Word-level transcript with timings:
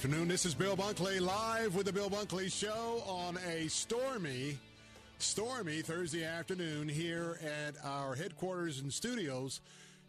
afternoon. 0.00 0.28
This 0.28 0.46
is 0.46 0.54
Bill 0.54 0.78
Bunkley 0.78 1.20
live 1.20 1.74
with 1.74 1.84
the 1.84 1.92
Bill 1.92 2.08
Bunkley 2.08 2.50
Show 2.50 3.02
on 3.06 3.36
a 3.46 3.68
stormy, 3.68 4.56
stormy 5.18 5.82
Thursday 5.82 6.24
afternoon 6.24 6.88
here 6.88 7.38
at 7.44 7.74
our 7.84 8.14
headquarters 8.14 8.80
and 8.80 8.90
studios 8.90 9.60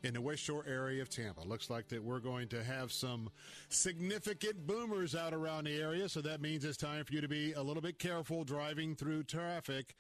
in 0.04 0.14
the 0.14 0.22
West 0.22 0.44
Shore 0.44 0.64
area 0.66 1.02
of 1.02 1.10
Tampa. 1.10 1.42
Looks 1.42 1.70
like 1.70 1.90
that 1.90 2.02
we're 2.02 2.22
going 2.22 2.48
to 2.48 2.64
have 2.64 2.94
some 2.94 3.30
significant 3.68 4.66
boomers 4.66 5.14
out 5.14 5.34
around 5.34 5.66
the 5.66 5.76
area, 5.76 6.08
so 6.08 6.22
that 6.22 6.40
means 6.40 6.64
it's 6.64 6.78
time 6.78 7.04
for 7.04 7.12
you 7.12 7.20
to 7.20 7.28
be 7.28 7.52
a 7.52 7.62
little 7.62 7.84
bit 7.84 8.00
careful 8.00 8.46
driving 8.46 8.96
through 8.96 9.24
traffic 9.24 9.98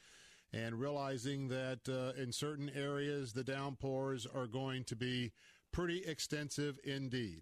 and 0.54 0.80
realizing 0.80 1.50
that 1.50 1.80
uh, 1.90 2.18
in 2.18 2.32
certain 2.32 2.72
areas 2.78 3.34
the 3.34 3.44
downpours 3.44 4.26
are 4.26 4.48
going 4.48 4.86
to 4.86 4.96
be 4.96 5.34
pretty 5.74 6.02
extensive 6.06 6.80
indeed. 6.86 7.42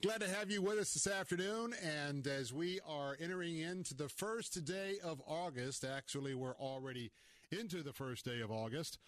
Glad 0.00 0.20
to 0.20 0.28
have 0.28 0.48
you 0.48 0.62
with 0.62 0.78
us 0.78 0.94
this 0.94 1.08
afternoon. 1.08 1.74
And 1.82 2.24
as 2.28 2.52
we 2.52 2.78
are 2.86 3.16
entering 3.20 3.58
into 3.58 3.94
the 3.94 4.08
first 4.08 4.64
day 4.64 4.98
of 5.02 5.20
August, 5.26 5.84
actually, 5.84 6.36
we're 6.36 6.54
already 6.54 7.10
into 7.50 7.82
the 7.82 7.92
first 7.92 8.24
day 8.24 8.40
of 8.40 8.52
August, 8.52 8.98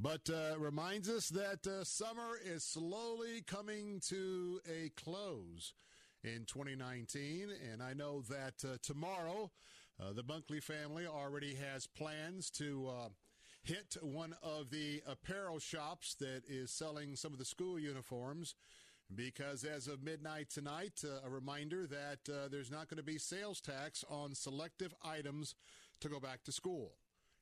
but 0.00 0.28
uh, 0.28 0.58
reminds 0.58 1.08
us 1.08 1.28
that 1.28 1.64
uh, 1.64 1.84
summer 1.84 2.40
is 2.44 2.64
slowly 2.64 3.42
coming 3.46 4.00
to 4.08 4.60
a 4.68 4.88
close 5.00 5.74
in 6.24 6.44
2019. 6.46 7.50
And 7.72 7.80
I 7.80 7.92
know 7.92 8.22
that 8.22 8.64
uh, 8.64 8.78
tomorrow, 8.82 9.52
uh, 10.00 10.12
the 10.12 10.24
Bunkley 10.24 10.60
family 10.60 11.06
already 11.06 11.54
has 11.54 11.86
plans 11.86 12.50
to 12.50 12.88
uh, 12.88 13.08
hit 13.62 13.96
one 14.02 14.34
of 14.42 14.70
the 14.70 15.02
apparel 15.06 15.60
shops 15.60 16.16
that 16.18 16.42
is 16.48 16.72
selling 16.72 17.14
some 17.14 17.32
of 17.32 17.38
the 17.38 17.44
school 17.44 17.78
uniforms 17.78 18.56
because 19.16 19.64
as 19.64 19.88
of 19.88 20.02
midnight 20.02 20.50
tonight, 20.50 21.02
uh, 21.04 21.26
a 21.26 21.30
reminder 21.30 21.86
that 21.86 22.32
uh, 22.32 22.48
there's 22.50 22.70
not 22.70 22.88
going 22.88 22.98
to 22.98 23.02
be 23.02 23.18
sales 23.18 23.60
tax 23.60 24.04
on 24.08 24.34
selective 24.34 24.94
items 25.04 25.54
to 26.00 26.08
go 26.08 26.20
back 26.20 26.42
to 26.44 26.52
school. 26.52 26.92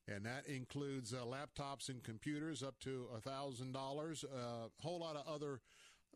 And 0.09 0.25
that 0.27 0.47
includes 0.47 1.15
uh, 1.15 1.19
laptops 1.25 1.89
and 1.89 2.03
computers 2.03 2.63
up 2.63 2.79
to 2.81 3.07
$1,000, 3.27 4.25
a 4.25 4.83
whole 4.83 5.01
lot 5.01 5.17
of 5.17 5.27
other 5.33 5.61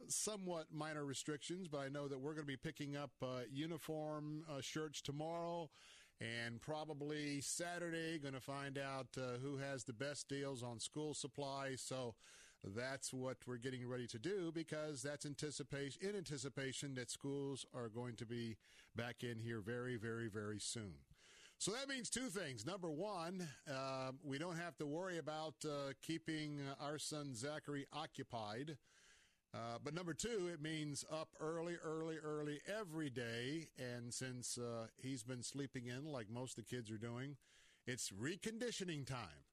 somewhat 0.09 0.67
minor 0.73 1.05
restrictions, 1.05 1.69
but 1.69 1.79
I 1.79 1.89
know 1.89 2.09
that 2.09 2.19
we're 2.19 2.35
going 2.35 2.47
to 2.47 2.53
be 2.53 2.57
picking 2.57 2.97
up 2.97 3.13
uh, 3.23 3.43
uniform 3.51 4.45
uh, 4.51 4.61
shirts 4.61 5.01
tomorrow 5.01 5.71
and 6.21 6.61
probably 6.61 7.41
Saturday 7.41 8.19
going 8.19 8.35
to 8.35 8.41
find 8.41 8.79
out 8.79 9.09
uh, 9.17 9.39
who 9.43 9.59
has 9.59 9.85
the 9.85 9.93
best 9.93 10.29
deals 10.29 10.63
on 10.63 10.79
school 10.79 11.15
supplies. 11.15 11.83
So 11.85 12.15
that's 12.75 13.13
what 13.13 13.37
we're 13.47 13.59
getting 13.59 13.87
ready 13.87 14.07
to 14.07 14.19
do 14.19 14.51
because 14.53 15.03
that's 15.03 15.27
anticipation 15.27 16.01
in 16.03 16.17
anticipation 16.17 16.95
that 16.95 17.11
schools 17.11 17.67
are 17.75 17.89
going 17.89 18.17
to 18.17 18.27
be 18.27 18.57
back 18.97 19.23
in 19.23 19.39
here 19.39 19.61
very, 19.61 19.97
very, 19.97 20.29
very 20.29 20.59
soon. 20.59 20.95
So 21.59 21.73
that 21.73 21.89
means 21.89 22.11
two 22.11 22.29
things. 22.29 22.67
Number 22.67 22.91
one, 22.91 23.47
uh, 23.71 24.13
we 24.23 24.39
don't 24.39 24.57
have 24.57 24.77
to 24.79 24.87
worry 24.87 25.19
about 25.19 25.55
uh, 25.65 25.93
keeping 26.03 26.61
our 26.81 26.99
son 26.99 27.35
Zachary 27.35 27.87
occupied. 27.93 28.77
Uh, 29.55 29.79
but 29.83 29.95
number 29.95 30.15
two, 30.15 30.51
it 30.53 30.61
means 30.61 31.05
up 31.13 31.29
early, 31.41 31.77
early, 31.85 32.17
early 32.19 32.61
every 32.67 33.09
day. 33.09 33.69
And 33.79 34.13
since 34.13 34.59
uh, 34.59 34.89
he's 35.01 35.23
been 35.23 35.43
sleeping 35.43 35.87
in 35.87 36.07
like 36.07 36.29
most 36.29 36.59
of 36.59 36.65
the 36.65 36.77
kids 36.77 36.91
are 36.91 36.99
doing, 36.99 37.37
it's 37.87 38.11
reconditioning 38.11 39.07
time. 39.07 39.45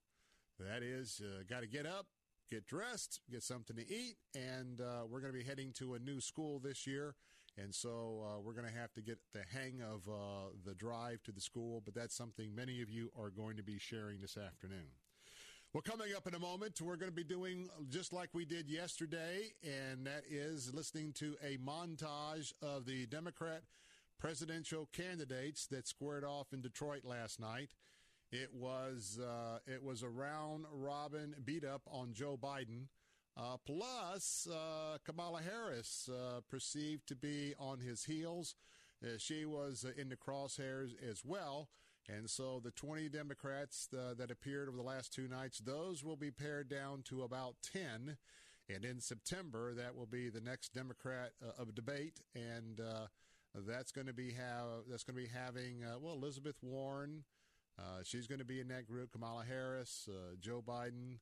That 0.60 0.84
is, 0.84 1.22
uh, 1.24 1.44
got 1.48 1.62
to 1.62 1.68
get 1.68 1.86
up, 1.86 2.08
get 2.52 2.68
dressed, 2.68 3.22
get 3.32 3.42
something 3.42 3.78
to 3.78 3.90
eat, 3.90 4.18
and 4.36 4.82
uh, 4.82 5.06
we're 5.10 5.22
going 5.22 5.32
to 5.32 5.40
be 5.40 5.46
heading 5.46 5.72
to 5.72 5.94
a 5.94 6.00
new 6.00 6.20
school 6.20 6.60
this 6.60 6.86
year. 6.86 7.16
And 7.58 7.74
so 7.74 8.26
uh, 8.26 8.40
we're 8.40 8.54
going 8.54 8.68
to 8.68 8.78
have 8.78 8.94
to 8.94 9.02
get 9.02 9.20
the 9.34 9.44
hang 9.54 9.82
of 9.82 10.08
uh, 10.08 10.50
the 10.66 10.74
drive 10.74 11.24
to 11.24 11.32
the 11.32 11.42
school, 11.42 11.82
but 11.84 11.96
that's 11.96 12.16
something 12.16 12.54
many 12.54 12.82
of 12.82 12.90
you 12.90 13.10
are 13.20 13.30
going 13.30 13.58
to 13.58 13.64
be 13.64 13.80
sharing 13.80 14.20
this 14.20 14.38
afternoon. 14.38 14.88
Well, 15.74 15.82
coming 15.82 16.10
up 16.16 16.28
in 16.28 16.36
a 16.36 16.40
moment, 16.40 16.82
we're 16.82 16.98
going 16.98 17.12
to 17.12 17.16
be 17.16 17.24
doing 17.24 17.70
just 17.90 18.12
like 18.12 18.30
we 18.34 18.44
did 18.44 18.68
yesterday, 18.68 19.54
and 19.64 20.06
that 20.06 20.24
is 20.30 20.74
listening 20.74 21.14
to 21.14 21.36
a 21.42 21.58
montage 21.58 22.52
of 22.62 22.86
the 22.86 23.06
Democrat 23.06 23.64
presidential 24.20 24.90
candidates 24.92 25.68
that 25.68 25.88
squared 25.88 26.26
off 26.26 26.52
in 26.52 26.62
Detroit 26.62 27.06
last 27.06 27.40
night. 27.40 27.70
It 28.32 28.54
was 28.54 29.20
uh, 29.22 29.60
it 29.68 29.84
was 29.84 30.04
a 30.04 30.10
round 30.10 30.66
robin 30.72 31.36
beat 31.44 31.66
up 31.66 31.82
on 31.92 32.14
Joe 32.14 32.40
Biden. 32.42 32.88
Uh, 33.38 33.58
plus, 33.66 34.48
uh, 34.52 34.98
Kamala 35.06 35.42
Harris 35.42 36.10
uh, 36.10 36.42
perceived 36.50 37.08
to 37.08 37.16
be 37.16 37.54
on 37.60 37.80
his 37.80 38.06
heels. 38.06 38.56
Uh, 39.04 39.18
she 39.18 39.46
was 39.46 39.86
uh, 39.86 40.00
in 40.00 40.10
the 40.10 40.16
crosshairs 40.16 40.92
as 41.10 41.24
well. 41.26 41.70
And 42.10 42.30
so 42.30 42.62
the 42.64 42.72
20 42.72 43.10
Democrats 43.10 43.88
that 43.92 44.32
appeared 44.32 44.68
over 44.68 44.76
the 44.76 44.84
last 44.84 45.14
two 45.14 45.28
nights, 45.28 45.60
those 45.60 46.04
will 46.04 46.18
be 46.18 46.32
pared 46.32 46.68
down 46.68 47.04
to 47.04 47.22
about 47.22 47.56
10. 47.72 48.18
And 48.74 48.84
in 48.84 49.00
September, 49.00 49.74
that 49.76 49.96
will 49.96 50.08
be 50.08 50.30
the 50.30 50.42
next 50.42 50.74
Democrat 50.74 51.32
of 51.58 51.76
debate. 51.76 52.20
And 52.34 52.82
that's 53.56 53.92
going 53.92 54.08
to 54.08 54.14
be 54.14 54.34
that's 54.90 55.04
going 55.04 55.16
to 55.16 55.22
be 55.22 55.30
having, 55.30 55.84
well, 56.02 56.16
Elizabeth 56.16 56.58
Warren, 56.62 57.24
uh, 57.82 58.02
she's 58.04 58.28
going 58.28 58.40
to 58.40 58.46
be 58.46 58.60
in 58.60 58.68
that 58.68 58.88
group. 58.88 59.12
Kamala 59.12 59.44
Harris, 59.48 60.08
uh, 60.10 60.36
Joe 60.40 60.64
Biden, 60.66 61.18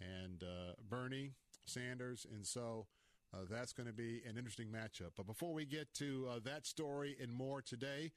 and 0.00 0.42
uh, 0.42 0.74
Bernie 0.88 1.32
Sanders. 1.64 2.26
And 2.32 2.46
so 2.46 2.86
uh, 3.34 3.38
that's 3.50 3.72
going 3.72 3.88
to 3.88 3.92
be 3.92 4.22
an 4.28 4.36
interesting 4.36 4.68
matchup. 4.68 5.10
But 5.16 5.26
before 5.26 5.52
we 5.52 5.64
get 5.64 5.92
to 5.94 6.28
uh, 6.30 6.38
that 6.44 6.66
story 6.66 7.16
and 7.20 7.32
more 7.32 7.60
today, 7.60 8.12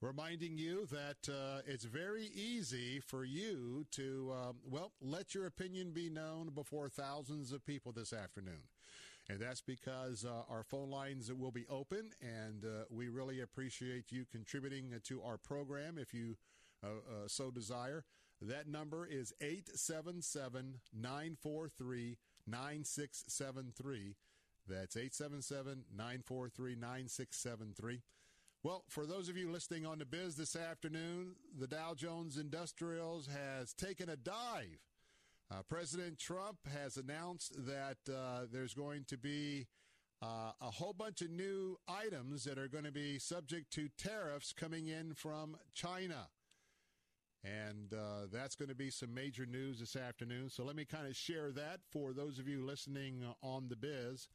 reminding 0.00 0.58
you 0.58 0.86
that 0.86 1.28
it's 1.66 1.84
very 1.84 2.30
easy 2.34 3.00
for 3.00 3.24
you 3.24 3.84
to, 3.92 4.32
um, 4.34 4.56
well, 4.68 4.92
let 5.00 5.34
your 5.34 5.46
opinion 5.46 5.92
be 5.92 6.08
known 6.08 6.50
before 6.54 6.88
thousands 6.88 7.52
of 7.52 7.64
people 7.64 7.92
this 7.92 8.12
afternoon. 8.12 8.62
And 9.30 9.38
that's 9.38 9.60
because 9.60 10.24
uh, 10.24 10.42
our 10.52 10.64
phone 10.64 10.90
lines 10.90 11.32
will 11.32 11.52
be 11.52 11.64
open, 11.70 12.10
and 12.20 12.64
uh, 12.64 12.84
we 12.90 13.08
really 13.08 13.42
appreciate 13.42 14.10
you 14.10 14.24
contributing 14.32 14.92
to 15.04 15.22
our 15.22 15.36
program. 15.36 15.98
If 15.98 16.12
you 16.12 16.36
uh, 16.84 16.88
uh, 16.88 17.28
so 17.28 17.50
desire. 17.50 18.04
That 18.40 18.68
number 18.68 19.06
is 19.06 19.34
877 19.40 20.80
943 20.94 22.16
9673. 22.46 24.16
That's 24.66 24.96
877 24.96 25.84
943 25.94 26.76
9673. 26.76 28.02
Well, 28.62 28.84
for 28.88 29.06
those 29.06 29.28
of 29.28 29.36
you 29.36 29.50
listening 29.50 29.86
on 29.86 29.98
the 29.98 30.04
biz 30.04 30.36
this 30.36 30.54
afternoon, 30.54 31.34
the 31.58 31.66
Dow 31.66 31.94
Jones 31.94 32.36
Industrials 32.36 33.26
has 33.26 33.72
taken 33.72 34.08
a 34.10 34.16
dive. 34.16 34.78
Uh, 35.50 35.62
President 35.68 36.18
Trump 36.18 36.58
has 36.72 36.96
announced 36.96 37.54
that 37.66 37.96
uh, 38.08 38.46
there's 38.52 38.74
going 38.74 39.04
to 39.08 39.16
be 39.16 39.66
uh, 40.22 40.52
a 40.60 40.70
whole 40.70 40.92
bunch 40.92 41.22
of 41.22 41.30
new 41.30 41.78
items 41.88 42.44
that 42.44 42.58
are 42.58 42.68
going 42.68 42.84
to 42.84 42.92
be 42.92 43.18
subject 43.18 43.72
to 43.72 43.88
tariffs 43.98 44.52
coming 44.52 44.88
in 44.88 45.14
from 45.14 45.56
China. 45.74 46.28
And 47.42 47.94
uh, 47.94 48.26
that's 48.30 48.54
going 48.54 48.68
to 48.68 48.74
be 48.74 48.90
some 48.90 49.14
major 49.14 49.46
news 49.46 49.80
this 49.80 49.96
afternoon. 49.96 50.50
So 50.50 50.62
let 50.62 50.76
me 50.76 50.84
kind 50.84 51.06
of 51.06 51.16
share 51.16 51.50
that 51.52 51.80
for 51.90 52.12
those 52.12 52.38
of 52.38 52.46
you 52.46 52.64
listening 52.64 53.22
uh, 53.24 53.46
on 53.46 53.68
the 53.68 53.76
biz. 53.76 54.28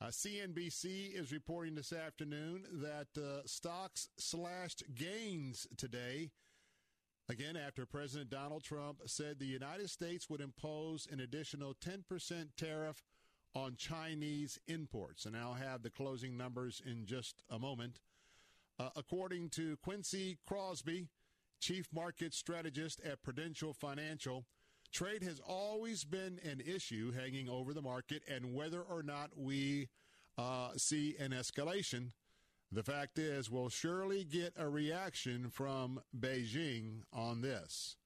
Uh, 0.00 0.06
CNBC 0.06 1.18
is 1.18 1.32
reporting 1.32 1.74
this 1.74 1.92
afternoon 1.92 2.64
that 2.72 3.08
uh, 3.16 3.40
stocks 3.46 4.08
slashed 4.16 4.84
gains 4.94 5.66
today 5.76 6.30
Again, 7.28 7.56
after 7.56 7.84
President 7.86 8.30
Donald 8.30 8.62
Trump 8.62 9.00
said 9.06 9.38
the 9.38 9.46
United 9.46 9.90
States 9.90 10.30
would 10.30 10.40
impose 10.40 11.08
an 11.10 11.18
additional 11.18 11.74
10% 11.74 12.46
tariff 12.56 13.02
on 13.52 13.74
Chinese 13.76 14.60
imports. 14.68 15.26
And 15.26 15.36
I'll 15.36 15.54
have 15.54 15.82
the 15.82 15.90
closing 15.90 16.36
numbers 16.36 16.80
in 16.86 17.04
just 17.04 17.42
a 17.50 17.58
moment. 17.58 17.98
Uh, 18.78 18.90
according 18.94 19.48
to 19.50 19.76
Quincy 19.78 20.38
Krosby, 20.48 21.08
chief 21.60 21.88
market 21.92 22.34
strategist 22.34 23.00
at 23.04 23.22
Prudential 23.22 23.72
Financial, 23.72 24.44
trade 24.92 25.22
has 25.22 25.40
always 25.46 26.04
been 26.04 26.38
an 26.44 26.60
issue 26.60 27.12
hanging 27.12 27.48
over 27.48 27.74
the 27.74 27.82
market, 27.82 28.22
and 28.28 28.54
whether 28.54 28.80
or 28.80 29.02
not 29.02 29.30
we 29.36 29.88
uh, 30.38 30.70
see 30.76 31.16
an 31.18 31.30
escalation 31.32 32.12
the 32.72 32.82
fact 32.82 33.18
is, 33.18 33.50
we'll 33.50 33.68
surely 33.68 34.24
get 34.24 34.52
a 34.56 34.68
reaction 34.68 35.50
from 35.50 36.00
Beijing 36.18 37.02
on 37.12 37.40
this. 37.40 37.96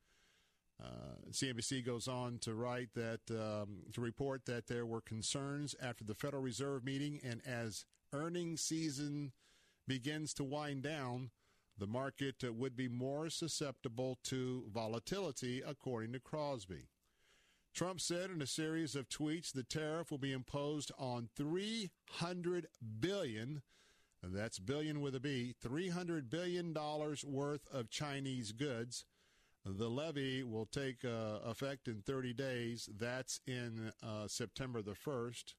Uh, 0.82 1.16
CNBC 1.30 1.84
goes 1.84 2.08
on 2.08 2.38
to 2.38 2.54
write 2.54 2.90
that, 2.94 3.20
um, 3.30 3.82
to 3.92 4.00
report 4.00 4.46
that 4.46 4.66
there 4.66 4.86
were 4.86 5.00
concerns 5.00 5.74
after 5.82 6.04
the 6.04 6.14
Federal 6.14 6.42
Reserve 6.42 6.84
meeting, 6.84 7.20
and 7.22 7.40
as 7.46 7.84
earnings 8.12 8.60
season 8.60 9.32
begins 9.86 10.32
to 10.34 10.44
wind 10.44 10.82
down, 10.82 11.30
the 11.80 11.86
market 11.86 12.44
would 12.44 12.76
be 12.76 12.88
more 12.88 13.28
susceptible 13.28 14.18
to 14.24 14.64
volatility, 14.72 15.62
according 15.66 16.12
to 16.12 16.20
Krosby. 16.20 16.86
Trump 17.74 18.00
said 18.00 18.30
in 18.30 18.42
a 18.42 18.46
series 18.46 18.94
of 18.94 19.08
tweets 19.08 19.52
the 19.52 19.62
tariff 19.62 20.10
will 20.10 20.18
be 20.18 20.32
imposed 20.32 20.92
on 20.98 21.28
300 21.36 22.66
billion 23.00 23.62
that's 24.22 24.58
billion 24.58 25.00
with 25.00 25.14
a 25.14 25.20
B, 25.20 25.54
$300 25.64 26.28
billion 26.28 26.74
worth 27.26 27.66
of 27.72 27.90
Chinese 27.90 28.52
goods. 28.52 29.04
The 29.64 29.88
levy 29.88 30.42
will 30.42 30.66
take 30.66 31.04
uh, 31.04 31.38
effect 31.44 31.88
in 31.88 32.02
30 32.02 32.32
days. 32.34 32.88
That's 32.98 33.40
in 33.46 33.92
uh, 34.02 34.26
September 34.26 34.82
the 34.82 34.94
1st. 34.94 35.54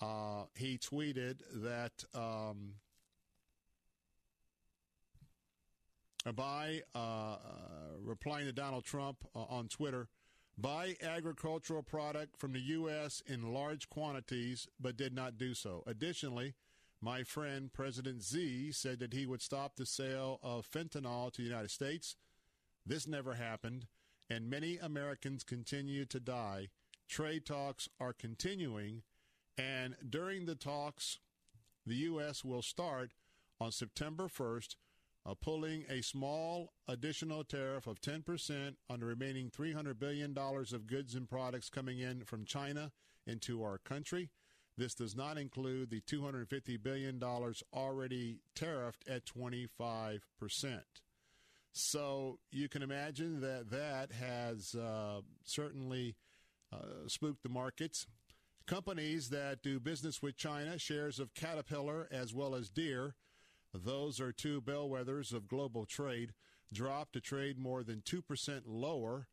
Uh, 0.00 0.44
he 0.54 0.78
tweeted 0.78 1.40
that 1.54 2.04
um, 2.14 2.74
by 6.34 6.82
uh, 6.94 7.36
replying 8.02 8.46
to 8.46 8.52
Donald 8.52 8.84
Trump 8.84 9.24
uh, 9.34 9.40
on 9.48 9.68
Twitter, 9.68 10.08
buy 10.58 10.96
agricultural 11.02 11.82
product 11.82 12.36
from 12.36 12.52
the 12.52 12.60
U.S. 12.60 13.22
in 13.26 13.52
large 13.52 13.88
quantities, 13.88 14.68
but 14.78 14.96
did 14.96 15.14
not 15.14 15.38
do 15.38 15.54
so. 15.54 15.82
Additionally, 15.86 16.54
my 17.00 17.22
friend 17.22 17.72
President 17.72 18.22
Xi 18.22 18.72
said 18.72 18.98
that 19.00 19.14
he 19.14 19.24
would 19.24 19.40
stop 19.40 19.76
the 19.76 19.86
sale 19.86 20.38
of 20.42 20.70
fentanyl 20.70 21.32
to 21.32 21.42
the 21.42 21.48
United 21.48 21.70
States. 21.70 22.16
This 22.84 23.06
never 23.06 23.34
happened, 23.34 23.86
and 24.28 24.50
many 24.50 24.76
Americans 24.76 25.42
continue 25.42 26.04
to 26.06 26.20
die. 26.20 26.68
Trade 27.08 27.46
talks 27.46 27.88
are 27.98 28.12
continuing, 28.12 29.02
and 29.56 29.96
during 30.08 30.44
the 30.44 30.54
talks, 30.54 31.18
the 31.86 31.96
U.S. 31.96 32.44
will 32.44 32.62
start 32.62 33.12
on 33.60 33.72
September 33.72 34.28
1st, 34.28 34.76
uh, 35.26 35.34
pulling 35.34 35.84
a 35.88 36.02
small 36.02 36.72
additional 36.88 37.44
tariff 37.44 37.86
of 37.86 38.00
10% 38.00 38.74
on 38.88 39.00
the 39.00 39.06
remaining 39.06 39.50
$300 39.50 39.98
billion 39.98 40.36
of 40.36 40.86
goods 40.86 41.14
and 41.14 41.28
products 41.28 41.68
coming 41.68 41.98
in 41.98 42.24
from 42.24 42.44
China 42.44 42.90
into 43.26 43.62
our 43.62 43.78
country. 43.78 44.30
This 44.76 44.94
does 44.94 45.14
not 45.14 45.36
include 45.36 45.90
the 45.90 46.00
$250 46.00 46.82
billion 46.82 47.22
already 47.74 48.38
tariffed 48.56 49.08
at 49.08 49.26
25%. 49.26 50.20
So 51.72 52.38
you 52.50 52.68
can 52.68 52.82
imagine 52.82 53.40
that 53.40 53.70
that 53.70 54.12
has 54.12 54.74
uh, 54.74 55.20
certainly 55.44 56.16
uh, 56.72 57.08
spooked 57.08 57.42
the 57.42 57.48
markets. 57.48 58.06
Companies 58.66 59.28
that 59.30 59.62
do 59.62 59.80
business 59.80 60.22
with 60.22 60.36
China, 60.36 60.78
shares 60.78 61.18
of 61.18 61.34
Caterpillar 61.34 62.08
as 62.10 62.32
well 62.32 62.54
as 62.54 62.70
Deere, 62.70 63.14
those 63.72 64.20
are 64.20 64.32
two 64.32 64.60
bellwethers 64.60 65.32
of 65.32 65.48
global 65.48 65.86
trade, 65.86 66.32
dropped 66.72 67.12
to 67.14 67.20
trade 67.20 67.58
more 67.58 67.82
than 67.82 68.02
2% 68.02 68.62
lower 68.66 69.28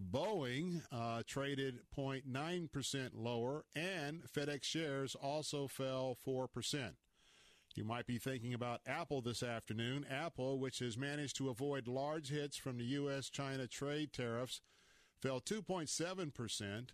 Boeing 0.00 0.82
uh, 0.90 1.22
traded 1.26 1.80
0.9% 1.96 3.10
lower, 3.14 3.64
and 3.74 4.22
FedEx 4.24 4.64
shares 4.64 5.14
also 5.14 5.68
fell 5.68 6.16
4%. 6.26 6.94
You 7.74 7.84
might 7.84 8.06
be 8.06 8.18
thinking 8.18 8.52
about 8.52 8.80
Apple 8.86 9.22
this 9.22 9.42
afternoon. 9.42 10.04
Apple, 10.10 10.58
which 10.58 10.80
has 10.80 10.98
managed 10.98 11.36
to 11.36 11.48
avoid 11.48 11.88
large 11.88 12.28
hits 12.28 12.56
from 12.56 12.76
the 12.76 12.84
U.S. 12.84 13.30
China 13.30 13.66
trade 13.66 14.12
tariffs, 14.12 14.60
fell 15.20 15.40
2.7%. 15.40 16.88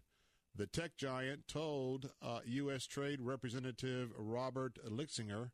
The 0.55 0.67
tech 0.67 0.97
giant 0.97 1.47
told 1.49 2.11
uh, 2.23 2.41
U.S. 2.45 2.87
Trade 2.87 3.21
Representative 3.21 4.12
Robert 4.17 4.79
Lighthizer 4.89 5.50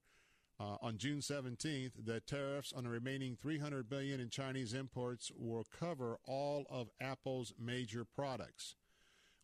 uh, 0.61 0.77
on 0.81 0.99
June 0.99 1.19
17th 1.19 1.93
that 2.05 2.27
tariffs 2.27 2.73
on 2.73 2.85
the 2.85 2.91
remaining 2.91 3.37
300 3.37 3.89
billion 3.89 4.21
in 4.21 4.29
Chinese 4.29 4.73
imports 4.73 5.33
will 5.37 5.67
cover 5.79 6.19
all 6.27 6.67
of 6.71 6.91
Apple's 7.01 7.53
major 7.59 8.05
products. 8.05 8.77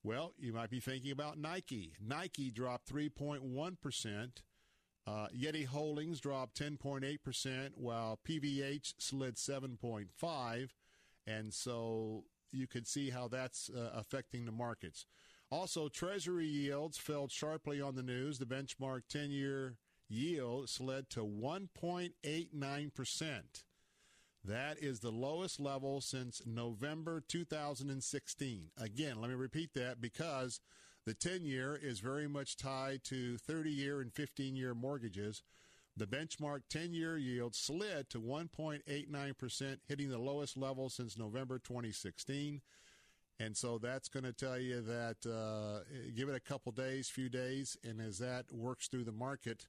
Well, 0.03 0.33
you 0.39 0.53
might 0.53 0.71
be 0.71 0.81
thinking 0.81 1.11
about 1.11 1.39
Nike. 1.39 1.93
Nike 2.01 2.51
dropped 2.51 2.91
3.1%. 2.91 4.31
Uh, 5.07 5.27
Yeti 5.37 5.67
Holdings 5.67 6.21
dropped 6.21 6.59
10.8%, 6.59 7.71
while 7.75 8.19
PVH 8.27 8.95
slid 8.99 9.37
7.5, 9.37 10.69
and 11.27 11.53
so 11.53 12.25
you 12.53 12.67
can 12.67 12.85
see 12.85 13.11
how 13.11 13.29
that's 13.29 13.71
uh, 13.71 13.91
affecting 13.95 14.45
the 14.45 14.53
markets. 14.53 15.07
Also, 15.51 15.89
Treasury 15.89 16.47
yields 16.47 16.97
fell 16.97 17.29
sharply 17.29 17.81
on 17.81 17.97
the 17.97 18.03
news. 18.03 18.39
The 18.39 18.47
benchmark 18.47 19.03
10-year 19.13 19.75
yield 20.11 20.69
slid 20.69 21.09
to 21.11 21.21
1.89%. 21.21 23.41
That 24.43 24.83
is 24.83 25.01
the 25.01 25.11
lowest 25.11 25.61
level 25.61 26.01
since 26.01 26.41
November 26.47 27.23
2016. 27.27 28.71
Again, 28.79 29.21
let 29.21 29.29
me 29.29 29.37
repeat 29.37 29.75
that 29.75 30.01
because 30.01 30.61
the 31.07 31.15
10 31.15 31.45
year 31.45 31.79
is 31.81 32.01
very 32.01 32.27
much 32.27 32.57
tied 32.57 33.05
to 33.05 33.37
30 33.37 33.71
year 33.71 34.01
and 34.01 34.13
15 34.13 34.57
year 34.57 34.75
mortgages. 34.75 35.43
The 35.97 36.07
benchmark 36.07 36.63
10 36.71 36.95
year 36.95 37.19
yield 37.19 37.55
slid 37.55 38.09
to 38.11 38.21
1.89%, 38.21 39.77
hitting 39.87 40.09
the 40.09 40.19
lowest 40.19 40.57
level 40.57 40.89
since 40.89 41.19
November 41.19 41.59
2016. 41.59 42.63
And 43.39 43.57
so 43.57 43.79
that's 43.79 44.09
going 44.09 44.25
to 44.25 44.33
tell 44.33 44.59
you 44.59 44.81
that 44.83 45.27
uh, 45.27 45.81
give 46.15 46.29
it 46.29 46.37
a 46.37 46.41
couple 46.41 46.73
days, 46.73 47.09
few 47.09 47.29
days, 47.29 47.77
and 47.83 48.01
as 48.01 48.19
that 48.19 48.53
works 48.53 48.87
through 48.87 49.05
the 49.05 49.13
market, 49.13 49.67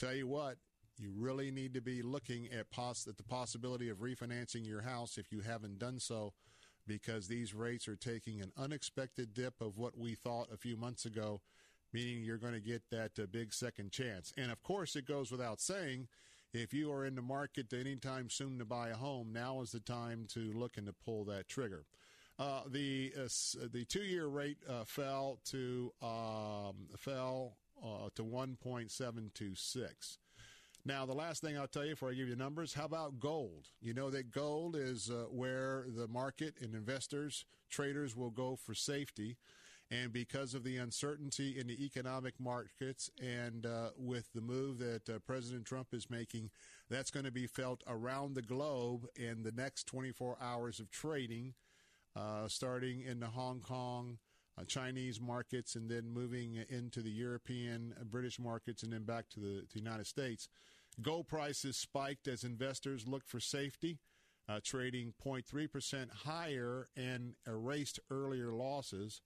Tell 0.00 0.14
you 0.14 0.26
what, 0.26 0.56
you 0.96 1.12
really 1.14 1.50
need 1.50 1.74
to 1.74 1.82
be 1.82 2.00
looking 2.00 2.48
at, 2.58 2.70
poss- 2.70 3.06
at 3.06 3.18
the 3.18 3.22
possibility 3.22 3.90
of 3.90 3.98
refinancing 3.98 4.66
your 4.66 4.80
house 4.80 5.18
if 5.18 5.30
you 5.30 5.40
haven't 5.40 5.78
done 5.78 6.00
so, 6.00 6.32
because 6.86 7.28
these 7.28 7.52
rates 7.52 7.86
are 7.86 7.96
taking 7.96 8.40
an 8.40 8.50
unexpected 8.56 9.34
dip 9.34 9.60
of 9.60 9.76
what 9.76 9.98
we 9.98 10.14
thought 10.14 10.48
a 10.50 10.56
few 10.56 10.74
months 10.74 11.04
ago, 11.04 11.42
meaning 11.92 12.24
you're 12.24 12.38
going 12.38 12.54
to 12.54 12.60
get 12.60 12.82
that 12.90 13.10
uh, 13.18 13.26
big 13.30 13.52
second 13.52 13.92
chance. 13.92 14.32
And 14.38 14.50
of 14.50 14.62
course, 14.62 14.96
it 14.96 15.04
goes 15.04 15.30
without 15.30 15.60
saying, 15.60 16.08
if 16.54 16.72
you 16.72 16.90
are 16.90 17.04
in 17.04 17.14
the 17.14 17.20
market 17.20 17.70
anytime 17.74 18.30
soon 18.30 18.58
to 18.58 18.64
buy 18.64 18.88
a 18.88 18.96
home, 18.96 19.34
now 19.34 19.60
is 19.60 19.72
the 19.72 19.80
time 19.80 20.26
to 20.30 20.50
look 20.54 20.78
and 20.78 20.86
to 20.86 20.94
pull 20.94 21.26
that 21.26 21.46
trigger. 21.46 21.84
Uh, 22.38 22.62
the 22.66 23.12
uh, 23.18 23.28
the 23.70 23.84
two 23.84 24.00
year 24.00 24.26
rate 24.26 24.56
uh, 24.66 24.84
fell 24.84 25.40
to 25.44 25.92
um, 26.00 26.88
fell 26.96 27.58
uh, 27.82 28.08
to 28.14 28.24
1.726. 28.24 30.18
Now, 30.84 31.04
the 31.04 31.12
last 31.12 31.42
thing 31.42 31.58
I'll 31.58 31.66
tell 31.66 31.84
you 31.84 31.90
before 31.90 32.10
I 32.10 32.14
give 32.14 32.28
you 32.28 32.36
numbers, 32.36 32.72
how 32.72 32.86
about 32.86 33.20
gold? 33.20 33.68
You 33.82 33.92
know 33.92 34.08
that 34.10 34.30
gold 34.30 34.76
is 34.76 35.10
uh, 35.10 35.24
where 35.30 35.84
the 35.94 36.08
market 36.08 36.54
and 36.60 36.74
investors, 36.74 37.44
traders 37.68 38.16
will 38.16 38.30
go 38.30 38.56
for 38.56 38.74
safety. 38.74 39.36
And 39.90 40.12
because 40.12 40.54
of 40.54 40.62
the 40.62 40.76
uncertainty 40.76 41.58
in 41.58 41.66
the 41.66 41.84
economic 41.84 42.34
markets 42.38 43.10
and 43.20 43.66
uh, 43.66 43.90
with 43.96 44.32
the 44.32 44.40
move 44.40 44.78
that 44.78 45.08
uh, 45.08 45.18
President 45.26 45.66
Trump 45.66 45.88
is 45.92 46.08
making, 46.08 46.50
that's 46.88 47.10
going 47.10 47.26
to 47.26 47.32
be 47.32 47.48
felt 47.48 47.82
around 47.88 48.34
the 48.34 48.42
globe 48.42 49.06
in 49.16 49.42
the 49.42 49.52
next 49.52 49.88
24 49.88 50.38
hours 50.40 50.78
of 50.78 50.90
trading, 50.90 51.54
uh, 52.14 52.46
starting 52.46 53.02
in 53.02 53.18
the 53.18 53.26
Hong 53.26 53.60
Kong, 53.60 54.18
uh, 54.60 54.64
Chinese 54.64 55.20
markets 55.20 55.74
and 55.74 55.90
then 55.90 56.08
moving 56.08 56.64
into 56.68 57.00
the 57.00 57.10
European, 57.10 57.94
uh, 58.00 58.04
British 58.04 58.38
markets, 58.38 58.82
and 58.82 58.92
then 58.92 59.04
back 59.04 59.28
to 59.30 59.40
the, 59.40 59.60
to 59.62 59.74
the 59.74 59.80
United 59.80 60.06
States. 60.06 60.48
Gold 61.00 61.28
prices 61.28 61.76
spiked 61.76 62.28
as 62.28 62.44
investors 62.44 63.06
looked 63.06 63.28
for 63.28 63.40
safety, 63.40 63.98
uh, 64.48 64.60
trading 64.64 65.14
0.3% 65.24 66.10
higher 66.24 66.88
and 66.96 67.34
erased 67.46 68.00
earlier 68.10 68.52
losses. 68.52 69.20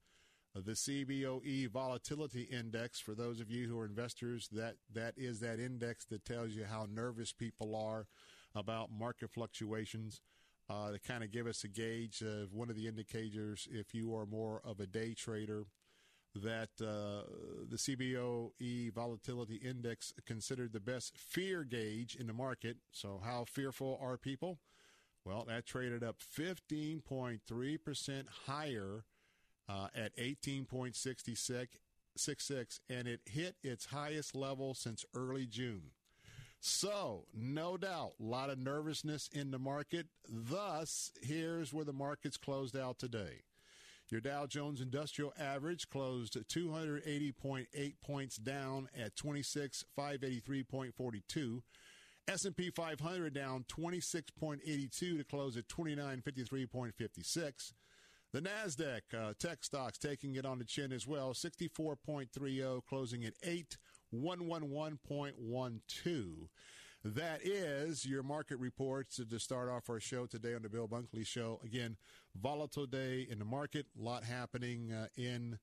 Uh, 0.57 0.61
the 0.65 0.73
CBOE 0.73 1.69
volatility 1.71 2.43
index, 2.43 3.01
for 3.01 3.15
those 3.15 3.41
of 3.41 3.51
you 3.51 3.67
who 3.67 3.79
are 3.79 3.87
investors, 3.87 4.49
that, 4.53 4.77
that 4.93 5.15
is 5.17 5.41
that 5.41 5.59
index 5.59 6.05
that 6.07 6.25
tells 6.25 6.53
you 6.53 6.65
how 6.65 6.87
nervous 6.89 7.33
people 7.33 7.75
are 7.75 8.07
about 8.55 8.93
market 8.93 9.31
fluctuations. 9.31 10.21
Uh, 10.69 10.93
to 10.93 10.99
kind 10.99 11.23
of 11.23 11.31
give 11.31 11.47
us 11.47 11.65
a 11.65 11.69
gauge 11.69 12.23
of 12.23 12.53
one 12.53 12.71
of 12.71 12.77
the 12.77 12.87
indicators 12.87 13.69
if 13.71 13.95
you 13.95 14.15
are 14.15 14.27
more 14.27 14.61
of 14.65 14.81
a 14.81 14.87
day 14.87 15.15
trader. 15.15 15.65
That 16.37 16.71
uh, 16.81 17.23
the 17.69 17.77
CBOE 17.77 18.93
Volatility 18.93 19.55
Index 19.55 20.13
considered 20.27 20.73
the 20.73 20.81
best 20.81 21.17
fear 21.17 21.63
gauge 21.63 22.17
in 22.17 22.27
the 22.27 22.33
market. 22.33 22.79
So, 22.91 23.21
how 23.25 23.45
fearful 23.45 23.97
are 24.03 24.17
people? 24.17 24.59
Well, 25.25 25.45
that 25.47 25.65
traded 25.65 26.03
up 26.03 26.17
15.3% 26.19 28.25
higher 28.47 29.05
uh, 29.69 29.89
at 29.95 30.17
18.66, 30.17 32.81
and 32.91 33.09
it 33.09 33.21
hit 33.25 33.57
its 33.63 33.87
highest 33.87 34.35
level 34.35 34.75
since 34.75 35.05
early 35.15 35.47
June. 35.47 35.93
So, 36.67 37.27
no 37.35 37.77
doubt, 37.77 38.13
a 38.19 38.23
lot 38.23 38.49
of 38.49 38.59
nervousness 38.59 39.29
in 39.31 39.51
the 39.51 39.59
market. 39.59 40.07
Thus, 40.27 41.13
here's 41.21 41.75
where 41.75 41.85
the 41.85 41.93
markets 41.93 42.39
closed 42.39 42.75
out 42.75 42.99
today. 42.99 43.43
Your 44.09 44.23
Dow 44.23 44.47
Jones 44.47 44.81
Industrial 44.81 45.35
Average 45.39 45.91
closed 45.91 46.39
280.8 46.49 47.95
points 48.03 48.37
down 48.37 48.89
at 48.99 49.15
26,583.42. 49.15 51.61
S&P 52.29 52.71
500 52.71 53.35
down 53.35 53.67
26.82 53.69 54.99
to 54.99 55.23
close 55.25 55.59
at 55.59 55.69
2953.56. 55.69 57.73
The 58.33 58.41
Nasdaq 58.41 59.03
uh, 59.13 59.35
tech 59.39 59.65
stocks 59.65 59.99
taking 59.99 60.37
it 60.37 60.47
on 60.47 60.59
the 60.59 60.65
chin 60.65 60.93
as 60.93 61.07
well, 61.07 61.35
64.30 61.35 62.81
closing 62.89 63.27
at 63.27 63.35
8 63.43 63.77
111.12. 64.13 66.49
That 67.07 67.41
is 67.45 68.07
your 68.07 68.23
market 68.23 68.59
reports 68.59 69.21
to 69.29 69.39
start 69.39 69.69
off 69.69 69.91
our 69.91 70.01
show 70.01 70.25
today 70.25 70.55
on 70.55 70.63
the 70.63 70.71
Bill 70.71 70.89
Bunkley 70.89 71.27
Show. 71.27 71.61
Again, 71.63 71.99
volatile 72.35 72.87
day 72.87 73.27
in 73.31 73.39
the 73.39 73.45
market, 73.45 73.87
a 73.99 74.03
lot 74.03 74.25
happening 74.25 74.91
uh, 74.91 75.09
in 75.17 75.59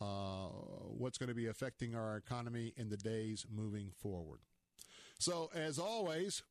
uh, 0.00 0.46
what's 0.86 1.18
going 1.18 1.28
to 1.28 1.34
be 1.34 1.46
affecting 1.46 1.94
our 1.94 2.16
economy 2.16 2.72
in 2.76 2.88
the 2.88 2.96
days 2.96 3.44
moving 3.54 3.90
forward. 4.00 4.38
So, 5.18 5.50
as 5.54 5.78
always, 5.78 6.42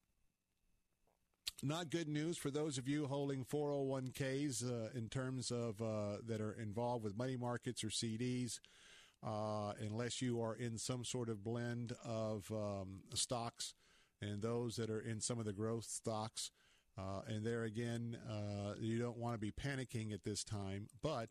not 1.63 1.89
good 1.89 2.07
news 2.07 2.37
for 2.37 2.51
those 2.51 2.77
of 2.77 2.87
you 2.87 3.07
holding 3.07 3.43
401ks 3.43 4.63
uh, 4.63 4.89
in 4.95 5.09
terms 5.09 5.49
of 5.49 5.81
uh, 5.81 6.17
that 6.27 6.41
are 6.41 6.53
involved 6.53 7.03
with 7.03 7.17
money 7.17 7.37
markets 7.37 7.83
or 7.83 7.87
CDs 7.87 8.59
uh, 9.25 9.73
unless 9.79 10.21
you 10.21 10.41
are 10.41 10.55
in 10.55 10.77
some 10.77 11.03
sort 11.03 11.29
of 11.29 11.43
blend 11.43 11.93
of 12.03 12.49
um, 12.51 13.01
stocks 13.13 13.73
and 14.21 14.41
those 14.41 14.75
that 14.75 14.89
are 14.89 14.99
in 14.99 15.21
some 15.21 15.39
of 15.39 15.45
the 15.45 15.53
growth 15.53 15.85
stocks. 15.85 16.51
Uh, 16.97 17.21
and 17.27 17.45
there 17.45 17.63
again, 17.63 18.17
uh, 18.27 18.73
you 18.79 18.97
don't 18.97 19.17
want 19.17 19.35
to 19.35 19.39
be 19.39 19.51
panicking 19.51 20.11
at 20.13 20.23
this 20.23 20.43
time, 20.43 20.87
but 21.03 21.29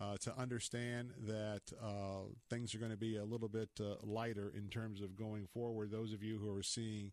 uh, 0.00 0.16
to 0.20 0.36
understand 0.36 1.12
that 1.26 1.62
uh, 1.80 2.22
things 2.50 2.74
are 2.74 2.78
going 2.78 2.90
to 2.90 2.96
be 2.96 3.16
a 3.16 3.24
little 3.24 3.48
bit 3.48 3.68
uh, 3.80 3.94
lighter 4.02 4.52
in 4.56 4.68
terms 4.68 5.00
of 5.00 5.16
going 5.16 5.46
forward. 5.46 5.90
Those 5.90 6.12
of 6.12 6.22
you 6.22 6.38
who 6.38 6.52
are 6.56 6.64
seeing 6.64 7.12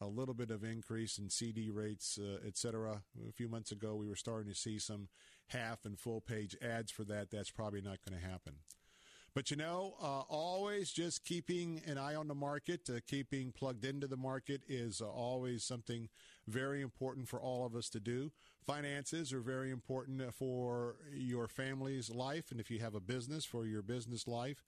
a 0.00 0.06
little 0.06 0.34
bit 0.34 0.50
of 0.50 0.62
increase 0.62 1.18
in 1.18 1.30
CD 1.30 1.70
rates, 1.70 2.18
uh, 2.18 2.38
et 2.46 2.56
cetera. 2.56 3.02
A 3.28 3.32
few 3.32 3.48
months 3.48 3.72
ago, 3.72 3.96
we 3.96 4.06
were 4.06 4.14
starting 4.14 4.52
to 4.52 4.58
see 4.58 4.78
some 4.78 5.08
half 5.48 5.84
and 5.84 5.98
full 5.98 6.20
page 6.20 6.56
ads 6.62 6.92
for 6.92 7.04
that. 7.04 7.30
That's 7.30 7.50
probably 7.50 7.80
not 7.80 7.98
going 8.08 8.20
to 8.20 8.26
happen. 8.26 8.56
But 9.38 9.52
you 9.52 9.56
know, 9.56 9.94
uh, 10.02 10.22
always 10.22 10.90
just 10.90 11.24
keeping 11.24 11.80
an 11.86 11.96
eye 11.96 12.16
on 12.16 12.26
the 12.26 12.34
market, 12.34 12.90
uh, 12.90 12.98
keeping 13.06 13.52
plugged 13.52 13.84
into 13.84 14.08
the 14.08 14.16
market 14.16 14.62
is 14.66 15.00
uh, 15.00 15.08
always 15.08 15.62
something 15.62 16.08
very 16.48 16.82
important 16.82 17.28
for 17.28 17.40
all 17.40 17.64
of 17.64 17.76
us 17.76 17.88
to 17.90 18.00
do. 18.00 18.32
Finances 18.66 19.32
are 19.32 19.38
very 19.40 19.70
important 19.70 20.34
for 20.34 20.96
your 21.14 21.46
family's 21.46 22.10
life, 22.10 22.50
and 22.50 22.58
if 22.58 22.68
you 22.68 22.80
have 22.80 22.96
a 22.96 23.00
business, 23.00 23.44
for 23.44 23.64
your 23.64 23.80
business 23.80 24.26
life. 24.26 24.64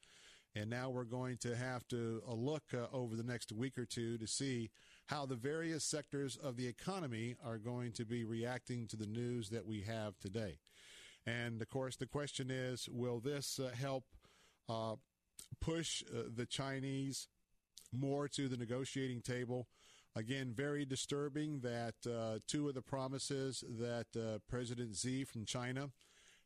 And 0.55 0.71
now 0.71 0.89
we're 0.89 1.03
going 1.03 1.39
to 1.39 1.57
have 1.57 1.89
to 1.89 2.23
uh, 2.29 2.33
look 2.33 2.63
uh, 2.73 2.87
over 2.93 3.17
the 3.17 3.25
next 3.25 3.51
week 3.51 3.77
or 3.77 3.87
two 3.87 4.19
to 4.19 4.27
see 4.29 4.71
how 5.07 5.27
the 5.27 5.35
various 5.35 5.83
sectors 5.83 6.37
of 6.37 6.57
the 6.57 6.69
economy 6.69 7.35
are 7.45 7.59
going 7.59 7.91
to 7.95 8.05
be 8.05 8.23
reacting 8.23 8.87
to 8.87 8.97
the 8.97 9.09
news 9.09 9.51
that 9.51 9.67
we 9.67 9.81
have 9.81 10.17
today. 10.21 10.59
And 11.27 11.61
of 11.61 11.69
course, 11.69 11.97
the 11.97 12.07
question 12.07 12.53
is 12.53 12.89
will 12.89 13.19
this 13.19 13.59
uh, 13.59 13.71
help 13.75 14.05
uh, 14.71 14.97
push 15.61 16.03
uh, 16.03 16.23
the 16.35 16.47
Chinese 16.47 17.29
more 17.93 18.29
to 18.29 18.49
the 18.49 18.57
negotiating 18.57 19.21
table. 19.21 19.67
Again, 20.17 20.53
very 20.55 20.85
disturbing 20.85 21.61
that 21.61 21.95
uh, 22.07 22.39
two 22.47 22.69
of 22.69 22.75
the 22.75 22.83
promises 22.83 23.65
that 23.79 24.07
uh, 24.17 24.39
President 24.49 24.97
Xi 24.97 25.25
from 25.25 25.45
China 25.45 25.91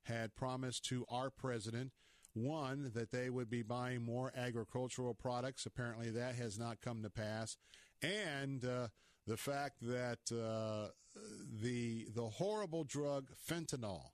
had 0.05 0.35
promised 0.35 0.85
to 0.87 1.07
our 1.09 1.31
president 1.31 1.93
one, 2.35 2.91
that 2.95 3.11
they 3.11 3.31
would 3.31 3.49
be 3.49 3.63
buying 3.63 4.03
more 4.03 4.33
agricultural 4.37 5.15
products. 5.15 5.67
Apparently, 5.67 6.11
that 6.11 6.35
has 6.35 6.59
not 6.59 6.81
come 6.81 7.03
to 7.03 7.11
pass. 7.11 7.57
And 8.03 8.65
uh, 8.65 8.89
the 9.27 9.37
fact 9.37 9.77
that 9.81 10.19
uh, 10.33 10.91
the 11.63 12.07
the 12.15 12.29
horrible 12.29 12.85
drug 12.85 13.31
fentanyl 13.49 14.11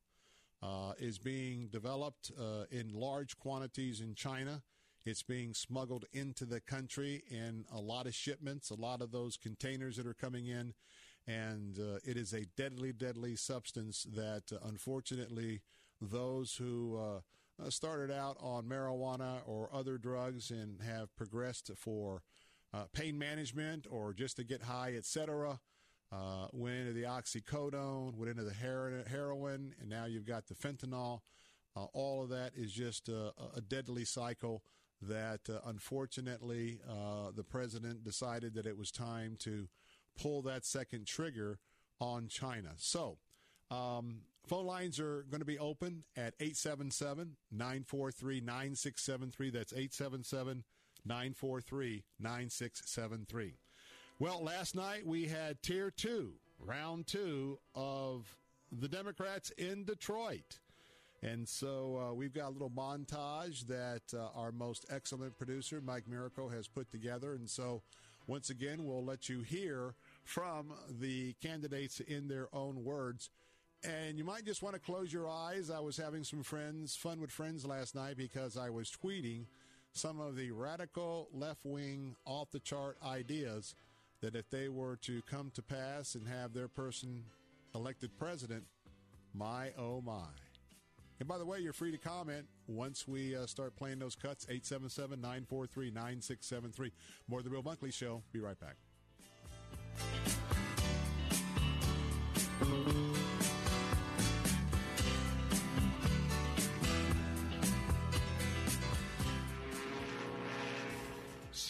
uh, 0.62 0.92
is 0.98 1.18
being 1.18 1.68
developed 1.68 2.30
uh, 2.38 2.64
in 2.70 2.92
large 2.92 3.38
quantities 3.38 4.00
in 4.00 4.14
China. 4.14 4.62
It's 5.06 5.22
being 5.22 5.54
smuggled 5.54 6.04
into 6.12 6.44
the 6.44 6.60
country 6.60 7.22
in 7.30 7.64
a 7.72 7.80
lot 7.80 8.06
of 8.06 8.14
shipments, 8.14 8.70
a 8.70 8.74
lot 8.74 9.00
of 9.00 9.12
those 9.12 9.36
containers 9.38 9.96
that 9.96 10.06
are 10.06 10.14
coming 10.14 10.46
in. 10.46 10.74
And 11.26 11.78
uh, 11.78 11.98
it 12.04 12.16
is 12.16 12.32
a 12.32 12.44
deadly, 12.56 12.92
deadly 12.92 13.36
substance 13.36 14.06
that 14.14 14.52
uh, 14.52 14.58
unfortunately 14.66 15.62
those 16.00 16.54
who 16.56 16.98
uh, 16.98 17.64
uh, 17.64 17.70
started 17.70 18.10
out 18.10 18.36
on 18.40 18.64
marijuana 18.64 19.38
or 19.46 19.70
other 19.72 19.96
drugs 19.96 20.50
and 20.50 20.80
have 20.82 21.14
progressed 21.16 21.70
for 21.76 22.22
pain 22.92 23.18
management 23.18 23.86
or 23.90 24.12
just 24.14 24.36
to 24.36 24.44
get 24.44 24.62
high, 24.62 24.94
etc., 24.96 25.58
uh, 26.12 26.46
went 26.52 26.76
into 26.76 26.92
the 26.92 27.04
oxycodone, 27.04 28.14
went 28.16 28.30
into 28.30 28.42
the 28.42 29.04
heroin, 29.08 29.74
and 29.80 29.88
now 29.88 30.06
you've 30.06 30.26
got 30.26 30.46
the 30.46 30.54
fentanyl. 30.54 31.20
Uh, 31.76 31.84
all 31.92 32.22
of 32.22 32.30
that 32.30 32.52
is 32.56 32.72
just 32.72 33.08
a, 33.08 33.32
a 33.56 33.60
deadly 33.60 34.04
cycle 34.04 34.62
that 35.02 35.40
uh, 35.48 35.60
unfortunately 35.66 36.80
uh, 36.88 37.30
the 37.34 37.44
president 37.44 38.04
decided 38.04 38.54
that 38.54 38.66
it 38.66 38.76
was 38.76 38.90
time 38.90 39.36
to 39.38 39.68
pull 40.20 40.42
that 40.42 40.64
second 40.64 41.06
trigger 41.06 41.58
on 42.00 42.28
China. 42.28 42.70
So, 42.76 43.18
um, 43.70 44.22
phone 44.46 44.66
lines 44.66 44.98
are 44.98 45.24
going 45.30 45.40
to 45.40 45.46
be 45.46 45.58
open 45.58 46.04
at 46.16 46.34
877 46.40 47.36
943 47.52 48.40
9673. 48.40 49.50
That's 49.50 49.72
877 49.72 50.64
943 51.04 52.04
9673. 52.18 53.54
Well, 54.20 54.44
last 54.44 54.74
night 54.74 55.06
we 55.06 55.24
had 55.24 55.62
tier 55.62 55.90
two, 55.90 56.34
round 56.58 57.06
two 57.06 57.58
of 57.74 58.36
the 58.70 58.86
Democrats 58.86 59.48
in 59.56 59.84
Detroit. 59.84 60.58
And 61.22 61.48
so 61.48 61.96
uh, 61.96 62.12
we've 62.12 62.34
got 62.34 62.48
a 62.48 62.50
little 62.50 62.68
montage 62.68 63.66
that 63.68 64.02
uh, 64.12 64.28
our 64.38 64.52
most 64.52 64.84
excellent 64.90 65.38
producer, 65.38 65.80
Mike 65.82 66.06
Miracle, 66.06 66.50
has 66.50 66.68
put 66.68 66.90
together. 66.90 67.32
And 67.32 67.48
so 67.48 67.80
once 68.26 68.50
again, 68.50 68.84
we'll 68.84 69.02
let 69.02 69.30
you 69.30 69.40
hear 69.40 69.94
from 70.22 70.74
the 71.00 71.32
candidates 71.42 72.00
in 72.00 72.28
their 72.28 72.54
own 72.54 72.84
words. 72.84 73.30
And 73.82 74.18
you 74.18 74.24
might 74.24 74.44
just 74.44 74.62
want 74.62 74.74
to 74.74 74.80
close 74.82 75.10
your 75.10 75.30
eyes. 75.30 75.70
I 75.70 75.80
was 75.80 75.96
having 75.96 76.24
some 76.24 76.42
friends, 76.42 76.94
fun 76.94 77.22
with 77.22 77.30
friends 77.30 77.64
last 77.64 77.94
night 77.94 78.18
because 78.18 78.58
I 78.58 78.68
was 78.68 78.90
tweeting 78.90 79.46
some 79.94 80.20
of 80.20 80.36
the 80.36 80.50
radical 80.50 81.28
left 81.32 81.64
wing, 81.64 82.16
off 82.26 82.50
the 82.50 82.60
chart 82.60 82.98
ideas 83.02 83.74
that 84.20 84.34
if 84.34 84.50
they 84.50 84.68
were 84.68 84.96
to 84.96 85.22
come 85.22 85.50
to 85.54 85.62
pass 85.62 86.14
and 86.14 86.26
have 86.28 86.52
their 86.52 86.68
person 86.68 87.24
elected 87.74 88.10
president, 88.18 88.64
my 89.34 89.70
oh 89.78 90.00
my. 90.00 90.26
And 91.18 91.28
by 91.28 91.36
the 91.36 91.44
way, 91.44 91.60
you're 91.60 91.74
free 91.74 91.90
to 91.92 91.98
comment 91.98 92.46
once 92.66 93.06
we 93.06 93.36
uh, 93.36 93.46
start 93.46 93.76
playing 93.76 93.98
those 93.98 94.14
cuts. 94.14 94.46
877 94.48 95.20
943 95.20 95.90
9673. 95.90 96.92
More 97.28 97.40
of 97.40 97.44
The 97.44 97.50
Real 97.50 97.62
Bunkley 97.62 97.92
Show. 97.92 98.22
Be 98.32 98.40
right 98.40 98.56
back. 98.58 98.76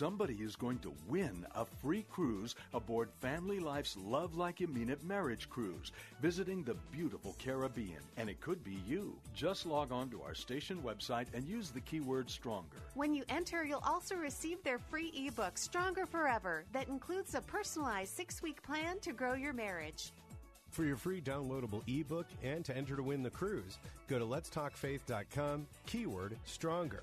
Somebody 0.00 0.37
is 0.37 0.57
going 0.57 0.78
to 0.78 0.95
win 1.09 1.45
a 1.54 1.66
free 1.66 2.07
cruise 2.11 2.54
aboard 2.73 3.11
Family 3.21 3.61
Life's 3.61 3.99
Love 3.99 4.35
Like 4.35 4.59
You 4.59 4.66
Mean 4.66 4.88
It 4.88 5.04
Marriage 5.04 5.47
Cruise, 5.50 5.92
visiting 6.23 6.62
the 6.62 6.73
beautiful 6.90 7.37
Caribbean. 7.38 8.00
And 8.16 8.30
it 8.30 8.40
could 8.40 8.64
be 8.64 8.78
you. 8.88 9.14
Just 9.35 9.66
log 9.66 9.92
on 9.92 10.09
to 10.09 10.23
our 10.23 10.33
station 10.33 10.78
website 10.83 11.26
and 11.35 11.47
use 11.47 11.69
the 11.69 11.83
keyword 11.83 12.30
stronger. 12.30 12.78
When 12.95 13.12
you 13.12 13.25
enter, 13.28 13.62
you'll 13.62 13.85
also 13.87 14.14
receive 14.14 14.62
their 14.62 14.78
free 14.78 15.12
ebook, 15.14 15.59
Stronger 15.59 16.07
Forever, 16.07 16.64
that 16.73 16.88
includes 16.88 17.35
a 17.35 17.42
personalized 17.42 18.14
six 18.14 18.40
week 18.40 18.62
plan 18.62 19.00
to 19.00 19.12
grow 19.12 19.35
your 19.35 19.52
marriage. 19.52 20.12
For 20.71 20.87
your 20.87 20.97
free 20.97 21.21
downloadable 21.21 21.83
ebook 21.87 22.26
and 22.42 22.64
to 22.64 22.75
enter 22.75 22.97
to 22.97 23.02
win 23.02 23.23
the 23.23 23.28
cruise, 23.28 23.76
go 24.09 24.19
to 24.19 24.25
letstalkfaith.com, 24.25 25.66
keyword 25.85 26.38
stronger. 26.47 27.02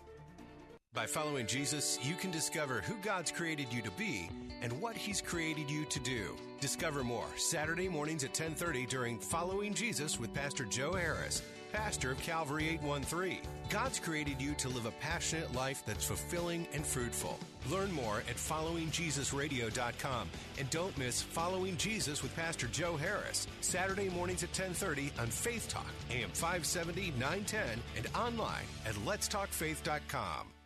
By 0.93 1.05
following 1.05 1.47
Jesus, 1.47 1.97
you 2.03 2.15
can 2.15 2.31
discover 2.31 2.81
who 2.81 2.95
God's 3.01 3.31
created 3.31 3.71
you 3.71 3.81
to 3.81 3.91
be 3.91 4.29
and 4.61 4.73
what 4.81 4.97
he's 4.97 5.21
created 5.21 5.71
you 5.71 5.85
to 5.85 5.99
do. 6.01 6.35
Discover 6.59 7.03
more 7.03 7.27
Saturday 7.37 7.87
mornings 7.87 8.23
at 8.23 8.33
10:30 8.33 8.85
during 8.87 9.17
Following 9.17 9.73
Jesus 9.73 10.19
with 10.19 10.33
Pastor 10.33 10.65
Joe 10.65 10.93
Harris 10.93 11.41
pastor 11.71 12.11
of 12.11 12.19
Calvary 12.21 12.69
813. 12.69 13.39
God's 13.69 13.99
created 13.99 14.41
you 14.41 14.53
to 14.55 14.69
live 14.69 14.85
a 14.85 14.91
passionate 14.91 15.53
life 15.53 15.83
that's 15.85 16.03
fulfilling 16.03 16.67
and 16.73 16.85
fruitful. 16.85 17.39
Learn 17.69 17.91
more 17.91 18.19
at 18.29 18.35
followingjesusradio.com 18.35 20.29
and 20.59 20.69
don't 20.69 20.97
miss 20.97 21.21
Following 21.21 21.77
Jesus 21.77 22.21
with 22.21 22.35
Pastor 22.35 22.67
Joe 22.67 22.97
Harris, 22.97 23.47
Saturday 23.61 24.09
mornings 24.09 24.43
at 24.43 24.51
10:30 24.53 25.11
on 25.19 25.27
Faith 25.27 25.69
Talk, 25.69 25.93
AM 26.09 26.31
570, 26.31 27.11
910 27.11 27.81
and 27.95 28.07
online 28.15 28.65
at 28.85 28.95
letstalkfaith.com. 28.95 30.60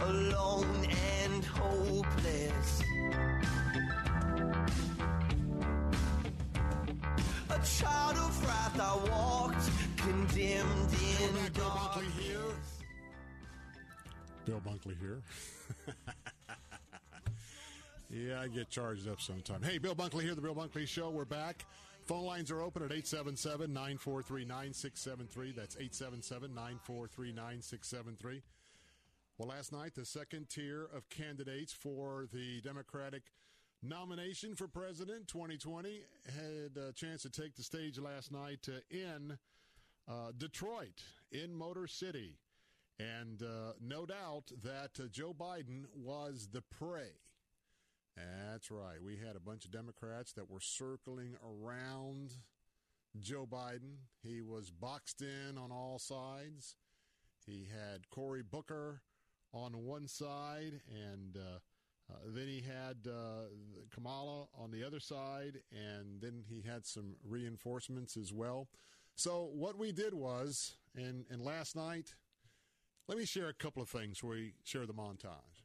alone 0.00 0.86
and 1.26 1.44
hopeless. 1.44 2.82
A 7.50 7.58
child 7.64 8.16
of 8.16 8.46
wrath, 8.46 8.80
I 8.80 8.96
walked 9.10 9.70
condemned 9.96 10.92
in 11.22 11.52
Bill 14.46 14.60
Bunkley 14.64 14.98
here. 14.98 15.22
Yeah, 18.12 18.40
I 18.40 18.48
get 18.48 18.70
charged 18.70 19.08
up 19.08 19.20
sometime. 19.20 19.62
Hey, 19.62 19.78
Bill 19.78 19.94
Bunkley 19.94 20.22
here, 20.22 20.34
the 20.34 20.40
Bill 20.40 20.54
Bunkley 20.54 20.86
Show. 20.86 21.10
We're 21.10 21.24
back. 21.24 21.64
Phone 22.06 22.24
lines 22.24 22.50
are 22.50 22.60
open 22.60 22.82
at 22.82 22.90
877 22.90 23.72
943 23.72 24.44
9673. 24.44 25.52
That's 25.52 25.76
877 25.76 26.52
943 26.52 27.32
9673. 27.32 28.42
Well, 29.38 29.48
last 29.48 29.72
night, 29.72 29.94
the 29.94 30.04
second 30.04 30.48
tier 30.48 30.88
of 30.92 31.08
candidates 31.08 31.72
for 31.72 32.26
the 32.32 32.60
Democratic 32.62 33.22
nomination 33.80 34.56
for 34.56 34.66
president 34.66 35.28
2020 35.28 36.02
had 36.26 36.82
a 36.82 36.92
chance 36.92 37.22
to 37.22 37.30
take 37.30 37.54
the 37.54 37.62
stage 37.62 37.96
last 38.00 38.32
night 38.32 38.68
in 38.90 39.38
uh, 40.08 40.32
Detroit, 40.36 41.00
in 41.30 41.54
Motor 41.54 41.86
City. 41.86 42.34
And 43.00 43.42
uh, 43.42 43.72
no 43.80 44.04
doubt 44.04 44.52
that 44.62 45.02
uh, 45.02 45.08
Joe 45.10 45.34
Biden 45.38 45.84
was 45.94 46.48
the 46.52 46.62
prey. 46.62 47.12
That's 48.16 48.70
right. 48.70 49.02
We 49.02 49.16
had 49.16 49.36
a 49.36 49.40
bunch 49.40 49.64
of 49.64 49.70
Democrats 49.70 50.32
that 50.32 50.50
were 50.50 50.60
circling 50.60 51.36
around 51.42 52.32
Joe 53.18 53.46
Biden. 53.50 53.96
He 54.22 54.42
was 54.42 54.70
boxed 54.70 55.22
in 55.22 55.56
on 55.56 55.72
all 55.72 55.98
sides. 55.98 56.76
He 57.46 57.66
had 57.72 58.10
Cory 58.10 58.42
Booker 58.42 59.00
on 59.52 59.84
one 59.84 60.06
side, 60.06 60.80
and 60.90 61.36
uh, 61.36 61.58
uh, 62.12 62.16
then 62.26 62.46
he 62.46 62.60
had 62.60 63.10
uh, 63.10 63.48
Kamala 63.94 64.46
on 64.58 64.70
the 64.70 64.84
other 64.84 65.00
side, 65.00 65.60
and 65.72 66.20
then 66.20 66.44
he 66.48 66.62
had 66.68 66.84
some 66.84 67.16
reinforcements 67.24 68.16
as 68.16 68.32
well. 68.32 68.68
So 69.14 69.50
what 69.54 69.78
we 69.78 69.92
did 69.92 70.14
was, 70.14 70.76
and, 70.94 71.24
and 71.30 71.42
last 71.42 71.76
night, 71.76 72.14
let 73.10 73.18
me 73.18 73.24
share 73.24 73.48
a 73.48 73.52
couple 73.52 73.82
of 73.82 73.88
things 73.88 74.22
where 74.22 74.36
we 74.36 74.52
share 74.62 74.86
the 74.86 74.94
montage. 74.94 75.64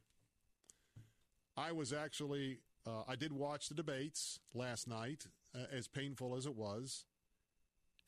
I 1.56 1.70
was 1.70 1.92
actually, 1.92 2.58
uh, 2.84 3.04
I 3.06 3.14
did 3.14 3.32
watch 3.32 3.68
the 3.68 3.74
debates 3.76 4.40
last 4.52 4.88
night, 4.88 5.28
uh, 5.54 5.66
as 5.70 5.86
painful 5.86 6.34
as 6.34 6.46
it 6.46 6.56
was. 6.56 7.04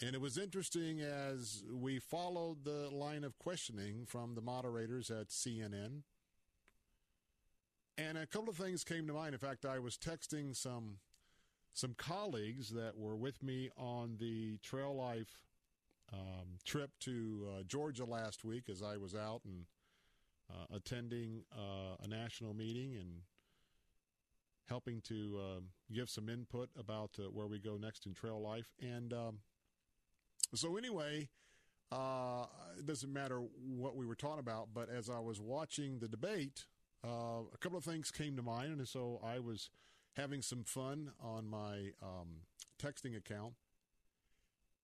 And 0.03 0.17
it 0.17 0.21
was 0.21 0.39
interesting 0.39 1.03
as 1.03 1.63
we 1.73 2.01
followed 2.01 2.65
the 2.65 2.91
line 2.91 3.23
of 3.23 3.39
questioning 3.39 4.07
from 4.07 4.35
the 4.35 4.41
moderators 4.41 5.09
at 5.09 5.29
CNN. 5.29 6.03
And 7.97 8.19
a 8.19 8.27
couple 8.27 8.51
of 8.51 8.57
things 8.57 8.83
came 8.83 9.07
to 9.07 9.13
mind. 9.13 9.35
In 9.35 9.39
fact, 9.39 9.65
I 9.65 9.79
was 9.79 9.97
texting 9.97 10.57
some 10.57 10.97
some 11.75 11.95
colleagues 11.97 12.71
that 12.71 12.99
were 12.99 13.15
with 13.15 13.41
me 13.41 13.71
on 13.77 14.17
the 14.19 14.59
Trail 14.65 14.97
Life 14.97 15.48
um, 16.13 16.59
trip 16.65 16.91
to 17.01 17.47
uh, 17.49 17.63
Georgia 17.65 18.05
last 18.05 18.45
week 18.45 18.69
as 18.71 18.83
I 18.83 18.97
was 18.97 19.15
out 19.15 19.43
and 19.45 19.65
uh, 20.51 20.77
attending 20.77 21.43
uh, 21.53 21.97
a 22.03 22.09
national 22.09 22.55
meeting 22.55 22.97
and 22.97 23.23
helping 24.69 25.01
to 25.01 25.41
um, 25.41 25.65
give 25.93 26.09
some 26.11 26.29
input 26.29 26.69
about 26.79 27.11
uh, 27.19 27.25
where 27.25 27.47
we 27.47 27.59
go 27.59 27.77
next 27.77 28.07
in 28.07 28.15
Trail 28.15 28.41
Life. 28.41 28.73
And 28.81 29.13
um, 29.13 29.39
so 30.55 30.77
anyway, 30.77 31.29
uh, 31.91 32.47
it 32.79 32.87
doesn't 32.87 33.13
matter 33.13 33.41
what 33.41 33.97
we 33.97 34.07
were 34.07 34.15
talking 34.15 34.41
about, 34.41 34.69
but 34.75 34.89
as 34.91 35.09
I 35.09 35.21
was 35.21 35.41
watching 35.41 35.99
the 35.99 36.09
debate, 36.09 36.67
uh, 37.05 37.43
a 37.53 37.59
couple 37.61 37.79
of 37.79 37.85
things 37.85 38.11
came 38.11 38.37
to 38.37 38.43
mind, 38.43 38.79
and 38.79 38.89
so 38.89 39.21
I 39.25 39.39
was 39.39 39.71
having 40.17 40.43
some 40.43 40.65
fun 40.65 41.13
on 41.23 41.49
my 41.49 41.93
um, 42.03 42.43
texting 42.83 43.17
account. 43.17 43.55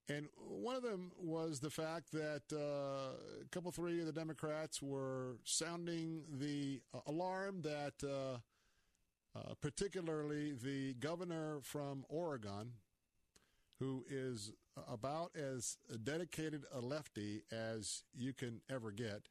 And 0.07 0.27
one 0.37 0.75
of 0.75 0.83
them 0.83 1.11
was 1.19 1.59
the 1.59 1.69
fact 1.69 2.11
that 2.11 2.43
uh, 2.53 3.15
a 3.41 3.47
couple, 3.49 3.71
three 3.71 3.99
of 3.99 4.05
the 4.05 4.11
Democrats 4.11 4.81
were 4.81 5.37
sounding 5.43 6.23
the 6.39 6.81
uh, 6.93 6.99
alarm 7.07 7.63
that, 7.63 7.93
uh, 8.03 8.37
uh, 9.37 9.53
particularly 9.61 10.53
the 10.53 10.93
governor 10.95 11.59
from 11.63 12.05
Oregon, 12.07 12.73
who 13.79 14.05
is 14.07 14.51
about 14.87 15.31
as 15.35 15.77
dedicated 16.03 16.65
a 16.71 16.79
lefty 16.79 17.41
as 17.51 18.03
you 18.15 18.31
can 18.31 18.61
ever 18.69 18.91
get. 18.91 19.27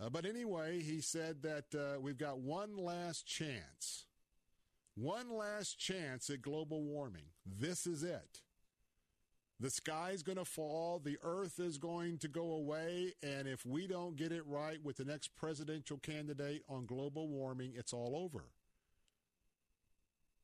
Uh, 0.00 0.08
but 0.10 0.24
anyway, 0.24 0.80
he 0.80 1.00
said 1.00 1.42
that 1.42 1.74
uh, 1.74 2.00
we've 2.00 2.18
got 2.18 2.38
one 2.38 2.76
last 2.76 3.26
chance. 3.26 4.06
One 4.94 5.30
last 5.30 5.78
chance 5.78 6.30
at 6.30 6.42
global 6.42 6.82
warming. 6.82 7.26
This 7.46 7.86
is 7.86 8.02
it. 8.02 8.40
The 9.62 9.70
sky's 9.70 10.22
going 10.22 10.38
to 10.38 10.44
fall, 10.44 11.00
the 11.02 11.18
earth 11.22 11.60
is 11.60 11.78
going 11.78 12.18
to 12.18 12.28
go 12.28 12.52
away, 12.52 13.14
and 13.22 13.46
if 13.46 13.64
we 13.64 13.86
don't 13.86 14.16
get 14.16 14.32
it 14.32 14.42
right 14.46 14.78
with 14.82 14.96
the 14.96 15.04
next 15.04 15.36
presidential 15.36 15.98
candidate 15.98 16.62
on 16.68 16.84
global 16.84 17.28
warming, 17.28 17.72
it's 17.76 17.92
all 17.92 18.14
over. 18.16 18.44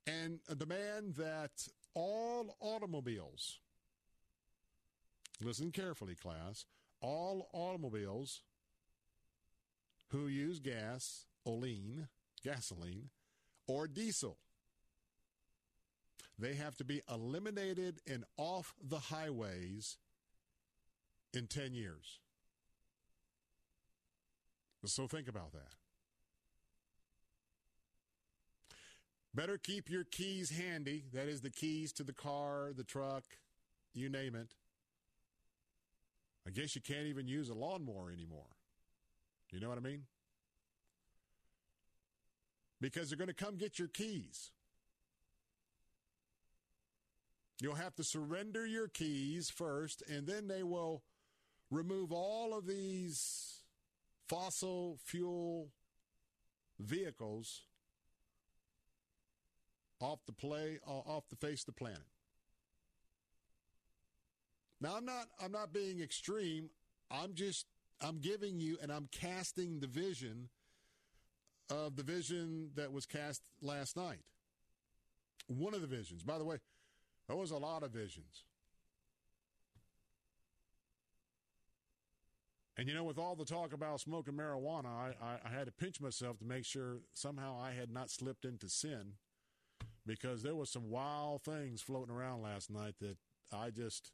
And 0.07 0.39
a 0.49 0.55
demand 0.55 1.17
that 1.17 1.51
all 1.95 2.57
automobiles 2.61 3.59
Listen 5.41 5.71
carefully, 5.71 6.15
class. 6.15 6.67
All 7.01 7.49
automobiles 7.53 8.43
who 10.09 10.27
use 10.27 10.59
gas, 10.59 11.27
olean, 11.47 12.09
gasoline, 12.43 13.11
or 13.67 13.87
diesel 13.87 14.39
They 16.39 16.55
have 16.55 16.77
to 16.77 16.85
be 16.85 17.03
eliminated 17.11 18.01
and 18.07 18.25
off 18.37 18.75
the 18.83 18.99
highways 18.99 19.97
in 21.35 21.47
10 21.47 21.75
years. 21.75 22.21
So 24.85 25.09
think 25.09 25.29
about 25.29 25.53
that. 25.53 25.75
Better 29.35 29.59
keep 29.59 29.91
your 29.91 30.05
keys 30.05 30.51
handy. 30.51 31.05
That 31.13 31.29
is 31.29 31.41
the 31.41 31.51
keys 31.51 31.93
to 31.95 32.05
the 32.05 32.13
car, 32.13 32.73
the 32.75 32.85
truck, 32.85 33.25
you 33.93 34.09
name 34.09 34.35
it. 34.35 34.55
I 36.47 36.51
guess 36.51 36.75
you 36.75 36.81
can't 36.81 37.07
even 37.07 37.29
use 37.29 37.51
a 37.51 37.55
lawnmower 37.55 38.11
anymore. 38.11 38.57
You 39.51 39.61
know 39.61 39.69
what 39.69 39.79
I 39.79 39.83
mean? 39.83 40.05
Because 42.81 43.09
they're 43.09 43.19
going 43.19 43.29
to 43.29 43.35
come 43.35 43.57
get 43.57 43.79
your 43.79 43.89
keys. 43.89 44.51
You'll 47.61 47.75
have 47.75 47.95
to 47.97 48.05
surrender 48.05 48.67
your 48.67 48.89
keys 48.89 49.51
first, 49.51 50.03
and 50.09 50.27
then 50.27 50.47
they 50.47 50.63
will 50.63 51.03
remove 51.71 52.13
all 52.13 52.57
of 52.57 52.67
these 52.67 53.63
fossil 54.29 54.99
fuel 55.05 55.69
vehicles 56.79 57.63
off 60.01 60.21
the 60.27 60.33
play 60.33 60.79
uh, 60.87 60.91
off 60.91 61.25
the 61.29 61.37
face 61.37 61.63
of 61.63 61.67
the 61.67 61.73
planet. 61.73 62.07
Now 64.81 64.95
I'm 64.97 65.05
not 65.05 65.27
I'm 65.43 65.53
not 65.53 65.73
being 65.73 66.01
extreme. 66.01 66.71
I'm 67.11 67.35
just 67.35 67.67
I'm 68.01 68.19
giving 68.21 68.61
you 68.61 68.79
and 68.81 68.93
I'm 68.93 69.09
casting 69.11 69.81
the 69.81 69.87
vision 69.89 70.49
of 71.71 71.97
the 71.97 72.03
vision 72.03 72.71
that 72.77 72.93
was 72.93 73.07
cast 73.07 73.43
last 73.61 73.97
night. 73.97 74.21
One 75.49 75.75
of 75.75 75.81
the 75.81 75.87
visions. 75.87 76.23
By 76.23 76.39
the 76.39 76.45
way, 76.45 76.59
there 77.29 77.37
was 77.37 77.51
a 77.51 77.57
lot 77.57 77.83
of 77.83 77.91
visions. 77.91 78.45
And 82.77 82.89
you 82.89 82.95
know, 82.95 83.05
with 83.05 83.19
all 83.19 83.35
the 83.35 83.45
talk 83.45 83.73
about 83.73 84.01
smoking 84.01 84.35
marijuana, 84.35 84.87
I, 84.87 85.13
I, 85.21 85.39
I, 85.45 85.51
had 85.51 85.67
to 85.67 85.73
pinch 85.73 86.01
myself 86.01 86.39
to 86.39 86.45
make 86.45 86.65
sure 86.65 86.99
somehow 87.13 87.61
I 87.61 87.73
had 87.73 87.91
not 87.91 88.09
slipped 88.09 88.45
into 88.45 88.69
sin 88.69 89.15
because 90.07 90.45
there 90.45 90.55
was 90.55 90.71
some 90.71 90.89
wild 90.89 91.43
things 91.43 91.83
floating 91.83 92.15
around 92.15 92.43
last 92.43 92.71
night 92.71 92.95
that 93.01 93.17
I 93.53 93.71
just 93.71 94.13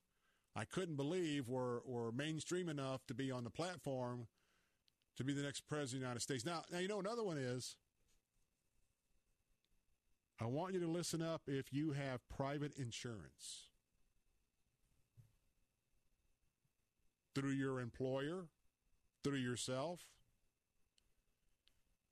I 0.57 0.64
couldn't 0.64 0.96
believe 0.96 1.46
were 1.46 1.83
were 1.85 2.11
mainstream 2.11 2.70
enough 2.70 3.07
to 3.07 3.14
be 3.14 3.31
on 3.31 3.44
the 3.44 3.50
platform 3.50 4.29
to 5.18 5.24
be 5.24 5.35
the 5.35 5.42
next 5.42 5.68
president 5.68 5.96
of 5.96 6.00
the 6.00 6.07
United 6.07 6.22
States. 6.22 6.46
Now, 6.46 6.62
now 6.72 6.79
you 6.79 6.88
know 6.88 7.00
another 7.00 7.22
one 7.22 7.37
is 7.37 7.77
I 10.40 10.46
want 10.46 10.74
you 10.74 10.80
to 10.80 10.88
listen 10.88 11.22
up 11.22 11.42
if 11.46 11.72
you 11.72 11.92
have 11.92 12.28
private 12.28 12.76
insurance 12.76 13.68
through 17.34 17.50
your 17.50 17.80
employer, 17.80 18.46
through 19.22 19.38
yourself. 19.38 20.00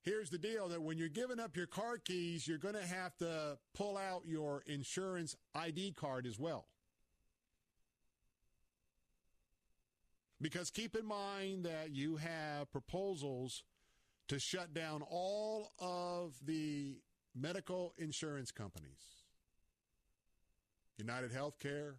Here's 0.03 0.29
the 0.29 0.37
deal 0.37 0.67
that 0.69 0.81
when 0.81 0.97
you're 0.97 1.07
giving 1.07 1.39
up 1.39 1.55
your 1.55 1.67
car 1.67 1.97
keys, 1.97 2.47
you're 2.47 2.57
going 2.57 2.75
to 2.75 2.85
have 2.85 3.15
to 3.17 3.57
pull 3.73 3.97
out 3.97 4.23
your 4.25 4.63
insurance 4.67 5.35
ID 5.55 5.93
card 5.93 6.25
as 6.25 6.37
well. 6.37 6.65
Because 10.41 10.69
keep 10.69 10.95
in 10.97 11.05
mind 11.05 11.63
that 11.65 11.91
you 11.91 12.17
have 12.17 12.69
proposals 12.69 13.63
to 14.27 14.39
shut 14.39 14.73
down 14.73 15.01
all 15.09 15.71
of 15.79 16.33
the 16.45 16.97
medical 17.35 17.93
insurance 17.97 18.51
companies 18.51 19.23
United 20.97 21.31
Healthcare, 21.31 21.95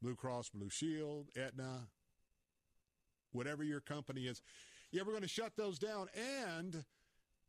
Blue 0.00 0.16
Cross 0.16 0.50
Blue 0.50 0.68
Shield, 0.68 1.28
Aetna, 1.36 1.86
whatever 3.30 3.62
your 3.62 3.80
company 3.80 4.22
is. 4.22 4.42
Yeah, 4.90 5.02
we're 5.06 5.12
going 5.12 5.22
to 5.22 5.28
shut 5.28 5.52
those 5.56 5.78
down. 5.78 6.08
And 6.50 6.84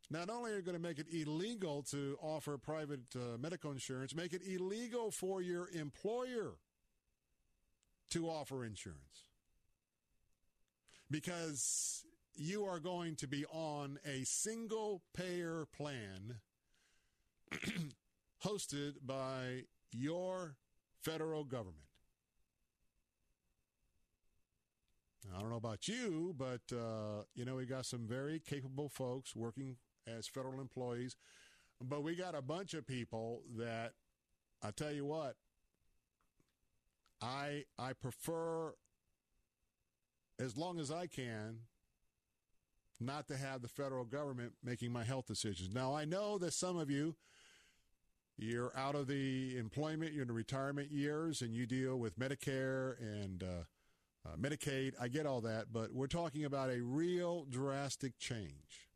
not 0.10 0.30
only 0.30 0.52
are 0.52 0.58
you 0.58 0.62
going 0.62 0.78
to 0.78 0.82
make 0.82 1.00
it 1.00 1.08
illegal 1.12 1.82
to 1.84 2.18
offer 2.22 2.58
private 2.58 3.02
uh, 3.16 3.38
medical 3.40 3.72
insurance, 3.72 4.16
make 4.16 4.34
it 4.34 4.42
illegal 4.46 5.12
for 5.12 5.42
your 5.42 5.70
employer 5.70 6.54
to 8.12 8.30
offer 8.30 8.64
insurance. 8.64 9.00
Because 11.10 12.06
you 12.36 12.66
are 12.66 12.80
going 12.80 13.16
to 13.18 13.28
be 13.28 13.46
on 13.46 14.00
a 14.06 14.24
single 14.24 15.02
payer 15.16 15.68
plan 15.76 16.36
hosted 18.46 18.94
by 19.06 19.64
your 19.92 20.56
federal 21.02 21.44
government. 21.44 21.78
I 25.36 25.40
don't 25.40 25.50
know 25.50 25.58
about 25.58 25.88
you, 25.88 26.36
but 26.38 26.62
uh, 26.72 27.24
you 27.34 27.46
know 27.46 27.56
we 27.56 27.66
got 27.66 27.86
some 27.86 28.08
very 28.08 28.40
capable 28.40 28.90
folks 28.90 29.36
working 29.36 29.78
as 30.06 30.28
federal 30.28 30.60
employees, 30.60 31.16
but 31.82 32.04
we 32.04 32.16
got 32.16 32.36
a 32.36 32.42
bunch 32.42 32.74
of 32.74 32.86
people 32.86 33.42
that 33.58 33.94
I 34.62 34.72
tell 34.72 34.92
you 34.92 35.06
what, 35.06 35.36
I 37.22 37.64
I 37.80 37.94
prefer 37.94 38.74
as 40.40 40.58
long 40.58 40.80
as 40.80 40.92
I 40.92 41.08
can 41.08 41.60
not 43.06 43.28
to 43.28 43.38
have 43.38 43.62
the 43.62 43.68
federal 43.68 44.06
government 44.06 44.54
making 44.64 44.92
my 44.92 45.04
health 45.04 45.28
decisions. 45.28 45.74
Now 45.74 45.96
I 45.96 46.06
know 46.06 46.38
that 46.38 46.54
some 46.54 46.78
of 46.78 46.90
you 46.90 47.16
you're 48.38 48.72
out 48.76 48.96
of 48.96 49.08
the 49.08 49.58
employment, 49.58 50.14
you're 50.14 50.24
in 50.24 50.28
the 50.28 50.34
retirement 50.34 50.92
years, 50.92 51.42
and 51.42 51.54
you 51.54 51.66
deal 51.66 51.98
with 51.98 52.18
Medicare 52.18 53.00
and 53.00 53.44
uh, 53.44 54.28
uh, 54.28 54.36
Medicaid. 54.38 54.94
I 55.00 55.08
get 55.08 55.26
all 55.26 55.42
that, 55.42 55.68
but 55.72 55.94
we're 55.94 56.08
talking 56.08 56.44
about 56.46 56.70
a 56.70 56.82
real 56.82 57.46
drastic 57.50 58.18
change. 58.18 58.90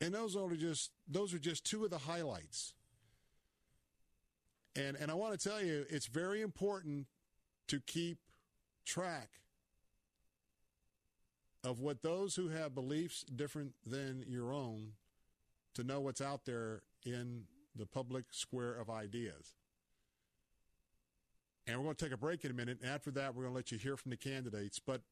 And 0.00 0.14
those 0.14 0.36
are 0.36 0.48
just 0.54 0.92
those 1.08 1.34
are 1.34 1.38
just 1.38 1.64
two 1.64 1.84
of 1.84 1.90
the 1.90 1.98
highlights. 1.98 2.72
And 4.76 4.96
and 4.96 5.10
I 5.10 5.14
want 5.14 5.38
to 5.38 5.48
tell 5.48 5.62
you, 5.62 5.84
it's 5.90 6.06
very 6.06 6.40
important 6.40 7.06
to 7.66 7.80
keep 7.80 8.18
track 8.86 9.39
of 11.62 11.80
what 11.80 12.02
those 12.02 12.36
who 12.36 12.48
have 12.48 12.74
beliefs 12.74 13.22
different 13.24 13.72
than 13.86 14.24
your 14.26 14.52
own 14.52 14.92
to 15.74 15.84
know 15.84 16.00
what's 16.00 16.20
out 16.20 16.44
there 16.44 16.82
in 17.04 17.44
the 17.76 17.86
public 17.86 18.24
square 18.30 18.74
of 18.74 18.90
ideas. 18.90 19.54
And 21.66 21.78
we're 21.78 21.84
going 21.84 21.96
to 21.96 22.04
take 22.04 22.14
a 22.14 22.16
break 22.16 22.44
in 22.44 22.50
a 22.50 22.54
minute. 22.54 22.78
After 22.84 23.10
that, 23.12 23.34
we're 23.34 23.44
going 23.44 23.52
to 23.52 23.56
let 23.56 23.70
you 23.70 23.78
hear 23.78 23.96
from 23.96 24.10
the 24.10 24.16
candidates. 24.16 24.78
But 24.78 25.02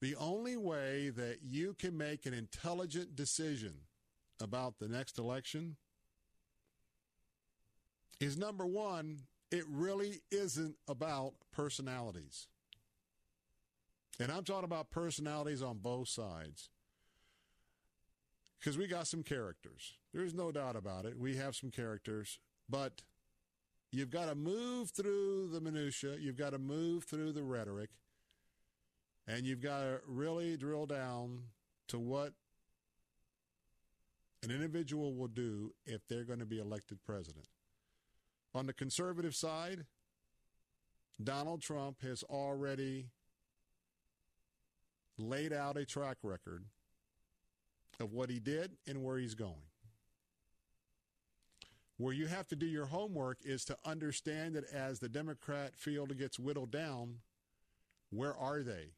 the 0.00 0.14
only 0.16 0.56
way 0.56 1.10
that 1.10 1.38
you 1.42 1.74
can 1.74 1.96
make 1.96 2.26
an 2.26 2.34
intelligent 2.34 3.16
decision 3.16 3.74
about 4.40 4.78
the 4.78 4.88
next 4.88 5.18
election 5.18 5.76
is 8.20 8.36
number 8.36 8.66
one, 8.66 9.20
it 9.50 9.64
really 9.68 10.20
isn't 10.30 10.76
about 10.86 11.34
personalities. 11.52 12.46
And 14.20 14.30
I'm 14.30 14.44
talking 14.44 14.64
about 14.64 14.90
personalities 14.90 15.62
on 15.62 15.78
both 15.78 16.08
sides. 16.08 16.70
Because 18.58 18.78
we 18.78 18.86
got 18.86 19.06
some 19.06 19.22
characters. 19.22 19.94
There's 20.14 20.34
no 20.34 20.52
doubt 20.52 20.76
about 20.76 21.04
it. 21.04 21.18
We 21.18 21.36
have 21.36 21.56
some 21.56 21.70
characters. 21.70 22.38
But 22.68 23.02
You've 23.94 24.10
got 24.10 24.30
to 24.30 24.34
move 24.34 24.88
through 24.90 25.50
the 25.52 25.60
minutia. 25.60 26.16
You've 26.18 26.38
got 26.38 26.50
to 26.50 26.58
move 26.58 27.04
through 27.04 27.32
the 27.32 27.42
rhetoric, 27.42 27.90
and 29.28 29.44
you've 29.44 29.60
got 29.60 29.80
to 29.80 30.00
really 30.06 30.56
drill 30.56 30.86
down 30.86 31.42
to 31.88 31.98
what 31.98 32.32
an 34.42 34.50
individual 34.50 35.14
will 35.14 35.28
do 35.28 35.74
if 35.84 36.08
they're 36.08 36.24
going 36.24 36.38
to 36.38 36.46
be 36.46 36.58
elected 36.58 37.04
president. 37.04 37.48
On 38.54 38.66
the 38.66 38.72
conservative 38.72 39.34
side, 39.34 39.84
Donald 41.22 41.60
Trump 41.60 42.00
has 42.00 42.22
already 42.22 43.10
laid 45.18 45.52
out 45.52 45.76
a 45.76 45.84
track 45.84 46.18
record 46.22 46.64
of 48.00 48.12
what 48.12 48.30
he 48.30 48.38
did 48.38 48.72
and 48.86 49.02
where 49.02 49.18
he's 49.18 49.34
going. 49.34 49.68
Where 51.98 52.12
you 52.12 52.26
have 52.26 52.48
to 52.48 52.56
do 52.56 52.66
your 52.66 52.86
homework 52.86 53.38
is 53.44 53.64
to 53.66 53.76
understand 53.84 54.56
that 54.56 54.64
as 54.72 54.98
the 54.98 55.08
Democrat 55.08 55.72
field 55.76 56.16
gets 56.18 56.38
whittled 56.38 56.70
down, 56.70 57.16
where 58.10 58.36
are 58.36 58.62
they? 58.62 58.90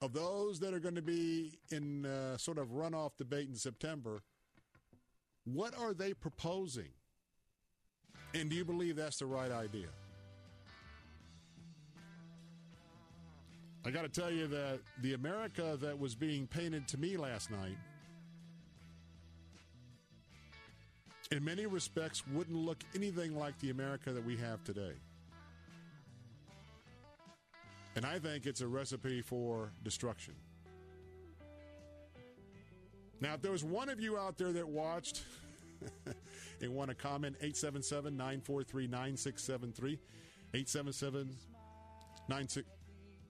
Of 0.00 0.12
those 0.12 0.60
that 0.60 0.74
are 0.74 0.78
going 0.78 0.94
to 0.94 1.02
be 1.02 1.58
in 1.70 2.06
uh, 2.06 2.36
sort 2.36 2.58
of 2.58 2.68
runoff 2.68 3.16
debate 3.16 3.48
in 3.48 3.56
September, 3.56 4.22
what 5.44 5.76
are 5.78 5.94
they 5.94 6.12
proposing? 6.12 6.90
And 8.34 8.50
do 8.50 8.56
you 8.56 8.64
believe 8.64 8.96
that's 8.96 9.18
the 9.18 9.26
right 9.26 9.50
idea? 9.50 9.88
I 13.88 13.90
got 13.90 14.02
to 14.02 14.20
tell 14.20 14.30
you 14.30 14.46
that 14.48 14.80
the 15.00 15.14
America 15.14 15.78
that 15.80 15.98
was 15.98 16.14
being 16.14 16.46
painted 16.46 16.86
to 16.88 16.98
me 16.98 17.16
last 17.16 17.50
night 17.50 17.78
in 21.30 21.42
many 21.42 21.64
respects, 21.64 22.22
wouldn't 22.26 22.58
look 22.58 22.84
anything 22.94 23.34
like 23.34 23.58
the 23.60 23.70
America 23.70 24.12
that 24.12 24.22
we 24.22 24.36
have 24.36 24.62
today. 24.62 24.92
And 27.96 28.04
I 28.04 28.18
think 28.18 28.44
it's 28.44 28.60
a 28.60 28.68
recipe 28.68 29.22
for 29.22 29.72
destruction. 29.82 30.34
Now, 33.22 33.32
if 33.32 33.40
there 33.40 33.52
was 33.52 33.64
one 33.64 33.88
of 33.88 34.00
you 34.00 34.18
out 34.18 34.36
there 34.36 34.52
that 34.52 34.68
watched 34.68 35.22
and 36.60 36.74
want 36.74 36.90
to 36.90 36.94
comment, 36.94 37.36
877 37.40 38.14
943 38.14 38.86
9673. 38.86 39.98
877 40.52 41.34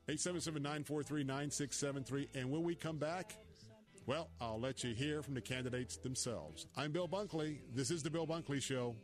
943 0.09 1.25
9673. 1.25 2.29
And 2.35 2.51
when 2.51 2.63
we 2.63 2.75
come 2.75 2.97
back, 2.97 3.37
well, 4.07 4.31
I'll 4.41 4.59
let 4.59 4.83
you 4.83 4.95
hear 4.95 5.23
from 5.23 5.35
the 5.35 5.41
candidates 5.41 5.99
themselves. 5.99 6.67
I'm 6.77 6.93
Bill 6.93 7.09
Bunkley. 7.09 7.59
This 7.75 7.91
is 7.91 8.03
The 8.03 8.11
Bill 8.11 8.27
Bunkley 8.27 8.63
Show. 8.63 8.97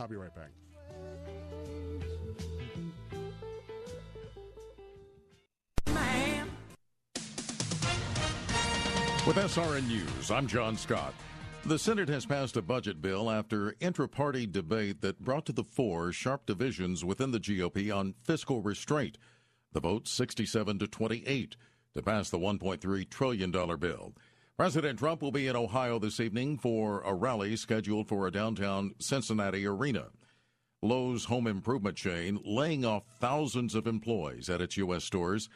I'll 0.00 0.08
be 0.08 0.16
right 0.16 0.34
back. 0.34 0.50
With 9.26 9.36
SRN 9.36 9.88
News, 9.88 10.30
I'm 10.30 10.46
John 10.46 10.76
Scott. 10.76 11.14
The 11.64 11.78
Senate 11.78 12.10
has 12.10 12.26
passed 12.26 12.58
a 12.58 12.62
budget 12.62 13.00
bill 13.00 13.30
after 13.30 13.74
intra 13.80 14.06
party 14.06 14.46
debate 14.46 15.00
that 15.00 15.24
brought 15.24 15.46
to 15.46 15.52
the 15.52 15.64
fore 15.64 16.12
sharp 16.12 16.44
divisions 16.44 17.06
within 17.06 17.30
the 17.30 17.40
GOP 17.40 17.94
on 17.94 18.14
fiscal 18.22 18.60
restraint. 18.60 19.16
The 19.74 19.80
vote 19.80 20.06
67 20.06 20.78
to 20.78 20.86
28 20.86 21.56
to 21.94 22.02
pass 22.02 22.30
the 22.30 22.38
$1.3 22.38 23.10
trillion 23.10 23.50
bill. 23.50 24.14
President 24.56 25.00
Trump 25.00 25.20
will 25.20 25.32
be 25.32 25.48
in 25.48 25.56
Ohio 25.56 25.98
this 25.98 26.20
evening 26.20 26.58
for 26.58 27.00
a 27.00 27.12
rally 27.12 27.56
scheduled 27.56 28.06
for 28.06 28.26
a 28.26 28.30
downtown 28.30 28.94
Cincinnati 29.00 29.66
arena. 29.66 30.06
Lowe's 30.80 31.24
home 31.24 31.48
improvement 31.48 31.96
chain 31.96 32.38
laying 32.44 32.84
off 32.84 33.02
thousands 33.18 33.74
of 33.74 33.88
employees 33.88 34.48
at 34.48 34.60
its 34.60 34.76
U.S. 34.76 35.02
stores 35.02 35.48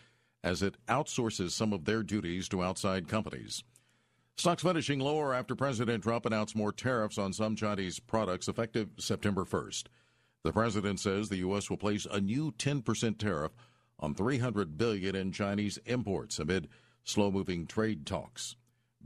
as 0.43 0.65
it 0.65 0.77
outsources 0.89 1.53
some 1.53 1.73
of 1.73 1.85
their 1.85 2.03
duties 2.03 2.49
to 2.49 2.63
outside 2.63 3.07
companies. 3.07 3.63
Stocks 4.37 4.65
finishing 4.65 4.99
lower 4.99 5.33
after 5.33 5.55
President 5.55 6.03
Trump 6.03 6.27
announced 6.27 6.57
more 6.57 6.73
tariffs 6.73 7.19
on 7.19 7.33
some 7.33 7.55
Chinese 7.55 8.01
products 8.01 8.49
effective 8.49 8.89
September 8.99 9.45
1st. 9.45 9.85
The 10.43 10.53
president 10.53 10.99
says 10.99 11.29
the 11.29 11.37
U.S. 11.39 11.71
will 11.71 11.77
place 11.77 12.07
a 12.11 12.21
new 12.21 12.51
10% 12.53 13.19
tariff 13.19 13.53
on 13.99 14.15
300 14.15 14.79
billion 14.79 15.15
in 15.17 15.33
Chinese 15.33 15.79
imports 15.87 16.39
amid 16.39 16.69
slow-moving 17.05 17.67
trade 17.67 18.07
talks. 18.07 18.57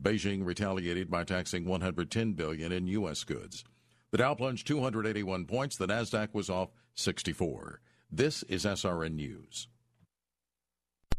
Beijing 0.01 0.45
retaliated 0.45 1.11
by 1.11 1.25
taxing 1.25 1.65
110 1.65 2.33
billion 2.33 2.73
in 2.73 2.87
U.S. 2.89 3.25
goods. 3.25 3.65
The 4.11 4.19
Dow 4.19 4.35
plunged 4.35 4.67
281 4.67 5.47
points. 5.47 5.77
The 5.77 5.87
Nasdaq 5.87 6.29
was 6.33 6.51
off 6.51 6.71
64. 6.95 7.81
This 8.11 8.43
is 8.45 8.65
SRN 8.65 9.15
News. 9.15 9.69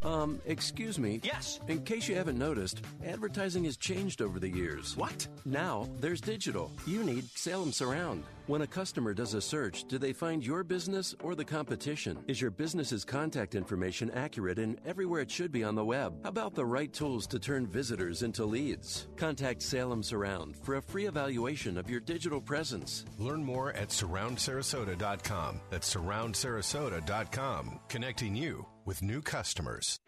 Um, 0.03 0.41
excuse 0.45 0.99
me. 0.99 1.19
Yes. 1.23 1.59
In 1.67 1.83
case 1.83 2.07
you 2.07 2.15
haven't 2.15 2.37
noticed, 2.37 2.81
advertising 3.05 3.63
has 3.65 3.77
changed 3.77 4.21
over 4.21 4.39
the 4.39 4.49
years. 4.49 4.97
What? 4.97 5.27
Now 5.45 5.87
there's 5.99 6.21
digital. 6.21 6.71
You 6.85 7.03
need 7.03 7.25
Salem 7.37 7.71
Surround. 7.71 8.23
When 8.47 8.61
a 8.61 8.67
customer 8.67 9.13
does 9.13 9.35
a 9.35 9.41
search, 9.41 9.85
do 9.85 9.97
they 9.97 10.11
find 10.11 10.45
your 10.45 10.65
business 10.65 11.15
or 11.23 11.33
the 11.33 11.45
competition? 11.45 12.19
Is 12.27 12.41
your 12.41 12.51
business's 12.51 13.05
contact 13.05 13.55
information 13.55 14.11
accurate 14.11 14.59
and 14.59 14.77
everywhere 14.85 15.21
it 15.21 15.31
should 15.31 15.51
be 15.53 15.63
on 15.63 15.75
the 15.75 15.85
web? 15.85 16.13
How 16.23 16.29
about 16.29 16.53
the 16.53 16.65
right 16.65 16.91
tools 16.91 17.25
to 17.27 17.39
turn 17.39 17.65
visitors 17.67 18.21
into 18.21 18.43
leads? 18.43 19.07
Contact 19.15 19.61
Salem 19.61 20.03
Surround 20.03 20.57
for 20.57 20.75
a 20.75 20.81
free 20.81 21.05
evaluation 21.05 21.77
of 21.77 21.89
your 21.89 22.01
digital 22.01 22.41
presence. 22.41 23.05
Learn 23.17 23.41
more 23.41 23.71
at 23.73 23.89
surroundsarasota.com. 23.89 25.61
That's 25.69 25.95
surroundsarasota.com, 25.95 27.79
connecting 27.87 28.35
you 28.35 28.65
with 28.85 29.01
new 29.01 29.21
customers. 29.21 29.99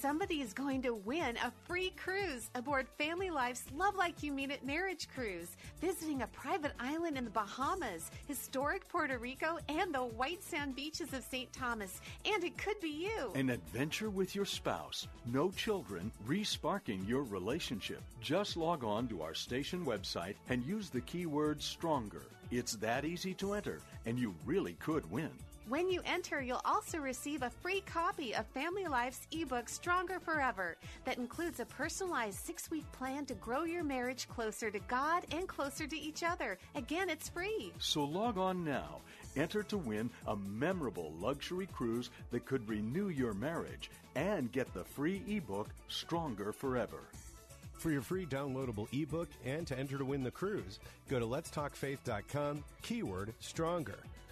Somebody 0.00 0.42
is 0.42 0.52
going 0.52 0.82
to 0.82 0.94
win 0.94 1.36
a 1.38 1.52
free 1.66 1.90
cruise 1.96 2.50
aboard 2.54 2.86
Family 2.98 3.30
Life's 3.30 3.64
Love 3.76 3.96
Like 3.96 4.22
You 4.22 4.32
Mean 4.32 4.52
It 4.52 4.64
Marriage 4.64 5.08
Cruise, 5.12 5.56
visiting 5.80 6.22
a 6.22 6.28
private 6.28 6.70
island 6.78 7.18
in 7.18 7.24
the 7.24 7.30
Bahamas, 7.30 8.08
historic 8.28 8.88
Puerto 8.88 9.18
Rico, 9.18 9.58
and 9.68 9.92
the 9.92 9.98
white 9.98 10.42
sand 10.44 10.76
beaches 10.76 11.12
of 11.12 11.24
St. 11.24 11.52
Thomas. 11.52 12.00
And 12.24 12.44
it 12.44 12.56
could 12.56 12.78
be 12.78 12.90
you. 12.90 13.32
An 13.34 13.50
adventure 13.50 14.08
with 14.08 14.36
your 14.36 14.44
spouse, 14.44 15.08
no 15.26 15.50
children, 15.50 16.12
resparking 16.28 17.06
your 17.08 17.24
relationship. 17.24 18.02
Just 18.20 18.56
log 18.56 18.84
on 18.84 19.08
to 19.08 19.20
our 19.22 19.34
station 19.34 19.84
website 19.84 20.36
and 20.48 20.64
use 20.64 20.90
the 20.90 21.00
keyword 21.00 21.60
stronger. 21.60 22.22
It's 22.52 22.76
that 22.76 23.04
easy 23.04 23.34
to 23.34 23.54
enter, 23.54 23.80
and 24.06 24.16
you 24.16 24.32
really 24.46 24.74
could 24.74 25.10
win. 25.10 25.32
When 25.68 25.90
you 25.90 26.00
enter, 26.06 26.40
you'll 26.40 26.62
also 26.64 26.96
receive 26.96 27.42
a 27.42 27.50
free 27.50 27.82
copy 27.82 28.34
of 28.34 28.46
Family 28.46 28.86
Life's 28.86 29.26
ebook 29.32 29.68
Stronger 29.68 30.18
Forever 30.18 30.78
that 31.04 31.18
includes 31.18 31.60
a 31.60 31.66
personalized 31.66 32.38
six 32.38 32.70
week 32.70 32.90
plan 32.92 33.26
to 33.26 33.34
grow 33.34 33.64
your 33.64 33.84
marriage 33.84 34.26
closer 34.28 34.70
to 34.70 34.78
God 34.88 35.26
and 35.30 35.46
closer 35.46 35.86
to 35.86 35.98
each 35.98 36.22
other. 36.22 36.56
Again, 36.74 37.10
it's 37.10 37.28
free. 37.28 37.70
So 37.80 38.04
log 38.04 38.38
on 38.38 38.64
now. 38.64 39.02
Enter 39.36 39.62
to 39.64 39.76
win 39.76 40.08
a 40.26 40.36
memorable 40.36 41.12
luxury 41.20 41.66
cruise 41.66 42.08
that 42.30 42.46
could 42.46 42.66
renew 42.66 43.10
your 43.10 43.34
marriage 43.34 43.90
and 44.16 44.50
get 44.50 44.72
the 44.72 44.84
free 44.84 45.22
ebook 45.28 45.68
Stronger 45.88 46.50
Forever. 46.50 47.02
For 47.74 47.90
your 47.90 48.02
free 48.02 48.24
downloadable 48.24 48.88
ebook 48.98 49.28
and 49.44 49.66
to 49.66 49.78
enter 49.78 49.98
to 49.98 50.04
win 50.04 50.24
the 50.24 50.30
cruise, 50.30 50.80
go 51.10 51.18
to 51.18 51.26
letstalkfaith.com, 51.26 52.64
keyword 52.80 53.34
stronger. 53.40 53.98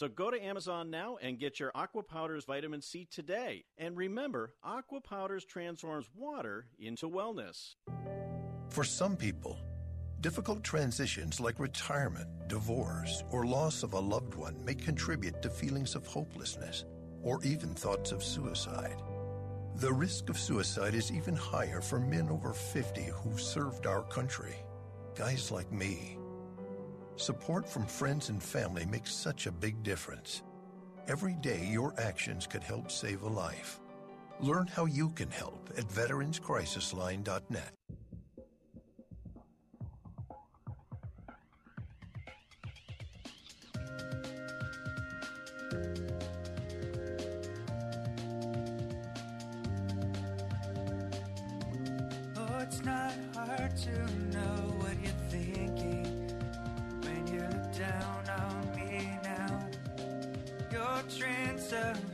So 0.00 0.08
go 0.08 0.30
to 0.30 0.42
Amazon 0.42 0.88
now 0.88 1.18
and 1.20 1.38
get 1.38 1.60
your 1.60 1.72
Aquapowderz 1.72 2.46
Vitamin 2.46 2.80
C 2.80 3.06
today. 3.10 3.66
And 3.76 3.98
remember, 3.98 4.54
Aquapowderz 4.64 5.46
transforms 5.46 6.08
water 6.16 6.68
into 6.78 7.06
wellness. 7.06 7.74
For 8.70 8.82
some 8.82 9.14
people, 9.14 9.58
difficult 10.22 10.64
transitions 10.64 11.38
like 11.38 11.60
retirement, 11.60 12.30
divorce, 12.48 13.24
or 13.30 13.44
loss 13.44 13.82
of 13.82 13.92
a 13.92 14.00
loved 14.00 14.36
one 14.36 14.64
may 14.64 14.72
contribute 14.72 15.42
to 15.42 15.50
feelings 15.50 15.94
of 15.94 16.06
hopelessness 16.06 16.86
or 17.22 17.44
even 17.44 17.74
thoughts 17.74 18.10
of 18.10 18.24
suicide. 18.24 19.02
The 19.74 19.92
risk 19.92 20.30
of 20.30 20.38
suicide 20.38 20.94
is 20.94 21.12
even 21.12 21.36
higher 21.36 21.82
for 21.82 22.00
men 22.00 22.30
over 22.30 22.54
50 22.54 23.02
who've 23.02 23.38
served 23.38 23.86
our 23.86 24.04
country. 24.04 24.56
Guys 25.14 25.50
like 25.50 25.70
me 25.70 26.16
Support 27.20 27.68
from 27.68 27.84
friends 27.84 28.30
and 28.30 28.42
family 28.42 28.86
makes 28.86 29.12
such 29.12 29.46
a 29.46 29.52
big 29.52 29.82
difference. 29.82 30.42
Every 31.06 31.34
day, 31.34 31.68
your 31.70 31.92
actions 31.98 32.46
could 32.46 32.62
help 32.62 32.90
save 32.90 33.24
a 33.24 33.28
life. 33.28 33.78
Learn 34.40 34.66
how 34.66 34.86
you 34.86 35.10
can 35.10 35.30
help 35.30 35.68
at 35.76 35.86
veteranscrisisline.net. 35.88 37.74
Oh, 52.38 52.58
it's 52.60 52.82
not 52.82 53.12
hard 53.34 53.76
to 53.76 54.29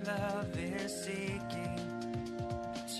love 0.07 0.57
is 0.57 1.05
seeking 1.05 1.77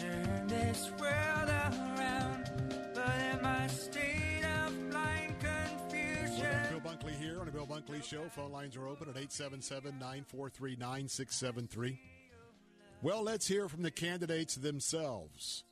turn 0.01 0.47
this 0.49 0.91
world 0.99 1.49
around. 1.49 2.51
But 2.95 3.15
in 3.33 3.43
my 3.43 3.67
state 3.69 4.43
of 4.45 4.91
blind 4.91 5.37
confusion. 5.39 6.51
Bill 6.71 6.81
Bunkley 6.81 7.13
here 7.13 7.39
on 7.39 7.47
the 7.47 7.53
Bill 7.53 7.67
Bunkley 7.67 8.03
Show. 8.03 8.25
Phone 8.31 8.51
lines 8.51 8.77
are 8.77 8.89
open 8.89 9.09
at 9.09 9.17
877 9.17 9.93
943 9.93 10.77
9673. 10.77 12.01
Well, 13.03 13.23
let's 13.23 13.47
hear 13.47 13.69
from 13.69 13.83
the 13.83 13.91
candidates 13.91 14.57
themselves. 14.57 15.63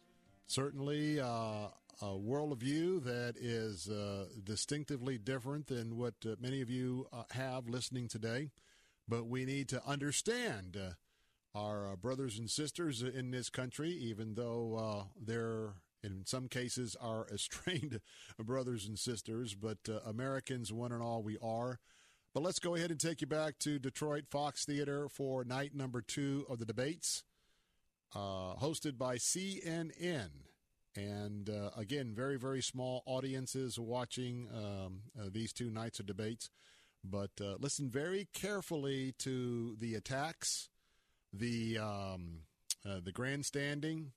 Certainly, 0.46 1.20
uh, 1.20 1.68
a 2.02 2.06
worldview 2.06 3.02
that 3.04 3.34
is 3.40 3.88
uh, 3.88 4.26
distinctively 4.44 5.18
different 5.18 5.66
than 5.66 5.96
what 5.96 6.14
uh, 6.24 6.36
many 6.40 6.60
of 6.60 6.70
you 6.70 7.08
uh, 7.12 7.22
have 7.30 7.68
listening 7.68 8.06
today. 8.06 8.50
But 9.08 9.26
we 9.26 9.44
need 9.44 9.68
to 9.70 9.82
understand 9.86 10.76
uh, 10.76 10.94
our 11.54 11.92
uh, 11.92 11.96
brothers 11.96 12.38
and 12.38 12.50
sisters 12.50 13.02
in 13.02 13.30
this 13.30 13.48
country, 13.48 13.90
even 13.90 14.34
though 14.34 14.76
uh, 14.76 15.04
they're 15.20 15.74
in 16.02 16.26
some 16.26 16.48
cases 16.48 16.96
are 17.00 17.26
estranged 17.32 18.00
brothers 18.38 18.86
and 18.86 18.98
sisters. 18.98 19.54
But 19.54 19.78
uh, 19.88 20.00
Americans, 20.08 20.72
one 20.72 20.92
and 20.92 21.02
all, 21.02 21.22
we 21.22 21.38
are. 21.42 21.78
But 22.34 22.42
let's 22.42 22.58
go 22.58 22.74
ahead 22.74 22.90
and 22.90 22.98
take 22.98 23.20
you 23.20 23.28
back 23.28 23.58
to 23.60 23.78
Detroit 23.78 24.24
Fox 24.28 24.64
Theater 24.64 25.08
for 25.08 25.44
night 25.44 25.74
number 25.74 26.02
two 26.02 26.44
of 26.48 26.58
the 26.58 26.64
debates, 26.64 27.22
uh, 28.12 28.56
hosted 28.56 28.98
by 28.98 29.16
CNN. 29.16 30.30
And 30.96 31.48
uh, 31.48 31.70
again, 31.76 32.12
very, 32.12 32.36
very 32.36 32.60
small 32.60 33.04
audiences 33.06 33.78
watching 33.78 34.48
um, 34.52 35.02
uh, 35.18 35.28
these 35.32 35.52
two 35.52 35.70
nights 35.70 36.00
of 36.00 36.06
debates. 36.06 36.50
But 37.04 37.30
listen 37.60 37.90
very 37.90 38.28
carefully 38.32 39.14
to 39.18 39.76
the 39.78 39.94
attacks, 39.94 40.70
the 41.38 41.78
um, 41.78 42.40
uh, 42.86 43.00
the 43.02 43.12
grandstanding, 43.12 44.12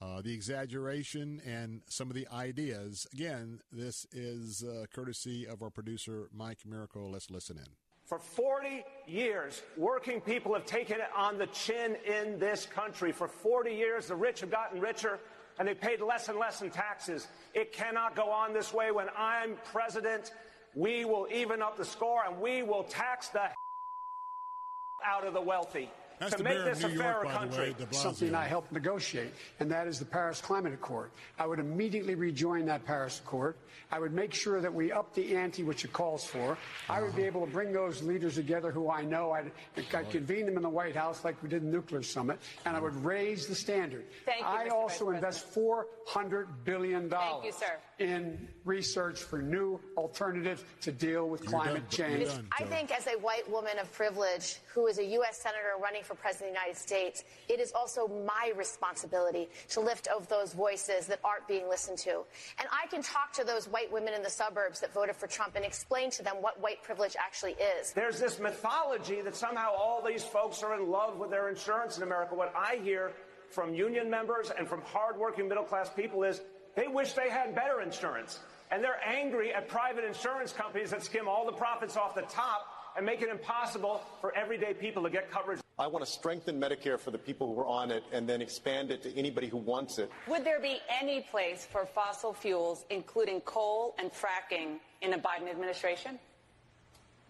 uh, 0.00 0.20
the 0.22 0.34
exaggeration, 0.34 1.40
and 1.46 1.80
some 1.88 2.08
of 2.08 2.14
the 2.14 2.28
ideas. 2.32 3.06
Again, 3.12 3.60
this 3.72 4.06
is 4.12 4.62
uh, 4.62 4.84
courtesy 4.94 5.46
of 5.46 5.62
our 5.62 5.70
producer, 5.70 6.28
Mike 6.32 6.58
Miracle. 6.66 7.10
Let's 7.10 7.30
listen 7.30 7.56
in. 7.56 7.64
For 8.04 8.18
40 8.20 8.84
years, 9.08 9.62
working 9.76 10.20
people 10.20 10.54
have 10.54 10.64
taken 10.64 10.96
it 10.96 11.08
on 11.16 11.38
the 11.38 11.46
chin 11.48 11.96
in 12.06 12.38
this 12.38 12.64
country. 12.64 13.10
For 13.10 13.26
40 13.26 13.72
years, 13.72 14.06
the 14.06 14.14
rich 14.14 14.40
have 14.40 14.50
gotten 14.50 14.80
richer 14.80 15.18
and 15.58 15.66
they 15.66 15.74
paid 15.74 16.00
less 16.00 16.28
and 16.28 16.38
less 16.38 16.62
in 16.62 16.70
taxes. 16.70 17.26
It 17.54 17.72
cannot 17.72 18.14
go 18.14 18.30
on 18.30 18.52
this 18.52 18.72
way. 18.72 18.92
When 18.92 19.08
I'm 19.16 19.56
president, 19.72 20.32
we 20.74 21.04
will 21.04 21.26
even 21.32 21.62
up 21.62 21.76
the 21.76 21.84
score 21.84 22.22
and 22.24 22.40
we 22.40 22.62
will 22.62 22.84
tax 22.84 23.28
the 23.28 23.40
out 25.04 25.26
of 25.26 25.34
the 25.34 25.40
wealthy 25.40 25.90
That's 26.18 26.34
to 26.36 26.42
make 26.42 26.58
this 26.64 26.82
a 26.82 26.88
New 26.88 26.94
York, 26.94 27.22
fairer 27.22 27.34
country. 27.34 27.70
way, 27.78 27.86
something 27.90 28.34
I 28.34 28.44
helped 28.46 28.72
negotiate, 28.72 29.32
and 29.60 29.70
that 29.70 29.86
is 29.86 29.98
the 29.98 30.04
Paris 30.04 30.40
Climate 30.40 30.72
Accord. 30.72 31.10
I 31.38 31.46
would 31.46 31.58
immediately 31.58 32.14
rejoin 32.14 32.64
that 32.66 32.84
Paris 32.86 33.20
Accord. 33.24 33.54
I 33.92 33.98
would 34.00 34.12
make 34.12 34.32
sure 34.34 34.60
that 34.60 34.72
we 34.72 34.90
up 34.90 35.14
the 35.14 35.36
ante, 35.36 35.62
which 35.62 35.84
it 35.84 35.92
calls 35.92 36.24
for. 36.24 36.56
I 36.88 37.02
would 37.02 37.14
be 37.14 37.22
Uh-huh. 37.22 37.26
able 37.38 37.46
to 37.46 37.52
bring 37.52 37.72
those 37.72 38.02
leaders 38.02 38.34
together 38.36 38.70
who 38.70 38.90
I 38.90 39.02
know. 39.02 39.32
I'd, 39.32 39.52
I'd 39.94 40.10
convene 40.10 40.46
them 40.46 40.56
in 40.56 40.62
the 40.62 40.68
White 40.68 40.96
House 40.96 41.24
like 41.24 41.40
we 41.42 41.48
did 41.48 41.62
the 41.62 41.66
nuclear 41.68 42.02
summit, 42.02 42.38
and 42.64 42.76
I 42.76 42.80
would 42.80 42.96
raise 43.04 43.46
the 43.46 43.54
standard. 43.54 44.04
Thank 44.24 44.40
you, 44.40 44.46
I 44.46 44.68
Mr. 44.68 44.72
also 44.72 45.04
Vice 45.06 45.14
invest 45.16 45.54
$400 45.54 46.46
billion 46.64 47.10
Thank 47.10 47.44
you, 47.44 47.52
sir. 47.52 47.76
in 47.98 48.48
research 48.64 49.20
for 49.20 49.40
new 49.40 49.78
alternatives 49.96 50.64
to 50.80 50.92
deal 50.92 51.28
with 51.28 51.44
climate 51.46 51.88
change. 51.90 52.28
I 52.58 52.64
think, 52.64 52.90
as 52.90 53.06
a 53.06 53.18
white 53.18 53.48
woman 53.50 53.78
of 53.78 53.92
privilege 53.92 54.56
who 54.74 54.86
is 54.86 54.98
a 54.98 55.04
U.S. 55.04 55.40
Senator 55.42 55.74
running 55.82 56.02
for 56.06 56.14
President 56.14 56.50
of 56.50 56.54
the 56.54 56.60
United 56.60 56.78
States, 56.78 57.24
it 57.48 57.60
is 57.60 57.72
also 57.72 58.08
my 58.26 58.52
responsibility 58.56 59.48
to 59.70 59.80
lift 59.80 60.08
up 60.08 60.28
those 60.28 60.52
voices 60.52 61.06
that 61.06 61.20
aren't 61.24 61.46
being 61.46 61.68
listened 61.68 61.98
to. 61.98 62.22
And 62.58 62.68
I 62.72 62.86
can 62.88 63.02
talk 63.02 63.32
to 63.34 63.44
those 63.44 63.66
white 63.68 63.92
women 63.92 64.14
in 64.14 64.22
the 64.22 64.30
suburbs 64.30 64.80
that 64.80 64.94
voted 64.94 65.16
for 65.16 65.26
Trump 65.26 65.56
and 65.56 65.64
explain 65.64 66.10
to 66.12 66.22
them 66.22 66.36
what 66.40 66.60
white 66.60 66.82
privilege 66.82 67.16
actually 67.18 67.56
is. 67.78 67.92
There's 67.92 68.20
this 68.20 68.38
mythology 68.38 69.20
that 69.22 69.36
somehow 69.36 69.72
all 69.76 70.02
these 70.02 70.24
folks 70.24 70.62
are 70.62 70.74
in 70.80 70.90
love 70.90 71.18
with 71.18 71.30
their 71.30 71.48
insurance 71.48 71.96
in 71.96 72.02
America. 72.02 72.34
What 72.34 72.54
I 72.56 72.76
hear 72.82 73.12
from 73.50 73.74
union 73.74 74.10
members 74.10 74.50
and 74.56 74.68
from 74.68 74.82
hardworking 74.82 75.48
middle 75.48 75.64
class 75.64 75.90
people 75.90 76.22
is 76.22 76.40
they 76.74 76.88
wish 76.88 77.12
they 77.14 77.30
had 77.30 77.54
better 77.54 77.80
insurance. 77.80 78.40
And 78.70 78.82
they're 78.82 79.00
angry 79.06 79.54
at 79.54 79.68
private 79.68 80.04
insurance 80.04 80.52
companies 80.52 80.90
that 80.90 81.02
skim 81.02 81.28
all 81.28 81.46
the 81.46 81.52
profits 81.52 81.96
off 81.96 82.14
the 82.14 82.22
top 82.22 82.66
and 82.96 83.06
make 83.06 83.22
it 83.22 83.28
impossible 83.28 84.02
for 84.20 84.34
everyday 84.34 84.74
people 84.74 85.02
to 85.04 85.10
get 85.10 85.30
coverage. 85.30 85.60
I 85.78 85.86
want 85.88 86.02
to 86.06 86.10
strengthen 86.10 86.58
Medicare 86.58 86.98
for 86.98 87.10
the 87.10 87.18
people 87.18 87.54
who 87.54 87.60
are 87.60 87.66
on 87.66 87.90
it 87.90 88.02
and 88.10 88.26
then 88.26 88.40
expand 88.40 88.90
it 88.90 89.02
to 89.02 89.14
anybody 89.14 89.46
who 89.46 89.58
wants 89.58 89.98
it. 89.98 90.10
Would 90.26 90.42
there 90.42 90.58
be 90.58 90.78
any 90.88 91.20
place 91.20 91.68
for 91.70 91.84
fossil 91.84 92.32
fuels, 92.32 92.86
including 92.88 93.42
coal 93.42 93.94
and 93.98 94.10
fracking, 94.10 94.78
in 95.02 95.12
a 95.12 95.18
Biden 95.18 95.50
administration? 95.50 96.18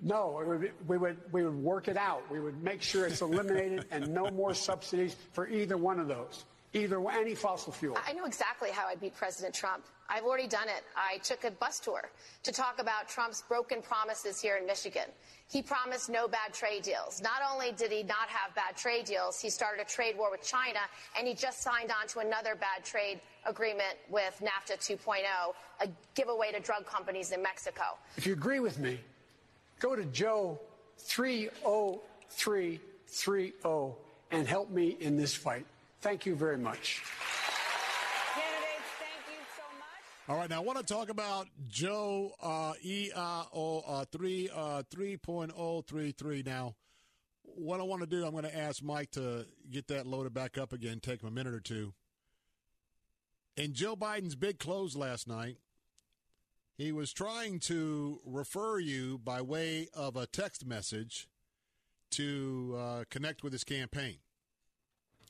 No, 0.01 0.39
it 0.39 0.47
would 0.47 0.71
we 0.87 0.97
would 0.97 1.17
we 1.33 1.43
would 1.43 1.57
work 1.57 1.89
it 1.89 1.97
out. 1.97 2.23
We 2.31 2.39
would 2.39 2.63
make 2.63 2.83
sure 2.83 3.07
it's 3.07 3.21
eliminated 3.21 3.87
and 3.91 4.15
no 4.15 4.31
more 4.31 4.55
subsidies 4.55 5.17
for 5.33 5.49
either 5.49 5.77
one 5.77 5.99
of 5.99 6.07
those, 6.07 6.45
either 6.73 7.03
any 7.11 7.35
fossil 7.35 7.73
fuel. 7.73 7.99
I 8.07 8.13
know 8.13 8.27
exactly 8.27 8.71
how 8.71 8.87
I 8.87 8.95
beat 8.95 9.17
President 9.17 9.57
Trump. 9.57 9.85
I've 10.09 10.23
already 10.23 10.47
done 10.47 10.69
it. 10.69 10.85
I 10.95 11.19
took 11.19 11.43
a 11.43 11.51
bus 11.51 11.81
tour 11.81 12.11
to 12.45 12.53
talk 12.53 12.81
about 12.81 13.09
Trump's 13.09 13.43
broken 13.43 13.83
promises 13.83 14.41
here 14.41 14.57
in 14.57 14.67
Michigan. 14.67 15.09
He 15.49 15.63
promised 15.63 16.11
no 16.11 16.27
bad 16.27 16.53
trade 16.53 16.83
deals. 16.83 17.23
Not 17.23 17.41
only 17.51 17.71
did 17.73 17.93
he 17.93 18.03
not 18.03 18.29
have 18.29 18.53
bad 18.55 18.77
trade 18.77 19.05
deals, 19.05 19.41
he 19.41 19.49
started 19.49 19.81
a 19.81 19.85
trade 19.85 20.19
war 20.19 20.29
with 20.31 20.43
China, 20.43 20.81
and 21.17 21.29
he 21.29 21.35
just 21.35 21.63
signed 21.63 21.93
on 21.93 22.09
to 22.09 22.19
another 22.19 22.57
bad 22.57 22.85
trade 22.85 23.21
agreement 23.45 23.97
with 24.11 24.43
NAFTA 24.43 24.77
2.0, 24.77 25.23
a 25.81 25.89
giveaway 26.15 26.51
to 26.51 26.59
drug 26.59 26.85
companies 26.85 27.31
in 27.31 27.41
Mexico. 27.43 27.97
If 28.17 28.27
you 28.27 28.33
agree 28.33 28.59
with 28.59 28.81
me, 28.81 28.99
go 29.79 29.95
to 29.95 30.05
Joe 30.07 30.59
30330 30.99 33.95
and 34.33 34.49
help 34.49 34.71
me 34.71 34.97
in 34.99 35.17
this 35.17 35.33
fight. 35.35 35.65
Thank 36.01 36.27
you 36.27 36.35
very 36.35 36.59
much. 36.59 37.05
Candidates, 38.35 38.91
thank 38.99 39.29
you 39.31 39.39
so 39.57 39.63
much. 39.79 40.03
All 40.29 40.37
right, 40.37 40.51
now 40.51 40.57
I 40.57 40.65
want 40.65 40.77
to 40.79 40.85
talk 40.85 41.09
about 41.09 41.47
Joe 41.69 42.33
uh, 42.43 42.73
EIO 42.85 43.85
uh, 43.87 44.05
three 44.11 44.51
uh, 44.53 44.83
three 44.91 45.17
point 45.17 45.53
oh 45.57 45.83
three 45.83 46.11
three. 46.11 46.43
Now, 46.45 46.75
what 47.45 47.79
I 47.79 47.85
want 47.85 48.01
to 48.01 48.09
do, 48.09 48.25
I'm 48.27 48.33
going 48.33 48.43
to 48.43 48.57
ask 48.57 48.83
Mike 48.83 49.13
to 49.13 49.47
get 49.71 49.87
that 49.87 50.05
loaded 50.05 50.35
back 50.35 50.59
up 50.59 50.73
again. 50.73 50.99
Take 50.99 51.23
him 51.23 51.29
a 51.29 51.31
minute 51.31 51.55
or 51.55 51.61
two. 51.61 51.95
In 53.57 53.73
Joe 53.73 53.95
Biden's 53.95 54.35
big 54.35 54.59
close 54.59 54.97
last 54.97 55.29
night, 55.29 55.59
he 56.77 56.91
was 56.91 57.13
trying 57.13 57.61
to 57.61 58.19
refer 58.27 58.81
you 58.81 59.19
by 59.19 59.41
way 59.43 59.87
of 59.95 60.17
a 60.17 60.27
text 60.27 60.67
message 60.67 61.29
to 62.11 62.77
uh, 62.77 63.05
connect 63.11 63.45
with 63.45 63.53
his 63.53 63.63
campaign. 63.63 64.17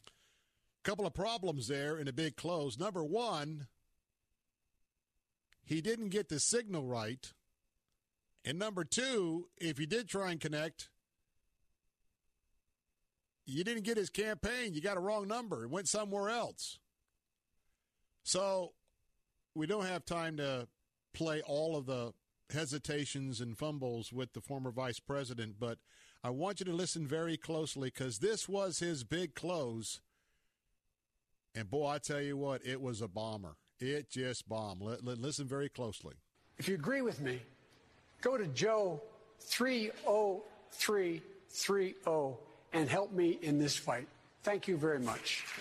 A 0.06 0.88
Couple 0.88 1.04
of 1.04 1.12
problems 1.12 1.68
there 1.68 1.98
in 1.98 2.08
a 2.08 2.14
big 2.14 2.34
close. 2.34 2.78
Number 2.78 3.04
one, 3.04 3.66
he 5.66 5.82
didn't 5.82 6.08
get 6.08 6.28
the 6.28 6.40
signal 6.40 6.86
right. 6.86 7.32
And 8.44 8.58
number 8.58 8.84
two, 8.84 9.48
if 9.58 9.78
you 9.80 9.86
did 9.86 10.08
try 10.08 10.30
and 10.30 10.40
connect, 10.40 10.88
you 13.44 13.64
didn't 13.64 13.82
get 13.82 13.96
his 13.96 14.08
campaign. 14.08 14.72
You 14.72 14.80
got 14.80 14.96
a 14.96 15.00
wrong 15.00 15.26
number. 15.26 15.64
It 15.64 15.70
went 15.70 15.88
somewhere 15.88 16.30
else. 16.30 16.78
So 18.22 18.72
we 19.54 19.66
don't 19.66 19.86
have 19.86 20.04
time 20.04 20.36
to 20.36 20.68
play 21.12 21.42
all 21.42 21.76
of 21.76 21.86
the 21.86 22.12
hesitations 22.50 23.40
and 23.40 23.58
fumbles 23.58 24.12
with 24.12 24.32
the 24.32 24.40
former 24.40 24.70
vice 24.70 25.00
president, 25.00 25.56
but 25.58 25.78
I 26.22 26.30
want 26.30 26.60
you 26.60 26.66
to 26.66 26.72
listen 26.72 27.06
very 27.06 27.36
closely 27.36 27.88
because 27.88 28.18
this 28.18 28.48
was 28.48 28.78
his 28.78 29.02
big 29.02 29.34
close. 29.34 30.00
And 31.54 31.70
boy, 31.70 31.86
I 31.86 31.98
tell 31.98 32.20
you 32.20 32.36
what, 32.36 32.64
it 32.64 32.80
was 32.80 33.00
a 33.00 33.08
bomber. 33.08 33.56
It 33.80 34.10
just 34.10 34.48
bombed. 34.48 34.80
Let, 34.82 35.04
let- 35.04 35.18
listen 35.18 35.46
very 35.46 35.68
closely. 35.68 36.14
If 36.58 36.68
you 36.68 36.74
agree 36.74 37.02
with 37.02 37.20
me, 37.20 37.40
go 38.22 38.36
to 38.38 38.46
Joe 38.48 39.00
30330 39.40 42.36
and 42.72 42.88
help 42.88 43.12
me 43.12 43.38
in 43.42 43.58
this 43.58 43.76
fight. 43.76 44.08
Thank 44.42 44.66
you 44.68 44.76
very 44.76 45.00
much. 45.00 45.44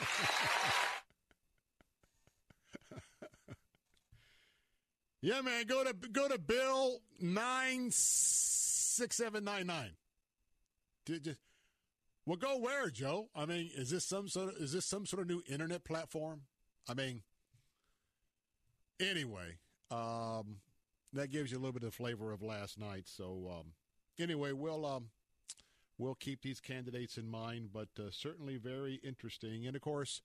Yeah, 5.21 5.41
man, 5.41 5.65
go 5.65 5.83
to 5.83 5.91
go 5.93 6.27
to 6.27 6.37
Bill 6.37 6.99
nine 7.19 7.89
six 7.89 9.15
seven 9.17 9.43
nine 9.43 9.65
nine. 9.65 9.93
Just, 11.07 11.39
well, 12.27 12.37
go 12.37 12.59
where, 12.59 12.91
Joe? 12.91 13.29
I 13.35 13.47
mean, 13.47 13.71
is 13.75 13.89
this 13.89 14.05
some 14.05 14.27
sort 14.27 14.49
of 14.49 14.55
is 14.61 14.73
this 14.73 14.85
some 14.85 15.07
sort 15.07 15.23
of 15.23 15.27
new 15.27 15.41
internet 15.49 15.83
platform? 15.83 16.41
I 16.87 16.93
mean, 16.93 17.23
anyway, 18.99 19.57
um, 19.91 20.57
that 21.13 21.31
gives 21.31 21.51
you 21.51 21.57
a 21.57 21.59
little 21.59 21.73
bit 21.73 21.83
of 21.83 21.93
flavor 21.93 22.31
of 22.31 22.41
last 22.41 22.79
night. 22.79 23.03
So, 23.07 23.51
um, 23.59 23.73
anyway, 24.19 24.51
we'll 24.51 24.85
um, 24.85 25.09
we'll 25.97 26.15
keep 26.15 26.41
these 26.41 26.59
candidates 26.59 27.17
in 27.17 27.29
mind, 27.29 27.69
but 27.73 27.89
uh, 27.99 28.09
certainly 28.11 28.57
very 28.57 28.95
interesting. 29.03 29.65
And 29.65 29.75
of 29.75 29.81
course, 29.81 30.21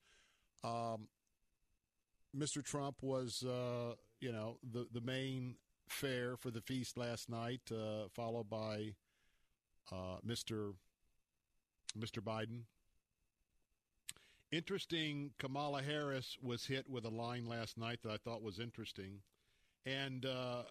um, 0.63 1.07
Mr. 2.35 2.63
Trump 2.63 2.97
was, 3.01 3.43
uh, 3.43 3.95
you 4.19 4.31
know, 4.31 4.57
the 4.69 4.87
the 4.91 5.01
main 5.01 5.55
fare 5.89 6.37
for 6.37 6.51
the 6.51 6.61
feast 6.61 6.97
last 6.97 7.29
night, 7.29 7.61
uh, 7.71 8.07
followed 8.13 8.49
by 8.49 8.95
uh, 9.91 10.17
Mr. 10.25 10.73
Mr. 11.97 12.21
Biden. 12.21 12.63
Interesting. 14.51 15.31
Kamala 15.39 15.81
Harris 15.81 16.37
was 16.41 16.65
hit 16.65 16.89
with 16.89 17.05
a 17.05 17.09
line 17.09 17.47
last 17.47 17.77
night 17.77 17.99
that 18.03 18.11
I 18.11 18.17
thought 18.17 18.41
was 18.41 18.59
interesting, 18.59 19.21
and 19.85 20.25
uh, 20.25 20.63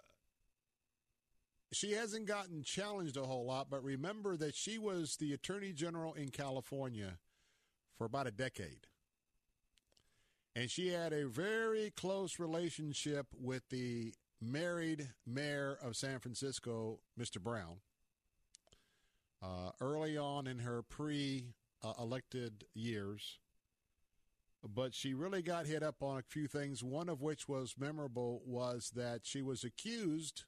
she 1.73 1.93
hasn't 1.93 2.27
gotten 2.27 2.63
challenged 2.63 3.17
a 3.17 3.23
whole 3.23 3.47
lot. 3.47 3.69
But 3.71 3.83
remember 3.83 4.37
that 4.37 4.55
she 4.55 4.77
was 4.77 5.17
the 5.17 5.33
Attorney 5.33 5.73
General 5.73 6.13
in 6.13 6.29
California 6.29 7.19
for 7.97 8.05
about 8.05 8.27
a 8.27 8.31
decade. 8.31 8.87
And 10.57 10.71
she 10.71 10.89
had 10.89 11.13
a 11.13 11.29
very 11.29 11.93
close 11.97 12.39
relationship 12.39 13.27
with 13.39 13.63
the 13.71 14.13
married 14.41 15.11
mayor 15.27 15.79
of 15.83 15.97
San 15.97 16.19
Francisco, 16.19 16.99
Mr. 17.19 17.41
Brown. 17.41 17.77
Uh, 19.43 19.71
early 19.81 20.19
on 20.19 20.47
in 20.47 20.59
her 20.59 20.83
pre 20.83 21.55
elected 21.99 22.65
years. 22.75 23.39
But 24.63 24.95
she 24.95 25.15
really 25.15 25.43
got 25.43 25.67
hit 25.67 25.83
up 25.83 26.03
on 26.03 26.19
a 26.19 26.23
few 26.23 26.47
things, 26.47 26.85
one 26.85 27.09
of 27.09 27.23
which 27.23 27.49
was 27.49 27.77
memorable 27.79 28.43
was 28.45 28.93
that 28.95 29.21
she 29.25 29.41
was 29.41 29.65
accused 29.65 30.45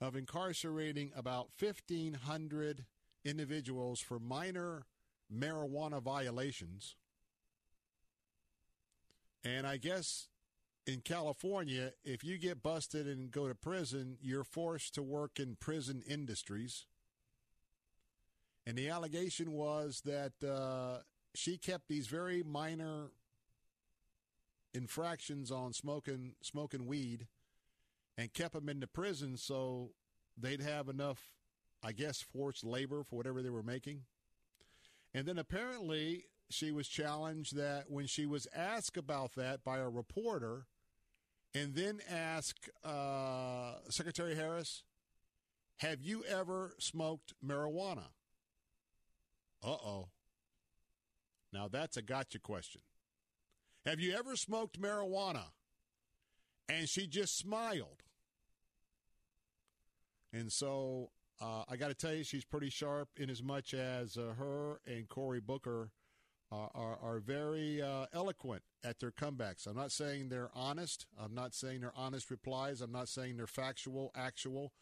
of 0.00 0.16
incarcerating 0.16 1.12
about 1.16 1.48
1,500 1.58 2.84
individuals 3.24 4.00
for 4.00 4.18
minor 4.18 4.86
marijuana 5.32 6.02
violations. 6.02 6.96
And 9.44 9.66
I 9.66 9.76
guess 9.76 10.28
in 10.86 11.00
California, 11.00 11.92
if 12.04 12.24
you 12.24 12.38
get 12.38 12.62
busted 12.62 13.06
and 13.06 13.30
go 13.30 13.48
to 13.48 13.54
prison, 13.54 14.18
you're 14.20 14.44
forced 14.44 14.94
to 14.94 15.02
work 15.02 15.38
in 15.38 15.56
prison 15.58 16.02
industries. 16.06 16.86
And 18.66 18.76
the 18.76 18.88
allegation 18.88 19.52
was 19.52 20.02
that 20.04 20.32
uh, 20.44 21.02
she 21.36 21.58
kept 21.58 21.88
these 21.88 22.06
very 22.06 22.42
minor 22.42 23.10
infractions 24.74 25.50
on 25.50 25.72
smoking 25.72 26.34
smoking 26.42 26.86
weed 26.86 27.26
and 28.18 28.32
kept 28.32 28.54
them 28.54 28.68
in 28.68 28.80
the 28.80 28.86
prison 28.86 29.36
so 29.36 29.90
they'd 30.36 30.60
have 30.60 30.88
enough, 30.88 31.32
I 31.82 31.92
guess, 31.92 32.20
forced 32.20 32.64
labor 32.64 33.02
for 33.02 33.16
whatever 33.16 33.42
they 33.42 33.50
were 33.50 33.62
making. 33.62 34.02
And 35.14 35.26
then 35.26 35.38
apparently 35.38 36.24
she 36.50 36.70
was 36.70 36.88
challenged 36.88 37.56
that 37.56 37.90
when 37.90 38.06
she 38.06 38.26
was 38.26 38.46
asked 38.54 38.96
about 38.96 39.34
that 39.34 39.64
by 39.64 39.78
a 39.78 39.88
reporter, 39.88 40.66
and 41.54 41.74
then 41.74 42.00
asked 42.08 42.68
uh, 42.84 43.76
Secretary 43.88 44.34
Harris, 44.34 44.84
"Have 45.78 46.02
you 46.02 46.22
ever 46.24 46.74
smoked 46.78 47.32
marijuana?" 47.44 48.08
Uh 49.64 49.70
oh. 49.70 50.08
Now 51.56 51.68
that's 51.68 51.96
a 51.96 52.02
gotcha 52.02 52.38
question. 52.38 52.82
Have 53.86 53.98
you 53.98 54.14
ever 54.14 54.36
smoked 54.36 54.78
marijuana? 54.78 55.44
And 56.68 56.86
she 56.86 57.06
just 57.06 57.38
smiled. 57.38 58.02
And 60.34 60.52
so 60.52 61.12
uh, 61.40 61.62
I 61.66 61.76
got 61.76 61.88
to 61.88 61.94
tell 61.94 62.12
you, 62.12 62.24
she's 62.24 62.44
pretty 62.44 62.68
sharp 62.68 63.08
in 63.16 63.30
as 63.30 63.42
much 63.42 63.72
as 63.72 64.18
uh, 64.18 64.34
her 64.36 64.80
and 64.86 65.08
Cory 65.08 65.40
Booker 65.40 65.92
are, 66.52 66.70
are, 66.74 66.98
are 67.02 67.20
very 67.20 67.80
uh, 67.80 68.04
eloquent 68.12 68.62
at 68.84 68.98
their 69.00 69.10
comebacks. 69.10 69.66
I'm 69.66 69.76
not 69.76 69.92
saying 69.92 70.28
they're 70.28 70.50
honest. 70.54 71.06
I'm 71.18 71.34
not 71.34 71.54
saying 71.54 71.80
they're 71.80 71.92
honest 71.96 72.30
replies. 72.30 72.82
I'm 72.82 72.92
not 72.92 73.08
saying 73.08 73.38
they're 73.38 73.46
factual, 73.46 74.12
actual. 74.14 74.74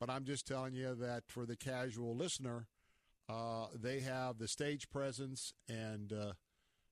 But 0.00 0.10
I'm 0.10 0.24
just 0.24 0.44
telling 0.44 0.74
you 0.74 0.96
that 0.96 1.22
for 1.28 1.46
the 1.46 1.56
casual 1.56 2.16
listener, 2.16 2.66
uh, 3.28 3.66
they 3.74 4.00
have 4.00 4.38
the 4.38 4.48
stage 4.48 4.88
presence, 4.88 5.52
and 5.68 6.12
uh, 6.12 6.32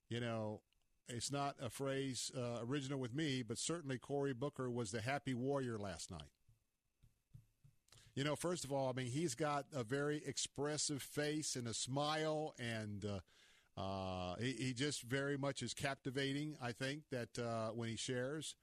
you 0.08 0.20
know, 0.20 0.60
it's 1.08 1.30
not 1.30 1.56
a 1.62 1.70
phrase 1.70 2.30
uh, 2.36 2.64
original 2.66 2.98
with 2.98 3.14
me, 3.14 3.42
but 3.42 3.58
certainly 3.58 3.98
Cory 3.98 4.32
Booker 4.32 4.70
was 4.70 4.90
the 4.90 5.00
happy 5.00 5.34
warrior 5.34 5.78
last 5.78 6.10
night. 6.10 6.30
You 8.14 8.24
know, 8.24 8.36
first 8.36 8.64
of 8.64 8.72
all, 8.72 8.88
I 8.88 8.92
mean, 8.92 9.10
he's 9.10 9.34
got 9.34 9.66
a 9.74 9.82
very 9.82 10.22
expressive 10.24 11.02
face 11.02 11.56
and 11.56 11.66
a 11.66 11.74
smile, 11.74 12.54
and 12.58 13.04
uh, 13.04 13.80
uh, 13.80 14.36
he, 14.36 14.52
he, 14.52 14.72
just 14.72 15.02
very 15.02 15.36
much 15.36 15.62
is 15.62 15.74
captivating. 15.74 16.56
I 16.62 16.70
think 16.70 17.02
that 17.10 17.38
uh, 17.38 17.70
when 17.70 17.88
he 17.88 17.96
shares, 17.96 18.54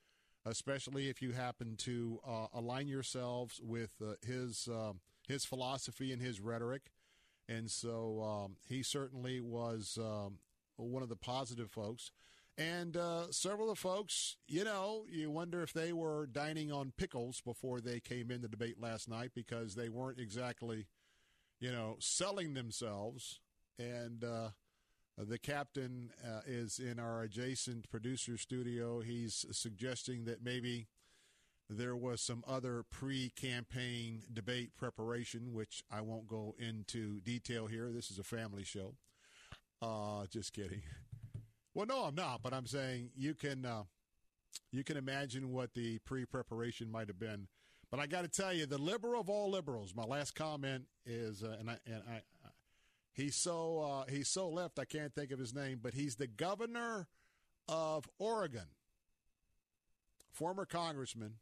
especially 0.46 1.10
if 1.10 1.22
you 1.22 1.34
happen 1.34 1.76
to 1.80 2.20
align 2.54 2.88
yourselves 2.88 3.60
with 3.62 3.92
his 4.26 4.70
um, 4.72 5.02
his 5.28 5.46
philosophy 5.46 6.12
and 6.12 6.22
his 6.22 6.40
rhetoric. 6.40 6.92
And 7.52 7.70
so 7.70 8.22
um, 8.22 8.56
he 8.68 8.84
certainly 8.84 9.42
was 9.42 9.98
um, 10.02 10.38
one 10.78 11.04
of 11.04 11.10
the 11.10 11.16
positive 11.16 11.70
folks. 11.70 12.12
And 12.58 12.96
uh, 12.96 13.32
several 13.32 13.70
of 13.70 13.78
the 13.78 13.82
folks, 13.82 14.38
you 14.48 14.64
know, 14.64 15.06
you 15.10 15.32
wonder 15.32 15.64
if 15.64 15.74
they 15.74 15.94
were 15.94 16.28
dining 16.28 16.72
on 16.72 16.94
pickles 16.98 17.42
before 17.42 17.80
they 17.80 18.00
came 18.00 18.30
in 18.30 18.42
the 18.42 18.48
debate 18.48 18.80
last 18.80 19.10
night 19.10 19.32
because 19.34 19.76
they 19.76 19.90
weren't 19.90 20.20
exactly, 20.20 20.88
you 21.60 21.72
know, 21.72 21.96
selling 22.00 22.54
themselves. 22.54 23.40
And 23.80 24.24
uh, 24.24 24.50
the 25.18 25.40
captain 25.40 26.12
uh, 26.26 26.42
is 26.46 26.78
in 26.78 27.00
our 27.00 27.24
adjacent 27.24 27.90
producer 27.90 28.38
studio. 28.38 29.00
He's 29.02 29.46
suggesting 29.52 30.26
that 30.26 30.44
maybe 30.44 30.88
there 31.78 31.96
was 31.96 32.22
some 32.22 32.44
other 32.48 32.84
pre 32.90 33.30
campaign 33.30 34.24
debate 34.32 34.76
preparation, 34.76 35.54
which 35.54 35.84
I 35.92 36.02
won't 36.02 36.28
go 36.28 36.56
into 36.60 37.22
detail 37.22 37.68
here. 37.68 37.92
This 37.92 38.12
is 38.12 38.20
a 38.20 38.24
family 38.24 38.64
show. 38.64 38.96
Uh, 39.82 40.26
just 40.30 40.54
kidding. 40.54 40.82
Well, 41.74 41.86
no, 41.86 42.04
I'm 42.04 42.16
not, 42.16 42.44
but 42.44 42.54
I'm 42.54 42.66
saying 42.66 43.12
you 43.16 43.34
can 43.34 43.66
uh, 43.66 43.84
you 44.72 44.84
can 44.84 44.98
imagine 44.98 45.52
what 45.52 45.74
the 45.74 46.00
pre 46.00 46.26
preparation 46.26 46.92
might 46.92 47.08
have 47.08 47.20
been. 47.20 47.48
But 47.90 48.00
I 48.00 48.08
got 48.08 48.22
to 48.22 48.28
tell 48.28 48.54
you, 48.54 48.66
the 48.66 48.78
liberal 48.78 49.20
of 49.20 49.30
all 49.30 49.50
liberals. 49.50 49.94
My 49.96 50.04
last 50.04 50.36
comment 50.36 50.86
is, 51.06 51.44
uh, 51.44 51.56
and 51.60 51.70
I 51.70 51.78
and 51.86 52.04
I, 52.10 52.22
he's 53.14 53.36
so 53.36 53.80
uh, 53.80 54.12
he's 54.12 54.28
so 54.28 54.50
left. 54.50 54.80
I 54.80 54.86
can't 54.86 55.14
think 55.16 55.32
of 55.32 55.40
his 55.40 55.54
name, 55.54 55.80
but 55.82 55.94
he's 55.94 56.16
the 56.16 56.28
governor 56.28 57.08
of 57.70 58.10
Oregon, 58.20 58.68
former 60.34 60.66
congressman 60.66 61.36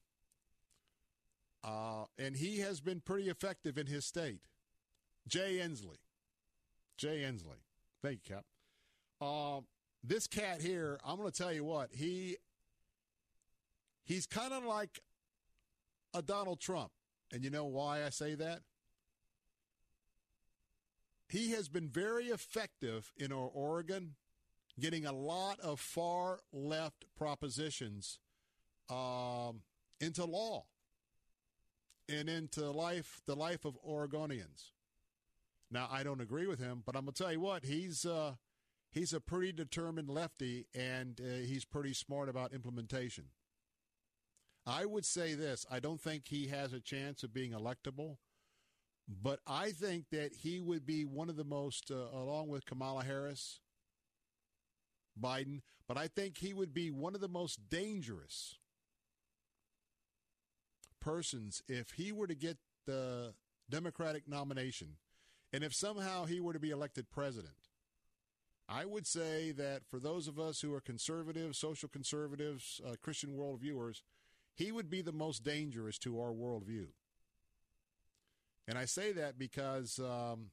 uh, 1.64 2.06
and 2.18 2.36
he 2.36 2.60
has 2.60 2.80
been 2.80 3.02
pretty 3.02 3.30
effective 3.30 3.78
in 3.78 3.88
his 3.88 4.06
state. 4.06 4.42
Jay 5.28 5.58
Inslee. 5.58 6.00
Jay 6.98 7.20
Inslee. 7.20 7.64
Thank 8.02 8.22
you, 8.28 8.36
Cap. 8.36 8.46
Uh, 9.22 9.62
this 10.04 10.28
cat 10.28 10.62
here, 10.62 11.00
I'm 11.06 11.18
going 11.18 11.30
to 11.30 11.38
tell 11.38 11.52
you 11.52 11.66
what, 11.66 11.90
he 11.92 12.38
he's 14.06 14.26
kind 14.26 14.54
of 14.54 14.64
like 14.64 15.00
a 16.14 16.22
Donald 16.22 16.60
Trump. 16.60 16.92
And 17.32 17.44
you 17.44 17.50
know 17.50 17.66
why 17.66 18.06
I 18.06 18.10
say 18.10 18.36
that? 18.36 18.62
He 21.28 21.52
has 21.52 21.68
been 21.70 21.88
very 21.88 22.28
effective 22.28 23.12
in 23.18 23.32
Oregon, 23.32 24.16
getting 24.80 25.06
a 25.06 25.12
lot 25.12 25.60
of 25.60 25.80
far 25.80 26.40
left 26.52 27.06
propositions 27.16 28.18
um, 28.90 29.62
into 30.02 30.26
law 30.26 30.66
and 32.10 32.30
into 32.30 32.70
life, 32.72 33.22
the 33.26 33.36
life 33.36 33.66
of 33.66 33.78
Oregonians. 33.88 34.72
Now, 35.72 35.88
I 35.92 36.04
don't 36.04 36.22
agree 36.22 36.48
with 36.48 36.60
him, 36.60 36.82
but 36.86 36.96
I'm 36.96 37.04
gonna 37.04 37.12
tell 37.12 37.32
you 37.32 37.40
what 37.40 37.64
he's 37.64 38.06
uh, 38.06 38.36
he's 38.92 39.14
a 39.14 39.20
pretty 39.20 39.52
determined 39.52 40.10
lefty, 40.10 40.66
and 40.74 41.20
uh, 41.22 41.46
he's 41.46 41.66
pretty 41.66 41.94
smart 41.94 42.28
about 42.28 42.54
implementation. 42.54 43.26
I 44.66 44.86
would 44.86 45.06
say 45.06 45.36
this: 45.36 45.66
I 45.70 45.80
don't 45.80 46.02
think 46.02 46.28
he 46.28 46.48
has 46.48 46.74
a 46.74 46.80
chance 46.80 47.24
of 47.24 47.34
being 47.34 47.52
electable, 47.52 48.18
but 49.08 49.40
I 49.46 49.72
think 49.72 50.06
that 50.12 50.34
he 50.34 50.60
would 50.60 50.86
be 50.86 51.06
one 51.06 51.30
of 51.30 51.36
the 51.36 51.44
most, 51.44 51.92
uh, 51.92 52.18
along 52.18 52.50
with 52.50 52.66
Kamala 52.66 53.04
Harris, 53.04 53.60
Biden. 55.20 55.62
But 55.88 55.98
I 55.98 56.08
think 56.08 56.38
he 56.38 56.54
would 56.54 56.74
be 56.74 56.92
one 56.92 57.16
of 57.16 57.22
the 57.22 57.28
most 57.28 57.70
dangerous 57.70 58.58
persons 61.00 61.62
if 61.68 61.92
he 61.92 62.12
were 62.12 62.28
to 62.28 62.36
get 62.36 62.58
the 62.86 63.34
Democratic 63.70 64.28
nomination 64.28 64.98
and 65.54 65.64
if 65.64 65.74
somehow 65.74 66.26
he 66.26 66.40
were 66.40 66.54
to 66.54 66.60
be 66.60 66.70
elected 66.70 67.10
president. 67.10 67.54
I 68.68 68.86
would 68.86 69.08
say 69.08 69.52
that 69.52 69.82
for 69.90 70.00
those 70.00 70.28
of 70.28 70.40
us 70.40 70.62
who 70.62 70.74
are 70.76 70.82
conservatives, 70.82 71.58
social 71.58 71.90
conservatives, 71.90 72.80
uh, 72.86 72.96
Christian 73.02 73.36
worldviewers, 73.36 74.02
he 74.54 74.72
would 74.72 74.90
be 74.90 75.02
the 75.02 75.12
most 75.12 75.44
dangerous 75.44 75.98
to 76.00 76.20
our 76.20 76.32
worldview. 76.32 76.88
And 78.68 78.78
I 78.78 78.86
say 78.86 79.12
that 79.14 79.40
because 79.40 79.98
um, 79.98 80.52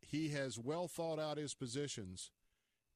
he 0.00 0.30
has 0.30 0.58
well 0.58 0.88
thought 0.88 1.18
out 1.18 1.36
his 1.36 1.54
positions, 1.54 2.30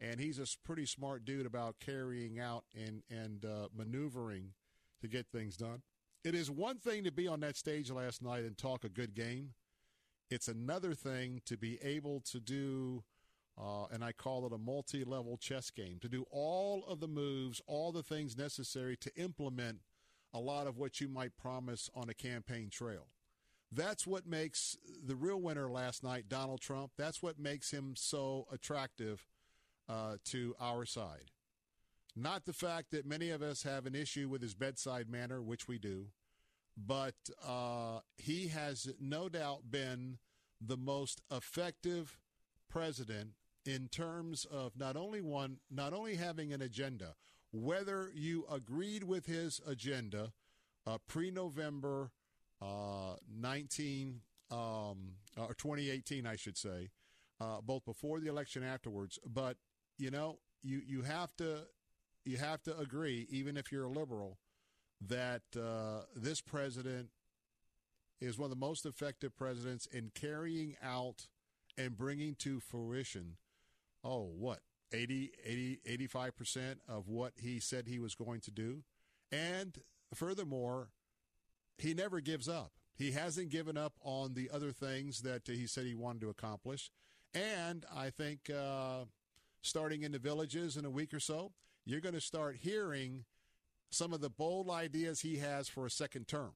and 0.01 0.19
he's 0.19 0.39
a 0.39 0.47
pretty 0.65 0.87
smart 0.87 1.27
dude 1.27 1.45
about 1.45 1.81
carrying 1.81 2.41
out 2.41 2.65
and 2.75 3.03
and 3.11 3.45
uh, 3.45 3.69
maneuvering 3.77 4.55
to 5.03 5.09
get 5.09 5.27
things 5.27 5.59
done. 5.59 5.83
It 6.25 6.35
is 6.35 6.51
one 6.51 6.79
thing 6.79 7.05
to 7.05 7.13
be 7.13 7.29
on 7.29 7.41
that 7.41 7.55
stage 7.55 7.91
last 7.91 8.23
night 8.23 8.45
and 8.45 8.57
talk 8.57 8.83
a 8.83 8.89
good 8.89 9.15
game. 9.15 9.51
It's 10.31 10.49
another 10.49 10.95
thing 10.95 11.43
to 11.45 11.59
be 11.59 11.79
able 11.83 12.21
to 12.21 12.41
do, 12.41 13.05
uh, 13.61 13.85
and 13.93 14.03
I 14.03 14.13
call 14.13 14.47
it 14.47 14.53
a 14.53 14.59
multi 14.59 15.05
level 15.05 15.37
chess 15.37 15.71
game, 15.71 15.99
to 16.01 16.09
do 16.09 16.25
all 16.31 16.83
of 16.89 17.01
the 17.01 17.09
moves, 17.09 17.61
all 17.67 17.93
the 17.93 18.03
things 18.03 18.39
necessary 18.39 18.97
to 18.97 19.15
implement 19.17 19.81
a 20.33 20.41
lot 20.41 20.67
of 20.67 20.79
what 20.79 20.99
you 20.99 21.09
might 21.09 21.37
promise 21.37 21.91
on 21.95 22.09
a 22.09 22.15
campaign 22.15 22.71
trail. 22.71 23.09
That's 23.71 24.07
what 24.07 24.27
makes 24.27 24.79
the 25.07 25.17
real 25.17 25.41
winner 25.41 25.71
last 25.71 26.03
night, 26.03 26.31
Donald 26.31 26.63
Trump. 26.63 26.93
That's 26.97 27.23
what 27.23 27.39
makes 27.39 27.71
him 27.71 27.93
so 27.97 28.47
attractive 28.51 29.27
uh, 29.91 30.17
to 30.27 30.55
our 30.59 30.87
side. 30.87 31.33
Not 32.17 32.45
the 32.45 32.53
fact 32.53 32.91
that 32.93 33.07
many 33.07 33.31
of 33.31 33.43
us 33.43 33.65
have 33.65 33.87
an 33.87 33.95
issue 33.95 34.29
with 34.29 34.41
his 34.41 34.55
bedside 34.55 35.09
manner, 35.11 35.43
which 35.43 35.67
we 35.67 35.79
do, 35.79 36.07
but 36.77 37.15
uh, 37.45 38.01
he 38.17 38.49
has 38.49 38.93
no 39.01 39.29
doubt 39.29 39.71
been 39.71 40.19
the 40.61 40.77
most 40.77 41.21
effective 41.31 42.19
president 42.69 43.31
in 43.67 43.89
terms 43.89 44.45
of 44.45 44.77
not 44.77 44.97
only 44.97 45.21
one, 45.21 45.59
not 45.71 45.93
only 45.93 46.15
having 46.17 46.53
an 46.53 46.63
agenda, 46.63 47.15
whether 47.53 48.11
you 48.15 48.47
agreed 48.51 49.05
with 49.05 49.27
his 49.27 49.61
agenda 49.67 50.33
uh, 50.87 50.99
pre-November 51.09 52.11
uh, 52.61 53.17
19 53.33 54.21
um, 54.51 55.15
or 55.37 55.55
2018, 55.55 56.27
I 56.27 56.37
should 56.37 56.57
say, 56.57 56.91
uh, 57.41 57.61
both 57.61 57.85
before 57.85 58.21
the 58.21 58.29
election 58.29 58.63
afterwards. 58.63 59.19
But 59.27 59.57
you 59.99 60.11
know, 60.11 60.39
you 60.63 60.83
you 60.87 61.03
have 61.03 61.35
to 61.37 61.67
you 62.25 62.37
have 62.39 62.63
to 62.65 62.79
agree, 62.79 63.27
even 63.31 63.57
if 63.57 63.71
you're 63.71 63.85
a 63.85 63.89
liberal, 63.89 64.39
that 65.01 65.43
uh, 65.57 66.03
this 66.15 66.41
president 66.41 67.11
is 68.21 68.39
one 68.39 68.47
of 68.47 68.51
the 68.51 68.67
most 68.67 68.87
effective 68.87 69.37
presidents 69.37 69.87
in 69.87 70.11
carrying 70.15 70.77
out 70.83 71.27
and 71.77 71.97
bringing 71.97 72.35
to 72.37 72.61
fruition, 72.61 73.37
oh, 74.03 74.31
what, 74.37 74.61
80, 74.93 75.33
80, 75.45 75.81
85% 76.09 76.77
of 76.89 77.09
what 77.09 77.33
he 77.37 77.59
said 77.59 77.87
he 77.87 77.99
was 77.99 78.15
going 78.15 78.41
to 78.41 78.51
do. 78.51 78.85
And 79.33 79.79
furthermore, 80.15 80.91
he 81.79 81.95
never 81.95 82.21
gives 82.21 82.49
up. 82.49 82.73
He 82.97 83.11
hasn't 83.11 83.49
given 83.51 83.77
up 83.77 83.95
on 84.03 84.35
the 84.35 84.49
other 84.53 84.71
things 84.71 85.23
that 85.23 85.43
he 85.47 85.67
said 85.67 85.85
he 85.85 85.97
wanted 85.97 86.21
to 86.21 86.31
accomplish. 86.31 86.91
And 87.35 87.85
I 87.95 88.11
think 88.11 88.49
uh, 88.49 89.07
starting 89.63 90.03
in 90.03 90.13
the 90.13 90.21
villages 90.21 90.77
in 90.77 90.85
a 90.85 90.91
week 90.91 91.13
or 91.13 91.19
so, 91.19 91.51
you're 91.85 92.01
going 92.01 92.15
to 92.15 92.21
start 92.21 92.57
hearing 92.61 93.25
some 93.91 94.13
of 94.13 94.21
the 94.21 94.31
bold 94.31 94.71
ideas 94.71 95.21
he 95.21 95.39
has 95.39 95.69
for 95.69 95.87
a 95.87 95.91
second 95.91 96.27
term. 96.27 96.53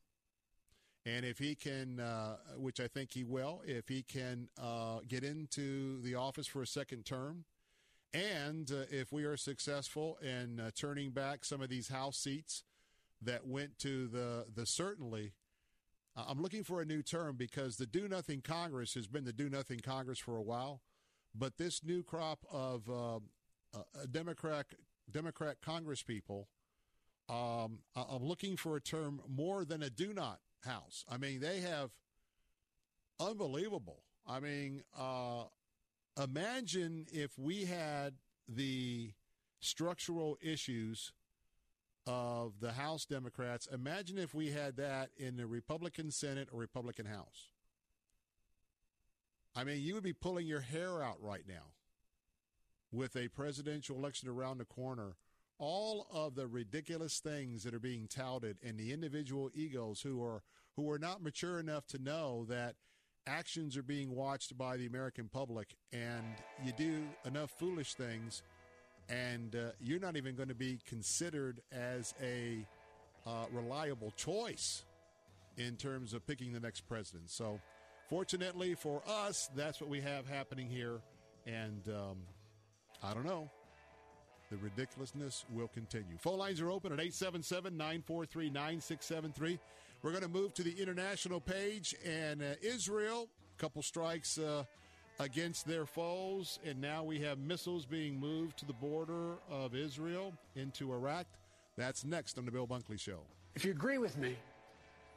And 1.07 1.24
if 1.24 1.39
he 1.39 1.55
can, 1.55 2.01
uh, 2.01 2.37
which 2.57 2.81
I 2.81 2.89
think 2.89 3.12
he 3.12 3.24
will, 3.24 3.62
if 3.64 3.89
he 3.89 4.03
can 4.03 4.49
uh, 4.61 4.99
get 5.07 5.24
into 5.24 6.03
the 6.03 6.16
office 6.16 6.47
for 6.47 6.62
a 6.62 6.66
second 6.66 7.05
term, 7.05 7.45
and 8.12 8.70
uh, 8.70 8.85
if 8.91 9.12
we 9.12 9.24
are 9.24 9.37
successful 9.37 10.18
in 10.22 10.61
uh, 10.61 10.70
turning 10.74 11.11
back 11.11 11.45
some 11.45 11.62
of 11.62 11.68
these 11.68 11.89
House 11.89 12.18
seats 12.18 12.64
that 13.22 13.47
went 13.47 13.79
to 13.81 14.07
the 14.09 14.47
the 14.55 14.66
certainly, 14.66 15.33
I'm 16.16 16.43
looking 16.43 16.64
for 16.64 16.81
a 16.81 16.85
new 16.85 17.03
term 17.03 17.37
because 17.37 17.76
the 17.76 17.87
do 17.87 18.09
nothing 18.09 18.41
Congress 18.41 18.95
has 18.95 19.07
been 19.07 19.24
the 19.24 19.33
do 19.33 19.49
nothing 19.49 19.81
Congress 19.81 20.18
for 20.18 20.37
a 20.37 20.43
while, 20.43 20.81
but 21.35 21.59
this 21.59 21.85
new 21.85 22.03
crop 22.03 22.45
of 22.51 22.89
uh, 22.89 23.16
uh, 23.74 23.83
Democrat 25.11 25.38
Democrat 25.38 25.61
Congress 25.61 26.02
people 26.02 26.48
um, 27.28 27.80
I'm 27.94 28.24
looking 28.24 28.56
for 28.56 28.76
a 28.76 28.80
term 28.80 29.20
more 29.28 29.64
than 29.64 29.82
a 29.82 29.90
do 29.90 30.14
not 30.14 30.40
house. 30.64 31.04
I 31.11 31.18
mean, 31.18 31.40
they 31.40 31.61
have 31.61 31.90
unbelievable. 33.20 34.02
I 34.26 34.40
mean, 34.40 34.82
uh, 34.98 35.44
imagine 36.22 37.06
if 37.12 37.38
we 37.38 37.66
had 37.66 38.14
the 38.48 39.12
structural 39.61 40.38
issues 40.40 41.12
of 42.06 42.61
the 42.61 42.72
House 42.72 43.04
Democrats. 43.04 43.68
Imagine 43.70 44.16
if 44.16 44.34
we 44.34 44.50
had 44.50 44.76
that 44.78 45.11
in 45.18 45.36
the 45.36 45.46
Republican 45.46 46.11
Senate 46.11 46.48
or 46.50 46.61
Republican 46.61 47.04
House. 47.04 47.50
I 49.54 49.64
mean, 49.64 49.82
you 49.82 49.94
would 49.94 50.04
be 50.04 50.14
pulling 50.14 50.46
your 50.46 50.61
hair 50.61 51.02
out 51.02 51.16
right 51.20 51.44
now 51.46 51.74
with 52.93 53.16
a 53.16 53.28
presidential 53.28 53.97
election 53.97 54.28
around 54.28 54.59
the 54.59 54.64
corner 54.64 55.16
all 55.59 56.07
of 56.12 56.36
the 56.36 56.47
ridiculous 56.47 57.18
things 57.18 57.64
that 57.64 57.74
are 57.74 57.80
being 57.80 58.07
touted 58.07 58.57
and 58.64 58.78
the 58.78 58.93
individual 58.93 59.51
egos 59.55 60.01
who 60.01 60.22
are 60.22 60.43
who 60.76 60.89
are 60.91 60.99
not 60.99 61.22
mature 61.22 61.59
enough 61.59 61.86
to 61.89 61.99
know 61.99 62.47
that 62.49 62.76
actions 63.26 63.76
are 63.76 63.82
being 63.82 64.14
watched 64.14 64.57
by 64.57 64.76
the 64.76 64.86
American 64.86 65.28
public 65.28 65.74
and 65.93 66.24
you 66.64 66.72
do 66.72 67.03
enough 67.24 67.51
foolish 67.59 67.95
things 67.95 68.43
and 69.09 69.57
uh, 69.57 69.70
you're 69.80 69.99
not 69.99 70.16
even 70.16 70.36
going 70.36 70.49
to 70.49 70.55
be 70.55 70.78
considered 70.86 71.61
as 71.72 72.14
a 72.22 72.64
uh, 73.26 73.47
reliable 73.53 74.12
choice 74.16 74.84
in 75.57 75.76
terms 75.76 76.14
of 76.14 76.26
picking 76.26 76.53
the 76.53 76.61
next 76.61 76.82
president. 76.82 77.30
So, 77.30 77.61
fortunately 78.09 78.74
for 78.74 79.03
us, 79.07 79.51
that's 79.57 79.80
what 79.80 79.91
we 79.91 80.01
have 80.03 80.28
happening 80.28 80.68
here. 80.68 81.01
And 81.47 81.82
um, 81.89 82.18
I 83.03 83.14
don't 83.14 83.24
know. 83.24 83.49
The 84.51 84.57
ridiculousness 84.57 85.44
will 85.53 85.68
continue. 85.68 86.16
Phone 86.18 86.38
lines 86.38 86.61
are 86.61 86.70
open 86.70 86.92
at 86.92 87.01
877 87.01 87.76
943 87.76 88.51
9673. 88.51 89.59
We're 90.03 90.11
going 90.11 90.22
to 90.22 90.28
move 90.28 90.55
to 90.55 90.62
the 90.62 90.80
international 90.80 91.40
page 91.40 91.94
and 92.07 92.40
uh, 92.40 92.55
Israel, 92.62 93.28
a 93.59 93.61
couple 93.61 93.82
strikes 93.82 94.38
uh, 94.38 94.64
against 95.20 95.66
their 95.66 95.84
foes, 95.84 96.61
and 96.64 96.80
now 96.80 97.03
we 97.03 97.18
have 97.20 97.38
missiles 97.38 97.84
being 97.84 98.18
moved 98.18 98.57
to 98.59 98.64
the 98.64 98.72
border 98.72 99.34
of 99.51 99.74
Israel 99.74 100.32
into 100.55 100.92
Iraq. 100.92 101.26
That's 101.76 102.05
next 102.05 102.38
on 102.38 102.44
the 102.44 102.53
Bill 102.53 102.66
Bunkley 102.66 102.99
Show. 102.99 103.20
If 103.55 103.64
you 103.64 103.72
agree 103.72 103.99
with 103.99 104.16
me, 104.16 104.36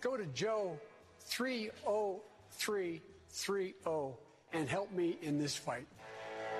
go 0.01 0.17
to 0.17 0.25
Joe 0.27 0.77
30330 1.25 4.15
and 4.53 4.67
help 4.67 4.91
me 4.91 5.17
in 5.21 5.39
this 5.39 5.55
fight. 5.55 5.87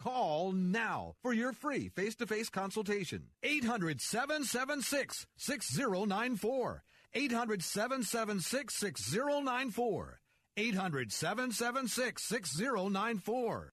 Call 0.00 0.52
now 0.52 1.14
for 1.22 1.32
your 1.32 1.52
free 1.52 1.88
face 1.88 2.14
to 2.16 2.26
face 2.26 2.48
consultation. 2.48 3.24
800 3.42 4.00
776 4.00 5.26
6094. 5.36 6.84
800 7.14 7.62
776 7.64 8.74
6094. 8.74 10.20
800 10.56 11.12
776 11.12 12.22
6094. 12.22 13.72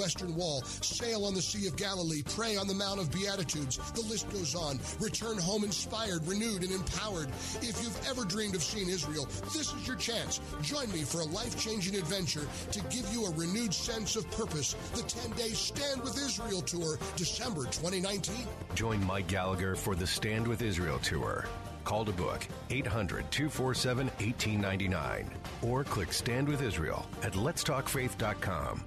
Western 0.00 0.34
Wall, 0.34 0.62
sail 0.80 1.26
on 1.26 1.34
the 1.34 1.42
Sea 1.42 1.66
of 1.66 1.76
Galilee, 1.76 2.22
pray 2.34 2.56
on 2.56 2.66
the 2.66 2.74
Mount 2.74 3.00
of 3.00 3.12
Beatitudes. 3.12 3.76
The 3.92 4.00
list 4.00 4.30
goes 4.30 4.54
on. 4.54 4.80
Return 4.98 5.36
home 5.36 5.62
inspired, 5.62 6.26
renewed, 6.26 6.62
and 6.62 6.72
empowered. 6.72 7.28
If 7.60 7.82
you've 7.82 8.08
ever 8.08 8.24
dreamed 8.24 8.54
of 8.54 8.62
seeing 8.62 8.88
Israel, 8.88 9.26
this 9.52 9.74
is 9.74 9.86
your 9.86 9.96
chance. 9.96 10.40
Join 10.62 10.90
me 10.90 11.02
for 11.02 11.20
a 11.20 11.26
life 11.26 11.60
changing 11.62 11.96
adventure 11.96 12.48
to 12.72 12.80
give 12.84 13.12
you 13.12 13.26
a 13.26 13.34
renewed 13.34 13.74
sense 13.74 14.16
of 14.16 14.28
purpose. 14.30 14.74
The 14.94 15.02
10 15.02 15.32
day 15.32 15.50
Stand 15.50 16.00
with 16.00 16.16
Israel 16.16 16.62
Tour, 16.62 16.98
December 17.16 17.64
2019. 17.64 18.46
Join 18.74 19.04
Mike 19.04 19.26
Gallagher 19.26 19.76
for 19.76 19.94
the 19.94 20.06
Stand 20.06 20.48
with 20.48 20.62
Israel 20.62 20.98
Tour. 21.00 21.44
Call 21.84 22.06
to 22.06 22.12
book 22.12 22.46
800 22.70 23.30
247 23.30 24.06
1899 24.06 25.30
or 25.62 25.84
click 25.84 26.12
Stand 26.12 26.48
with 26.48 26.62
Israel 26.62 27.06
at 27.22 27.32
letstalkfaith.com. 27.32 28.84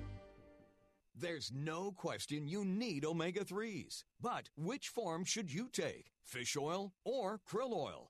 There's 1.15 1.51
no 1.53 1.91
question 1.91 2.47
you 2.47 2.65
need 2.65 3.05
omega 3.05 3.45
3s. 3.45 4.03
But 4.19 4.49
which 4.57 4.89
form 4.89 5.25
should 5.25 5.53
you 5.53 5.69
take? 5.71 6.11
Fish 6.23 6.57
oil 6.57 6.93
or 7.05 7.39
krill 7.47 7.71
oil? 7.71 8.09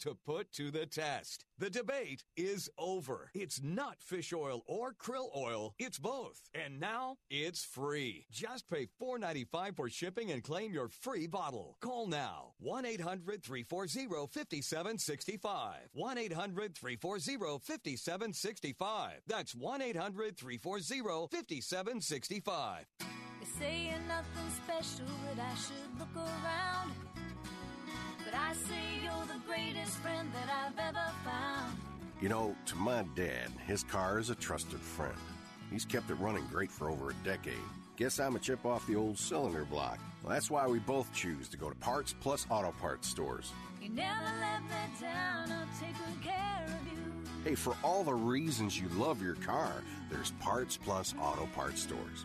to 0.00 0.16
put 0.26 0.52
to 0.52 0.70
the 0.70 0.86
test. 0.86 1.44
The 1.58 1.70
debate 1.70 2.24
is 2.36 2.68
over. 2.78 3.30
It's 3.34 3.62
not 3.62 4.02
fish 4.02 4.32
oil 4.32 4.62
or 4.66 4.92
krill 4.94 5.28
oil, 5.36 5.74
it's 5.78 5.98
both. 5.98 6.40
And 6.54 6.80
now 6.80 7.16
it's 7.30 7.64
free. 7.64 8.26
Just 8.30 8.68
pay 8.68 8.88
$4.95 9.00 9.76
for 9.76 9.88
shipping 9.88 10.30
and 10.32 10.42
claim 10.42 10.72
your 10.72 10.88
free 10.88 11.26
bottle. 11.26 11.76
Call 11.80 12.06
now 12.06 12.52
1 12.58 12.84
800 12.84 13.42
340 13.42 14.06
5765. 14.26 15.74
1 15.92 16.18
800 16.18 16.74
340 16.74 17.56
5765. 17.58 19.10
That's 19.26 19.54
1 19.54 19.82
800 19.82 20.36
340 20.36 21.28
5765. 21.30 22.86
They 22.98 23.46
say 23.58 23.90
you're 23.90 24.08
nothing 24.08 24.50
special, 24.64 25.06
that 25.34 25.44
I 25.44 25.54
should 25.54 25.98
look 25.98 26.16
around. 26.16 27.11
But 28.32 28.40
I 28.40 28.52
say 28.54 29.02
you're 29.02 29.26
the 29.26 29.40
greatest 29.46 29.98
friend 29.98 30.30
that 30.32 30.48
I've 30.48 30.78
ever 30.78 31.12
found. 31.22 31.76
You 32.22 32.30
know, 32.30 32.56
to 32.66 32.76
my 32.76 33.04
dad, 33.14 33.50
his 33.66 33.84
car 33.84 34.18
is 34.18 34.30
a 34.30 34.34
trusted 34.34 34.80
friend. 34.80 35.12
He's 35.70 35.84
kept 35.84 36.08
it 36.10 36.14
running 36.14 36.46
great 36.50 36.70
for 36.70 36.88
over 36.88 37.10
a 37.10 37.14
decade. 37.24 37.54
Guess 37.96 38.20
I'm 38.20 38.36
a 38.36 38.38
chip 38.38 38.64
off 38.64 38.86
the 38.86 38.96
old 38.96 39.18
cylinder 39.18 39.66
block. 39.66 39.98
Well, 40.22 40.32
that's 40.32 40.50
why 40.50 40.66
we 40.66 40.78
both 40.78 41.12
choose 41.12 41.48
to 41.50 41.58
go 41.58 41.68
to 41.68 41.76
Parts 41.76 42.14
Plus 42.20 42.46
Auto 42.48 42.72
Parts 42.80 43.06
stores. 43.06 43.52
You 43.82 43.90
never 43.90 44.24
let 44.40 44.62
me 44.62 45.00
down, 45.00 45.52
I'll 45.52 45.66
take 45.78 45.94
good 45.98 46.22
care 46.22 46.64
of 46.66 46.92
you. 46.92 47.02
Hey, 47.44 47.54
for 47.54 47.76
all 47.84 48.02
the 48.02 48.14
reasons 48.14 48.80
you 48.80 48.88
love 48.96 49.20
your 49.20 49.34
car, 49.34 49.82
there's 50.08 50.30
Parts 50.40 50.78
Plus 50.78 51.14
Auto 51.20 51.46
Parts 51.54 51.82
stores. 51.82 52.24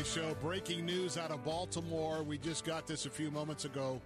the 0.00 0.06
Show. 0.06 0.34
Breaking 0.40 0.86
news 0.86 1.18
out 1.18 1.30
of 1.30 1.44
Baltimore. 1.44 2.22
We 2.22 2.38
just 2.38 2.64
got 2.64 2.86
this 2.86 3.04
a 3.04 3.10
few 3.10 3.30
moments 3.30 3.66
ago. 3.66 4.00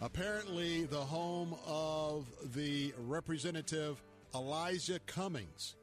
Apparently, 0.00 0.84
the 0.84 0.96
home 0.96 1.54
of 1.66 2.30
the 2.54 2.94
Representative 2.96 4.02
Elijah 4.34 5.00
Cummings, 5.00 5.76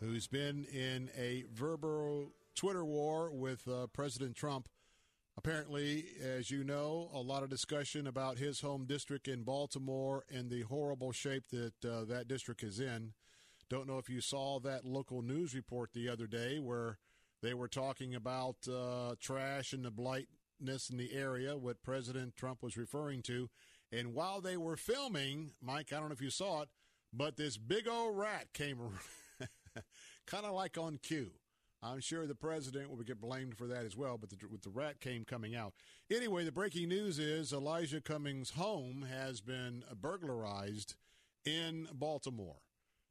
who's 0.00 0.26
been 0.26 0.64
in 0.72 1.10
a 1.18 1.44
verbal 1.52 2.32
Twitter 2.54 2.82
war 2.82 3.30
with 3.30 3.68
uh, 3.68 3.88
President 3.88 4.36
Trump. 4.36 4.70
Apparently, 5.36 6.06
as 6.22 6.50
you 6.50 6.64
know, 6.64 7.10
a 7.12 7.20
lot 7.20 7.42
of 7.42 7.50
discussion 7.50 8.06
about 8.06 8.38
his 8.38 8.62
home 8.62 8.86
district 8.86 9.28
in 9.28 9.42
Baltimore 9.42 10.24
and 10.34 10.48
the 10.48 10.62
horrible 10.62 11.12
shape 11.12 11.44
that 11.50 11.84
uh, 11.84 12.04
that 12.06 12.26
district 12.26 12.62
is 12.62 12.80
in. 12.80 13.12
Don't 13.68 13.86
know 13.86 13.98
if 13.98 14.08
you 14.08 14.22
saw 14.22 14.60
that 14.60 14.86
local 14.86 15.20
news 15.20 15.54
report 15.54 15.90
the 15.92 16.08
other 16.08 16.26
day 16.26 16.58
where 16.58 16.96
they 17.44 17.54
were 17.54 17.68
talking 17.68 18.14
about 18.14 18.56
uh, 18.66 19.14
trash 19.20 19.74
and 19.74 19.84
the 19.84 19.90
blightness 19.90 20.88
in 20.88 20.96
the 20.96 21.12
area, 21.12 21.58
what 21.58 21.82
President 21.82 22.34
Trump 22.36 22.62
was 22.62 22.76
referring 22.76 23.20
to. 23.22 23.50
And 23.92 24.14
while 24.14 24.40
they 24.40 24.56
were 24.56 24.76
filming, 24.76 25.52
Mike, 25.60 25.92
I 25.92 25.96
don't 25.96 26.08
know 26.08 26.14
if 26.14 26.22
you 26.22 26.30
saw 26.30 26.62
it, 26.62 26.70
but 27.12 27.36
this 27.36 27.58
big 27.58 27.86
old 27.86 28.16
rat 28.16 28.46
came 28.54 28.78
kind 30.26 30.46
of 30.46 30.52
like 30.52 30.78
on 30.78 30.98
cue. 31.02 31.32
I'm 31.82 32.00
sure 32.00 32.26
the 32.26 32.34
president 32.34 32.88
will 32.88 32.96
get 33.02 33.20
blamed 33.20 33.58
for 33.58 33.66
that 33.66 33.84
as 33.84 33.94
well, 33.94 34.16
but 34.16 34.30
the, 34.30 34.38
with 34.50 34.62
the 34.62 34.70
rat 34.70 35.00
came 35.00 35.26
coming 35.26 35.54
out. 35.54 35.74
Anyway, 36.10 36.44
the 36.44 36.52
breaking 36.52 36.88
news 36.88 37.18
is 37.18 37.52
Elijah 37.52 38.00
Cummings' 38.00 38.50
home 38.50 39.06
has 39.12 39.42
been 39.42 39.84
burglarized 40.00 40.94
in 41.44 41.88
Baltimore. 41.92 42.56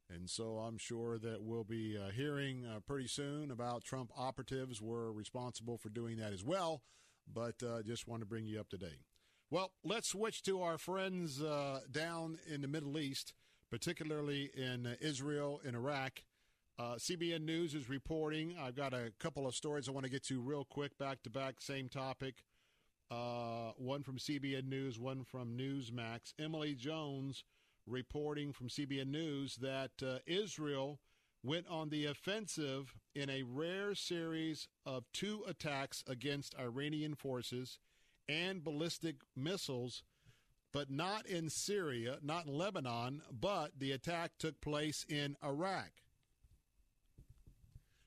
And 0.10 0.30
so 0.30 0.58
I'm 0.58 0.78
sure 0.78 1.18
that 1.18 1.42
we'll 1.42 1.64
be 1.64 1.98
uh, 1.98 2.12
hearing 2.12 2.66
uh, 2.66 2.80
pretty 2.86 3.08
soon 3.08 3.52
about 3.52 3.84
Trump 3.84 4.12
operatives 4.18 4.82
were 4.82 5.12
responsible 5.12 5.78
for 5.78 5.90
doing 5.90 6.18
that 6.18 6.34
as 6.34 6.44
well. 6.44 6.82
But 7.32 7.64
uh, 7.64 7.84
just 7.84 8.08
want 8.08 8.22
to 8.22 8.26
bring 8.26 8.46
you 8.46 8.60
up 8.60 8.70
to 8.70 8.78
date. 8.78 9.00
Well, 9.50 9.72
let's 9.84 10.10
switch 10.10 10.44
to 10.44 10.62
our 10.62 10.78
friends 10.78 11.42
uh, 11.42 11.82
down 11.90 12.38
in 12.52 12.62
the 12.62 12.68
Middle 12.68 12.98
East, 12.98 13.34
particularly 13.70 14.50
in 14.56 14.88
uh, 14.88 14.96
Israel 15.00 15.62
and 15.66 15.76
Iraq. 15.76 16.24
Uh, 16.78 16.96
CBN 16.96 17.42
News 17.42 17.76
is 17.76 17.88
reporting. 17.88 18.56
I've 18.60 18.76
got 18.76 18.94
a 18.94 19.14
couple 19.20 19.48
of 19.48 19.56
stories 19.56 19.88
I 19.88 19.92
want 19.92 20.06
to 20.06 20.12
get 20.12 20.24
to 20.26 20.42
real 20.42 20.66
quick, 20.66 20.98
back 20.98 21.22
to 21.24 21.30
back, 21.30 21.62
same 21.62 21.88
topic. 21.88 22.44
one 23.10 24.04
from 24.04 24.18
CBN 24.18 24.68
News, 24.68 25.00
one 25.00 25.24
from 25.24 25.56
Newsmax. 25.56 26.34
Emily 26.40 26.74
Jones 26.74 27.44
reporting 27.86 28.54
from 28.54 28.70
CBN 28.70 29.08
News 29.08 29.56
that 29.58 29.92
uh, 30.02 30.20
Israel 30.26 31.00
went 31.44 31.68
on 31.68 31.90
the 31.90 32.06
offensive 32.06 32.96
in 33.14 33.30
a 33.30 33.44
rare 33.44 33.94
series 33.94 34.68
of 34.86 35.04
two 35.12 35.44
attacks 35.48 36.04
against 36.08 36.58
Iranian 36.58 37.16
forces 37.16 37.80
and 38.30 38.64
ballistic 38.64 39.18
missiles, 39.36 40.04
but 40.72 40.90
not 40.90 41.26
in 41.26 41.50
Syria, 41.50 42.18
not 42.22 42.46
in 42.46 42.58
Lebanon, 42.58 43.22
but 43.30 43.72
the 43.78 43.92
attack 43.92 44.32
took 44.40 44.62
place 44.62 45.06
in 45.10 45.36
Iraq. 45.44 45.92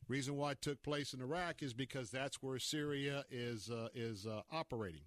Reason 0.08 0.36
why 0.36 0.52
it 0.52 0.62
took 0.62 0.82
place 0.82 1.12
in 1.12 1.20
Iraq 1.20 1.62
is 1.62 1.74
because 1.74 2.10
that's 2.10 2.42
where 2.42 2.58
Syria 2.58 3.24
is 3.28 3.70
uh, 3.70 3.88
is 3.92 4.24
uh, 4.24 4.42
operating. 4.52 5.02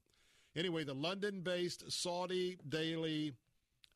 Anyway, 0.55 0.83
the 0.83 0.93
London-based 0.93 1.89
Saudi 1.89 2.57
daily 2.67 3.33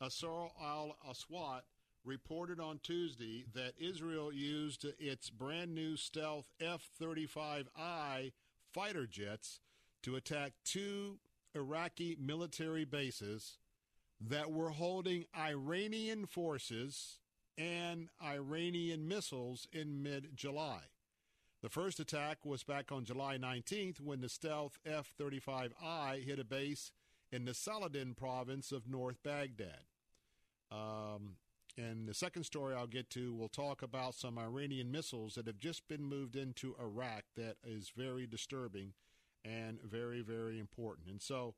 Asar 0.05 0.51
al 0.61 0.97
Aswat 1.09 1.61
reported 2.03 2.59
on 2.59 2.79
Tuesday 2.83 3.45
that 3.53 3.73
Israel 3.79 4.33
used 4.33 4.85
its 4.99 5.29
brand 5.29 5.73
new 5.73 5.95
stealth 5.95 6.51
F 6.59 6.89
35I 7.01 8.33
fighter 8.73 9.07
jets 9.07 9.61
to 10.01 10.17
attack 10.17 10.53
two 10.65 11.19
Iraqi 11.55 12.17
military 12.19 12.83
bases 12.83 13.59
that 14.19 14.51
were 14.51 14.71
holding 14.71 15.25
Iranian 15.37 16.25
forces 16.25 17.19
and 17.57 18.09
Iranian 18.21 19.07
missiles 19.07 19.67
in 19.71 20.03
mid 20.03 20.35
July. 20.35 20.81
The 21.61 21.69
first 21.69 22.01
attack 22.01 22.39
was 22.43 22.63
back 22.63 22.91
on 22.91 23.05
July 23.05 23.37
19th 23.37 24.01
when 24.01 24.19
the 24.19 24.27
stealth 24.27 24.79
F 24.85 25.13
35I 25.17 26.21
hit 26.25 26.39
a 26.39 26.43
base 26.43 26.91
in 27.31 27.45
the 27.45 27.53
Saladin 27.53 28.15
province 28.15 28.73
of 28.73 28.89
North 28.89 29.23
Baghdad. 29.23 29.85
Um, 30.73 31.35
and 31.77 32.07
the 32.07 32.13
second 32.13 32.43
story 32.43 32.75
I'll 32.75 32.87
get 32.87 33.09
to 33.11 33.33
we'll 33.33 33.49
talk 33.49 33.81
about 33.81 34.15
some 34.15 34.37
Iranian 34.37 34.91
missiles 34.91 35.35
that 35.35 35.47
have 35.47 35.59
just 35.59 35.87
been 35.87 36.03
moved 36.03 36.35
into 36.35 36.75
Iraq 36.79 37.23
that 37.35 37.57
is 37.63 37.91
very 37.95 38.27
disturbing 38.27 38.93
and 39.45 39.81
very, 39.81 40.21
very 40.21 40.59
important. 40.59 41.07
And 41.09 41.21
so 41.21 41.55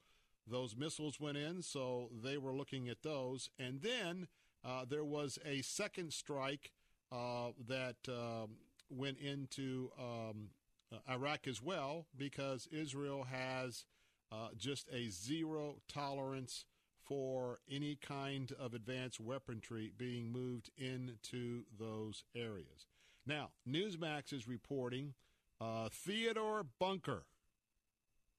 those 0.47 0.75
missiles 0.75 1.19
went 1.19 1.37
in, 1.37 1.61
so 1.61 2.09
they 2.23 2.37
were 2.37 2.53
looking 2.53 2.87
at 2.87 3.03
those. 3.03 3.49
And 3.59 3.81
then 3.81 4.27
uh, 4.63 4.85
there 4.87 5.03
was 5.03 5.37
a 5.45 5.61
second 5.61 6.13
strike 6.13 6.71
uh, 7.11 7.49
that 7.67 7.97
um, 8.07 8.57
went 8.89 9.19
into 9.19 9.91
um, 9.99 10.49
uh, 10.91 11.11
Iraq 11.11 11.47
as 11.47 11.61
well 11.61 12.05
because 12.17 12.67
Israel 12.71 13.25
has 13.31 13.85
uh, 14.31 14.49
just 14.57 14.87
a 14.91 15.09
zero 15.09 15.77
tolerance 15.87 16.65
for 17.05 17.59
any 17.69 17.95
kind 17.95 18.51
of 18.59 18.73
advanced 18.73 19.19
weaponry 19.19 19.91
being 19.97 20.31
moved 20.31 20.69
into 20.77 21.63
those 21.77 22.23
areas. 22.35 22.87
Now, 23.25 23.49
Newsmax 23.67 24.33
is 24.33 24.47
reporting 24.47 25.13
uh, 25.61 25.89
Theodore 25.91 26.65
Bunker, 26.79 27.23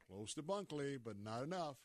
close 0.06 0.34
to 0.34 0.42
Bunkley, 0.42 0.98
but 1.02 1.16
not 1.22 1.42
enough. 1.42 1.76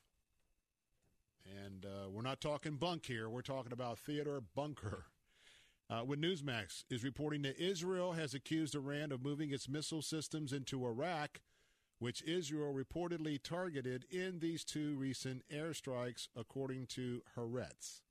And 1.65 1.85
uh, 1.85 2.09
we're 2.09 2.21
not 2.21 2.41
talking 2.41 2.75
bunk 2.75 3.05
here. 3.05 3.29
We're 3.29 3.41
talking 3.41 3.71
about 3.71 3.97
Theodore 3.97 4.43
Bunker. 4.55 5.05
Uh, 5.89 6.01
when 6.01 6.21
Newsmax 6.21 6.85
is 6.89 7.03
reporting 7.03 7.41
that 7.41 7.59
Israel 7.59 8.13
has 8.13 8.33
accused 8.33 8.75
Iran 8.75 9.11
of 9.11 9.21
moving 9.23 9.51
its 9.51 9.67
missile 9.67 10.01
systems 10.01 10.53
into 10.53 10.85
Iraq 10.85 11.41
which 12.01 12.23
Israel 12.23 12.73
reportedly 12.73 13.39
targeted 13.39 14.05
in 14.09 14.39
these 14.39 14.63
two 14.63 14.95
recent 14.95 15.43
airstrikes, 15.53 16.27
according 16.35 16.87
to 16.87 17.21
Haaretz. 17.37 18.01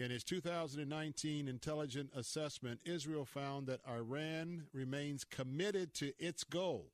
In 0.00 0.10
its 0.10 0.24
2019 0.24 1.46
intelligence 1.46 2.10
assessment, 2.16 2.80
Israel 2.84 3.24
found 3.24 3.68
that 3.68 3.82
Iran 3.88 4.64
remains 4.72 5.22
committed 5.22 5.94
to 5.94 6.12
its 6.18 6.42
goal 6.42 6.90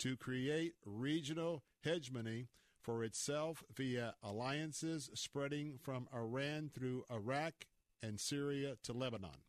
to 0.00 0.18
create 0.18 0.74
regional 0.84 1.62
hegemony 1.80 2.48
for 2.78 3.02
itself 3.02 3.64
via 3.74 4.16
alliances 4.22 5.08
spreading 5.14 5.78
from 5.80 6.08
Iran 6.14 6.70
through 6.74 7.04
Iraq 7.10 7.64
and 8.02 8.20
Syria 8.20 8.76
to 8.82 8.92
Lebanon. 8.92 9.40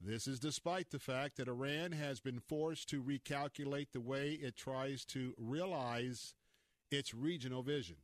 This 0.00 0.26
is 0.26 0.40
despite 0.40 0.90
the 0.90 0.98
fact 0.98 1.36
that 1.36 1.48
Iran 1.48 1.92
has 1.92 2.20
been 2.20 2.40
forced 2.40 2.88
to 2.88 3.02
recalculate 3.02 3.88
the 3.92 4.00
way 4.00 4.30
it 4.30 4.56
tries 4.56 5.04
to 5.06 5.34
realize 5.36 6.34
its 6.90 7.12
regional 7.12 7.62
vision. 7.62 7.96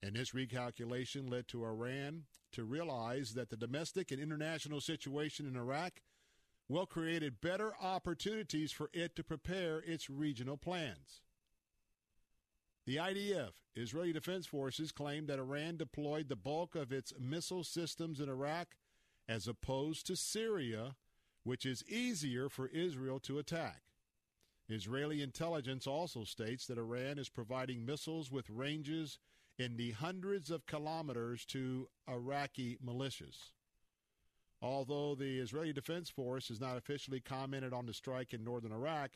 And 0.00 0.14
this 0.14 0.30
recalculation 0.30 1.30
led 1.30 1.48
to 1.48 1.64
Iran 1.64 2.24
to 2.52 2.64
realize 2.64 3.34
that 3.34 3.50
the 3.50 3.56
domestic 3.56 4.12
and 4.12 4.20
international 4.20 4.80
situation 4.80 5.46
in 5.46 5.56
Iraq 5.56 6.02
well 6.68 6.86
created 6.86 7.40
better 7.40 7.72
opportunities 7.80 8.70
for 8.70 8.88
it 8.92 9.16
to 9.16 9.24
prepare 9.24 9.82
its 9.84 10.08
regional 10.08 10.56
plans. 10.56 11.20
The 12.86 12.96
IDF, 12.96 13.50
Israeli 13.74 14.12
Defense 14.12 14.46
Forces, 14.46 14.92
claimed 14.92 15.28
that 15.28 15.38
Iran 15.38 15.76
deployed 15.76 16.28
the 16.28 16.36
bulk 16.36 16.74
of 16.74 16.92
its 16.92 17.12
missile 17.18 17.64
systems 17.64 18.20
in 18.20 18.28
Iraq 18.28 18.76
as 19.28 19.46
opposed 19.46 20.06
to 20.06 20.16
Syria, 20.16 20.96
which 21.44 21.66
is 21.66 21.84
easier 21.88 22.48
for 22.48 22.68
Israel 22.68 23.20
to 23.20 23.38
attack. 23.38 23.82
Israeli 24.68 25.22
intelligence 25.22 25.86
also 25.86 26.24
states 26.24 26.66
that 26.66 26.78
Iran 26.78 27.18
is 27.18 27.28
providing 27.28 27.84
missiles 27.84 28.30
with 28.30 28.48
ranges 28.48 29.18
in 29.58 29.76
the 29.76 29.90
hundreds 29.92 30.50
of 30.50 30.66
kilometers 30.66 31.44
to 31.46 31.88
Iraqi 32.08 32.78
militias. 32.84 33.52
Although 34.60 35.14
the 35.14 35.40
Israeli 35.40 35.72
Defense 35.72 36.08
Force 36.08 36.48
has 36.48 36.60
not 36.60 36.76
officially 36.76 37.20
commented 37.20 37.72
on 37.72 37.86
the 37.86 37.92
strike 37.92 38.32
in 38.32 38.44
northern 38.44 38.72
Iraq, 38.72 39.10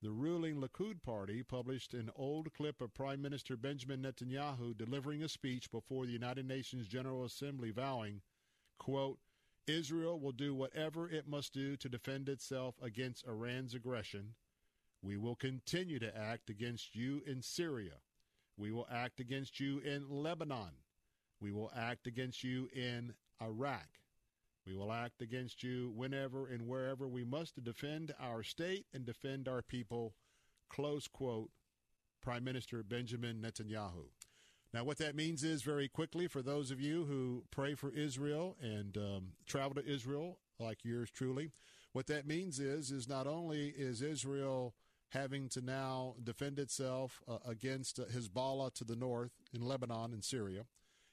the 0.00 0.10
ruling 0.10 0.60
Likud 0.60 1.02
party 1.02 1.42
published 1.42 1.92
an 1.92 2.10
old 2.14 2.52
clip 2.54 2.80
of 2.80 2.94
Prime 2.94 3.20
Minister 3.20 3.56
Benjamin 3.56 4.02
Netanyahu 4.02 4.76
delivering 4.76 5.22
a 5.22 5.28
speech 5.28 5.70
before 5.70 6.06
the 6.06 6.12
United 6.12 6.46
Nations 6.46 6.86
General 6.86 7.24
Assembly 7.24 7.70
vowing, 7.70 8.20
quote, 8.78 9.18
Israel 9.66 10.18
will 10.18 10.32
do 10.32 10.54
whatever 10.54 11.08
it 11.08 11.28
must 11.28 11.52
do 11.52 11.76
to 11.76 11.88
defend 11.88 12.28
itself 12.28 12.76
against 12.80 13.26
Iran's 13.26 13.74
aggression. 13.74 14.34
We 15.02 15.16
will 15.16 15.36
continue 15.36 15.98
to 15.98 16.16
act 16.16 16.50
against 16.50 16.94
you 16.94 17.22
in 17.26 17.42
Syria. 17.42 18.00
We 18.56 18.72
will 18.72 18.86
act 18.90 19.20
against 19.20 19.60
you 19.60 19.78
in 19.80 20.08
Lebanon. 20.08 20.72
We 21.40 21.52
will 21.52 21.70
act 21.76 22.06
against 22.06 22.42
you 22.42 22.68
in 22.74 23.14
Iraq. 23.42 23.88
We 24.66 24.74
will 24.74 24.92
act 24.92 25.22
against 25.22 25.62
you 25.62 25.92
whenever 25.94 26.46
and 26.46 26.66
wherever 26.66 27.06
we 27.06 27.24
must 27.24 27.54
to 27.54 27.60
defend 27.60 28.14
our 28.18 28.42
state 28.42 28.86
and 28.92 29.04
defend 29.04 29.46
our 29.46 29.62
people. 29.62 30.14
Close 30.68 31.06
quote. 31.06 31.50
Prime 32.22 32.42
Minister 32.42 32.82
Benjamin 32.82 33.40
Netanyahu. 33.40 34.06
Now, 34.74 34.84
what 34.84 34.98
that 34.98 35.16
means 35.16 35.42
is 35.42 35.62
very 35.62 35.88
quickly 35.88 36.26
for 36.26 36.42
those 36.42 36.70
of 36.70 36.80
you 36.80 37.04
who 37.04 37.44
pray 37.50 37.74
for 37.74 37.90
Israel 37.90 38.56
and 38.60 38.96
um, 38.96 39.28
travel 39.46 39.74
to 39.74 39.86
Israel, 39.86 40.38
like 40.58 40.84
yours 40.84 41.10
truly, 41.10 41.50
what 41.92 42.06
that 42.08 42.26
means 42.26 42.60
is 42.60 42.90
is 42.90 43.08
not 43.08 43.26
only 43.26 43.68
is 43.68 44.02
Israel 44.02 44.74
having 45.10 45.48
to 45.48 45.60
now 45.60 46.14
defend 46.22 46.58
itself 46.58 47.22
uh, 47.26 47.38
against 47.48 47.98
uh, 47.98 48.04
Hezbollah 48.04 48.74
to 48.74 48.84
the 48.84 48.96
north 48.96 49.32
in 49.54 49.62
Lebanon 49.62 50.12
and 50.12 50.22
Syria, 50.22 50.66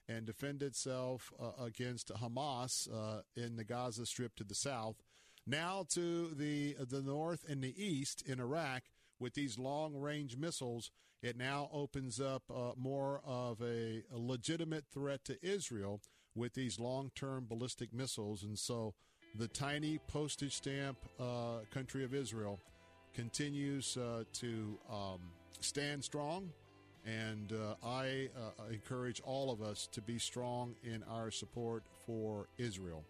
and 0.09 0.25
defend 0.25 0.61
itself 0.61 1.31
uh, 1.41 1.63
against 1.63 2.11
Hamas 2.13 2.89
uh, 2.93 3.21
in 3.35 3.55
the 3.55 3.63
Gaza 3.63 4.05
Strip 4.05 4.35
to 4.35 4.43
the 4.43 4.55
south, 4.55 4.97
now 5.47 5.85
to 5.93 6.33
the 6.35 6.75
the 6.79 7.01
north 7.01 7.45
and 7.47 7.63
the 7.63 7.81
east 7.81 8.21
in 8.27 8.39
Iraq 8.39 8.83
with 9.19 9.33
these 9.33 9.57
long 9.57 9.95
range 9.95 10.37
missiles 10.37 10.91
it 11.23 11.37
now 11.37 11.69
opens 11.71 12.19
up 12.19 12.43
uh, 12.53 12.73
more 12.75 13.21
of 13.25 13.61
a, 13.61 14.03
a, 14.13 14.17
legitimate 14.17 14.83
threat 14.93 15.23
to 15.23 15.37
Israel 15.41 16.01
with 16.35 16.53
these 16.53 16.81
long 16.81 17.11
term 17.15 17.45
ballistic 17.47 17.93
missiles. 17.93 18.43
And 18.43 18.59
so 18.59 18.93
the 19.39 19.47
tiny 19.47 19.99
postage 20.09 20.53
stamp 20.53 20.97
uh, 21.17 21.59
country 21.71 22.03
of 22.03 22.13
Israel 22.13 22.59
continues 23.13 23.95
uh, 23.95 24.25
to 24.33 24.77
um, 24.91 25.21
stand 25.61 26.03
strong. 26.03 26.51
And 27.05 27.53
uh, 27.53 27.75
I 27.85 28.27
uh, 28.37 28.65
encourage 28.69 29.21
all 29.21 29.49
of 29.49 29.61
us 29.61 29.87
to 29.93 30.01
be 30.01 30.19
strong 30.19 30.75
in 30.83 31.03
our 31.09 31.31
support 31.31 31.83
for 32.05 32.47
Israel. 32.57 33.05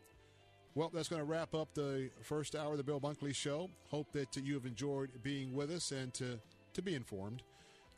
Well, 0.75 0.89
that's 0.91 1.07
going 1.07 1.21
to 1.21 1.25
wrap 1.25 1.53
up 1.53 1.71
the 1.75 2.09
first 2.23 2.55
hour 2.55 2.71
of 2.71 2.77
the 2.77 2.83
Bill 2.83 2.99
Bunkley 2.99 3.35
Show. 3.35 3.69
Hope 3.89 4.11
that 4.13 4.35
you 4.35 4.55
have 4.55 4.65
enjoyed 4.65 5.11
being 5.21 5.53
with 5.53 5.69
us 5.69 5.91
and 5.91 6.11
to, 6.15 6.39
to 6.73 6.81
be 6.81 6.95
informed. 6.95 7.43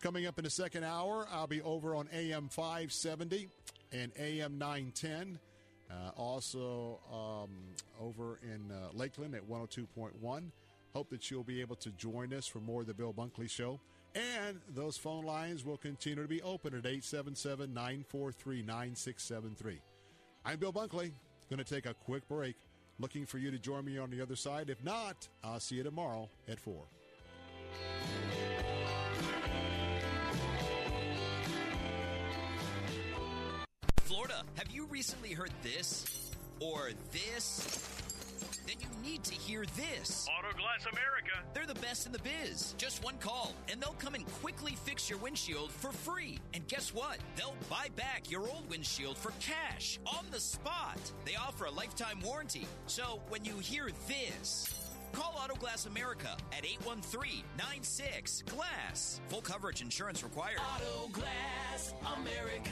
Coming 0.02 0.26
up 0.26 0.38
in 0.38 0.44
the 0.44 0.50
second 0.50 0.84
hour, 0.84 1.26
I'll 1.32 1.48
be 1.48 1.62
over 1.62 1.96
on 1.96 2.10
AM 2.12 2.50
570 2.50 3.48
and 3.94 4.12
AM 4.20 4.58
910. 4.58 5.40
Uh, 5.90 6.10
also 6.18 7.00
um, 7.14 7.50
over 8.02 8.40
in 8.44 8.70
uh, 8.72 8.90
Lakeland 8.94 9.36
at 9.36 9.48
102.1. 9.48 10.52
Hope 10.94 11.10
that 11.12 11.32
you'll 11.32 11.44
be 11.44 11.62
able 11.62 11.78
to 11.78 11.92
join 11.92 12.34
us 12.34 12.46
for 12.46 12.60
more 12.60 12.82
of 12.82 12.88
the 12.88 12.94
Bill 12.94 13.14
Bunkley 13.14 13.50
Show. 13.50 13.80
And 14.16 14.60
those 14.68 14.98
phone 14.98 15.24
lines 15.24 15.64
will 15.64 15.78
continue 15.78 16.24
to 16.24 16.28
be 16.28 16.42
open 16.42 16.74
at 16.74 16.86
877 16.86 17.74
943 17.74 18.64
9673. 18.64 19.80
I'm 20.44 20.60
Bill 20.60 20.74
Bunkley. 20.74 21.14
Going 21.50 21.64
to 21.64 21.64
take 21.64 21.86
a 21.86 21.94
quick 21.94 22.28
break. 22.28 22.56
Looking 23.00 23.26
for 23.26 23.38
you 23.38 23.52
to 23.52 23.60
join 23.60 23.86
me 23.86 23.98
on 23.98 24.10
the 24.10 24.22
other 24.22 24.36
side. 24.36 24.70
If 24.70 24.84
not, 24.84 25.28
I'll 25.44 25.60
see 25.60 25.76
you 25.76 25.84
tomorrow 25.84 26.30
at 26.48 26.60
4. 26.60 26.76
Florida, 33.98 34.44
have 34.56 34.72
you 34.72 34.86
recently 34.86 35.34
heard 35.34 35.52
this 35.62 36.32
or 36.60 36.92
this? 37.12 38.05
Then 38.66 38.76
you 38.80 39.10
need 39.10 39.24
to 39.24 39.34
hear 39.34 39.66
this. 39.76 40.28
Autoglass 40.30 40.92
America. 40.92 41.32
They're 41.54 41.66
the 41.66 41.76
best 41.76 42.06
in 42.06 42.12
the 42.12 42.20
biz. 42.20 42.76
Just 42.78 43.04
one 43.04 43.18
call, 43.18 43.54
and 43.72 43.82
they'll 43.82 43.96
come 44.00 44.16
and 44.16 44.26
quickly 44.42 44.76
fix 44.84 45.10
your 45.10 45.20
windshield 45.20 45.72
for 45.72 45.92
free. 45.92 46.40
And 46.54 46.68
guess 46.68 46.94
what? 46.94 47.18
They'll 47.36 47.56
buy 47.70 47.88
back 47.96 48.30
your 48.30 48.42
old 48.42 48.70
windshield 48.70 49.18
for 49.18 49.32
cash 49.40 50.00
on 50.06 50.26
the 50.32 50.40
spot. 50.40 51.00
They 51.26 51.36
offer 51.36 51.66
a 51.66 51.72
lifetime 51.72 52.20
warranty. 52.24 52.68
So 52.88 53.22
when 53.30 53.46
you 53.46 53.58
hear 53.60 53.90
this, 54.08 54.74
Call 55.12 55.34
Autoglass 55.34 55.88
America 55.88 56.36
at 56.52 56.66
813-96 56.66 58.46
Glass. 58.48 59.22
Full 59.30 59.42
coverage 59.42 59.82
insurance 59.82 60.24
required. 60.24 60.58
Autoglass 60.58 61.94
America. 62.20 62.72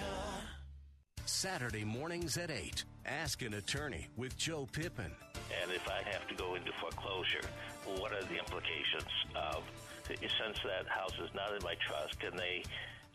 Saturday 1.25 1.85
mornings 1.85 2.37
at 2.37 2.51
8. 2.51 2.83
Ask 3.05 3.41
an 3.43 3.53
attorney 3.53 4.09
with 4.17 4.35
Joe 4.35 4.67
Pippin. 4.71 5.11
And 5.61 5.71
if 5.71 5.87
I 5.87 6.01
have 6.11 6.27
to 6.27 6.35
go 6.35 6.55
into 6.55 6.71
foreclosure, 6.79 7.45
what 7.97 8.11
are 8.13 8.23
the 8.23 8.37
implications 8.37 9.09
of, 9.35 9.63
since 10.07 10.59
that 10.63 10.87
house 10.87 11.13
is 11.23 11.33
not 11.33 11.53
in 11.55 11.63
my 11.63 11.75
trust, 11.75 12.19
can 12.19 12.35
they 12.35 12.63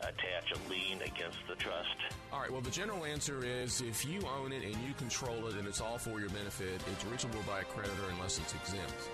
attach 0.01 0.51
a 0.53 0.69
lien 0.69 1.01
against 1.01 1.39
the 1.47 1.55
trust? 1.55 1.95
All 2.31 2.39
right, 2.39 2.51
well, 2.51 2.61
the 2.61 2.71
general 2.71 3.03
answer 3.05 3.43
is 3.45 3.81
if 3.81 4.05
you 4.05 4.21
own 4.39 4.51
it 4.51 4.63
and 4.63 4.75
you 4.87 4.93
control 4.97 5.47
it 5.47 5.55
and 5.55 5.67
it's 5.67 5.81
all 5.81 5.97
for 5.97 6.19
your 6.19 6.29
benefit, 6.29 6.81
it's 6.91 7.05
reachable 7.05 7.41
by 7.47 7.61
a 7.61 7.63
creditor 7.63 8.09
unless 8.13 8.37
it's 8.39 8.53
exempt. 8.53 9.09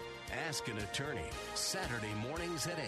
Ask 0.47 0.67
an 0.67 0.77
attorney. 0.79 1.29
Saturday 1.53 2.13
mornings 2.27 2.67
at 2.67 2.77
8 2.77 2.85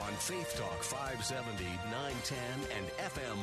on 0.00 0.12
Faith 0.14 0.56
Talk 0.56 0.82
570, 0.82 1.64
910, 1.90 2.38
and 2.76 2.86
FM 3.10 3.36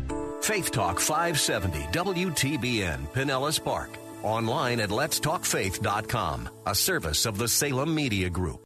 102.1. 0.00 0.42
Faith 0.42 0.70
Talk 0.70 1.00
570, 1.00 1.78
WTBN, 1.98 3.08
Pinellas 3.12 3.62
Park. 3.62 3.98
Online 4.24 4.80
at 4.80 4.88
letstalkfaith.com, 4.88 6.48
a 6.66 6.74
service 6.74 7.26
of 7.26 7.36
the 7.36 7.46
Salem 7.46 7.94
Media 7.94 8.30
Group. 8.30 8.64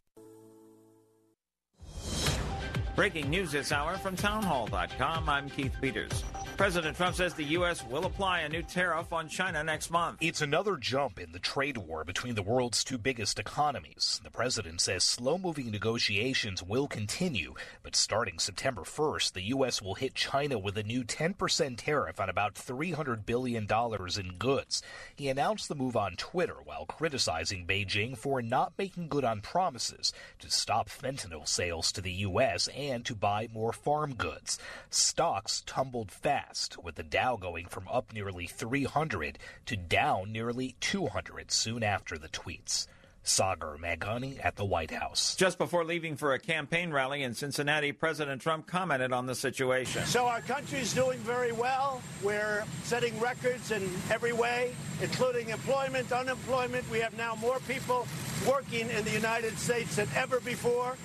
Breaking 2.95 3.29
news 3.29 3.51
this 3.51 3.71
hour 3.71 3.97
from 3.97 4.15
townhall.com. 4.15 5.29
I'm 5.29 5.49
Keith 5.49 5.73
Peters. 5.81 6.23
President 6.59 6.97
Trump 6.97 7.15
says 7.15 7.33
the 7.33 7.43
U.S. 7.55 7.85
will 7.85 8.05
apply 8.05 8.41
a 8.41 8.49
new 8.49 8.61
tariff 8.61 9.13
on 9.13 9.29
China 9.29 9.63
next 9.63 9.89
month. 9.89 10.17
It's 10.19 10.41
another 10.41 10.75
jump 10.75 11.17
in 11.17 11.31
the 11.31 11.39
trade 11.39 11.77
war 11.77 12.03
between 12.03 12.35
the 12.35 12.41
world's 12.41 12.83
two 12.83 12.97
biggest 12.97 13.39
economies. 13.39 14.19
The 14.25 14.29
president 14.29 14.81
says 14.81 15.05
slow 15.05 15.37
moving 15.37 15.71
negotiations 15.71 16.61
will 16.61 16.89
continue, 16.89 17.53
but 17.81 17.95
starting 17.95 18.39
September 18.39 18.81
1st, 18.81 19.31
the 19.31 19.43
U.S. 19.43 19.81
will 19.81 19.95
hit 19.95 20.15
China 20.15 20.59
with 20.59 20.77
a 20.77 20.83
new 20.83 21.05
10% 21.05 21.77
tariff 21.77 22.19
on 22.19 22.27
about 22.27 22.55
$300 22.55 23.25
billion 23.25 23.65
in 23.65 24.37
goods. 24.37 24.83
He 25.15 25.29
announced 25.29 25.69
the 25.69 25.75
move 25.75 25.95
on 25.95 26.17
Twitter 26.17 26.57
while 26.65 26.85
criticizing 26.85 27.65
Beijing 27.65 28.17
for 28.17 28.41
not 28.41 28.73
making 28.77 29.07
good 29.07 29.23
on 29.23 29.39
promises 29.39 30.11
to 30.39 30.51
stop 30.51 30.89
fentanyl 30.89 31.47
sales 31.47 31.93
to 31.93 32.01
the 32.01 32.11
U.S. 32.11 32.67
and 32.75 33.05
to 33.05 33.15
buy 33.15 33.47
more 33.53 33.71
farm 33.71 34.13
goods. 34.13 34.59
Stocks 34.89 35.63
tumbled 35.65 36.11
fast 36.11 36.48
with 36.81 36.95
the 36.95 37.03
Dow 37.03 37.35
going 37.35 37.67
from 37.67 37.87
up 37.87 38.11
nearly 38.13 38.47
300 38.47 39.37
to 39.67 39.77
down 39.77 40.31
nearly 40.31 40.75
200 40.79 41.51
soon 41.51 41.83
after 41.83 42.17
the 42.17 42.29
tweets. 42.29 42.87
Sagar 43.21 43.77
Meghani 43.77 44.43
at 44.43 44.55
the 44.55 44.65
White 44.65 44.91
House. 44.91 45.35
Just 45.35 45.57
before 45.57 45.83
leaving 45.83 46.15
for 46.15 46.33
a 46.33 46.39
campaign 46.39 46.91
rally 46.91 47.21
in 47.21 47.33
Cincinnati, 47.33 47.91
President 47.91 48.41
Trump 48.41 48.65
commented 48.65 49.13
on 49.13 49.27
the 49.27 49.35
situation. 49.35 50.05
So 50.05 50.25
our 50.25 50.41
country's 50.41 50.93
doing 50.93 51.19
very 51.19 51.51
well. 51.51 52.01
We're 52.23 52.63
setting 52.83 53.19
records 53.19 53.71
in 53.71 53.87
every 54.09 54.33
way, 54.33 54.73
including 55.01 55.49
employment, 55.49 56.11
unemployment. 56.11 56.89
We 56.89 56.99
have 56.99 57.15
now 57.17 57.35
more 57.35 57.59
people 57.67 58.07
working 58.47 58.89
in 58.89 59.03
the 59.05 59.11
United 59.11 59.59
States 59.59 59.97
than 59.97 60.07
ever 60.15 60.39
before. 60.39 60.95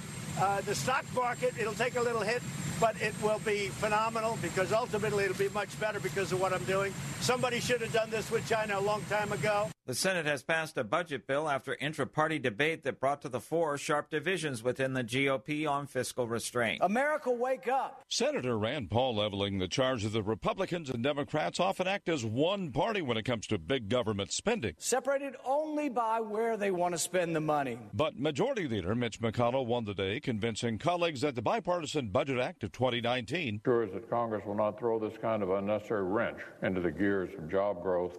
Uh, 0.40 0.60
the 0.62 0.74
stock 0.74 1.04
market, 1.14 1.54
it'll 1.58 1.74
take 1.74 1.96
a 1.96 2.00
little 2.00 2.22
hit, 2.22 2.42
but 2.80 3.00
it 3.00 3.14
will 3.22 3.40
be 3.40 3.68
phenomenal 3.68 4.38
because 4.42 4.72
ultimately 4.72 5.24
it'll 5.24 5.36
be 5.36 5.48
much 5.50 5.78
better 5.80 6.00
because 6.00 6.32
of 6.32 6.40
what 6.40 6.52
I'm 6.52 6.64
doing. 6.64 6.92
Somebody 7.20 7.60
should 7.60 7.80
have 7.80 7.92
done 7.92 8.10
this 8.10 8.30
with 8.30 8.48
China 8.48 8.78
a 8.78 8.80
long 8.80 9.02
time 9.08 9.32
ago. 9.32 9.68
The 9.86 9.94
Senate 9.94 10.24
has 10.24 10.42
passed 10.42 10.78
a 10.78 10.84
budget 10.84 11.26
bill 11.26 11.46
after 11.46 11.76
intra 11.78 12.06
party 12.06 12.38
debate 12.38 12.84
that 12.84 13.00
brought 13.00 13.20
to 13.20 13.28
the 13.28 13.38
fore 13.38 13.76
sharp 13.76 14.08
divisions 14.08 14.62
within 14.62 14.94
the 14.94 15.04
GOP 15.04 15.68
on 15.68 15.86
fiscal 15.86 16.26
restraint. 16.26 16.78
America, 16.82 17.30
wake 17.30 17.68
up. 17.68 18.02
Senator 18.08 18.56
Rand 18.56 18.90
Paul 18.90 19.16
leveling 19.16 19.58
the 19.58 19.68
charge 19.68 20.02
that 20.04 20.14
the 20.14 20.22
Republicans 20.22 20.88
and 20.88 21.02
Democrats 21.02 21.60
often 21.60 21.86
act 21.86 22.08
as 22.08 22.24
one 22.24 22.72
party 22.72 23.02
when 23.02 23.18
it 23.18 23.24
comes 23.24 23.46
to 23.48 23.58
big 23.58 23.90
government 23.90 24.32
spending. 24.32 24.74
Separated 24.78 25.34
only 25.44 25.90
by 25.90 26.18
where 26.18 26.56
they 26.56 26.70
want 26.70 26.94
to 26.94 26.98
spend 26.98 27.36
the 27.36 27.40
money. 27.42 27.78
But 27.92 28.18
Majority 28.18 28.66
Leader 28.66 28.94
Mitch 28.94 29.20
McConnell 29.20 29.66
won 29.66 29.84
the 29.84 29.92
day, 29.92 30.18
convincing 30.18 30.78
colleagues 30.78 31.20
that 31.20 31.34
the 31.34 31.42
Bipartisan 31.42 32.08
Budget 32.08 32.38
Act 32.38 32.63
of 32.64 32.72
2019 32.72 33.60
ensures 33.64 33.92
that 33.92 34.10
Congress 34.10 34.44
will 34.44 34.56
not 34.56 34.78
throw 34.78 34.98
this 34.98 35.16
kind 35.22 35.42
of 35.42 35.50
unnecessary 35.50 36.04
wrench 36.04 36.38
into 36.62 36.80
the 36.80 36.90
gears 36.90 37.30
of 37.38 37.48
job 37.48 37.82
growth 37.82 38.18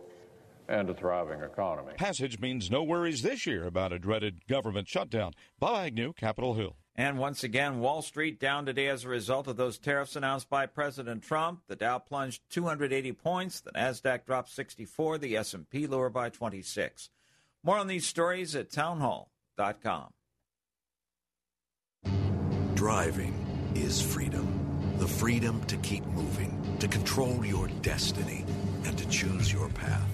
and 0.68 0.90
a 0.90 0.94
thriving 0.94 1.42
economy. 1.42 1.94
Passage 1.98 2.40
means 2.40 2.72
no 2.72 2.84
worries 2.84 3.22
this 3.22 3.46
year 3.46 3.66
about 3.66 3.92
a 3.92 4.00
dreaded 4.00 4.48
government 4.48 4.88
shutdown. 4.88 5.34
Bob 5.60 5.78
Agnew, 5.86 6.14
Capitol 6.14 6.54
Hill. 6.54 6.76
And 6.96 7.20
once 7.20 7.44
again, 7.44 7.82
Wall 7.82 8.02
Street 8.02 8.40
down 8.40 8.66
today 8.66 8.88
as 8.88 9.04
a 9.04 9.10
result 9.10 9.48
of 9.48 9.58
those 9.58 9.78
tariffs 9.78 10.16
announced 10.16 10.50
by 10.50 10.66
President 10.66 11.24
Trump. 11.24 11.62
The 11.68 11.76
Dow 11.76 12.00
plunged 12.00 12.42
280 12.50 13.12
points, 13.14 13.60
the 13.60 13.72
Nasdaq 13.72 14.26
dropped 14.26 14.50
64, 14.50 15.18
the 15.18 15.36
S&P 15.36 15.88
lower 15.88 16.10
by 16.10 16.30
26. 16.30 17.10
More 17.64 17.78
on 17.78 17.88
these 17.88 18.08
stories 18.08 18.56
at 18.56 18.72
townhall.com. 18.72 20.14
Driving 22.76 23.55
is 23.76 24.02
freedom. 24.02 24.48
The 24.98 25.08
freedom 25.08 25.64
to 25.66 25.78
keep 25.78 26.06
moving, 26.08 26.78
to 26.80 26.88
control 26.88 27.46
your 27.46 27.68
destiny, 27.82 28.46
and 28.86 28.98
to 28.98 29.08
choose 29.10 29.52
your 29.52 29.70
path. 29.70 30.08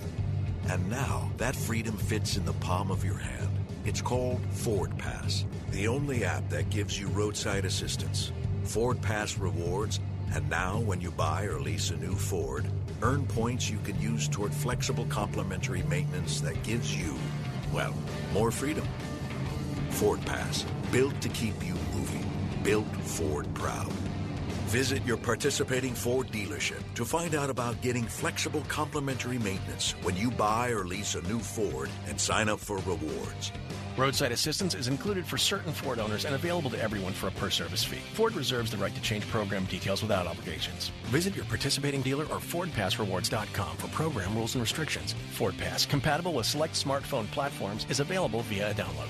And 0.70 0.90
now 0.90 1.32
that 1.38 1.56
freedom 1.56 1.96
fits 1.98 2.38
in 2.38 2.46
the 2.46 2.54
palm 2.54 2.92
of 2.92 3.06
your 3.06 3.18
hand. 3.18 3.50
It's 3.86 4.02
called 4.02 4.42
Ford 4.52 4.98
Pass, 4.98 5.46
the 5.72 5.88
only 5.88 6.24
app 6.24 6.48
that 6.50 6.70
gives 6.70 7.00
you 7.00 7.08
roadside 7.08 7.66
assistance, 7.66 8.32
Ford 8.64 9.02
Pass 9.02 9.38
rewards, 9.38 10.00
and 10.34 10.50
now 10.50 10.80
when 10.80 11.02
you 11.02 11.12
buy 11.12 11.44
or 11.44 11.60
lease 11.60 11.90
a 11.90 11.98
new 11.98 12.16
Ford, 12.16 12.66
earn 13.02 13.26
points 13.26 13.70
you 13.70 13.80
can 13.80 14.00
use 14.00 14.28
toward 14.28 14.54
flexible 14.54 15.06
complimentary 15.10 15.84
maintenance 15.84 16.42
that 16.42 16.62
gives 16.64 16.96
you, 16.96 17.16
well, 17.74 17.94
more 18.34 18.52
freedom. 18.52 18.88
Ford 19.90 20.22
Pass, 20.26 20.66
built 20.92 21.20
to 21.22 21.30
keep 21.30 21.66
you 21.66 21.76
built 22.64 22.88
Ford 22.98 23.54
proud. 23.54 23.92
Visit 24.72 25.06
your 25.06 25.18
participating 25.18 25.94
Ford 25.94 26.28
dealership 26.30 26.82
to 26.96 27.04
find 27.04 27.36
out 27.36 27.50
about 27.50 27.82
getting 27.82 28.06
flexible 28.06 28.64
complimentary 28.70 29.38
maintenance 29.38 29.96
when 30.02 30.16
you 30.16 30.32
buy 30.32 30.70
or 30.70 30.86
lease 30.86 31.16
a 31.16 31.22
new 31.24 31.40
Ford 31.40 31.90
and 32.08 32.20
sign 32.20 32.48
up 32.48 32.60
for 32.60 32.78
rewards. 32.78 33.52
Roadside 33.98 34.32
assistance 34.32 34.74
is 34.74 34.88
included 34.88 35.26
for 35.26 35.38
certain 35.38 35.74
Ford 35.74 36.00
owners 36.00 36.24
and 36.24 36.34
available 36.34 36.70
to 36.70 36.82
everyone 36.82 37.12
for 37.12 37.28
a 37.28 37.32
per 37.32 37.50
service 37.50 37.84
fee. 37.84 38.00
Ford 38.14 38.34
reserves 38.34 38.72
the 38.72 38.78
right 38.78 38.96
to 38.96 39.02
change 39.02 39.28
program 39.28 39.66
details 39.66 40.02
without 40.02 40.26
obligations. 40.26 40.92
Visit 41.08 41.36
your 41.36 41.46
participating 41.46 42.02
dealer 42.02 42.24
or 42.26 42.38
FordPassRewards.com 42.38 43.78
for 43.78 43.88
program 43.90 44.34
rules 44.36 44.56
and 44.56 44.62
restrictions. 44.62 45.14
Ford 45.32 45.58
Pass, 45.58 45.86
compatible 45.86 46.32
with 46.32 46.46
select 46.46 46.74
smartphone 46.76 47.30
platforms, 47.32 47.86
is 47.90 48.00
available 48.00 48.44
via 48.44 48.72
a 48.72 48.74
download. 48.74 49.10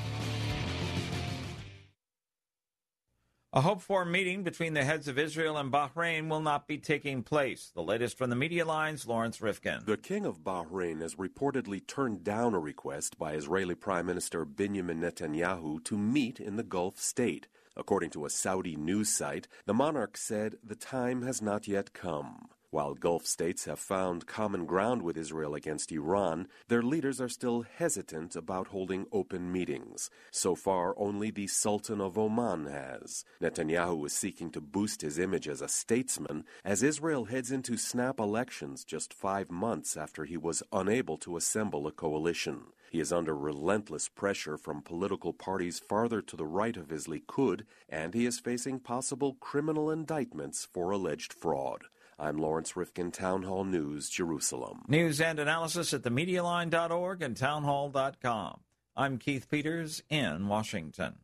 A 3.54 3.60
hoped 3.60 3.82
for 3.82 4.06
meeting 4.06 4.44
between 4.44 4.76
the 4.76 4.86
heads 4.86 5.10
of 5.10 5.20
Israel 5.20 5.58
and 5.58 5.70
Bahrain 5.70 6.30
will 6.30 6.40
not 6.40 6.70
be 6.70 6.78
taking 6.78 7.22
place. 7.22 7.70
The 7.76 7.84
latest 7.84 8.18
from 8.18 8.30
the 8.30 8.36
media 8.38 8.64
lines, 8.64 9.06
Lawrence 9.06 9.42
Rifkin. 9.42 9.82
The 9.86 9.98
King 9.98 10.26
of 10.26 10.40
Bahrain 10.42 11.02
has 11.02 11.16
reportedly 11.16 11.86
turned 11.86 12.24
down 12.24 12.54
a 12.54 12.60
request 12.60 13.20
by 13.20 13.34
Israeli 13.34 13.76
Prime 13.76 14.06
Minister 14.06 14.46
Benjamin 14.46 15.02
Netanyahu 15.02 15.84
to 15.84 15.98
meet 15.98 16.40
in 16.40 16.56
the 16.56 16.64
Gulf 16.64 16.98
state. 17.02 17.50
According 17.76 18.12
to 18.12 18.24
a 18.24 18.30
Saudi 18.30 18.78
news 18.78 19.10
site, 19.10 19.50
the 19.66 19.74
monarch 19.74 20.16
said 20.16 20.56
the 20.64 20.76
time 20.76 21.24
has 21.24 21.42
not 21.42 21.68
yet 21.68 21.92
come. 21.92 22.48
While 22.72 22.94
Gulf 22.94 23.26
states 23.26 23.66
have 23.66 23.80
found 23.80 24.28
common 24.28 24.66
ground 24.66 25.02
with 25.02 25.18
Israel 25.18 25.56
against 25.56 25.92
Iran, 25.92 26.48
their 26.70 26.82
leaders 26.82 27.20
are 27.20 27.28
still 27.28 27.64
hesitant 27.64 28.34
about 28.34 28.68
holding 28.68 29.08
open 29.12 29.52
meetings. 29.52 30.10
So 30.32 30.56
far, 30.56 30.96
only 30.98 31.32
the 31.32 31.48
Sultan 31.48 32.00
of 32.00 32.18
Oman 32.18 32.68
has. 32.68 33.26
Netanyahu 33.42 34.06
is 34.06 34.14
seeking 34.14 34.52
to 34.52 34.62
boost 34.62 35.02
his 35.02 35.20
image 35.20 35.50
as 35.50 35.60
a 35.60 35.68
statesman 35.68 36.46
as 36.64 36.82
Israel 36.82 37.26
heads 37.26 37.52
into 37.52 37.76
snap 37.76 38.22
elections 38.22 38.86
just 38.86 39.14
five 39.14 39.52
months 39.52 39.98
after 39.98 40.24
he 40.24 40.38
was 40.38 40.64
unable 40.72 41.18
to 41.18 41.36
assemble 41.36 41.88
a 41.88 41.92
coalition. 41.92 42.68
He 42.90 43.02
is 43.02 43.12
under 43.12 43.36
relentless 43.36 44.08
pressure 44.08 44.58
from 44.58 44.82
political 44.82 45.34
parties 45.34 45.80
farther 45.80 46.22
to 46.22 46.38
the 46.38 46.48
right 46.48 46.78
of 46.78 46.90
his 46.90 47.08
Likud, 47.08 47.64
and 47.90 48.14
he 48.14 48.26
is 48.26 48.40
facing 48.40 48.80
possible 48.80 49.34
criminal 49.42 49.92
indictments 49.92 50.70
for 50.72 50.92
alleged 50.92 51.34
fraud. 51.34 51.84
I'm 52.22 52.38
Lawrence 52.38 52.76
Rifkin, 52.78 53.10
Town 53.10 53.42
Hall 53.42 53.64
News, 53.64 54.08
Jerusalem. 54.08 54.84
News 54.88 55.20
and 55.20 55.40
analysis 55.40 55.92
at 55.92 56.04
themedialine.org 56.04 57.24
and 57.24 57.36
townhall.com. 57.36 58.60
I'm 58.96 59.18
Keith 59.18 59.50
Peters 59.50 60.04
in 60.08 60.48
Washington. 60.48 61.16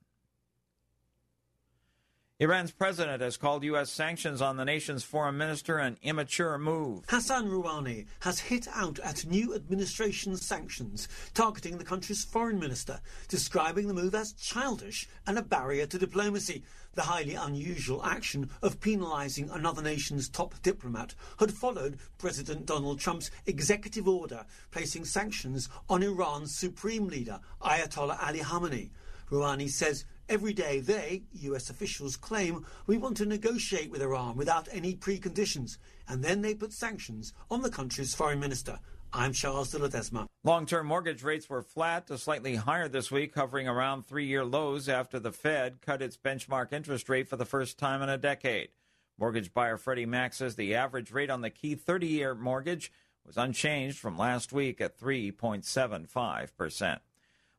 Iran's 2.39 2.71
president 2.71 3.21
has 3.21 3.37
called 3.37 3.63
U.S. 3.63 3.91
sanctions 3.91 4.41
on 4.41 4.57
the 4.57 4.65
nation's 4.65 5.03
foreign 5.03 5.37
minister 5.37 5.77
an 5.77 5.97
immature 6.03 6.57
move. 6.59 7.03
Hassan 7.09 7.47
Rouhani 7.47 8.05
has 8.19 8.39
hit 8.39 8.67
out 8.75 8.99
at 8.99 9.25
new 9.25 9.55
administration 9.55 10.37
sanctions 10.37 11.07
targeting 11.33 11.79
the 11.79 11.83
country's 11.83 12.23
foreign 12.23 12.59
minister, 12.59 13.01
describing 13.27 13.87
the 13.87 13.93
move 13.93 14.13
as 14.13 14.33
childish 14.33 15.07
and 15.25 15.39
a 15.39 15.41
barrier 15.41 15.87
to 15.87 15.97
diplomacy. 15.97 16.63
The 16.97 17.03
highly 17.03 17.35
unusual 17.35 18.03
action 18.03 18.49
of 18.63 18.79
penalising 18.79 19.53
another 19.53 19.83
nation's 19.83 20.27
top 20.27 20.59
diplomat 20.63 21.13
had 21.37 21.53
followed 21.53 21.99
President 22.17 22.65
Donald 22.65 22.99
Trump's 22.99 23.29
executive 23.45 24.07
order 24.07 24.47
placing 24.71 25.05
sanctions 25.05 25.69
on 25.87 26.01
Iran's 26.01 26.55
supreme 26.55 27.05
leader, 27.05 27.39
Ayatollah 27.61 28.17
Ali 28.19 28.39
Khamenei. 28.39 28.89
Rouhani 29.29 29.69
says 29.69 30.05
Every 30.27 30.53
day 30.53 30.79
they, 30.79 31.21
US 31.33 31.69
officials, 31.69 32.17
claim 32.17 32.65
we 32.87 32.97
want 32.97 33.15
to 33.17 33.27
negotiate 33.27 33.91
with 33.91 34.01
Iran 34.01 34.35
without 34.35 34.67
any 34.71 34.95
preconditions, 34.95 35.77
and 36.07 36.23
then 36.23 36.41
they 36.41 36.55
put 36.55 36.73
sanctions 36.73 37.31
on 37.51 37.61
the 37.61 37.69
country's 37.69 38.15
foreign 38.15 38.39
minister. 38.39 38.79
I'm 39.13 39.33
Charles 39.33 39.71
de 39.71 39.79
Ledesma. 39.79 40.27
Long 40.43 40.65
term 40.65 40.87
mortgage 40.87 41.23
rates 41.23 41.49
were 41.49 41.61
flat 41.61 42.07
to 42.07 42.17
slightly 42.17 42.55
higher 42.55 42.87
this 42.87 43.11
week, 43.11 43.35
hovering 43.35 43.67
around 43.67 44.05
three 44.05 44.25
year 44.25 44.43
lows 44.43 44.89
after 44.89 45.19
the 45.19 45.31
Fed 45.31 45.81
cut 45.81 46.01
its 46.01 46.17
benchmark 46.17 46.73
interest 46.73 47.09
rate 47.09 47.27
for 47.27 47.37
the 47.37 47.45
first 47.45 47.77
time 47.77 48.01
in 48.01 48.09
a 48.09 48.17
decade. 48.17 48.69
Mortgage 49.17 49.53
buyer 49.53 49.77
Freddie 49.77 50.05
Mac 50.05 50.33
says 50.33 50.55
the 50.55 50.75
average 50.75 51.11
rate 51.11 51.29
on 51.29 51.41
the 51.41 51.49
key 51.49 51.75
30 51.75 52.07
year 52.07 52.35
mortgage 52.35 52.91
was 53.25 53.37
unchanged 53.37 53.97
from 53.97 54.17
last 54.17 54.53
week 54.53 54.79
at 54.79 54.99
3.75%. 54.99 56.99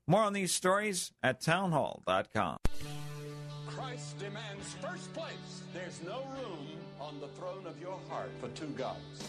More 0.06 0.22
on 0.22 0.32
these 0.32 0.52
stories 0.52 1.12
at 1.22 1.40
townhall.com. 1.40 2.58
Christ 3.66 4.18
demands 4.18 4.74
first 4.80 5.12
place. 5.12 5.62
There's 5.74 6.00
no 6.02 6.22
room 6.36 6.66
on 7.00 7.20
the 7.20 7.28
throne 7.28 7.66
of 7.66 7.78
your 7.80 7.98
heart 8.08 8.30
for 8.40 8.48
two 8.48 8.68
gods. 8.68 9.28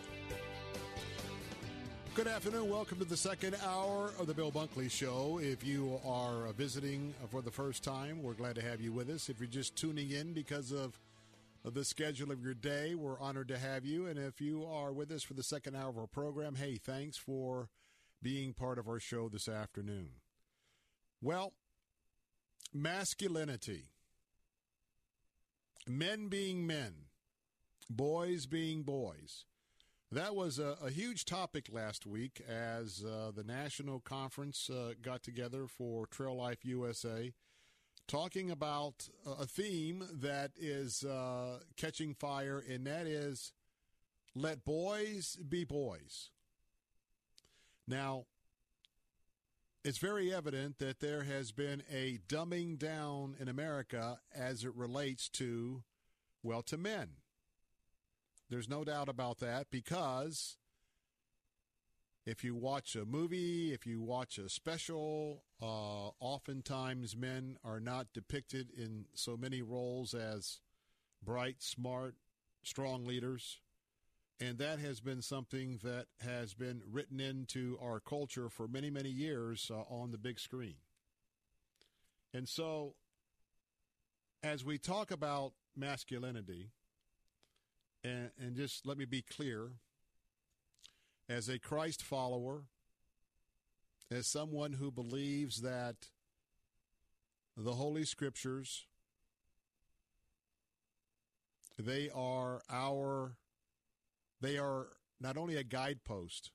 Good 2.13 2.27
afternoon. 2.27 2.69
Welcome 2.69 2.97
to 2.99 3.05
the 3.05 3.15
second 3.15 3.55
hour 3.65 4.11
of 4.19 4.27
the 4.27 4.33
Bill 4.33 4.51
Bunkley 4.51 4.91
Show. 4.91 5.39
If 5.41 5.63
you 5.65 5.97
are 6.05 6.51
visiting 6.51 7.13
for 7.29 7.41
the 7.41 7.51
first 7.51 7.85
time, 7.85 8.21
we're 8.21 8.33
glad 8.33 8.55
to 8.55 8.61
have 8.61 8.81
you 8.81 8.91
with 8.91 9.09
us. 9.09 9.29
If 9.29 9.39
you're 9.39 9.47
just 9.47 9.77
tuning 9.77 10.11
in 10.11 10.33
because 10.33 10.73
of, 10.73 10.99
the 11.63 11.85
schedule 11.85 12.31
of 12.31 12.43
your 12.43 12.53
day, 12.53 12.95
we're 12.95 13.19
honored 13.19 13.47
to 13.47 13.57
have 13.57 13.85
you. 13.85 14.07
And 14.07 14.19
if 14.19 14.41
you 14.41 14.65
are 14.65 14.91
with 14.91 15.09
us 15.09 15.23
for 15.23 15.35
the 15.35 15.43
second 15.43 15.77
hour 15.77 15.87
of 15.87 15.97
our 15.97 16.07
program, 16.07 16.55
hey, 16.55 16.75
thanks 16.75 17.15
for 17.15 17.69
being 18.21 18.53
part 18.53 18.77
of 18.77 18.89
our 18.89 18.99
show 18.99 19.29
this 19.29 19.47
afternoon. 19.47 20.09
Well, 21.21 21.53
masculinity, 22.73 23.85
men 25.87 26.27
being 26.27 26.67
men, 26.67 26.93
boys 27.89 28.47
being 28.47 28.81
boys. 28.83 29.45
That 30.13 30.35
was 30.35 30.59
a, 30.59 30.75
a 30.83 30.89
huge 30.89 31.23
topic 31.23 31.69
last 31.71 32.05
week 32.05 32.41
as 32.45 33.01
uh, 33.01 33.31
the 33.33 33.45
national 33.45 34.01
conference 34.01 34.69
uh, 34.69 34.91
got 35.01 35.23
together 35.23 35.67
for 35.67 36.05
Trail 36.05 36.35
Life 36.35 36.65
USA, 36.65 37.31
talking 38.09 38.51
about 38.51 39.07
a 39.25 39.45
theme 39.45 40.03
that 40.11 40.51
is 40.59 41.05
uh, 41.05 41.59
catching 41.77 42.13
fire, 42.13 42.61
and 42.69 42.85
that 42.85 43.07
is 43.07 43.53
let 44.35 44.65
boys 44.65 45.37
be 45.47 45.63
boys. 45.63 46.29
Now, 47.87 48.25
it's 49.85 49.97
very 49.97 50.33
evident 50.33 50.77
that 50.79 50.99
there 50.99 51.23
has 51.23 51.53
been 51.53 51.83
a 51.89 52.19
dumbing 52.27 52.77
down 52.77 53.35
in 53.39 53.47
America 53.47 54.19
as 54.35 54.65
it 54.65 54.75
relates 54.75 55.29
to, 55.29 55.83
well, 56.43 56.63
to 56.63 56.77
men. 56.77 57.20
There's 58.51 58.67
no 58.67 58.83
doubt 58.83 59.07
about 59.07 59.39
that 59.39 59.67
because 59.71 60.57
if 62.25 62.43
you 62.43 62.53
watch 62.53 62.97
a 62.97 63.05
movie, 63.05 63.71
if 63.71 63.87
you 63.87 64.01
watch 64.01 64.37
a 64.37 64.49
special, 64.49 65.45
uh, 65.61 66.09
oftentimes 66.19 67.15
men 67.15 67.55
are 67.63 67.79
not 67.79 68.07
depicted 68.13 68.69
in 68.77 69.05
so 69.13 69.37
many 69.37 69.61
roles 69.61 70.13
as 70.13 70.59
bright, 71.23 71.63
smart, 71.63 72.15
strong 72.61 73.05
leaders. 73.05 73.61
And 74.41 74.57
that 74.57 74.79
has 74.79 74.99
been 74.99 75.21
something 75.21 75.79
that 75.81 76.07
has 76.19 76.53
been 76.53 76.81
written 76.91 77.21
into 77.21 77.77
our 77.81 78.01
culture 78.01 78.49
for 78.49 78.67
many, 78.67 78.89
many 78.89 79.11
years 79.11 79.71
uh, 79.73 79.83
on 79.89 80.11
the 80.11 80.17
big 80.17 80.39
screen. 80.39 80.75
And 82.33 82.49
so, 82.49 82.95
as 84.43 84.65
we 84.65 84.77
talk 84.77 85.09
about 85.09 85.53
masculinity, 85.73 86.71
and, 88.03 88.31
and 88.39 88.55
just 88.55 88.85
let 88.85 88.97
me 88.97 89.05
be 89.05 89.21
clear 89.21 89.69
as 91.29 91.47
a 91.49 91.59
Christ 91.59 92.03
follower, 92.03 92.63
as 94.09 94.27
someone 94.27 94.73
who 94.73 94.91
believes 94.91 95.61
that 95.61 95.95
the 97.55 97.73
Holy 97.73 98.03
Scriptures 98.03 98.85
they 101.77 102.09
are 102.13 102.61
our 102.69 103.35
they 104.39 104.57
are 104.57 104.87
not 105.19 105.37
only 105.37 105.55
a 105.55 105.63
guidepost, 105.63 106.51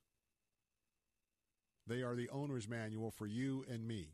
they 1.86 2.03
are 2.03 2.16
the 2.16 2.28
owner's 2.30 2.68
manual 2.68 3.11
for 3.11 3.26
you 3.26 3.64
and 3.70 3.86
me 3.86 4.09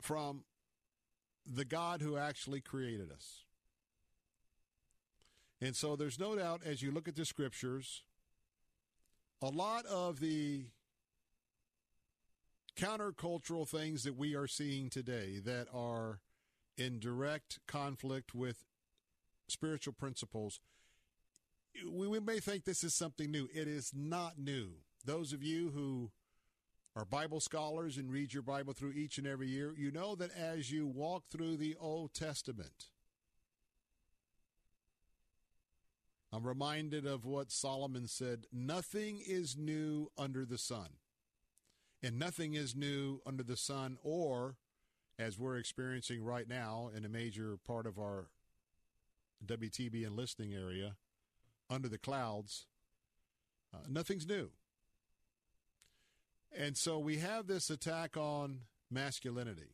from 0.00 0.44
the 1.46 1.64
God 1.64 2.02
who 2.02 2.16
actually 2.16 2.60
created 2.60 3.10
us. 3.10 3.44
And 5.60 5.74
so 5.74 5.96
there's 5.96 6.18
no 6.18 6.36
doubt 6.36 6.62
as 6.64 6.82
you 6.82 6.90
look 6.90 7.08
at 7.08 7.16
the 7.16 7.24
scriptures, 7.24 8.02
a 9.42 9.48
lot 9.48 9.86
of 9.86 10.20
the 10.20 10.66
countercultural 12.76 13.66
things 13.66 14.04
that 14.04 14.16
we 14.16 14.34
are 14.34 14.46
seeing 14.46 14.90
today 14.90 15.40
that 15.44 15.66
are 15.72 16.20
in 16.76 16.98
direct 16.98 17.58
conflict 17.66 18.34
with 18.34 18.64
spiritual 19.48 19.94
principles 19.94 20.60
we, 21.84 22.06
we 22.06 22.20
may 22.20 22.40
think 22.40 22.64
this 22.64 22.84
is 22.84 22.94
something 22.94 23.30
new. 23.30 23.48
It 23.52 23.68
is 23.68 23.92
not 23.94 24.38
new. 24.38 24.70
Those 25.04 25.32
of 25.32 25.42
you 25.42 25.70
who 25.70 26.10
are 26.94 27.04
Bible 27.04 27.40
scholars 27.40 27.98
and 27.98 28.10
read 28.10 28.32
your 28.32 28.42
Bible 28.42 28.72
through 28.72 28.92
each 28.92 29.18
and 29.18 29.26
every 29.26 29.48
year, 29.48 29.74
you 29.76 29.90
know 29.90 30.14
that 30.16 30.36
as 30.36 30.70
you 30.70 30.86
walk 30.86 31.24
through 31.28 31.56
the 31.56 31.76
Old 31.78 32.14
Testament, 32.14 32.86
I'm 36.36 36.46
reminded 36.46 37.06
of 37.06 37.24
what 37.24 37.50
Solomon 37.50 38.06
said 38.06 38.46
nothing 38.52 39.22
is 39.26 39.56
new 39.56 40.10
under 40.18 40.44
the 40.44 40.58
sun. 40.58 40.88
And 42.02 42.18
nothing 42.18 42.52
is 42.52 42.76
new 42.76 43.22
under 43.24 43.42
the 43.42 43.56
sun, 43.56 43.96
or 44.02 44.56
as 45.18 45.38
we're 45.38 45.56
experiencing 45.56 46.22
right 46.22 46.46
now 46.46 46.90
in 46.94 47.06
a 47.06 47.08
major 47.08 47.56
part 47.66 47.86
of 47.86 47.98
our 47.98 48.26
WTBN 49.46 50.14
listening 50.14 50.52
area, 50.52 50.96
under 51.70 51.88
the 51.88 51.96
clouds. 51.96 52.66
Uh, 53.72 53.78
nothing's 53.88 54.26
new. 54.26 54.50
And 56.54 56.76
so 56.76 56.98
we 56.98 57.16
have 57.16 57.46
this 57.46 57.70
attack 57.70 58.18
on 58.18 58.60
masculinity. 58.90 59.72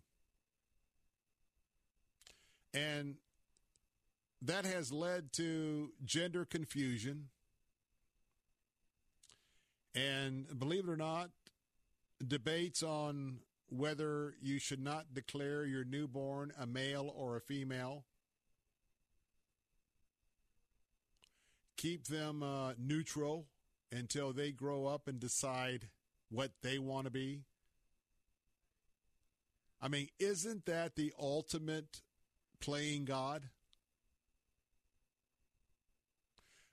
And 2.73 3.17
that 4.43 4.65
has 4.65 4.93
led 4.93 5.33
to 5.35 5.93
gender 6.05 6.45
confusion. 6.45 7.29
And 9.95 10.59
believe 10.59 10.89
it 10.89 10.91
or 10.91 10.97
not, 10.97 11.31
debates 12.27 12.83
on 12.83 13.39
whether 13.69 14.35
you 14.43 14.59
should 14.59 14.83
not 14.83 15.15
declare 15.15 15.65
your 15.65 15.85
newborn 15.85 16.53
a 16.59 16.67
male 16.67 17.13
or 17.17 17.37
a 17.37 17.41
female. 17.41 18.05
Keep 21.77 22.07
them 22.07 22.43
uh, 22.43 22.73
neutral 22.79 23.47
until 23.91 24.33
they 24.33 24.51
grow 24.51 24.87
up 24.87 25.09
and 25.09 25.21
decide 25.21 25.89
what 26.31 26.51
they 26.63 26.79
want 26.79 27.07
to 27.07 27.11
be. 27.11 27.41
I 29.81 29.89
mean, 29.89 30.09
isn't 30.19 30.67
that 30.67 30.97
the 30.97 31.13
ultimate 31.19 32.03
playing 32.61 33.05
God? 33.05 33.49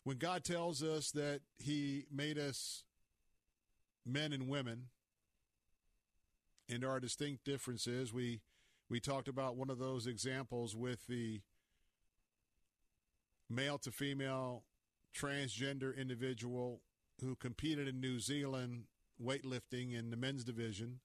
When 0.04 0.18
God 0.18 0.43
tells 0.43 0.82
us 0.82 1.12
that 1.12 1.41
He 1.58 2.06
made 2.12 2.38
us 2.38 2.84
men 4.06 4.34
and 4.34 4.47
women, 4.47 4.88
and 6.70 6.86
our 6.86 7.00
distinct 7.00 7.43
differences, 7.43 8.14
we 8.14 8.41
we 8.89 9.00
talked 9.00 9.28
about 9.28 9.56
one 9.56 9.70
of 9.70 9.78
those 9.78 10.08
examples 10.08 10.76
with 10.76 11.06
the 11.08 11.41
male 13.50 13.78
to 13.80 13.91
female 13.91 14.64
transgender 15.16 15.95
individual 15.95 16.82
who 17.22 17.36
competed 17.36 17.88
in 17.88 18.00
New 18.00 18.20
Zealand 18.20 18.86
weightlifting 19.24 19.93
in 19.93 20.10
the 20.10 20.18
men's 20.18 20.43
division, 20.43 21.00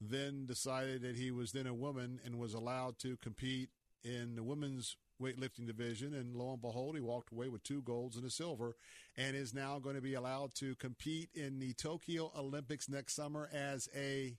then 0.00 0.46
decided 0.46 1.02
that 1.02 1.16
he 1.16 1.30
was 1.30 1.52
then 1.52 1.66
a 1.66 1.74
woman 1.74 2.20
and 2.24 2.38
was 2.38 2.54
allowed 2.54 2.98
to 2.98 3.16
compete 3.18 3.70
in 4.02 4.34
the 4.34 4.42
women's 4.42 4.96
weightlifting 5.20 5.66
division. 5.66 6.14
And 6.14 6.36
lo 6.36 6.52
and 6.52 6.62
behold, 6.62 6.94
he 6.94 7.00
walked 7.00 7.32
away 7.32 7.48
with 7.48 7.62
two 7.62 7.82
golds 7.82 8.16
and 8.16 8.24
a 8.24 8.30
silver 8.30 8.76
and 9.16 9.36
is 9.36 9.54
now 9.54 9.78
going 9.78 9.96
to 9.96 10.02
be 10.02 10.14
allowed 10.14 10.54
to 10.56 10.74
compete 10.76 11.30
in 11.34 11.58
the 11.58 11.72
Tokyo 11.74 12.32
Olympics 12.36 12.88
next 12.88 13.14
summer 13.14 13.48
as 13.52 13.88
a 13.96 14.36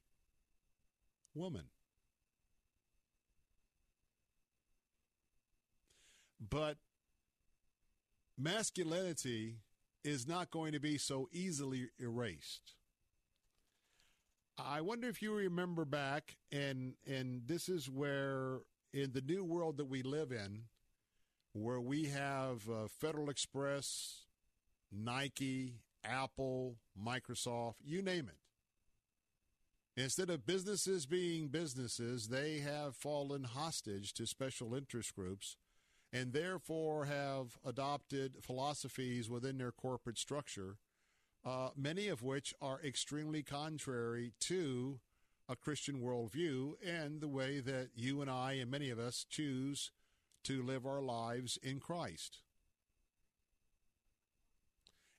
woman. 1.34 1.66
But 6.50 6.78
masculinity 8.38 9.56
is 10.04 10.28
not 10.28 10.52
going 10.52 10.74
to 10.74 10.80
be 10.80 10.98
so 10.98 11.28
easily 11.32 11.90
erased. 12.00 12.74
I 14.58 14.82
wonder 14.82 15.10
if 15.10 15.22
you 15.22 15.34
remember 15.34 15.84
back, 15.84 16.38
and 16.52 16.94
and 17.06 17.42
this 17.46 17.68
is 17.68 17.90
where 17.90 18.60
in 18.96 19.12
the 19.12 19.22
new 19.22 19.44
world 19.44 19.76
that 19.76 19.90
we 19.90 20.02
live 20.02 20.32
in, 20.32 20.62
where 21.52 21.82
we 21.82 22.06
have 22.06 22.70
uh, 22.70 22.88
Federal 22.88 23.30
Express, 23.30 24.24
Nike, 24.90 25.82
Apple, 26.06 26.78
Microsoft, 26.98 27.76
you 27.84 28.02
name 28.02 28.30
it. 28.30 30.02
Instead 30.02 30.30
of 30.30 30.46
businesses 30.46 31.06
being 31.06 31.50
businesses, 31.50 32.30
they 32.30 32.60
have 32.60 32.96
fallen 32.96 33.44
hostage 33.44 34.14
to 34.14 34.26
special 34.26 34.74
interest 34.74 35.14
groups 35.14 35.58
and 36.14 36.32
therefore 36.32 37.06
have 37.06 37.58
adopted 37.66 38.38
philosophies 38.42 39.30
within 39.30 39.58
their 39.58 39.74
corporate 39.74 40.18
structure, 40.18 40.78
uh, 41.46 41.70
many 41.76 42.08
of 42.08 42.24
which 42.24 42.54
are 42.62 42.80
extremely 42.82 43.44
contrary 43.44 44.32
to 44.40 45.02
a 45.48 45.56
Christian 45.56 46.02
worldview 46.02 46.74
and 46.86 47.22
the 47.22 47.28
way 47.28 47.60
that 47.60 47.90
you 47.96 48.22
and 48.22 48.30
I 48.30 48.54
and 48.54 48.72
many 48.72 48.90
of 48.90 49.00
us 49.00 49.26
choose 49.30 49.92
to 50.44 50.64
live 50.64 50.86
our 50.86 51.02
lives 51.02 51.58
in 51.62 51.80
Christ. 51.80 52.40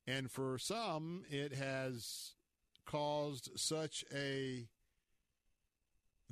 And 0.07 0.31
for 0.31 0.59
some, 0.59 1.25
it 1.31 1.53
has 1.55 2.33
caused 2.85 3.51
such 3.57 4.05
a 4.15 4.69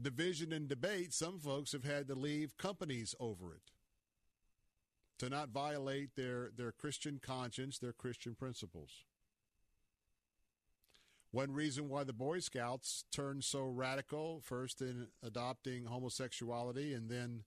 division 0.00 0.52
and 0.52 0.68
debate, 0.68 1.12
some 1.12 1.38
folks 1.38 1.72
have 1.72 1.84
had 1.84 2.08
to 2.08 2.14
leave 2.14 2.56
companies 2.56 3.14
over 3.20 3.52
it 3.54 3.70
to 5.18 5.28
not 5.28 5.50
violate 5.50 6.16
their, 6.16 6.50
their 6.56 6.72
Christian 6.72 7.20
conscience, 7.22 7.78
their 7.78 7.92
Christian 7.92 8.34
principles. 8.34 9.04
One 11.34 11.52
reason 11.52 11.88
why 11.88 12.04
the 12.04 12.12
Boy 12.12 12.38
Scouts 12.38 13.06
turned 13.10 13.42
so 13.42 13.64
radical, 13.64 14.40
first 14.44 14.80
in 14.80 15.08
adopting 15.20 15.86
homosexuality, 15.86 16.94
and 16.94 17.10
then 17.10 17.42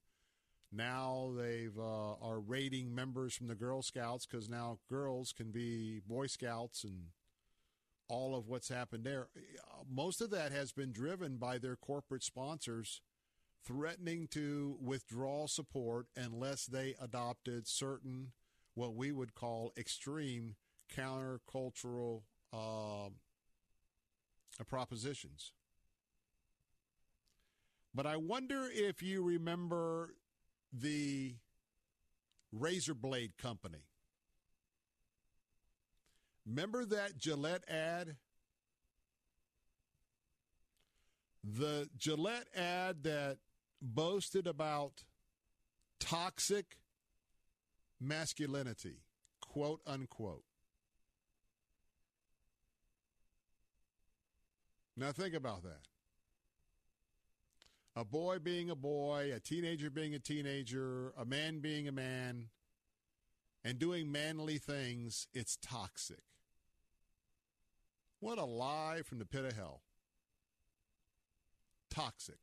now 0.70 1.32
they've 1.34 1.78
uh, 1.78 2.12
are 2.20 2.38
raiding 2.38 2.94
members 2.94 3.34
from 3.34 3.46
the 3.46 3.54
Girl 3.54 3.80
Scouts 3.80 4.26
because 4.26 4.46
now 4.46 4.78
girls 4.90 5.32
can 5.32 5.52
be 5.52 6.02
Boy 6.06 6.26
Scouts 6.26 6.84
and 6.84 7.04
all 8.10 8.36
of 8.36 8.46
what's 8.46 8.68
happened 8.68 9.04
there. 9.04 9.28
Most 9.90 10.20
of 10.20 10.28
that 10.32 10.52
has 10.52 10.70
been 10.70 10.92
driven 10.92 11.38
by 11.38 11.56
their 11.56 11.76
corporate 11.76 12.22
sponsors 12.22 13.00
threatening 13.64 14.28
to 14.32 14.76
withdraw 14.82 15.46
support 15.46 16.08
unless 16.14 16.66
they 16.66 16.94
adopted 17.00 17.66
certain, 17.66 18.32
what 18.74 18.94
we 18.94 19.12
would 19.12 19.34
call 19.34 19.72
extreme 19.78 20.56
countercultural 20.94 22.24
uh, 22.52 23.08
Uh, 24.60 24.64
propositions. 24.64 25.52
But 27.94 28.06
I 28.06 28.16
wonder 28.16 28.68
if 28.72 29.02
you 29.02 29.22
remember 29.22 30.14
the 30.72 31.36
razor 32.52 32.94
blade 32.94 33.38
company. 33.38 33.84
Remember 36.46 36.84
that 36.86 37.18
Gillette 37.18 37.68
ad? 37.68 38.16
The 41.44 41.88
Gillette 41.96 42.48
ad 42.54 43.04
that 43.04 43.38
boasted 43.80 44.46
about 44.46 45.04
toxic 46.00 46.78
masculinity, 48.00 49.02
quote 49.40 49.80
unquote. 49.86 50.44
Now 54.98 55.12
think 55.12 55.32
about 55.32 55.62
that. 55.62 55.86
A 57.94 58.04
boy 58.04 58.38
being 58.40 58.68
a 58.68 58.74
boy, 58.74 59.32
a 59.34 59.38
teenager 59.38 59.90
being 59.90 60.12
a 60.14 60.18
teenager, 60.18 61.12
a 61.16 61.24
man 61.24 61.60
being 61.60 61.86
a 61.86 61.92
man, 61.92 62.46
and 63.64 63.78
doing 63.78 64.10
manly 64.10 64.58
things, 64.58 65.28
it's 65.32 65.56
toxic. 65.62 66.22
What 68.18 68.38
a 68.38 68.44
lie 68.44 69.02
from 69.04 69.20
the 69.20 69.24
pit 69.24 69.44
of 69.44 69.52
hell. 69.52 69.82
Toxic. 71.90 72.38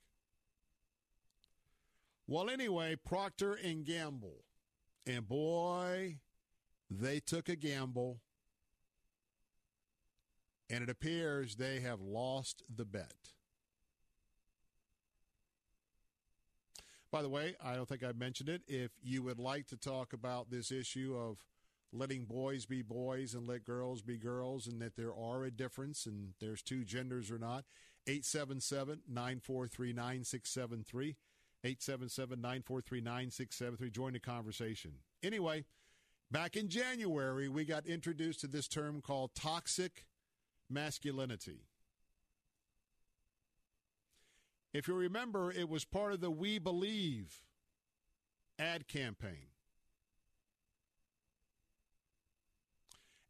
Well, 2.26 2.50
anyway, 2.50 2.96
Procter 2.96 3.54
and 3.54 3.86
Gamble. 3.86 4.46
And 5.06 5.28
boy, 5.28 6.20
they 6.90 7.20
took 7.20 7.50
a 7.50 7.56
gamble. 7.58 8.22
And 10.70 10.84
it 10.84 10.90
appears 10.90 11.56
they 11.56 11.80
have 11.82 12.02
lost 12.02 12.64
the 12.74 12.86
bet. 12.86 13.32
By 17.12 17.22
the 17.22 17.30
way, 17.30 17.56
I 17.64 17.76
don't 17.76 17.88
think 17.88 18.04
I 18.04 18.12
mentioned 18.12 18.50
it. 18.50 18.64
If 18.68 18.92
you 19.02 19.24
would 19.24 19.40
like 19.40 19.68
to 19.68 19.78
talk 19.78 20.12
about 20.12 20.50
this 20.50 20.72
issue 20.72 21.16
of 21.18 21.38
letting 21.94 22.26
boys 22.26 22.66
be 22.66 22.82
boys 22.82 23.34
and 23.34 23.48
let 23.48 23.64
girls 23.64 24.02
be 24.02 24.18
girls, 24.18 24.68
and 24.68 24.82
that 24.82 24.96
there 24.96 25.16
are 25.16 25.46
a 25.46 25.52
difference 25.52 26.06
and 26.06 26.34
there's 26.42 26.62
two 26.62 26.84
genders 26.84 27.32
or 27.32 27.38
not, 27.38 27.64
877 28.08 29.02
943 29.08 29.94
9673. 29.94 31.16
877 31.64 32.42
943 32.42 33.02
9673. 33.02 33.90
Join 33.90 34.14
the 34.14 34.20
conversation. 34.20 34.92
Anyway, 35.24 35.66
back 36.30 36.56
in 36.56 36.70
January, 36.70 37.50
we 37.50 37.66
got 37.66 37.88
introduced 37.88 38.42
to 38.42 38.48
this 38.48 38.68
term 38.68 39.02
called 39.02 39.32
toxic 39.36 40.06
masculinity. 40.70 41.68
If 44.74 44.88
you 44.88 44.94
remember, 44.94 45.52
it 45.52 45.70
was 45.70 45.86
part 45.86 46.14
of 46.14 46.22
the 46.22 46.32
We 46.32 46.60
Believe 46.60 47.42
ad 48.60 48.88
campaign. 48.88 49.48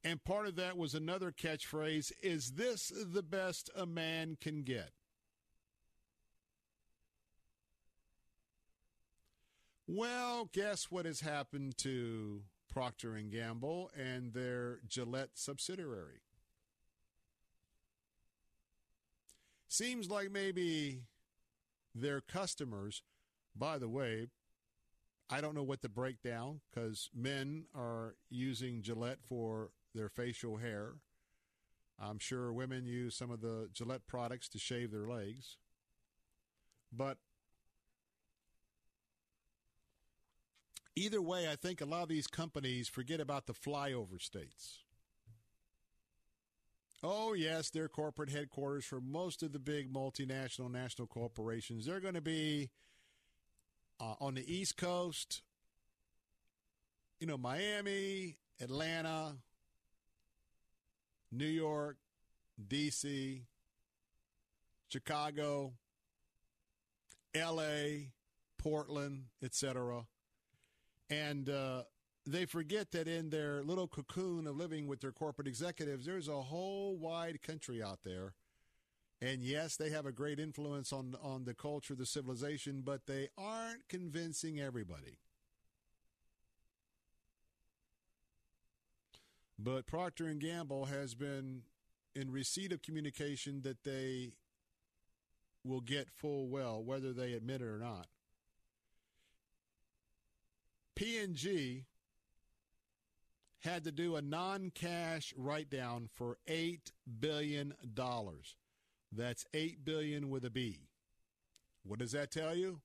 And 0.04 0.24
part 0.24 0.48
of 0.48 0.56
that 0.56 0.78
was 0.78 0.94
another 0.94 1.32
catchphrase 1.32 2.12
Is 2.22 2.52
this 2.52 2.92
the 2.96 3.24
best 3.24 3.70
a 3.76 3.86
man 3.86 4.38
can 4.40 4.64
get? 4.64 4.92
Well, 9.88 10.50
guess 10.52 10.90
what 10.90 11.06
has 11.06 11.22
happened 11.22 11.78
to 11.80 12.42
Procter 12.72 13.14
and 13.14 13.32
Gamble 13.32 13.92
and 13.96 14.34
their 14.34 14.80
Gillette 14.88 15.32
subsidiary? 15.36 16.22
Seems 19.68 20.10
like 20.10 20.32
maybe 20.32 21.02
their 21.94 22.22
customers, 22.22 23.02
by 23.56 23.78
the 23.78 23.90
way, 23.90 24.28
I 25.30 25.42
don't 25.42 25.56
know 25.56 25.64
what 25.64 25.82
the 25.82 25.90
breakdown 25.90 26.62
because 26.70 27.10
men 27.16 27.66
are 27.74 28.16
using 28.30 28.82
Gillette 28.82 29.20
for 29.28 29.72
their 29.94 30.10
facial 30.10 30.58
hair. 30.58 30.94
I'm 32.00 32.20
sure 32.20 32.54
women 32.54 32.86
use 32.86 33.16
some 33.16 33.32
of 33.32 33.42
the 33.42 33.70
Gillette 33.74 34.06
products 34.08 34.48
to 34.50 34.60
shave 34.60 34.92
their 34.92 35.08
legs. 35.08 35.58
But 36.92 37.18
either 40.96 41.22
way, 41.22 41.50
I 41.50 41.56
think 41.56 41.82
a 41.82 41.86
lot 41.86 42.04
of 42.04 42.10
these 42.10 42.28
companies 42.28 42.88
forget 42.88 43.20
about 43.20 43.48
the 43.48 43.54
flyover 43.54 44.22
states. 44.22 44.85
Oh, 47.08 47.34
yes, 47.34 47.70
their 47.70 47.88
corporate 47.88 48.32
headquarters 48.32 48.84
for 48.84 49.00
most 49.00 49.44
of 49.44 49.54
the 49.54 49.60
big 49.60 49.94
multinational 49.94 50.72
national 50.72 51.08
corporations. 51.08 51.86
They're 51.86 52.00
going 52.00 52.16
to 52.16 52.22
be 52.22 52.72
uh, 54.00 54.16
on 54.20 54.34
the 54.34 54.52
East 54.52 54.76
Coast, 54.76 55.44
you 57.20 57.28
know, 57.28 57.38
Miami, 57.38 58.38
Atlanta, 58.60 59.36
New 61.32 61.46
York, 61.46 61.98
D.C., 62.68 63.44
Chicago, 64.88 65.74
L.A., 67.36 68.10
Portland, 68.58 69.26
etc. 69.44 70.08
And 71.12 71.50
uh, 71.50 71.84
they 72.26 72.46
forget 72.46 72.92
that 72.92 73.08
in 73.08 73.30
their 73.30 73.64
little 73.64 73.88
cocoon 73.88 74.48
of 74.48 74.56
living 74.56 74.88
with 74.88 75.02
their 75.02 75.12
corporate 75.12 75.48
executives, 75.48 76.06
there's 76.06 76.28
a 76.28 76.42
whole 76.42 76.98
wide 76.98 77.42
country 77.42 77.84
out 77.84 78.00
there. 78.04 78.34
And 79.22 79.42
yes, 79.42 79.78
they 79.78 79.92
have 79.92 80.06
a 80.06 80.12
great 80.12 80.40
influence 80.40 80.92
on, 80.92 81.16
on 81.22 81.46
the 81.46 81.54
culture, 81.54 81.96
the 81.96 82.06
civilization, 82.06 82.82
but 82.84 83.06
they 83.06 83.30
aren't 83.38 83.88
convincing 83.88 84.60
everybody. 84.60 85.20
But 89.58 89.88
Procter 89.88 90.26
and 90.26 90.42
Gamble 90.42 90.86
has 90.86 91.16
been 91.16 91.62
in 92.14 92.32
receipt 92.32 92.74
of 92.74 92.82
communication 92.82 93.62
that 93.62 93.84
they 93.84 94.34
will 95.64 95.82
get 95.82 96.10
full 96.12 96.48
well, 96.48 96.84
whether 96.84 97.14
they 97.14 97.34
admit 97.34 97.62
it 97.62 97.68
or 97.68 97.80
not. 97.80 98.08
P&G 100.96 101.86
had 103.60 103.84
to 103.84 103.92
do 103.92 104.16
a 104.16 104.22
non-cash 104.22 105.34
write-down 105.36 106.10
for 106.14 106.38
eight 106.48 106.92
billion 107.20 107.74
dollars. 107.94 108.56
That's 109.12 109.46
eight 109.54 109.84
billion 109.86 110.30
with 110.30 110.46
a 110.46 110.50
B. 110.50 110.88
What 111.84 112.00
does 112.00 112.12
that 112.12 112.32
tell 112.32 112.56
you? 112.56 112.82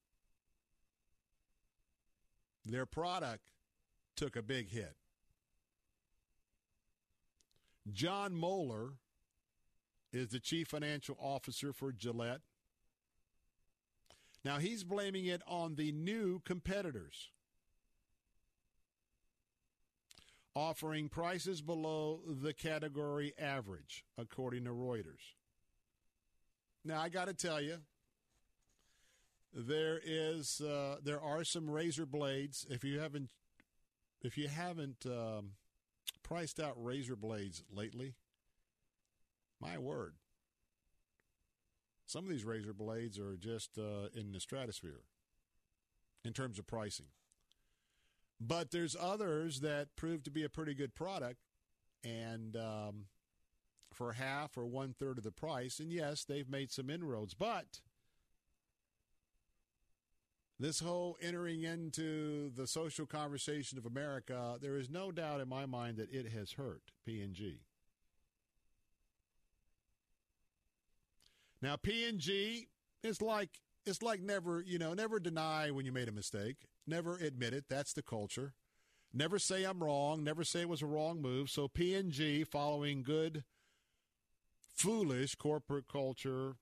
Their 2.65 2.87
product 2.87 3.51
took 4.17 4.37
a 4.37 4.43
big 4.43 4.71
hit. 4.71 4.95
Jon 7.91 8.35
Moeller 8.35 8.93
is 10.13 10.29
the 10.29 10.41
chief 10.41 10.69
financial 10.69 11.17
officer 11.19 11.73
for 11.73 11.93
Gillette. 11.93 12.43
Now 14.45 14.59
he's 14.59 14.85
blaming 14.85 15.27
it 15.27 15.43
on 15.47 15.75
the 15.75 15.93
new 15.93 16.41
competitors 16.45 17.31
offering 20.55 21.09
prices 21.09 21.61
below 21.61 22.21
the 22.27 22.53
category 22.53 23.33
average, 23.39 24.05
according 24.19 24.65
to 24.65 24.71
Reuters. 24.71 25.35
Now 26.85 27.01
I 27.01 27.09
got 27.09 27.27
to 27.27 27.35
tell 27.35 27.61
you, 27.61 27.79
there 29.53 30.01
is 30.05 30.61
uh, 30.61 30.97
there 31.03 31.21
are 31.21 31.45
some 31.45 31.69
razor 31.69 32.07
blades. 32.07 32.67
If 32.69 32.85
you 32.85 33.01
haven't 33.01 33.31
if 34.23 34.39
you 34.39 34.49
haven't 34.49 35.07
um, 35.07 35.53
priced 36.23 36.61
out 36.61 36.75
razor 36.77 37.17
blades 37.17 37.63
lately, 37.73 38.15
my 39.61 39.79
word, 39.79 40.15
some 42.07 42.25
of 42.25 42.31
these 42.31 42.45
razor 42.45 42.73
blades 42.73 43.19
are 43.19 43.37
just 43.37 43.79
uh, 43.79 44.09
in 44.15 44.33
the 44.33 44.41
stratosphere 44.41 45.03
in 46.25 46.33
terms 46.33 46.59
of 46.59 46.67
pricing. 46.67 47.07
But 48.41 48.71
there's 48.71 48.97
others 48.99 49.61
that 49.61 49.97
prove 49.97 50.23
to 50.25 50.31
be 50.31 50.45
a 50.45 50.49
pretty 50.49 50.75
good 50.75 50.95
product, 50.95 51.41
and 52.03 52.57
um, 52.57 53.05
for 53.93 54.13
half 54.13 54.57
or 54.57 54.67
one 54.67 54.95
third 54.99 55.19
of 55.19 55.25
the 55.25 55.33
price. 55.33 55.79
And 55.79 55.93
yes, 55.93 56.25
they've 56.25 56.49
made 56.49 56.71
some 56.71 56.89
inroads, 56.89 57.35
but 57.35 57.81
this 60.59 60.81
whole 60.81 61.17
entering 61.21 61.63
into 61.63 62.51
the 62.51 62.67
social 62.67 63.07
conversation 63.07 63.79
of 63.79 63.87
America, 63.87 64.59
there 64.61 64.77
is 64.77 64.91
no 64.91 65.11
doubt 65.11 65.41
in 65.41 65.49
my 65.49 65.67
mind 65.67 65.97
that 65.97 66.13
it 66.13 66.31
has 66.33 66.53
hurt 66.53 66.83
P&G. 67.05 67.61
Now 71.63 71.77
P&G 71.77 72.69
is 73.03 73.21
like 73.21 73.61
it's 73.87 74.03
like 74.03 74.21
never, 74.21 74.63
you 74.63 74.79
know, 74.79 74.93
never 74.93 75.19
deny 75.19 75.71
when 75.71 75.87
you 75.87 75.93
made 75.93 76.09
a 76.09 76.13
mistake, 76.13 76.69
never 76.91 77.17
admit 77.17 77.55
it. 77.55 77.65
That's 77.69 77.93
the 77.93 78.03
culture. 78.03 78.53
Never 79.13 79.39
say 79.39 79.65
I'm 79.65 79.83
wrong, 79.83 80.23
never 80.23 80.45
say 80.45 80.61
it 80.61 80.69
was 80.69 80.83
a 80.83 80.87
wrong 80.87 81.21
move. 81.21 81.51
So 81.51 81.67
P&G 81.67 82.45
following 82.45 83.03
good 83.03 83.45
foolish 84.75 85.35
corporate 85.35 85.89
culture 85.89 86.57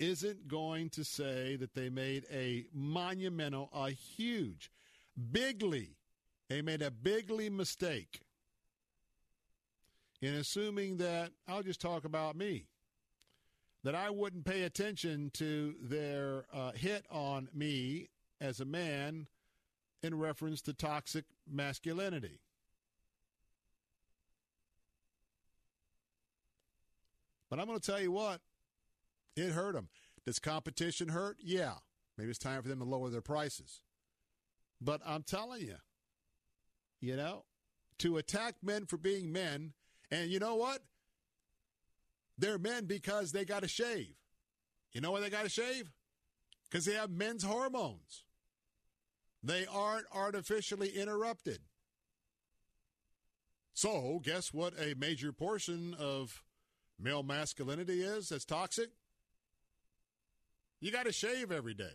isn't 0.00 0.48
going 0.48 0.90
to 0.90 1.04
say 1.04 1.56
that 1.56 1.74
they 1.74 1.88
made 1.88 2.24
a 2.32 2.64
monumental, 2.72 3.70
a 3.72 3.90
huge, 3.90 4.70
bigly, 5.30 5.96
they 6.48 6.60
made 6.60 6.82
a 6.82 6.90
bigly 6.90 7.48
mistake 7.48 8.20
in 10.20 10.34
assuming 10.34 10.96
that, 10.96 11.30
I'll 11.46 11.62
just 11.62 11.80
talk 11.80 12.04
about 12.04 12.34
me, 12.36 12.64
that 13.84 13.94
I 13.94 14.10
wouldn't 14.10 14.44
pay 14.44 14.62
attention 14.62 15.30
to 15.34 15.74
their 15.80 16.46
uh, 16.52 16.72
hit 16.72 17.04
on 17.10 17.48
me 17.52 18.08
as 18.40 18.60
a 18.60 18.64
man 18.64 19.26
in 20.02 20.18
reference 20.18 20.60
to 20.62 20.72
toxic 20.72 21.24
masculinity. 21.50 22.40
But 27.48 27.60
I'm 27.60 27.66
going 27.66 27.78
to 27.78 27.86
tell 27.86 28.00
you 28.00 28.12
what, 28.12 28.40
it 29.36 29.52
hurt 29.52 29.74
them. 29.74 29.88
Does 30.26 30.38
competition 30.38 31.08
hurt? 31.08 31.36
Yeah. 31.40 31.74
Maybe 32.16 32.30
it's 32.30 32.38
time 32.38 32.62
for 32.62 32.68
them 32.68 32.78
to 32.78 32.84
lower 32.84 33.10
their 33.10 33.20
prices. 33.20 33.80
But 34.80 35.00
I'm 35.06 35.22
telling 35.22 35.62
you, 35.62 35.76
you 37.00 37.16
know, 37.16 37.44
to 37.98 38.16
attack 38.16 38.56
men 38.62 38.86
for 38.86 38.96
being 38.96 39.32
men, 39.32 39.72
and 40.10 40.30
you 40.30 40.38
know 40.38 40.56
what? 40.56 40.80
They're 42.38 42.58
men 42.58 42.86
because 42.86 43.32
they 43.32 43.44
got 43.44 43.62
to 43.62 43.68
shave. 43.68 44.14
You 44.92 45.00
know 45.00 45.12
why 45.12 45.20
they 45.20 45.30
got 45.30 45.44
to 45.44 45.48
shave? 45.48 45.92
Because 46.68 46.84
they 46.84 46.94
have 46.94 47.10
men's 47.10 47.44
hormones. 47.44 48.23
They 49.44 49.66
aren't 49.66 50.06
artificially 50.10 50.88
interrupted. 50.88 51.58
So, 53.74 54.20
guess 54.24 54.54
what 54.54 54.72
a 54.80 54.94
major 54.94 55.32
portion 55.32 55.94
of 55.98 56.42
male 56.98 57.22
masculinity 57.22 58.02
is 58.02 58.30
that's 58.30 58.46
toxic? 58.46 58.88
You 60.80 60.90
got 60.90 61.04
to 61.04 61.12
shave 61.12 61.52
every 61.52 61.74
day. 61.74 61.92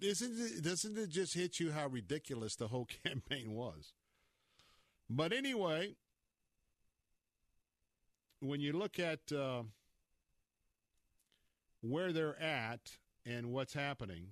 Isn't 0.00 0.40
it, 0.40 0.64
doesn't 0.64 0.98
it 0.98 1.10
just 1.10 1.34
hit 1.34 1.60
you 1.60 1.70
how 1.70 1.86
ridiculous 1.86 2.56
the 2.56 2.68
whole 2.68 2.88
campaign 3.04 3.52
was? 3.52 3.92
But 5.08 5.32
anyway, 5.32 5.94
when 8.40 8.60
you 8.60 8.72
look 8.72 8.98
at 8.98 9.20
uh, 9.30 9.62
where 11.84 12.12
they're 12.12 12.40
at 12.40 12.92
and 13.26 13.52
what's 13.52 13.74
happening, 13.74 14.28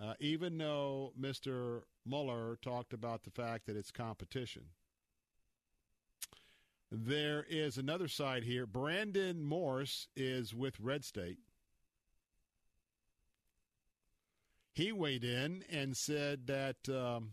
uh, 0.00 0.14
even 0.18 0.58
though 0.58 1.12
Mr. 1.18 1.82
Moeller 2.04 2.58
talked 2.60 2.92
about 2.92 3.22
the 3.22 3.30
fact 3.30 3.66
that 3.66 3.76
it's 3.76 3.92
competition. 3.92 4.64
There 6.90 7.46
is 7.48 7.78
another 7.78 8.08
side 8.08 8.42
here. 8.42 8.66
Brandon 8.66 9.42
Morse 9.42 10.08
is 10.16 10.52
with 10.52 10.80
Red 10.80 11.04
State. 11.04 11.38
He 14.74 14.90
weighed 14.90 15.24
in 15.24 15.64
and 15.70 15.96
said 15.96 16.46
that 16.48 16.88
um, 16.88 17.32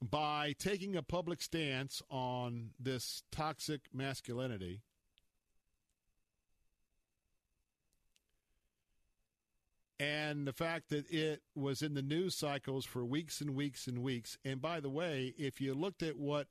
by 0.00 0.54
taking 0.58 0.94
a 0.94 1.02
public 1.02 1.42
stance 1.42 2.02
on 2.08 2.70
this 2.78 3.22
toxic 3.32 3.80
masculinity, 3.92 4.82
and 10.00 10.46
the 10.46 10.52
fact 10.52 10.90
that 10.90 11.10
it 11.10 11.42
was 11.54 11.82
in 11.82 11.94
the 11.94 12.02
news 12.02 12.34
cycles 12.34 12.84
for 12.84 13.04
weeks 13.04 13.40
and 13.40 13.54
weeks 13.54 13.86
and 13.86 14.02
weeks. 14.02 14.38
And 14.44 14.60
by 14.60 14.80
the 14.80 14.90
way, 14.90 15.34
if 15.36 15.60
you 15.60 15.74
looked 15.74 16.02
at 16.02 16.16
what 16.16 16.46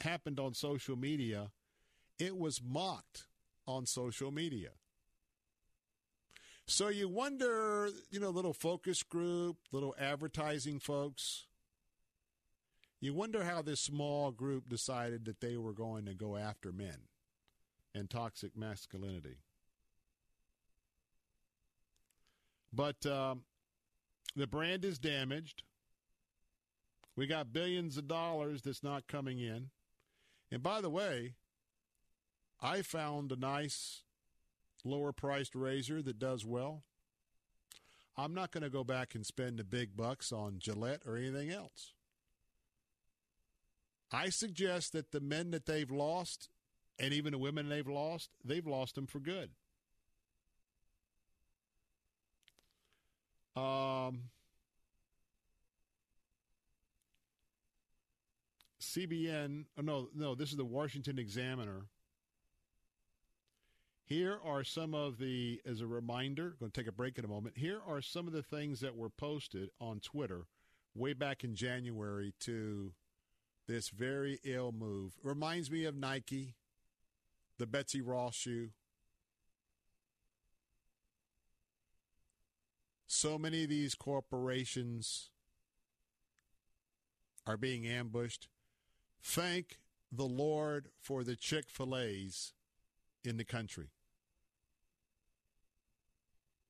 happened 0.00 0.38
on 0.38 0.54
social 0.54 0.96
media, 0.96 1.50
it 2.18 2.36
was 2.36 2.60
mocked 2.62 3.26
on 3.66 3.86
social 3.86 4.30
media. 4.30 4.70
So 6.66 6.88
you 6.88 7.08
wonder, 7.08 7.88
you 8.10 8.20
know, 8.20 8.30
little 8.30 8.52
focus 8.52 9.02
group, 9.02 9.56
little 9.72 9.94
advertising 9.98 10.78
folks. 10.78 11.46
You 13.00 13.12
wonder 13.12 13.42
how 13.42 13.62
this 13.62 13.80
small 13.80 14.30
group 14.30 14.68
decided 14.68 15.24
that 15.24 15.40
they 15.40 15.56
were 15.56 15.72
going 15.72 16.04
to 16.06 16.14
go 16.14 16.36
after 16.36 16.70
men 16.70 17.08
and 17.92 18.08
toxic 18.08 18.56
masculinity. 18.56 19.38
But 22.72 23.04
um, 23.06 23.42
the 24.34 24.46
brand 24.46 24.84
is 24.84 24.98
damaged. 24.98 25.62
We 27.16 27.26
got 27.26 27.52
billions 27.52 27.98
of 27.98 28.08
dollars 28.08 28.62
that's 28.62 28.82
not 28.82 29.06
coming 29.06 29.38
in. 29.38 29.70
And 30.50 30.62
by 30.62 30.80
the 30.80 30.90
way, 30.90 31.34
I 32.60 32.82
found 32.82 33.32
a 33.32 33.36
nice 33.36 34.02
lower 34.84 35.12
priced 35.12 35.54
razor 35.54 36.00
that 36.02 36.18
does 36.18 36.44
well. 36.44 36.82
I'm 38.16 38.34
not 38.34 38.52
going 38.52 38.62
to 38.62 38.70
go 38.70 38.84
back 38.84 39.14
and 39.14 39.24
spend 39.24 39.58
the 39.58 39.64
big 39.64 39.96
bucks 39.96 40.32
on 40.32 40.58
Gillette 40.58 41.02
or 41.06 41.16
anything 41.16 41.50
else. 41.50 41.92
I 44.12 44.28
suggest 44.28 44.92
that 44.92 45.10
the 45.10 45.20
men 45.20 45.50
that 45.52 45.64
they've 45.64 45.90
lost, 45.90 46.50
and 46.98 47.14
even 47.14 47.32
the 47.32 47.38
women 47.38 47.68
they've 47.68 47.88
lost, 47.88 48.30
they've 48.44 48.66
lost 48.66 48.94
them 48.94 49.06
for 49.06 49.18
good. 49.18 49.50
Um, 53.54 54.30
CBN, 58.80 59.64
oh 59.78 59.82
no, 59.82 60.08
no, 60.14 60.34
this 60.34 60.50
is 60.50 60.56
the 60.56 60.64
Washington 60.64 61.18
Examiner. 61.18 61.86
Here 64.04 64.38
are 64.44 64.64
some 64.64 64.94
of 64.94 65.18
the, 65.18 65.60
as 65.64 65.80
a 65.80 65.86
reminder, 65.86 66.56
going 66.58 66.70
to 66.70 66.80
take 66.80 66.88
a 66.88 66.92
break 66.92 67.18
in 67.18 67.24
a 67.24 67.28
moment. 67.28 67.56
Here 67.56 67.80
are 67.86 68.02
some 68.02 68.26
of 68.26 68.32
the 68.32 68.42
things 68.42 68.80
that 68.80 68.96
were 68.96 69.08
posted 69.08 69.70
on 69.80 70.00
Twitter 70.00 70.46
way 70.94 71.12
back 71.12 71.44
in 71.44 71.54
January 71.54 72.34
to 72.40 72.92
this 73.68 73.88
very 73.88 74.38
ill 74.44 74.72
move. 74.72 75.12
Reminds 75.22 75.70
me 75.70 75.84
of 75.84 75.96
Nike, 75.96 76.54
the 77.58 77.66
Betsy 77.66 78.00
Ross 78.00 78.34
shoe. 78.34 78.70
So 83.14 83.36
many 83.36 83.64
of 83.64 83.68
these 83.68 83.94
corporations 83.94 85.28
are 87.46 87.58
being 87.58 87.86
ambushed. 87.86 88.48
Thank 89.22 89.76
the 90.10 90.24
Lord 90.24 90.88
for 90.98 91.22
the 91.22 91.36
Chick 91.36 91.66
fil 91.68 91.94
A's 91.94 92.54
in 93.22 93.36
the 93.36 93.44
country. 93.44 93.90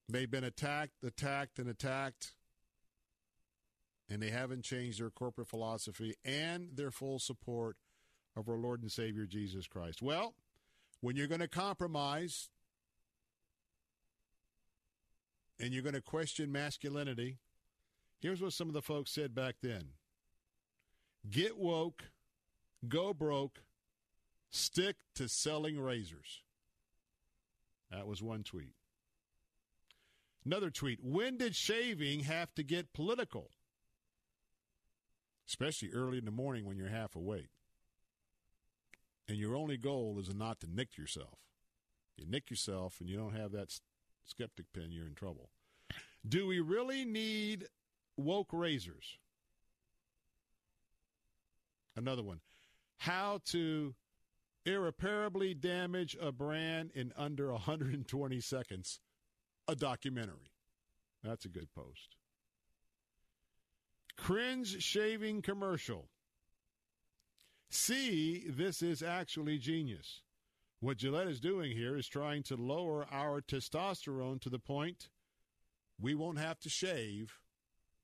They've 0.09 0.29
been 0.29 0.43
attacked, 0.43 1.05
attacked, 1.07 1.61
and 1.61 1.71
attacked, 1.71 2.33
and 4.11 4.21
they 4.21 4.31
haven't 4.31 4.65
changed 4.65 4.99
their 4.99 5.11
corporate 5.11 5.47
philosophy 5.47 6.17
and 6.25 6.71
their 6.75 6.91
full 6.91 7.21
support 7.21 7.77
of 8.37 8.49
our 8.49 8.59
Lord 8.59 8.83
and 8.83 8.91
Savior 8.91 9.27
Jesus 9.27 9.69
Christ. 9.69 10.03
Well, 10.03 10.35
when 11.01 11.15
you're 11.15 11.29
going 11.29 11.41
to 11.41 11.47
compromise 11.47 12.49
and 15.61 15.73
you're 15.73 15.83
going 15.83 15.95
to 15.95 16.01
question 16.01 16.51
masculinity, 16.51 17.39
here's 18.21 18.41
what 18.41 18.53
some 18.53 18.69
of 18.69 18.75
the 18.75 18.83
folks 18.83 19.13
said 19.13 19.35
back 19.35 19.57
then 19.63 19.91
Get 21.31 21.57
woke, 21.57 22.05
go 22.89 23.15
broke, 23.15 23.63
stick 24.51 24.97
to 25.15 25.29
selling 25.29 25.79
razors. 25.79 26.43
That 27.91 28.07
was 28.07 28.23
one 28.23 28.43
tweet. 28.43 28.75
Another 30.45 30.71
tweet 30.71 30.99
When 31.03 31.39
did 31.39 31.55
shaving 31.55 32.21
have 32.21 32.55
to 32.55 32.63
get 32.63 32.93
political? 32.93 33.51
Especially 35.49 35.91
early 35.93 36.19
in 36.19 36.25
the 36.25 36.31
morning 36.31 36.65
when 36.65 36.77
you're 36.77 36.89
half 36.89 37.15
awake. 37.15 37.51
And 39.29 39.37
your 39.39 39.55
only 39.55 39.77
goal 39.77 40.19
is 40.19 40.35
not 40.35 40.61
to 40.61 40.67
nick 40.67 40.97
yourself. 40.97 41.39
You 42.17 42.27
nick 42.27 42.51
yourself 42.51 42.97
and 43.01 43.09
you 43.09 43.17
don't 43.17 43.37
have 43.37 43.53
that 43.53 43.79
styptic 44.25 44.67
pen, 44.73 44.89
you're 44.91 45.07
in 45.07 45.15
trouble. 45.15 45.51
Do 46.27 46.47
we 46.47 46.61
really 46.61 47.05
need 47.05 47.67
woke 48.17 48.51
razors? 48.53 49.19
Another 51.97 52.23
one. 52.23 52.41
How 52.99 53.41
to 53.47 53.95
irreparably 54.65 55.55
damage 55.55 56.17
a 56.21 56.31
brand 56.33 56.93
in 56.95 57.13
under 57.17 57.51
120 57.53 58.41
seconds. 58.41 59.01
A 59.69 59.75
documentary. 59.75 60.53
That's 61.23 61.45
a 61.45 61.49
good 61.49 61.69
post. 61.75 62.17
Cringe 64.17 64.83
shaving 64.83 65.43
commercial. 65.43 66.09
See, 67.71 68.45
this 68.49 68.83
is 68.83 69.03
actually 69.03 69.59
genius. 69.59 70.23
What 70.83 70.97
Gillette 70.97 71.29
is 71.29 71.39
doing 71.39 71.77
here 71.77 71.97
is 71.97 72.09
trying 72.09 72.43
to 72.43 72.57
lower 72.57 73.07
our 73.09 73.41
testosterone 73.41 74.41
to 74.41 74.51
the 74.51 74.59
point 74.59 75.11
we 76.01 76.13
won't 76.17 76.41
have 76.41 76.59
to 76.59 76.69
shave 76.69 77.39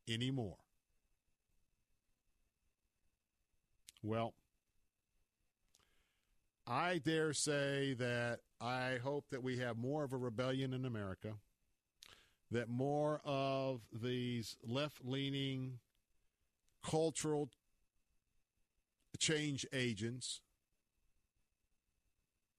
anymore. 0.08 0.58
Well, 4.00 4.34
I 6.68 6.98
dare 6.98 7.32
say 7.32 7.94
that 7.94 8.42
I 8.60 9.00
hope 9.02 9.24
that 9.30 9.42
we 9.42 9.58
have 9.58 9.76
more 9.76 10.04
of 10.04 10.12
a 10.12 10.16
rebellion 10.16 10.72
in 10.72 10.84
America, 10.84 11.32
that 12.52 12.68
more 12.68 13.20
of 13.24 13.80
these 13.92 14.56
left 14.64 15.04
leaning 15.04 15.80
cultural 16.84 17.50
change 19.18 19.66
agents 19.72 20.42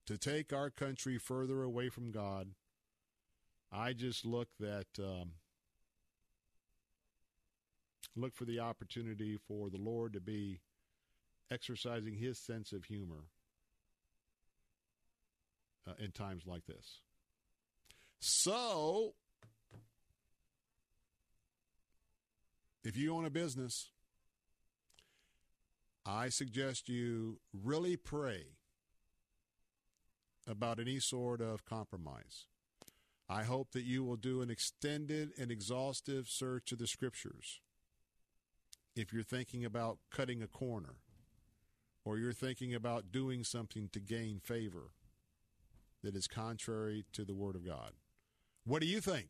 to 0.09 0.17
take 0.17 0.51
our 0.51 0.71
country 0.71 1.19
further 1.19 1.61
away 1.61 1.87
from 1.87 2.09
God. 2.09 2.47
I 3.71 3.93
just 3.93 4.25
look 4.25 4.47
that 4.59 4.87
um, 4.97 5.33
look 8.15 8.33
for 8.33 8.45
the 8.45 8.59
opportunity 8.59 9.37
for 9.37 9.69
the 9.69 9.77
Lord 9.77 10.13
to 10.13 10.19
be 10.19 10.61
exercising 11.51 12.15
His 12.15 12.39
sense 12.39 12.71
of 12.71 12.85
humor 12.85 13.25
uh, 15.87 15.93
in 15.99 16.09
times 16.11 16.47
like 16.47 16.65
this. 16.65 17.01
So, 18.19 19.13
if 22.83 22.97
you 22.97 23.13
own 23.13 23.25
a 23.25 23.29
business, 23.29 23.91
I 26.03 26.29
suggest 26.29 26.89
you 26.89 27.37
really 27.53 27.95
pray 27.95 28.47
about 30.49 30.79
any 30.79 30.99
sort 30.99 31.39
of 31.39 31.63
compromise. 31.63 32.47
I 33.29 33.43
hope 33.43 33.71
that 33.71 33.83
you 33.83 34.03
will 34.03 34.15
do 34.15 34.41
an 34.41 34.49
extended 34.49 35.29
and 35.37 35.51
exhaustive 35.51 36.27
search 36.27 36.71
of 36.71 36.79
the 36.79 36.87
scriptures. 36.87 37.61
If 38.95 39.13
you're 39.13 39.23
thinking 39.23 39.63
about 39.63 39.99
cutting 40.11 40.41
a 40.41 40.47
corner, 40.47 40.95
or 42.03 42.17
you're 42.17 42.33
thinking 42.33 42.73
about 42.73 43.11
doing 43.11 43.43
something 43.43 43.87
to 43.93 43.99
gain 43.99 44.39
favor 44.39 44.93
that 46.03 46.15
is 46.15 46.27
contrary 46.27 47.05
to 47.13 47.23
the 47.23 47.35
Word 47.35 47.55
of 47.55 47.65
God. 47.65 47.91
What 48.65 48.81
do 48.81 48.87
you 48.87 49.01
think? 49.01 49.27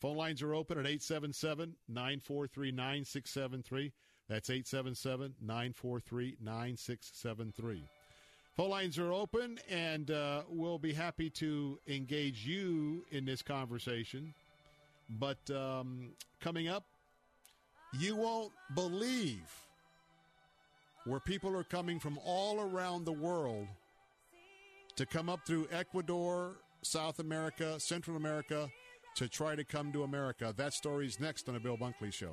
Phone 0.00 0.16
lines 0.16 0.42
are 0.42 0.54
open 0.54 0.78
at 0.78 0.86
877 0.86 1.74
943 1.88 2.70
9673. 2.70 3.92
That's 4.28 4.50
877 4.50 5.34
943 5.40 6.36
9673. 6.40 7.84
Phone 8.56 8.70
lines 8.70 8.98
are 8.98 9.12
open, 9.12 9.58
and 9.68 10.10
uh, 10.10 10.42
we'll 10.48 10.78
be 10.78 10.94
happy 10.94 11.28
to 11.28 11.78
engage 11.86 12.46
you 12.46 13.04
in 13.10 13.26
this 13.26 13.42
conversation. 13.42 14.32
But 15.10 15.38
um, 15.50 16.12
coming 16.40 16.66
up, 16.66 16.84
you 17.92 18.16
won't 18.16 18.52
believe 18.74 19.44
where 21.04 21.20
people 21.20 21.54
are 21.54 21.64
coming 21.64 22.00
from 22.00 22.18
all 22.24 22.60
around 22.60 23.04
the 23.04 23.12
world 23.12 23.68
to 24.96 25.04
come 25.04 25.28
up 25.28 25.46
through 25.46 25.68
Ecuador, 25.70 26.56
South 26.80 27.18
America, 27.18 27.78
Central 27.78 28.16
America 28.16 28.70
to 29.16 29.28
try 29.28 29.54
to 29.54 29.64
come 29.64 29.92
to 29.92 30.02
America. 30.02 30.54
That 30.56 30.72
story 30.72 31.06
is 31.06 31.20
next 31.20 31.46
on 31.48 31.54
the 31.54 31.60
Bill 31.60 31.76
Bunkley 31.76 32.10
Show. 32.10 32.32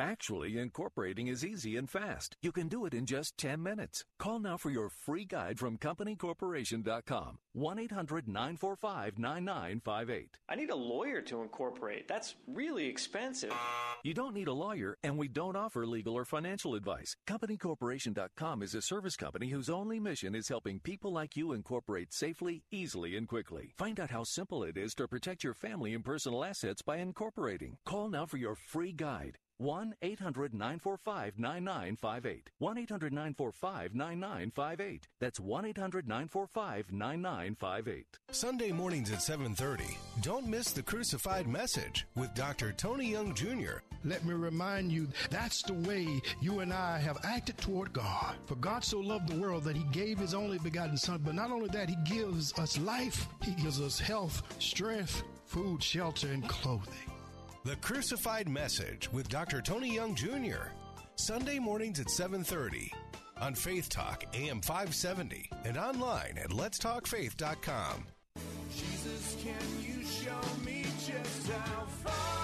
Actually, 0.00 0.58
incorporating 0.58 1.28
is 1.28 1.44
easy 1.44 1.76
and 1.76 1.88
fast. 1.88 2.36
You 2.42 2.50
can 2.50 2.66
do 2.66 2.84
it 2.86 2.94
in 2.94 3.06
just 3.06 3.38
10 3.38 3.62
minutes. 3.62 4.04
Call 4.18 4.40
now 4.40 4.56
for 4.56 4.70
your 4.70 4.88
free 4.88 5.24
guide 5.24 5.60
from 5.60 5.78
CompanyCorporation.com. 5.78 7.38
1 7.52 7.78
800 7.78 8.26
945 8.26 9.18
9958. 9.44 10.38
I 10.48 10.54
need 10.54 10.70
a 10.70 10.76
lawyer 10.76 11.20
to 11.22 11.42
incorporate. 11.42 12.08
That's 12.08 12.34
really 12.46 12.86
expensive. 12.86 13.52
You 14.02 14.14
don't 14.14 14.34
need 14.34 14.48
a 14.48 14.52
lawyer, 14.52 14.96
and 15.02 15.16
we 15.16 15.28
don't 15.28 15.56
offer 15.56 15.86
legal 15.86 16.14
or 16.14 16.24
financial 16.24 16.74
advice. 16.74 17.16
CompanyCorporation.com 17.26 18.62
is 18.62 18.74
a 18.74 18.82
service 18.82 19.16
company 19.16 19.48
whose 19.48 19.70
only 19.70 20.00
mission 20.00 20.34
is 20.34 20.48
helping 20.48 20.80
people 20.80 21.12
like 21.12 21.36
you 21.36 21.52
incorporate 21.52 22.12
safely, 22.12 22.62
easily, 22.70 23.16
and 23.16 23.28
quickly. 23.28 23.72
Find 23.76 24.00
out 24.00 24.10
how 24.10 24.24
simple 24.24 24.64
it 24.64 24.76
is 24.76 24.94
to 24.94 25.08
protect 25.08 25.44
your 25.44 25.54
family 25.54 25.94
and 25.94 26.04
personal 26.04 26.44
assets 26.44 26.82
by 26.82 26.98
incorporating. 26.98 27.78
Call 27.86 28.08
now 28.08 28.26
for 28.26 28.36
your 28.36 28.54
free 28.54 28.92
guide. 28.92 29.38
1 29.58 29.94
800 30.02 30.52
945 30.52 31.38
9958. 31.38 32.50
1 32.58 32.78
800 32.78 33.12
945 33.12 33.94
9958. 33.94 35.08
That's 35.20 35.40
1 35.40 35.64
800 35.66 36.08
945 36.08 36.92
9958. 36.92 38.18
Sunday 38.30 38.72
mornings 38.72 39.12
at 39.12 39.18
7:30. 39.18 39.96
Don't 40.22 40.48
miss 40.48 40.72
the 40.72 40.82
crucified 40.82 41.46
message 41.46 42.06
with 42.16 42.34
Dr. 42.34 42.72
Tony 42.72 43.10
Young 43.10 43.34
Jr. 43.34 43.78
Let 44.04 44.24
me 44.24 44.34
remind 44.34 44.92
you 44.92 45.08
that's 45.30 45.62
the 45.62 45.74
way 45.74 46.20
you 46.40 46.60
and 46.60 46.72
I 46.72 46.98
have 46.98 47.18
acted 47.24 47.56
toward 47.58 47.92
God. 47.92 48.36
For 48.46 48.56
God 48.56 48.84
so 48.84 48.98
loved 48.98 49.28
the 49.28 49.40
world 49.40 49.64
that 49.64 49.76
he 49.76 49.84
gave 49.92 50.18
his 50.18 50.34
only 50.34 50.58
begotten 50.58 50.96
son, 50.96 51.22
but 51.24 51.34
not 51.34 51.50
only 51.50 51.68
that, 51.68 51.88
he 51.88 51.96
gives 52.04 52.52
us 52.58 52.78
life, 52.78 53.28
he 53.42 53.52
gives 53.52 53.80
us 53.80 53.98
health, 53.98 54.42
strength, 54.58 55.22
food, 55.46 55.82
shelter 55.82 56.28
and 56.28 56.46
clothing. 56.48 57.13
The 57.64 57.76
Crucified 57.76 58.46
Message 58.46 59.10
with 59.10 59.30
Dr. 59.30 59.62
Tony 59.62 59.94
Young 59.94 60.14
Jr. 60.14 60.68
Sunday 61.16 61.58
mornings 61.58 61.98
at 61.98 62.10
7:30 62.10 62.92
on 63.40 63.54
Faith 63.54 63.88
Talk 63.88 64.22
AM 64.34 64.60
570 64.60 65.48
and 65.64 65.78
online 65.78 66.36
at 66.36 66.50
letstalkfaith.com. 66.50 68.06
Jesus, 68.70 69.36
can 69.42 69.82
you 69.82 70.04
show 70.04 70.40
me 70.62 70.84
just 71.06 71.50
how 71.50 71.86
far 71.86 72.43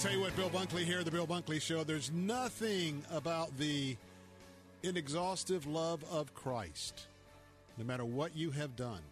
tell 0.00 0.12
you 0.12 0.20
what, 0.20 0.34
Bill 0.34 0.48
Bunkley 0.48 0.84
here, 0.84 1.04
the 1.04 1.10
Bill 1.10 1.26
Bunkley 1.26 1.60
Show. 1.60 1.84
There's 1.84 2.10
nothing 2.10 3.04
about 3.12 3.58
the 3.58 3.98
inexhaustive 4.82 5.66
love 5.66 6.02
of 6.10 6.32
Christ, 6.32 7.06
no 7.76 7.84
matter 7.84 8.06
what 8.06 8.34
you 8.34 8.50
have 8.50 8.76
done. 8.76 9.02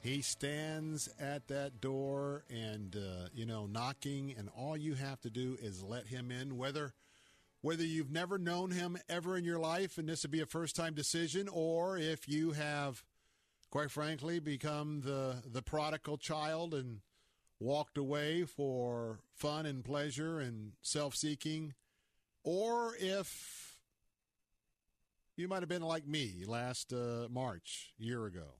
He 0.00 0.22
stands 0.22 1.10
at 1.20 1.46
that 1.48 1.82
door 1.82 2.44
and, 2.48 2.96
uh, 2.96 3.28
you 3.34 3.44
know, 3.44 3.66
knocking, 3.66 4.34
and 4.38 4.48
all 4.56 4.74
you 4.74 4.94
have 4.94 5.20
to 5.20 5.28
do 5.28 5.58
is 5.60 5.82
let 5.82 6.06
him 6.06 6.30
in, 6.30 6.56
whether. 6.56 6.94
Whether 7.60 7.84
you've 7.84 8.10
never 8.10 8.36
known 8.38 8.70
him 8.70 8.98
ever 9.08 9.38
in 9.38 9.44
your 9.44 9.58
life 9.58 9.96
and 9.96 10.06
this 10.06 10.22
would 10.22 10.30
be 10.30 10.42
a 10.42 10.46
first 10.46 10.76
time 10.76 10.92
decision, 10.92 11.48
or 11.50 11.96
if 11.96 12.28
you 12.28 12.52
have, 12.52 13.02
quite 13.70 13.90
frankly, 13.90 14.38
become 14.38 15.00
the, 15.02 15.42
the 15.50 15.62
prodigal 15.62 16.18
child 16.18 16.74
and 16.74 17.00
walked 17.60 17.96
away 17.96 18.44
for 18.44 19.20
fun 19.34 19.66
and 19.66 19.84
pleasure 19.84 20.40
and 20.40 20.72
self 20.82 21.14
seeking, 21.14 21.74
or 22.42 22.94
if 22.98 23.76
you 25.36 25.48
might 25.48 25.62
have 25.62 25.68
been 25.68 25.82
like 25.82 26.06
me 26.06 26.44
last 26.46 26.92
uh, 26.92 27.28
March, 27.30 27.92
year 27.98 28.26
ago, 28.26 28.54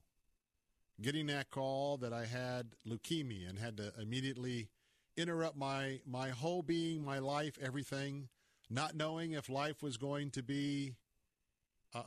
getting 1.01 1.27
that 1.27 1.49
call 1.49 1.97
that 1.97 2.13
I 2.13 2.25
had 2.25 2.75
leukemia 2.87 3.49
and 3.49 3.59
had 3.59 3.77
to 3.77 3.93
immediately 4.01 4.69
interrupt 5.17 5.57
my, 5.57 6.01
my 6.05 6.29
whole 6.29 6.61
being, 6.61 7.03
my 7.03 7.19
life, 7.19 7.57
everything, 7.61 8.27
not 8.69 8.95
knowing 8.95 9.31
if 9.31 9.49
life 9.49 9.81
was 9.81 9.97
going 9.97 10.31
to 10.31 10.43
be 10.43 10.95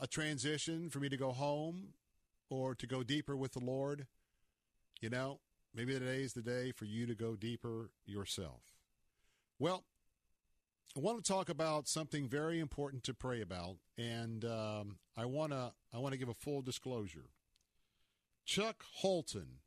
a 0.01 0.05
transition 0.05 0.89
for 0.89 0.99
me 0.99 1.09
to 1.09 1.17
go 1.17 1.31
home 1.31 1.93
or 2.49 2.75
to 2.75 2.85
go 2.85 3.01
deeper 3.01 3.35
with 3.35 3.53
the 3.53 3.59
Lord. 3.59 4.05
You 5.01 5.09
know, 5.09 5.39
maybe 5.73 5.93
today 5.93 6.21
is 6.21 6.33
the 6.33 6.41
day 6.41 6.71
for 6.71 6.85
you 6.85 7.05
to 7.05 7.15
go 7.15 7.35
deeper 7.35 7.91
yourself. 8.05 8.61
Well, 9.57 9.83
I 10.95 11.01
want 11.01 11.23
to 11.23 11.31
talk 11.31 11.49
about 11.49 11.87
something 11.87 12.27
very 12.27 12.59
important 12.59 13.03
to 13.03 13.13
pray 13.13 13.41
about, 13.41 13.77
and 13.97 14.43
um, 14.43 14.97
I 15.15 15.25
want 15.25 15.51
to 15.51 15.73
I 15.93 15.99
want 15.99 16.13
to 16.13 16.17
give 16.17 16.29
a 16.29 16.33
full 16.33 16.61
disclosure. 16.61 17.29
Chuck 18.45 18.83
Holton 18.95 19.59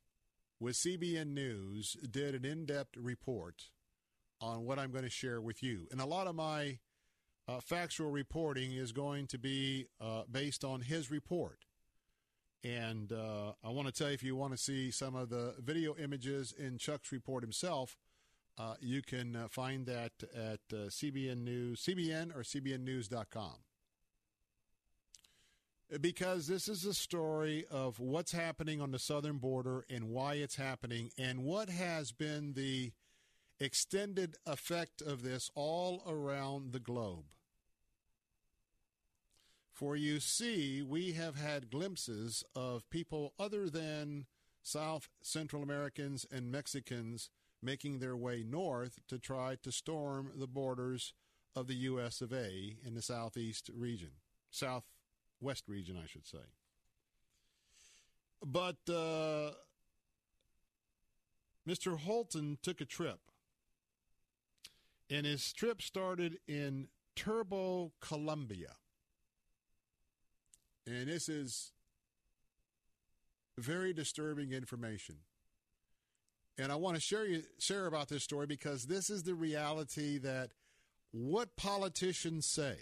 with 0.58 0.74
CBN 0.74 1.28
News 1.28 1.96
did 2.10 2.34
an 2.34 2.44
in-depth 2.44 2.96
report 2.96 3.70
on 4.40 4.64
what 4.64 4.78
I'm 4.78 4.90
going 4.90 5.04
to 5.04 5.10
share 5.10 5.40
with 5.40 5.62
you, 5.62 5.86
and 5.92 6.00
a 6.00 6.06
lot 6.06 6.26
of 6.26 6.34
my 6.34 6.78
uh, 7.46 7.60
factual 7.60 8.10
reporting 8.10 8.72
is 8.72 8.92
going 8.92 9.26
to 9.28 9.38
be 9.38 9.86
uh, 10.00 10.22
based 10.30 10.64
on 10.64 10.80
his 10.80 11.10
report. 11.10 11.58
And 12.64 13.12
uh, 13.12 13.52
I 13.64 13.70
want 13.70 13.88
to 13.88 13.92
tell 13.92 14.08
you 14.08 14.14
if 14.14 14.22
you 14.22 14.36
want 14.36 14.52
to 14.52 14.58
see 14.58 14.90
some 14.90 15.16
of 15.16 15.30
the 15.30 15.54
video 15.58 15.96
images 15.96 16.54
in 16.56 16.78
Chuck's 16.78 17.10
report 17.10 17.42
himself, 17.42 17.96
uh, 18.58 18.74
you 18.80 19.02
can 19.02 19.34
uh, 19.34 19.48
find 19.48 19.86
that 19.86 20.12
at 20.34 20.60
uh, 20.72 20.88
CBN 20.88 21.42
News, 21.42 21.82
CBN 21.82 22.36
or 22.36 22.42
CBNNews.com. 22.42 23.54
Because 26.00 26.46
this 26.46 26.68
is 26.68 26.84
a 26.84 26.94
story 26.94 27.66
of 27.70 27.98
what's 27.98 28.32
happening 28.32 28.80
on 28.80 28.92
the 28.92 28.98
southern 28.98 29.38
border 29.38 29.84
and 29.90 30.08
why 30.08 30.34
it's 30.34 30.56
happening, 30.56 31.10
and 31.18 31.44
what 31.44 31.68
has 31.68 32.12
been 32.12 32.54
the 32.54 32.92
extended 33.60 34.36
effect 34.46 35.02
of 35.02 35.22
this 35.22 35.50
all 35.54 36.02
around 36.06 36.72
the 36.72 36.80
globe. 36.80 37.24
For 39.82 39.96
you 39.96 40.20
see, 40.20 40.80
we 40.80 41.10
have 41.14 41.34
had 41.34 41.68
glimpses 41.68 42.44
of 42.54 42.88
people 42.88 43.34
other 43.36 43.68
than 43.68 44.26
South 44.62 45.08
Central 45.22 45.60
Americans 45.60 46.24
and 46.30 46.52
Mexicans 46.52 47.30
making 47.60 47.98
their 47.98 48.16
way 48.16 48.44
north 48.48 49.00
to 49.08 49.18
try 49.18 49.56
to 49.64 49.72
storm 49.72 50.30
the 50.36 50.46
borders 50.46 51.14
of 51.56 51.66
the 51.66 51.74
U.S. 51.74 52.20
of 52.20 52.32
A. 52.32 52.76
in 52.86 52.94
the 52.94 53.02
southeast 53.02 53.70
region, 53.74 54.12
southwest 54.52 55.64
region, 55.66 55.98
I 56.00 56.06
should 56.06 56.28
say. 56.28 56.46
But 58.40 58.76
uh, 58.88 59.50
Mr. 61.68 61.98
Holton 61.98 62.56
took 62.62 62.80
a 62.80 62.84
trip, 62.84 63.18
and 65.10 65.26
his 65.26 65.52
trip 65.52 65.82
started 65.82 66.38
in 66.46 66.86
Turbo, 67.16 67.90
Colombia. 68.00 68.76
And 70.86 71.08
this 71.08 71.28
is 71.28 71.72
very 73.58 73.92
disturbing 73.92 74.52
information. 74.52 75.16
And 76.58 76.70
I 76.70 76.76
want 76.76 76.96
to 76.96 77.00
share 77.00 77.24
you 77.24 77.42
share 77.58 77.86
about 77.86 78.08
this 78.08 78.24
story 78.24 78.46
because 78.46 78.84
this 78.84 79.08
is 79.08 79.22
the 79.22 79.34
reality 79.34 80.18
that 80.18 80.50
what 81.12 81.56
politicians 81.56 82.46
say, 82.46 82.78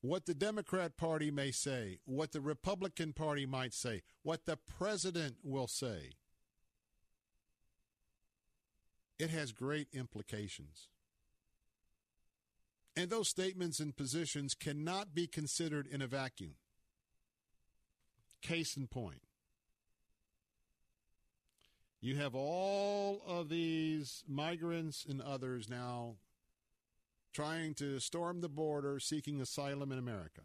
what 0.00 0.26
the 0.26 0.34
Democrat 0.34 0.96
Party 0.96 1.30
may 1.30 1.50
say, 1.50 1.98
what 2.04 2.32
the 2.32 2.40
Republican 2.40 3.12
Party 3.12 3.46
might 3.46 3.74
say, 3.74 4.02
what 4.22 4.46
the 4.46 4.56
president 4.56 5.36
will 5.42 5.66
say, 5.66 6.12
it 9.18 9.30
has 9.30 9.52
great 9.52 9.88
implications. 9.92 10.88
And 12.96 13.08
those 13.08 13.28
statements 13.28 13.80
and 13.80 13.96
positions 13.96 14.54
cannot 14.54 15.14
be 15.14 15.26
considered 15.26 15.86
in 15.86 16.02
a 16.02 16.06
vacuum. 16.06 16.56
Case 18.42 18.76
in 18.76 18.86
point. 18.86 19.22
You 22.00 22.16
have 22.16 22.34
all 22.34 23.22
of 23.26 23.48
these 23.48 24.24
migrants 24.28 25.06
and 25.08 25.22
others 25.22 25.70
now 25.70 26.16
trying 27.32 27.74
to 27.74 27.98
storm 27.98 28.40
the 28.40 28.48
border 28.48 28.98
seeking 28.98 29.40
asylum 29.40 29.92
in 29.92 29.98
America. 29.98 30.42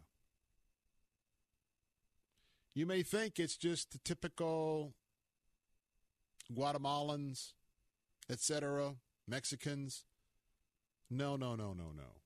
You 2.74 2.86
may 2.86 3.02
think 3.02 3.38
it's 3.38 3.56
just 3.56 3.90
the 3.90 3.98
typical 3.98 4.94
Guatemalans, 6.54 7.52
etc., 8.30 8.94
Mexicans. 9.26 10.04
No, 11.10 11.36
no, 11.36 11.56
no, 11.56 11.72
no, 11.72 11.90
no. 11.94 12.20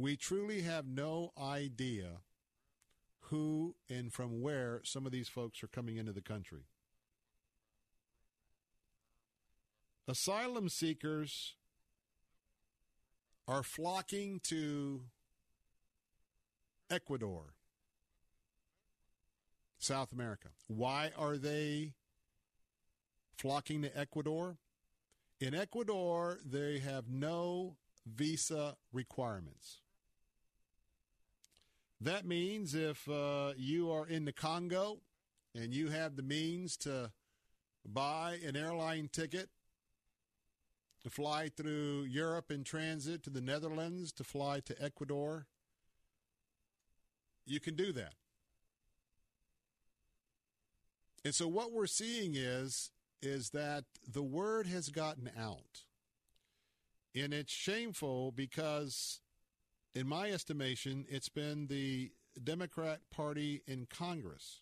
We 0.00 0.16
truly 0.16 0.62
have 0.62 0.86
no 0.86 1.34
idea 1.38 2.22
who 3.24 3.74
and 3.90 4.10
from 4.10 4.40
where 4.40 4.80
some 4.82 5.04
of 5.04 5.12
these 5.12 5.28
folks 5.28 5.62
are 5.62 5.68
coming 5.68 5.98
into 5.98 6.12
the 6.12 6.22
country. 6.22 6.62
Asylum 10.08 10.70
seekers 10.70 11.54
are 13.46 13.62
flocking 13.62 14.40
to 14.44 15.02
Ecuador, 16.88 17.52
South 19.78 20.12
America. 20.12 20.48
Why 20.66 21.10
are 21.14 21.36
they 21.36 21.92
flocking 23.36 23.82
to 23.82 23.94
Ecuador? 23.98 24.56
In 25.40 25.54
Ecuador, 25.54 26.38
they 26.42 26.78
have 26.78 27.10
no 27.10 27.76
visa 28.06 28.78
requirements. 28.94 29.82
That 32.00 32.26
means 32.26 32.74
if 32.74 33.08
uh, 33.08 33.52
you 33.56 33.90
are 33.90 34.06
in 34.06 34.24
the 34.24 34.32
Congo 34.32 35.00
and 35.54 35.74
you 35.74 35.88
have 35.88 36.16
the 36.16 36.22
means 36.22 36.76
to 36.78 37.10
buy 37.84 38.38
an 38.46 38.56
airline 38.56 39.10
ticket 39.12 39.50
to 41.02 41.10
fly 41.10 41.50
through 41.54 42.06
Europe 42.08 42.50
in 42.50 42.64
transit 42.64 43.22
to 43.24 43.30
the 43.30 43.40
Netherlands, 43.40 44.12
to 44.12 44.24
fly 44.24 44.60
to 44.60 44.82
Ecuador, 44.82 45.46
you 47.46 47.60
can 47.60 47.74
do 47.74 47.92
that. 47.92 48.14
And 51.24 51.34
so 51.34 51.48
what 51.48 51.72
we're 51.72 51.86
seeing 51.86 52.34
is 52.34 52.90
is 53.22 53.50
that 53.50 53.84
the 54.10 54.22
word 54.22 54.66
has 54.66 54.88
gotten 54.88 55.30
out. 55.38 55.84
And 57.14 57.34
it's 57.34 57.52
shameful 57.52 58.32
because 58.32 59.20
in 59.94 60.06
my 60.06 60.30
estimation, 60.30 61.04
it's 61.08 61.28
been 61.28 61.66
the 61.66 62.12
Democrat 62.42 63.00
Party 63.10 63.62
in 63.66 63.86
Congress 63.86 64.60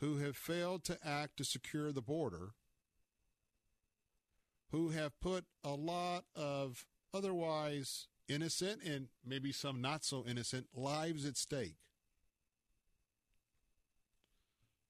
who 0.00 0.18
have 0.18 0.36
failed 0.36 0.84
to 0.84 0.98
act 1.04 1.36
to 1.36 1.44
secure 1.44 1.92
the 1.92 2.00
border 2.00 2.50
who 4.70 4.90
have 4.90 5.18
put 5.20 5.44
a 5.64 5.70
lot 5.70 6.24
of 6.36 6.86
otherwise 7.12 8.06
innocent 8.28 8.82
and 8.82 9.08
maybe 9.24 9.50
some 9.50 9.80
not 9.80 10.04
so 10.04 10.24
innocent 10.26 10.66
lives 10.74 11.26
at 11.26 11.36
stake. 11.36 11.76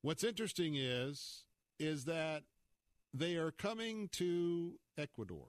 What's 0.02 0.24
interesting 0.24 0.74
is 0.74 1.44
is 1.78 2.04
that 2.04 2.42
they 3.14 3.36
are 3.36 3.52
coming 3.52 4.08
to 4.12 4.78
Ecuador. 4.96 5.46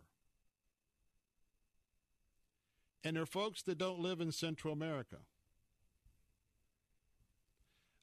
And 3.03 3.15
they're 3.15 3.25
folks 3.25 3.61
that 3.63 3.77
don't 3.77 3.99
live 3.99 4.19
in 4.19 4.31
Central 4.31 4.73
America. 4.73 5.17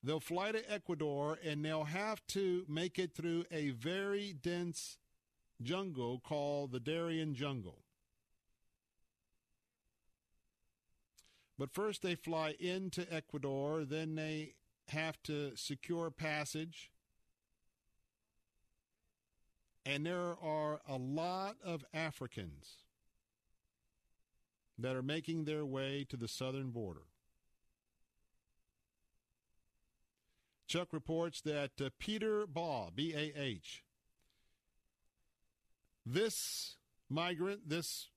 They'll 0.02 0.20
fly 0.20 0.52
to 0.52 0.73
Ecuador 0.73 1.39
and 1.44 1.64
they'll 1.64 1.85
have 1.85 2.24
to 2.28 2.64
make 2.68 2.98
it 2.98 3.14
through 3.14 3.44
a 3.51 3.70
very 3.70 4.32
dense 4.32 4.98
jungle 5.62 6.20
called 6.20 6.73
the 6.73 6.81
Darien 6.81 7.35
Jungle. 7.35 7.82
But 11.59 11.73
first, 11.73 12.02
they 12.02 12.14
fly 12.14 12.55
into 12.60 13.12
Ecuador, 13.12 13.85
then 13.85 14.14
they 14.14 14.55
have 14.89 15.23
to 15.24 15.56
secure 15.56 16.10
passage. 16.10 16.90
And 19.85 20.05
there 20.05 20.36
are 20.43 20.81
a 20.89 20.97
lot 20.97 21.56
of 21.64 21.85
Africans 21.94 22.85
that 24.78 24.94
are 24.94 25.02
making 25.02 25.44
their 25.44 25.64
way 25.64 26.04
to 26.08 26.16
the 26.16 26.28
southern 26.28 26.70
border. 26.70 27.02
Chuck 30.66 30.88
reports 30.92 31.40
that 31.42 31.70
uh, 31.80 31.90
Peter 31.98 32.46
Baugh, 32.46 32.90
B 32.94 33.14
A 33.14 33.32
H, 33.40 33.84
this 36.04 36.76
migrant, 37.08 37.68
this 37.68 38.10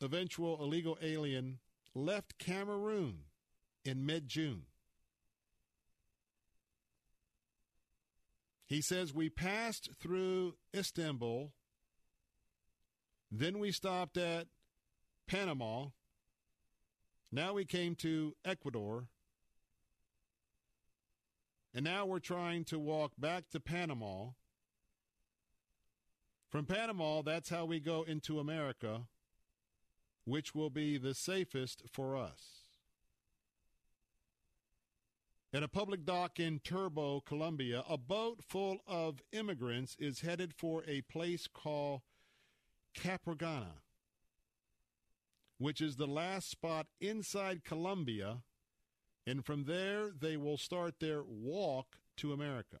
eventual 0.00 0.62
illegal 0.62 0.98
alien, 1.02 1.58
left 1.94 2.38
Cameroon 2.38 3.24
in 3.84 4.04
mid 4.04 4.28
June. 4.28 4.64
He 8.66 8.82
says, 8.82 9.14
We 9.14 9.30
passed 9.30 9.88
through 9.98 10.54
Istanbul, 10.76 11.52
then 13.32 13.58
we 13.58 13.72
stopped 13.72 14.18
at 14.18 14.48
Panama, 15.28 15.88
now 17.30 17.52
we 17.52 17.66
came 17.66 17.94
to 17.96 18.34
Ecuador, 18.44 19.08
And 21.74 21.84
now 21.84 22.06
we're 22.06 22.18
trying 22.18 22.64
to 22.64 22.78
walk 22.78 23.12
back 23.18 23.50
to 23.50 23.60
Panama. 23.60 24.30
From 26.48 26.64
Panama, 26.64 27.20
that's 27.20 27.50
how 27.50 27.66
we 27.66 27.78
go 27.78 28.04
into 28.04 28.40
America, 28.40 29.02
which 30.24 30.54
will 30.54 30.70
be 30.70 30.96
the 30.96 31.14
safest 31.14 31.82
for 31.92 32.16
us. 32.16 32.62
At 35.52 35.62
a 35.62 35.68
public 35.68 36.06
dock 36.06 36.40
in 36.40 36.60
Turbo, 36.60 37.20
Colombia, 37.20 37.84
a 37.88 37.98
boat 37.98 38.42
full 38.42 38.78
of 38.86 39.22
immigrants 39.32 39.94
is 39.98 40.22
headed 40.22 40.54
for 40.54 40.82
a 40.88 41.02
place 41.02 41.46
called 41.46 42.00
Capurganá, 42.94 43.82
which 45.58 45.80
is 45.80 45.96
the 45.96 46.06
last 46.06 46.50
spot 46.50 46.86
inside 47.00 47.64
Colombia, 47.64 48.38
and 49.26 49.44
from 49.44 49.64
there 49.64 50.10
they 50.18 50.36
will 50.36 50.56
start 50.56 51.00
their 51.00 51.22
walk 51.22 51.98
to 52.16 52.32
America. 52.32 52.78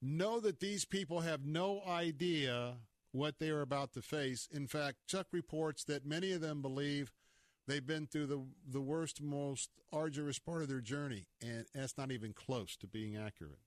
Know 0.00 0.38
that 0.40 0.60
these 0.60 0.84
people 0.84 1.20
have 1.20 1.44
no 1.44 1.82
idea 1.86 2.76
what 3.10 3.38
they 3.38 3.48
are 3.48 3.62
about 3.62 3.92
to 3.94 4.02
face. 4.02 4.48
In 4.52 4.66
fact, 4.68 4.98
Chuck 5.08 5.26
reports 5.32 5.82
that 5.84 6.06
many 6.06 6.32
of 6.32 6.40
them 6.40 6.62
believe 6.62 7.12
they've 7.66 7.86
been 7.86 8.06
through 8.06 8.26
the 8.26 8.44
the 8.70 8.80
worst, 8.80 9.20
most 9.20 9.70
arduous 9.92 10.38
part 10.38 10.62
of 10.62 10.68
their 10.68 10.80
journey, 10.80 11.26
and 11.40 11.66
that's 11.74 11.98
not 11.98 12.12
even 12.12 12.32
close 12.32 12.76
to 12.76 12.86
being 12.86 13.16
accurate. 13.16 13.58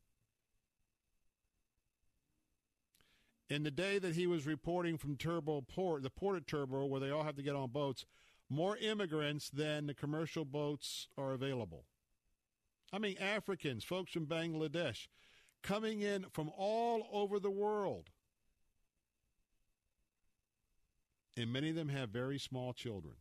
In 3.51 3.63
the 3.63 3.69
day 3.69 3.99
that 3.99 4.15
he 4.15 4.27
was 4.27 4.47
reporting 4.47 4.97
from 4.97 5.17
Turbo 5.17 5.59
Port, 5.59 6.03
the 6.03 6.09
port 6.09 6.37
of 6.37 6.47
Turbo, 6.47 6.85
where 6.85 7.01
they 7.01 7.09
all 7.09 7.25
have 7.25 7.35
to 7.35 7.43
get 7.43 7.53
on 7.53 7.69
boats, 7.69 8.05
more 8.49 8.77
immigrants 8.77 9.49
than 9.49 9.87
the 9.87 9.93
commercial 9.93 10.45
boats 10.45 11.09
are 11.17 11.33
available. 11.33 11.83
I 12.93 12.99
mean, 12.99 13.17
Africans, 13.17 13.83
folks 13.83 14.13
from 14.13 14.25
Bangladesh, 14.25 15.09
coming 15.61 15.99
in 15.99 16.27
from 16.31 16.49
all 16.57 17.09
over 17.11 17.41
the 17.41 17.51
world. 17.51 18.11
And 21.35 21.51
many 21.51 21.71
of 21.71 21.75
them 21.75 21.89
have 21.89 22.07
very 22.07 22.39
small 22.39 22.71
children. 22.71 23.15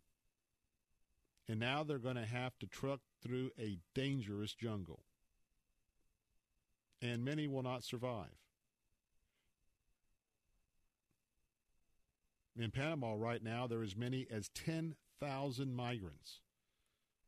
And 1.48 1.58
now 1.58 1.82
they're 1.82 1.98
going 1.98 2.14
to 2.14 2.24
have 2.24 2.56
to 2.60 2.68
truck 2.68 3.00
through 3.20 3.50
a 3.58 3.78
dangerous 3.96 4.54
jungle. 4.54 5.02
And 7.02 7.24
many 7.24 7.48
will 7.48 7.64
not 7.64 7.82
survive. 7.82 8.39
In 12.58 12.70
Panama 12.70 13.14
right 13.16 13.42
now, 13.42 13.66
there 13.66 13.80
are 13.80 13.84
as 13.84 13.96
many 13.96 14.26
as 14.30 14.48
10,000 14.50 15.74
migrants 15.74 16.40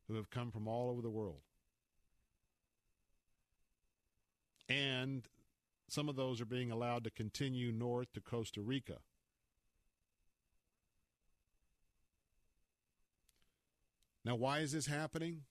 who 0.07 0.15
have 0.15 0.29
come 0.29 0.51
from 0.51 0.67
all 0.67 0.89
over 0.89 1.01
the 1.01 1.09
world. 1.09 1.41
And 4.69 5.27
some 5.87 6.09
of 6.09 6.15
those 6.15 6.41
are 6.41 6.45
being 6.45 6.71
allowed 6.71 7.03
to 7.05 7.11
continue 7.11 7.71
north 7.71 8.11
to 8.13 8.21
Costa 8.21 8.61
Rica. 8.61 8.97
Now, 14.25 14.35
why 14.35 14.59
is 14.59 14.71
this 14.71 14.87
happening? 14.87 15.41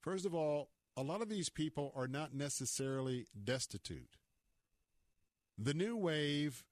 First 0.00 0.24
of 0.24 0.34
all, 0.34 0.70
a 0.96 1.02
lot 1.02 1.22
of 1.22 1.28
these 1.28 1.48
people 1.48 1.92
are 1.94 2.08
not 2.08 2.34
necessarily 2.34 3.26
destitute. 3.44 4.16
The 5.58 5.74
new 5.74 5.96
wave 5.96 6.64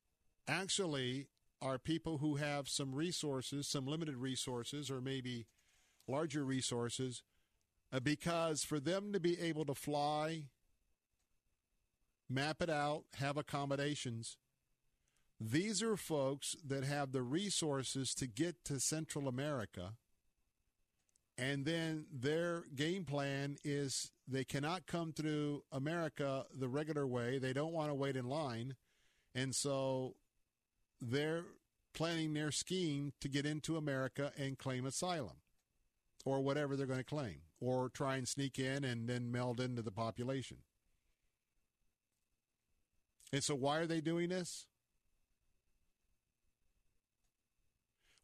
actually 0.49 1.29
are 1.63 1.79
people 1.79 2.19
who 2.19 2.37
have 2.37 2.69
some 2.69 2.95
resources, 2.95 3.67
some 3.67 3.87
limited 3.87 4.17
resources, 4.17 4.91
or 4.91 5.01
maybe 5.01 5.47
larger 6.09 6.45
resources, 6.45 7.23
uh, 7.93 8.01
because 8.01 8.65
for 8.65 8.81
them 8.81 9.13
to 9.13 9.21
be 9.21 9.39
able 9.41 9.65
to 9.65 9.75
fly, 9.75 10.45
map 12.29 12.63
it 12.63 12.71
out, 12.71 13.05
have 13.19 13.37
accommodations, 13.37 14.37
these 15.41 15.83
are 15.83 15.97
folks 15.97 16.55
that 16.67 16.85
have 16.85 17.13
the 17.13 17.23
resources 17.23 18.15
to 18.15 18.27
get 18.27 18.63
to 18.65 18.79
Central 18.79 19.27
America. 19.27 19.95
And 21.39 21.65
then 21.65 22.05
their 22.13 22.65
game 22.75 23.05
plan 23.07 23.57
is 23.65 24.11
they 24.29 24.45
cannot 24.45 24.87
come 24.87 25.13
through 25.13 25.63
America 25.73 26.45
the 26.55 26.69
regular 26.69 27.07
way. 27.07 27.39
They 27.39 27.55
don't 27.55 27.73
want 27.73 27.89
to 27.89 27.95
wait 27.95 28.17
in 28.17 28.29
line. 28.29 28.77
And 29.35 29.55
so 29.55 30.17
they're 31.01 31.45
planning 31.93 32.35
their 32.35 32.53
scheme 32.53 33.13
to 33.21 33.29
get 33.29 33.47
into 33.47 33.77
America 33.77 34.33
and 34.39 34.59
claim 34.59 34.87
asylum 34.87 35.37
or 36.25 36.41
whatever 36.41 36.77
they're 36.77 36.87
going 36.87 36.99
to 36.99 37.05
claim 37.05 37.41
or 37.61 37.89
try 37.89 38.17
and 38.17 38.29
sneak 38.29 38.59
in 38.59 38.85
and 38.85 39.09
then 39.09 39.33
meld 39.33 39.61
into 39.61 39.83
the 39.83 39.91
population. 39.91 40.59
And 43.33 43.43
so, 43.43 43.55
why 43.55 43.79
are 43.79 43.87
they 43.87 44.01
doing 44.01 44.29
this? 44.29 44.67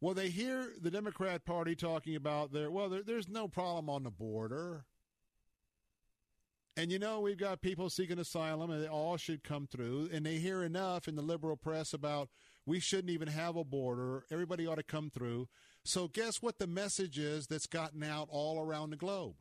Well, 0.00 0.14
they 0.14 0.28
hear 0.28 0.72
the 0.80 0.90
Democrat 0.90 1.44
Party 1.44 1.74
talking 1.74 2.16
about 2.16 2.52
their, 2.52 2.70
well, 2.70 2.88
there, 2.88 3.02
there's 3.02 3.28
no 3.28 3.48
problem 3.48 3.88
on 3.88 4.02
the 4.02 4.10
border. 4.10 4.84
And 6.76 6.92
you 6.92 6.98
know, 6.98 7.20
we've 7.20 7.38
got 7.38 7.62
people 7.62 7.88
seeking 7.88 8.18
asylum 8.18 8.70
and 8.70 8.82
they 8.82 8.88
all 8.88 9.16
should 9.16 9.42
come 9.42 9.66
through. 9.66 10.10
And 10.12 10.26
they 10.26 10.36
hear 10.36 10.62
enough 10.62 11.08
in 11.08 11.16
the 11.16 11.22
liberal 11.22 11.56
press 11.56 11.94
about 11.94 12.28
we 12.66 12.80
shouldn't 12.80 13.10
even 13.10 13.28
have 13.28 13.56
a 13.56 13.64
border. 13.64 14.24
Everybody 14.30 14.66
ought 14.66 14.74
to 14.74 14.82
come 14.82 15.08
through. 15.08 15.48
So, 15.84 16.08
guess 16.08 16.42
what 16.42 16.58
the 16.58 16.66
message 16.66 17.16
is 17.16 17.46
that's 17.46 17.66
gotten 17.66 18.02
out 18.02 18.26
all 18.28 18.60
around 18.60 18.90
the 18.90 18.96
globe? 18.96 19.36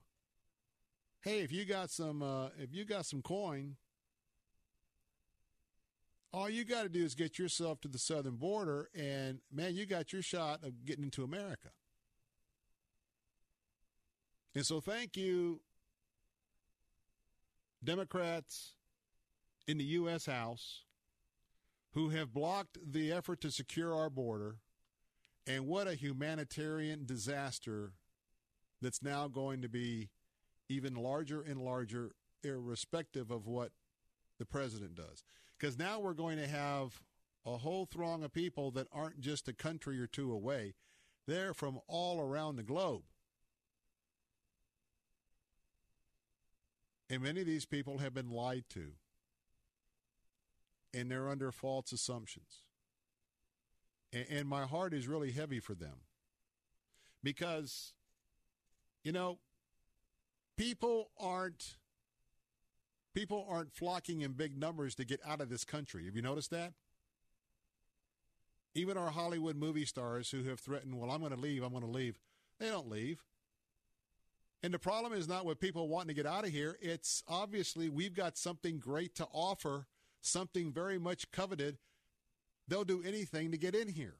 Hey, 1.21 1.39
if 1.39 1.51
you 1.51 1.65
got 1.65 1.89
some, 1.89 2.21
uh, 2.21 2.49
if 2.59 2.71
you 2.71 2.85
got 2.85 3.07
some 3.07 3.23
coin, 3.23 3.77
all 6.31 6.47
you 6.49 6.63
got 6.63 6.83
to 6.83 6.89
do 6.89 7.03
is 7.03 7.15
get 7.15 7.39
yourself 7.39 7.81
to 7.81 7.87
the 7.87 7.97
southern 7.97 8.35
border, 8.35 8.89
and 8.93 9.39
man, 9.51 9.73
you 9.73 9.87
got 9.87 10.13
your 10.13 10.21
shot 10.21 10.63
of 10.63 10.85
getting 10.85 11.03
into 11.03 11.23
America. 11.23 11.69
And 14.53 14.63
so, 14.63 14.79
thank 14.79 15.17
you, 15.17 15.61
Democrats 17.83 18.73
in 19.67 19.79
the 19.79 19.83
U.S. 19.83 20.27
House 20.27 20.84
who 21.95 22.09
have 22.09 22.33
blocked 22.33 22.77
the 22.85 23.11
effort 23.11 23.39
to 23.39 23.49
secure 23.49 23.95
our 23.95 24.09
border. 24.09 24.57
And 25.47 25.65
what 25.65 25.87
a 25.87 25.95
humanitarian 25.95 27.05
disaster 27.05 27.93
that's 28.81 29.01
now 29.01 29.29
going 29.29 29.61
to 29.61 29.69
be 29.69 30.09
even 30.67 30.95
larger 30.95 31.41
and 31.41 31.61
larger, 31.61 32.11
irrespective 32.43 33.31
of 33.31 33.47
what 33.47 33.71
the 34.37 34.45
president 34.45 34.95
does. 34.95 35.23
Because 35.57 35.79
now 35.79 35.99
we're 35.99 36.13
going 36.13 36.37
to 36.37 36.47
have 36.47 37.01
a 37.45 37.57
whole 37.57 37.85
throng 37.85 38.23
of 38.23 38.33
people 38.33 38.71
that 38.71 38.87
aren't 38.91 39.21
just 39.21 39.47
a 39.47 39.53
country 39.53 40.01
or 40.01 40.07
two 40.07 40.33
away, 40.33 40.73
they're 41.27 41.53
from 41.53 41.79
all 41.87 42.19
around 42.19 42.57
the 42.57 42.63
globe. 42.63 43.03
And 47.09 47.21
many 47.21 47.39
of 47.39 47.47
these 47.47 47.65
people 47.65 47.99
have 47.99 48.13
been 48.13 48.31
lied 48.31 48.65
to. 48.71 48.93
And 50.95 51.11
they're 51.11 51.29
under 51.29 51.51
false 51.51 51.91
assumptions. 51.91 52.61
And, 54.13 54.25
and 54.29 54.47
my 54.47 54.65
heart 54.65 54.93
is 54.93 55.07
really 55.07 55.31
heavy 55.31 55.59
for 55.59 55.73
them. 55.75 55.97
Because, 57.21 57.93
you 59.03 59.11
know, 59.11 59.39
people 60.55 61.09
aren't 61.19 61.75
people 63.13 63.47
aren't 63.49 63.73
flocking 63.73 64.21
in 64.21 64.33
big 64.33 64.57
numbers 64.57 64.93
to 64.95 65.05
get 65.05 65.19
out 65.25 65.41
of 65.41 65.49
this 65.49 65.63
country. 65.63 66.05
Have 66.05 66.15
you 66.15 66.21
noticed 66.21 66.51
that? 66.51 66.73
Even 68.73 68.97
our 68.97 69.09
Hollywood 69.09 69.55
movie 69.55 69.85
stars 69.85 70.29
who 70.29 70.43
have 70.43 70.59
threatened, 70.59 70.99
well, 70.99 71.09
I'm 71.09 71.21
going 71.21 71.31
to 71.31 71.39
leave, 71.39 71.63
I'm 71.63 71.71
going 71.71 71.85
to 71.85 71.89
leave, 71.89 72.19
they 72.59 72.67
don't 72.67 72.89
leave. 72.89 73.23
And 74.61 74.73
the 74.73 74.79
problem 74.79 75.13
is 75.13 75.27
not 75.29 75.45
with 75.45 75.59
people 75.59 75.87
wanting 75.87 76.09
to 76.09 76.13
get 76.13 76.25
out 76.25 76.43
of 76.43 76.51
here. 76.51 76.77
It's 76.81 77.23
obviously 77.27 77.87
we've 77.87 78.13
got 78.13 78.37
something 78.37 78.79
great 78.79 79.15
to 79.15 79.27
offer, 79.31 79.87
something 80.25 80.71
very 80.71 80.97
much 80.97 81.31
coveted. 81.31 81.77
They'll 82.67 82.83
do 82.83 83.03
anything 83.05 83.51
to 83.51 83.57
get 83.57 83.75
in 83.75 83.87
here. 83.87 84.15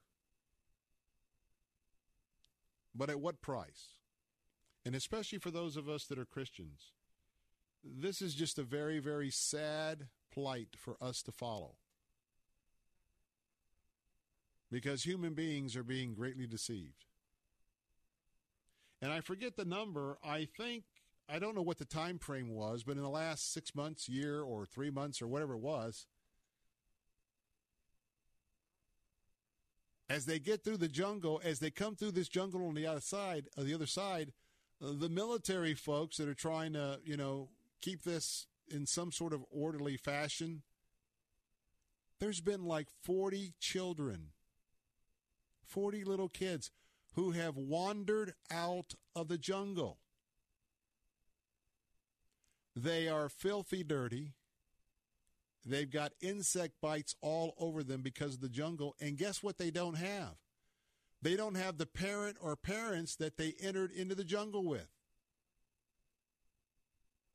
But 2.94 3.10
at 3.10 3.20
what 3.20 3.42
price? 3.42 3.90
And 4.86 4.96
especially 4.96 5.40
for 5.40 5.52
those 5.52 5.76
of 5.76 5.90
us 5.90 6.06
that 6.06 6.20
are 6.20 6.26
Christians, 6.26 6.92
this 7.84 8.22
is 8.22 8.36
just 8.36 8.60
a 8.60 8.64
very, 8.64 9.00
very 9.00 9.30
sad 9.30 10.08
plight 10.32 10.70
for 10.78 10.96
us 11.02 11.22
to 11.24 11.32
follow. 11.32 11.76
Because 14.72 15.04
human 15.04 15.34
beings 15.34 15.76
are 15.76 15.84
being 15.84 16.14
greatly 16.14 16.48
deceived. 16.48 17.06
And 19.02 19.12
I 19.12 19.22
forget 19.22 19.56
the 19.56 19.66
number. 19.66 20.18
I 20.24 20.48
think 20.58 20.84
I 21.28 21.40
don't 21.40 21.56
know 21.56 21.62
what 21.62 21.80
the 21.80 21.86
time 21.86 22.20
frame 22.20 22.50
was, 22.50 22.84
but 22.84 22.98
in 22.98 23.04
the 23.04 23.10
last 23.10 23.52
six 23.52 23.74
months, 23.74 24.08
year, 24.08 24.42
or 24.42 24.66
three 24.66 24.92
months, 24.92 25.22
or 25.22 25.28
whatever 25.28 25.56
it 25.56 25.62
was, 25.62 26.06
as 30.10 30.26
they 30.26 30.40
get 30.40 30.64
through 30.64 30.78
the 30.78 30.88
jungle, 30.88 31.42
as 31.44 31.60
they 31.60 31.72
come 31.72 31.96
through 31.96 32.12
this 32.12 32.30
jungle 32.30 32.68
on 32.68 32.76
the 32.76 32.86
other 32.86 33.02
side, 33.02 33.48
on 33.58 33.66
the 33.66 33.74
other 33.74 33.88
side, 33.88 34.34
uh, 34.84 34.92
the 34.98 35.10
military 35.10 35.74
folks 35.74 36.18
that 36.18 36.28
are 36.28 36.36
trying 36.36 36.74
to, 36.74 37.00
you 37.04 37.18
know, 37.18 37.50
keep 37.82 38.04
this 38.04 38.48
in 38.70 38.86
some 38.86 39.12
sort 39.12 39.34
of 39.34 39.44
orderly 39.50 39.98
fashion, 39.98 40.62
there's 42.20 42.42
been 42.42 42.66
like 42.66 42.88
40 43.04 43.54
children, 43.60 44.30
40 45.66 46.04
little 46.04 46.30
kids 46.30 46.72
who 47.16 47.32
have 47.32 47.58
wandered 47.58 48.34
out 48.52 48.94
of 49.16 49.28
the 49.28 49.38
jungle. 49.38 50.00
They 52.76 53.08
are 53.08 53.30
filthy 53.30 53.84
dirty. 53.84 54.34
They've 55.66 55.90
got 55.90 56.12
insect 56.22 56.76
bites 56.82 57.16
all 57.22 57.56
over 57.58 57.84
them 57.84 58.02
because 58.02 58.36
of 58.36 58.42
the 58.42 58.50
jungle. 58.50 58.96
And 59.00 59.18
guess 59.18 59.42
what 59.42 59.58
they 59.58 59.72
don't 59.72 59.96
have? 59.96 60.36
They 61.22 61.36
don't 61.36 61.56
have 61.56 61.78
the 61.78 61.88
parent 61.88 62.38
or 62.40 62.56
parents 62.56 63.16
that 63.16 63.38
they 63.38 63.56
entered 63.60 63.92
into 63.92 64.14
the 64.14 64.24
jungle 64.24 64.64
with. 64.64 64.90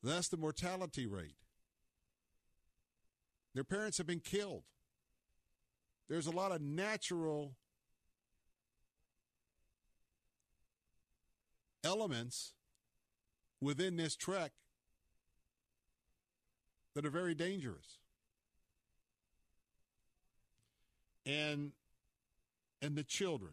That's 0.03 0.29
the 0.29 0.37
mortality 0.37 1.07
rate. 1.07 1.35
Their 3.55 3.65
parents 3.65 3.99
have 3.99 4.07
been 4.07 4.21
killed. 4.21 4.63
There's 6.09 6.27
a 6.27 6.31
lot 6.31 6.53
of 6.53 6.61
natural 6.61 7.57
elements 11.83 12.53
within 13.61 13.97
this 13.97 14.15
trek 14.17 14.53
that 17.01 17.07
are 17.07 17.11
very 17.11 17.35
dangerous. 17.35 17.97
And 21.25 21.73
and 22.83 22.95
the 22.95 23.03
children. 23.03 23.53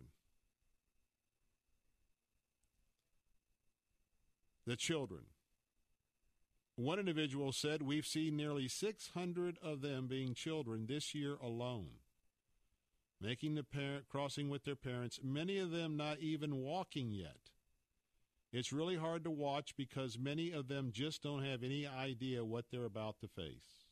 The 4.66 4.76
children. 4.76 5.22
One 6.76 7.00
individual 7.00 7.54
said, 7.54 7.82
We've 7.82 8.06
seen 8.06 8.36
nearly 8.36 8.68
600 8.68 9.58
of 9.64 9.82
them 9.82 10.08
being 10.08 10.34
children 10.34 10.86
this 10.86 11.16
year 11.16 11.38
alone, 11.42 11.88
making 13.22 13.56
the 13.56 13.64
parent 13.64 14.10
crossing 14.10 14.50
with 14.50 14.66
their 14.66 14.76
parents, 14.76 15.22
many 15.24 15.58
of 15.58 15.72
them 15.72 15.96
not 15.96 16.20
even 16.20 16.58
walking 16.58 17.12
yet. 17.12 17.38
It's 18.52 18.72
really 18.72 18.96
hard 18.96 19.24
to 19.26 19.32
watch 19.32 19.76
because 19.76 20.18
many 20.18 20.52
of 20.52 20.68
them 20.68 20.92
just 20.94 21.22
don't 21.22 21.44
have 21.44 21.64
any 21.64 21.86
idea 21.86 22.46
what 22.46 22.66
they're 22.72 22.86
about 22.86 23.20
to 23.20 23.28
face. 23.28 23.86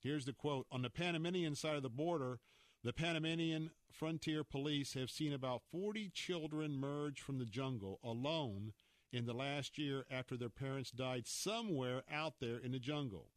Here's 0.00 0.26
the 0.26 0.32
quote 0.32 0.66
On 0.70 0.82
the 0.82 0.90
Panamanian 0.90 1.54
side 1.54 1.76
of 1.76 1.82
the 1.82 1.88
border, 1.88 2.38
the 2.84 2.92
Panamanian 2.92 3.70
Frontier 3.90 4.44
Police 4.44 4.94
have 4.94 5.10
seen 5.10 5.32
about 5.32 5.62
40 5.72 6.10
children 6.10 6.76
merge 6.76 7.20
from 7.20 7.38
the 7.38 7.44
jungle 7.44 7.98
alone 8.04 8.72
in 9.12 9.26
the 9.26 9.32
last 9.32 9.78
year 9.78 10.04
after 10.10 10.36
their 10.36 10.50
parents 10.50 10.90
died 10.90 11.26
somewhere 11.26 12.02
out 12.12 12.34
there 12.40 12.58
in 12.58 12.72
the 12.72 12.78
jungle. 12.78 13.30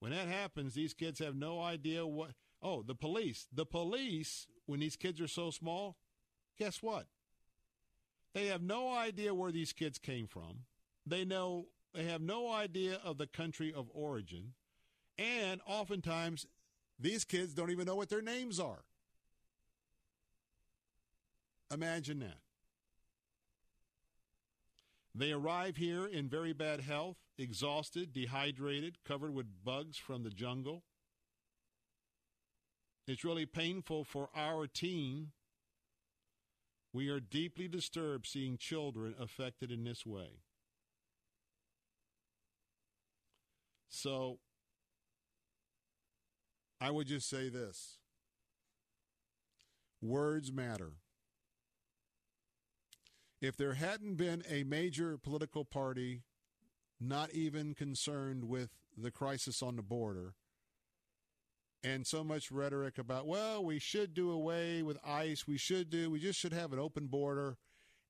When 0.00 0.12
that 0.12 0.28
happens, 0.28 0.74
these 0.74 0.94
kids 0.94 1.18
have 1.20 1.36
no 1.36 1.60
idea 1.60 2.06
what. 2.06 2.32
Oh, 2.60 2.82
the 2.82 2.94
police. 2.94 3.46
The 3.52 3.66
police, 3.66 4.46
when 4.66 4.80
these 4.80 4.96
kids 4.96 5.20
are 5.20 5.28
so 5.28 5.50
small, 5.50 5.96
guess 6.58 6.82
what? 6.82 7.06
They 8.34 8.46
have 8.46 8.62
no 8.62 8.92
idea 8.92 9.32
where 9.32 9.52
these 9.52 9.72
kids 9.72 9.98
came 9.98 10.26
from. 10.26 10.64
They 11.06 11.24
know 11.24 11.68
they 11.94 12.04
have 12.04 12.20
no 12.20 12.52
idea 12.52 12.98
of 13.04 13.16
the 13.16 13.28
country 13.28 13.72
of 13.72 13.88
origin. 13.94 14.54
And 15.16 15.60
oftentimes 15.66 16.46
these 16.98 17.24
kids 17.24 17.54
don't 17.54 17.70
even 17.70 17.86
know 17.86 17.94
what 17.94 18.08
their 18.08 18.22
names 18.22 18.58
are. 18.58 18.84
Imagine 21.72 22.18
that. 22.20 22.38
They 25.14 25.30
arrive 25.30 25.76
here 25.76 26.06
in 26.06 26.28
very 26.28 26.52
bad 26.52 26.80
health, 26.80 27.16
exhausted, 27.38 28.12
dehydrated, 28.12 28.98
covered 29.04 29.32
with 29.32 29.64
bugs 29.64 29.96
from 29.96 30.24
the 30.24 30.30
jungle. 30.30 30.82
It's 33.06 33.24
really 33.24 33.46
painful 33.46 34.02
for 34.02 34.28
our 34.34 34.66
team 34.66 35.30
we 36.94 37.08
are 37.08 37.18
deeply 37.18 37.66
disturbed 37.66 38.24
seeing 38.24 38.56
children 38.56 39.16
affected 39.20 39.72
in 39.72 39.82
this 39.82 40.06
way. 40.06 40.38
So, 43.88 44.38
I 46.80 46.92
would 46.92 47.08
just 47.08 47.28
say 47.28 47.48
this 47.48 47.98
words 50.00 50.52
matter. 50.52 50.92
If 53.40 53.56
there 53.56 53.74
hadn't 53.74 54.14
been 54.14 54.44
a 54.48 54.62
major 54.62 55.18
political 55.18 55.64
party 55.64 56.22
not 57.00 57.32
even 57.32 57.74
concerned 57.74 58.44
with 58.44 58.70
the 58.96 59.10
crisis 59.10 59.62
on 59.62 59.76
the 59.76 59.82
border, 59.82 60.34
and 61.84 62.06
so 62.06 62.24
much 62.24 62.50
rhetoric 62.50 62.96
about, 62.96 63.26
well, 63.26 63.62
we 63.62 63.78
should 63.78 64.14
do 64.14 64.30
away 64.30 64.82
with 64.82 64.96
ICE. 65.04 65.46
We 65.46 65.58
should 65.58 65.90
do, 65.90 66.10
we 66.10 66.18
just 66.18 66.40
should 66.40 66.54
have 66.54 66.72
an 66.72 66.78
open 66.78 67.06
border. 67.06 67.58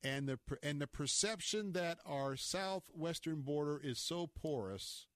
And 0.05 0.29
the, 0.29 0.39
and 0.63 0.81
the 0.81 0.87
perception 0.87 1.73
that 1.73 1.99
our 2.07 2.37
southwestern 2.37 3.41
border 3.41 3.81
is 3.83 3.99
so 3.99 4.29
porous, 4.29 5.07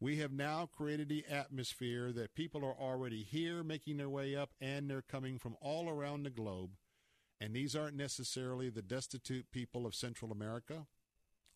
we 0.00 0.16
have 0.16 0.32
now 0.32 0.68
created 0.72 1.08
the 1.08 1.26
atmosphere 1.28 2.10
that 2.12 2.34
people 2.34 2.64
are 2.64 2.76
already 2.76 3.22
here 3.22 3.62
making 3.62 3.98
their 3.98 4.08
way 4.08 4.34
up 4.34 4.50
and 4.60 4.88
they're 4.88 5.02
coming 5.02 5.38
from 5.38 5.56
all 5.60 5.90
around 5.90 6.22
the 6.22 6.30
globe. 6.30 6.70
And 7.40 7.54
these 7.54 7.76
aren't 7.76 7.96
necessarily 7.96 8.70
the 8.70 8.82
destitute 8.82 9.46
people 9.52 9.84
of 9.84 9.94
Central 9.94 10.32
America 10.32 10.86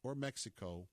or 0.02 0.14
Mexico. 0.14 0.88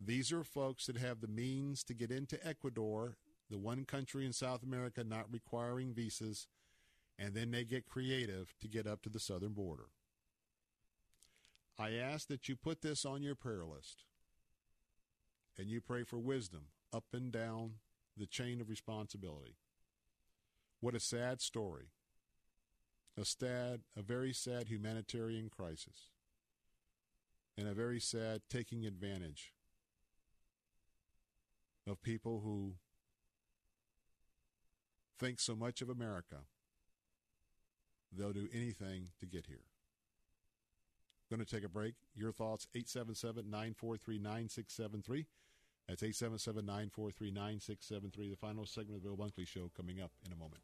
These 0.00 0.30
are 0.30 0.44
folks 0.44 0.86
that 0.86 0.98
have 0.98 1.20
the 1.20 1.26
means 1.26 1.82
to 1.84 1.94
get 1.94 2.12
into 2.12 2.38
Ecuador 2.46 3.16
the 3.50 3.58
one 3.58 3.84
country 3.84 4.26
in 4.26 4.32
South 4.32 4.62
America 4.62 5.02
not 5.04 5.32
requiring 5.32 5.94
visas, 5.94 6.46
and 7.18 7.34
then 7.34 7.50
they 7.50 7.64
get 7.64 7.86
creative 7.86 8.54
to 8.60 8.68
get 8.68 8.86
up 8.86 9.02
to 9.02 9.08
the 9.08 9.20
southern 9.20 9.52
border. 9.52 9.86
I 11.78 11.92
ask 11.92 12.28
that 12.28 12.48
you 12.48 12.56
put 12.56 12.82
this 12.82 13.04
on 13.04 13.22
your 13.22 13.36
prayer 13.36 13.64
list 13.64 14.04
and 15.56 15.68
you 15.68 15.80
pray 15.80 16.02
for 16.02 16.18
wisdom 16.18 16.66
up 16.92 17.04
and 17.12 17.30
down 17.30 17.74
the 18.16 18.26
chain 18.26 18.60
of 18.60 18.68
responsibility. 18.68 19.56
What 20.80 20.94
a 20.94 21.00
sad 21.00 21.40
story. 21.40 21.90
A 23.16 23.24
sad, 23.24 23.80
a 23.96 24.02
very 24.02 24.32
sad 24.32 24.68
humanitarian 24.68 25.48
crisis. 25.48 26.10
And 27.56 27.68
a 27.68 27.74
very 27.74 28.00
sad 28.00 28.42
taking 28.48 28.86
advantage 28.86 29.52
of 31.88 32.02
people 32.02 32.40
who 32.44 32.74
think 35.18 35.40
so 35.40 35.54
much 35.54 35.82
of 35.82 35.88
America, 35.88 36.36
they'll 38.16 38.32
do 38.32 38.48
anything 38.52 39.08
to 39.20 39.26
get 39.26 39.46
here. 39.46 39.64
Going 41.30 41.44
to 41.44 41.46
take 41.46 41.64
a 41.64 41.68
break. 41.68 41.94
Your 42.14 42.32
thoughts, 42.32 42.66
877 42.74 43.50
943 43.50 44.18
9673. 44.18 45.26
That's 45.86 46.02
877 46.02 46.64
943 46.64 47.30
9673. 47.30 48.30
The 48.30 48.36
final 48.36 48.66
segment 48.66 48.96
of 48.96 49.02
the 49.02 49.08
Bill 49.08 49.16
Bunkley 49.16 49.46
Show 49.46 49.70
coming 49.76 50.00
up 50.00 50.12
in 50.24 50.32
a 50.32 50.36
moment. 50.36 50.62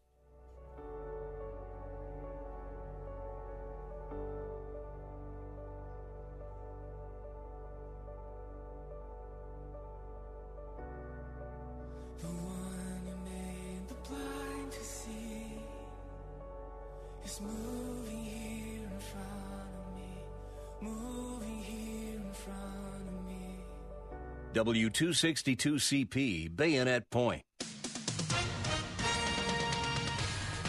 W262CP, 24.95 26.55
Bayonet 26.55 27.11
Point. 27.11 27.43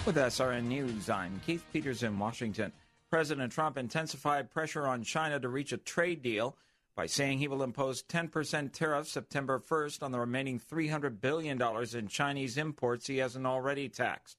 With 0.03 0.15
SRN 0.15 0.63
News, 0.63 1.11
I'm 1.11 1.39
Keith 1.45 1.63
Peters 1.71 2.01
in 2.01 2.17
Washington. 2.17 2.71
President 3.11 3.51
Trump 3.51 3.77
intensified 3.77 4.49
pressure 4.49 4.87
on 4.87 5.03
China 5.03 5.39
to 5.39 5.47
reach 5.47 5.73
a 5.73 5.77
trade 5.77 6.23
deal 6.23 6.57
by 6.95 7.05
saying 7.05 7.37
he 7.37 7.47
will 7.47 7.61
impose 7.61 8.01
10% 8.01 8.73
tariffs 8.73 9.11
September 9.11 9.59
1st 9.59 10.01
on 10.01 10.11
the 10.11 10.19
remaining 10.19 10.59
$300 10.59 11.21
billion 11.21 11.61
in 11.93 12.07
Chinese 12.07 12.57
imports 12.57 13.05
he 13.05 13.17
hasn't 13.17 13.45
already 13.45 13.89
taxed. 13.89 14.37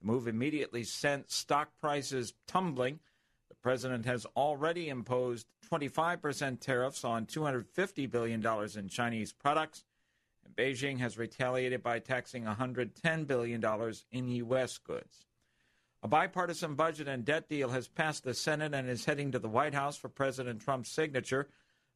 The 0.00 0.06
move 0.06 0.26
immediately 0.26 0.84
sent 0.84 1.30
stock 1.30 1.68
prices 1.82 2.32
tumbling. 2.46 3.00
The 3.58 3.70
president 3.70 4.06
has 4.06 4.24
already 4.36 4.88
imposed 4.88 5.48
25% 5.68 6.60
tariffs 6.60 7.02
on 7.02 7.26
$250 7.26 8.08
billion 8.08 8.46
in 8.76 8.88
Chinese 8.88 9.32
products, 9.32 9.84
and 10.44 10.54
Beijing 10.54 11.00
has 11.00 11.18
retaliated 11.18 11.82
by 11.82 11.98
taxing 11.98 12.44
$110 12.44 13.26
billion 13.26 13.64
in 14.12 14.28
U.S. 14.28 14.78
goods. 14.78 15.26
A 16.04 16.08
bipartisan 16.08 16.76
budget 16.76 17.08
and 17.08 17.24
debt 17.24 17.48
deal 17.48 17.70
has 17.70 17.88
passed 17.88 18.22
the 18.22 18.32
Senate 18.32 18.74
and 18.74 18.88
is 18.88 19.04
heading 19.04 19.32
to 19.32 19.40
the 19.40 19.48
White 19.48 19.74
House 19.74 19.96
for 19.96 20.08
President 20.08 20.60
Trump's 20.60 20.90
signature. 20.90 21.48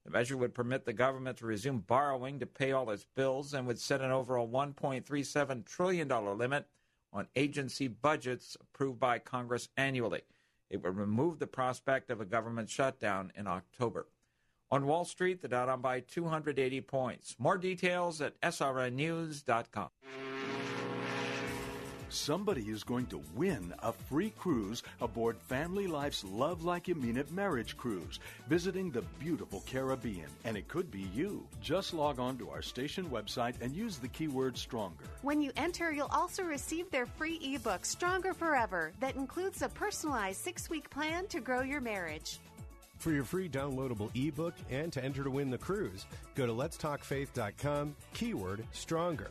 The 0.05 0.11
measure 0.11 0.37
would 0.37 0.55
permit 0.55 0.85
the 0.85 0.93
government 0.93 1.39
to 1.39 1.47
resume 1.47 1.79
borrowing 1.79 2.41
to 2.41 2.47
pay 2.47 2.73
all 2.73 2.91
its 2.91 3.07
bills 3.15 3.55
and 3.55 3.69
would 3.69 3.79
set 3.79 4.01
an 4.01 4.11
overall 4.11 4.49
$1.37 4.49 5.65
trillion 5.65 6.09
limit 6.09 6.67
on 7.13 7.29
agency 7.37 7.87
budgets 7.87 8.57
approved 8.61 8.99
by 8.99 9.21
Congress 9.21 9.69
annually. 9.77 10.23
It 10.73 10.83
would 10.83 10.97
remove 10.97 11.39
the 11.39 11.47
prospect 11.47 12.11
of 12.11 12.23
a 12.23 12.25
government 12.25 12.71
shutdown 12.71 13.31
in 13.37 13.47
October. 13.47 14.07
On 14.71 14.87
Wall 14.87 15.05
Street, 15.05 15.43
the 15.43 15.49
Dow 15.49 15.67
down 15.67 15.83
by 15.83 16.01
280 16.01 16.81
points. 16.81 17.37
More 17.39 17.59
details 17.59 18.23
at 18.23 18.41
srnnews.com. 18.41 19.91
Somebody 22.13 22.69
is 22.69 22.85
going 22.85 23.07
to 23.07 23.23
win 23.35 23.73
a 23.79 23.91
free 23.91 24.35
cruise 24.39 24.83
aboard 25.01 25.39
Family 25.39 25.87
Life's 25.87 26.23
Love 26.25 26.63
Like 26.63 26.87
You 26.87 26.95
Mean 26.95 27.17
It 27.17 27.33
marriage 27.33 27.75
cruise, 27.79 28.21
visiting 28.49 28.91
the 28.91 29.01
beautiful 29.19 29.63
Caribbean. 29.65 30.29
And 30.45 30.59
it 30.59 30.69
could 30.69 30.91
be 30.91 31.09
you. 31.15 31.47
Just 31.63 31.95
log 31.95 32.21
on 32.21 32.37
to 32.37 32.51
our 32.51 32.61
station 32.61 33.07
website 33.07 33.55
and 33.63 33.75
use 33.75 33.97
the 33.97 34.09
keyword 34.09 34.59
stronger. 34.59 35.05
When 35.23 35.41
you 35.41 35.53
enter, 35.57 35.91
you'll 35.91 36.07
also 36.13 36.43
receive 36.43 36.91
their 36.91 37.07
free 37.07 37.41
ebook, 37.43 37.87
Stronger 37.87 38.35
Forever, 38.35 38.93
that 39.01 39.17
includes 39.17 39.63
a 39.63 39.71
personalized 39.71 40.39
six 40.39 40.69
week 40.69 40.91
plan 40.91 41.27
to 41.29 41.41
grow 41.41 41.63
your 41.63 41.81
marriage. 41.81 42.41
For 42.99 43.11
your 43.11 43.25
free 43.25 43.49
downloadable 43.49 44.11
ebook 44.15 44.55
and 44.71 44.93
to 44.93 45.03
enter 45.03 45.25
to 45.25 45.31
win 45.31 45.51
the 45.51 45.59
cruise, 45.59 46.05
go 46.35 46.47
to 46.47 46.53
letstalkfaith.com, 46.53 47.97
keyword 48.13 48.67
stronger. 48.73 49.31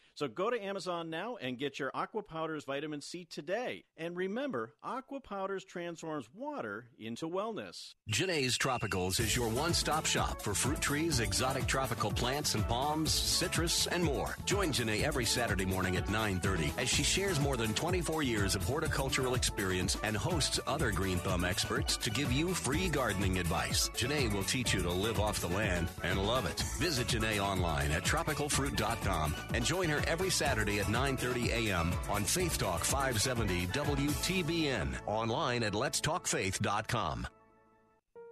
So 0.21 0.27
go 0.27 0.51
to 0.51 0.63
Amazon 0.63 1.09
now 1.09 1.37
and 1.41 1.57
get 1.57 1.79
your 1.79 1.89
Aquapowderz 1.93 2.67
Vitamin 2.67 3.01
C 3.01 3.25
today. 3.25 3.85
And 3.97 4.15
remember, 4.15 4.75
Aquapowderz 4.85 5.65
transforms 5.65 6.29
water 6.35 6.85
into 6.99 7.27
wellness. 7.27 7.95
Janae's 8.11 8.55
Tropicals 8.55 9.19
is 9.19 9.35
your 9.35 9.49
one-stop 9.49 10.05
shop 10.05 10.39
for 10.39 10.53
fruit 10.53 10.79
trees, 10.79 11.21
exotic 11.21 11.65
tropical 11.65 12.11
plants 12.11 12.53
and 12.53 12.63
palms, 12.67 13.11
citrus, 13.11 13.87
and 13.87 14.03
more. 14.03 14.37
Join 14.45 14.71
Janae 14.71 15.01
every 15.01 15.25
Saturday 15.25 15.65
morning 15.65 15.97
at 15.97 16.05
9.30 16.05 16.69
as 16.77 16.87
she 16.87 17.01
shares 17.01 17.39
more 17.39 17.57
than 17.57 17.73
24 17.73 18.21
years 18.21 18.53
of 18.53 18.63
horticultural 18.63 19.33
experience 19.33 19.97
and 20.03 20.15
hosts 20.15 20.59
other 20.67 20.91
Green 20.91 21.17
Thumb 21.17 21.43
experts 21.43 21.97
to 21.97 22.11
give 22.11 22.31
you 22.31 22.53
free 22.53 22.89
gardening 22.89 23.39
advice. 23.39 23.89
Janae 23.95 24.31
will 24.31 24.43
teach 24.43 24.71
you 24.71 24.83
to 24.83 24.91
live 24.91 25.19
off 25.19 25.41
the 25.41 25.47
land 25.47 25.87
and 26.03 26.23
love 26.23 26.45
it. 26.45 26.63
Visit 26.77 27.07
Janae 27.07 27.43
online 27.43 27.89
at 27.89 28.03
tropicalfruit.com 28.03 29.33
and 29.55 29.65
join 29.65 29.89
her 29.89 30.10
every 30.11 30.29
Saturday 30.29 30.79
at 30.79 30.87
9:30 30.87 31.47
a.m. 31.47 31.93
on 32.09 32.25
Faith 32.25 32.57
Talk 32.57 32.83
570 32.83 33.67
WTBN, 33.67 34.87
online 35.07 35.63
at 35.63 35.71
letstalkfaith.com. 35.71 37.25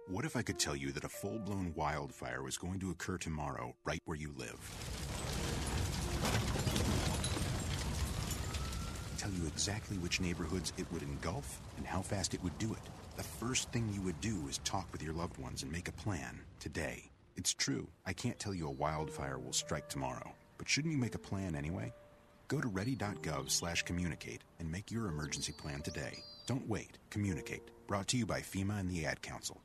What 0.06 0.26
if 0.26 0.36
I 0.36 0.42
could 0.42 0.58
tell 0.58 0.76
you 0.76 0.92
that 0.92 1.04
a 1.04 1.08
full-blown 1.08 1.72
wildfire 1.74 2.42
was 2.42 2.58
going 2.58 2.80
to 2.80 2.90
occur 2.90 3.16
tomorrow 3.16 3.74
right 3.84 4.00
where 4.04 4.16
you 4.16 4.34
live? 4.36 4.60
Tell 9.16 9.30
you 9.30 9.46
exactly 9.46 9.96
which 9.98 10.20
neighborhoods 10.20 10.72
it 10.76 10.86
would 10.92 11.02
engulf 11.02 11.60
and 11.78 11.86
how 11.86 12.02
fast 12.02 12.34
it 12.34 12.42
would 12.42 12.58
do 12.58 12.72
it. 12.72 12.90
The 13.16 13.22
first 13.22 13.70
thing 13.70 13.88
you 13.94 14.02
would 14.02 14.20
do 14.20 14.36
is 14.48 14.58
talk 14.64 14.86
with 14.92 15.02
your 15.02 15.14
loved 15.14 15.38
ones 15.38 15.62
and 15.62 15.72
make 15.72 15.88
a 15.88 15.92
plan 15.92 16.40
today. 16.58 17.04
It's 17.36 17.54
true, 17.54 17.86
I 18.04 18.12
can't 18.12 18.38
tell 18.38 18.52
you 18.52 18.66
a 18.66 18.72
wildfire 18.72 19.38
will 19.38 19.52
strike 19.52 19.88
tomorrow. 19.88 20.34
But 20.60 20.68
shouldn't 20.68 20.92
you 20.92 20.98
make 20.98 21.14
a 21.14 21.18
plan 21.18 21.56
anyway? 21.56 21.90
Go 22.48 22.60
to 22.60 22.68
ready.gov 22.68 23.50
slash 23.50 23.82
communicate 23.82 24.42
and 24.58 24.70
make 24.70 24.90
your 24.90 25.06
emergency 25.06 25.52
plan 25.52 25.80
today. 25.80 26.22
Don't 26.46 26.68
wait. 26.68 26.98
Communicate. 27.08 27.62
Brought 27.86 28.08
to 28.08 28.18
you 28.18 28.26
by 28.26 28.42
FEMA 28.42 28.78
and 28.78 28.90
the 28.90 29.06
Ad 29.06 29.22
Council. 29.22 29.62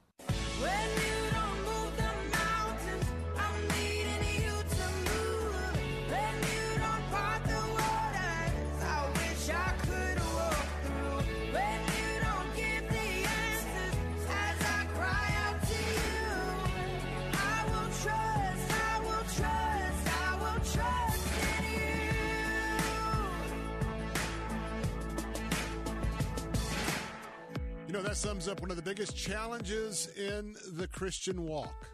Know, 27.95 28.01
that 28.01 28.17
sums 28.17 28.49
up 28.49 28.59
one 28.59 28.71
of 28.71 28.75
the 28.75 28.81
biggest 28.81 29.15
challenges 29.15 30.09
in 30.17 30.53
the 30.73 30.85
Christian 30.87 31.45
walk. 31.45 31.85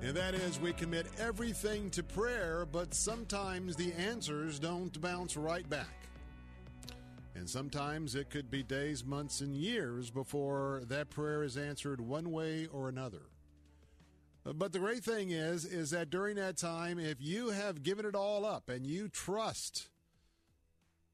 And 0.00 0.16
that 0.16 0.34
is, 0.34 0.60
we 0.60 0.72
commit 0.72 1.06
everything 1.18 1.90
to 1.90 2.04
prayer, 2.04 2.64
but 2.70 2.94
sometimes 2.94 3.74
the 3.74 3.92
answers 3.94 4.60
don't 4.60 5.00
bounce 5.00 5.36
right 5.36 5.68
back. 5.68 6.06
And 7.34 7.50
sometimes 7.50 8.14
it 8.14 8.30
could 8.30 8.52
be 8.52 8.62
days, 8.62 9.04
months, 9.04 9.40
and 9.40 9.56
years 9.56 10.10
before 10.10 10.82
that 10.86 11.10
prayer 11.10 11.42
is 11.42 11.56
answered 11.56 12.00
one 12.00 12.30
way 12.30 12.68
or 12.72 12.88
another. 12.88 13.22
But 14.44 14.72
the 14.72 14.78
great 14.78 15.02
thing 15.02 15.30
is, 15.30 15.64
is 15.64 15.90
that 15.90 16.10
during 16.10 16.36
that 16.36 16.56
time, 16.56 17.00
if 17.00 17.16
you 17.20 17.48
have 17.50 17.82
given 17.82 18.06
it 18.06 18.14
all 18.14 18.44
up 18.44 18.68
and 18.68 18.86
you 18.86 19.08
trust 19.08 19.88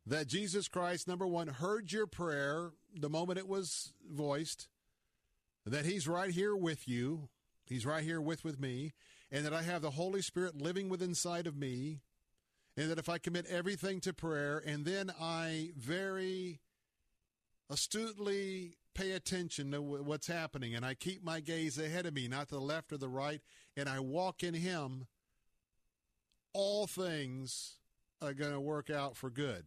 that 0.07 0.27
Jesus 0.27 0.69
Christ, 0.69 1.09
number 1.09 1.27
one, 1.27 1.49
heard 1.49 1.93
your 1.93 2.07
prayer 2.07 2.73
the 2.95 3.09
moment 3.09 3.39
it 3.39 3.49
was 3.49 3.93
voiced, 4.11 4.69
that 5.67 5.85
He's 5.85 6.09
right 6.09 6.31
here 6.31 6.57
with 6.57 6.89
you, 6.89 7.29
He's 7.65 7.87
right 7.87 8.03
here 8.03 8.21
with 8.21 8.45
with 8.45 8.59
me, 8.59 8.93
and 9.31 9.45
that 9.45 9.53
I 9.53 9.63
have 9.63 9.83
the 9.83 9.91
Holy 9.91 10.23
Spirit 10.23 10.57
living 10.57 10.89
within 10.89 11.11
inside 11.11 11.47
of 11.47 11.57
me, 11.57 12.01
and 12.77 12.91
that 12.91 12.99
if 12.99 13.09
I 13.09 13.19
commit 13.19 13.47
everything 13.47 14.01
to 14.01 14.13
prayer, 14.13 14.63
and 14.65 14.85
then 14.85 15.13
I 15.21 15.71
very 15.77 16.61
astutely 17.71 18.77
pay 18.95 19.13
attention 19.13 19.73
to 19.73 19.83
what's 19.83 20.27
happening, 20.27 20.75
and 20.75 20.85
I 20.85 20.95
keep 20.95 21.23
my 21.23 21.41
gaze 21.41 21.79
ahead 21.79 22.07
of 22.07 22.15
me, 22.15 22.29
not 22.29 22.49
to 22.49 22.55
the 22.55 22.61
left 22.61 22.93
or 22.93 22.97
the 22.97 23.09
right, 23.09 23.41
and 23.77 23.89
I 23.89 24.01
walk 24.01 24.43
in 24.43 24.55
Him, 24.55 25.07
all 26.53 26.87
things 26.87 27.75
are 28.23 28.33
going 28.33 28.53
to 28.53 28.61
work 28.61 28.91
out 28.91 29.17
for 29.17 29.31
good 29.31 29.67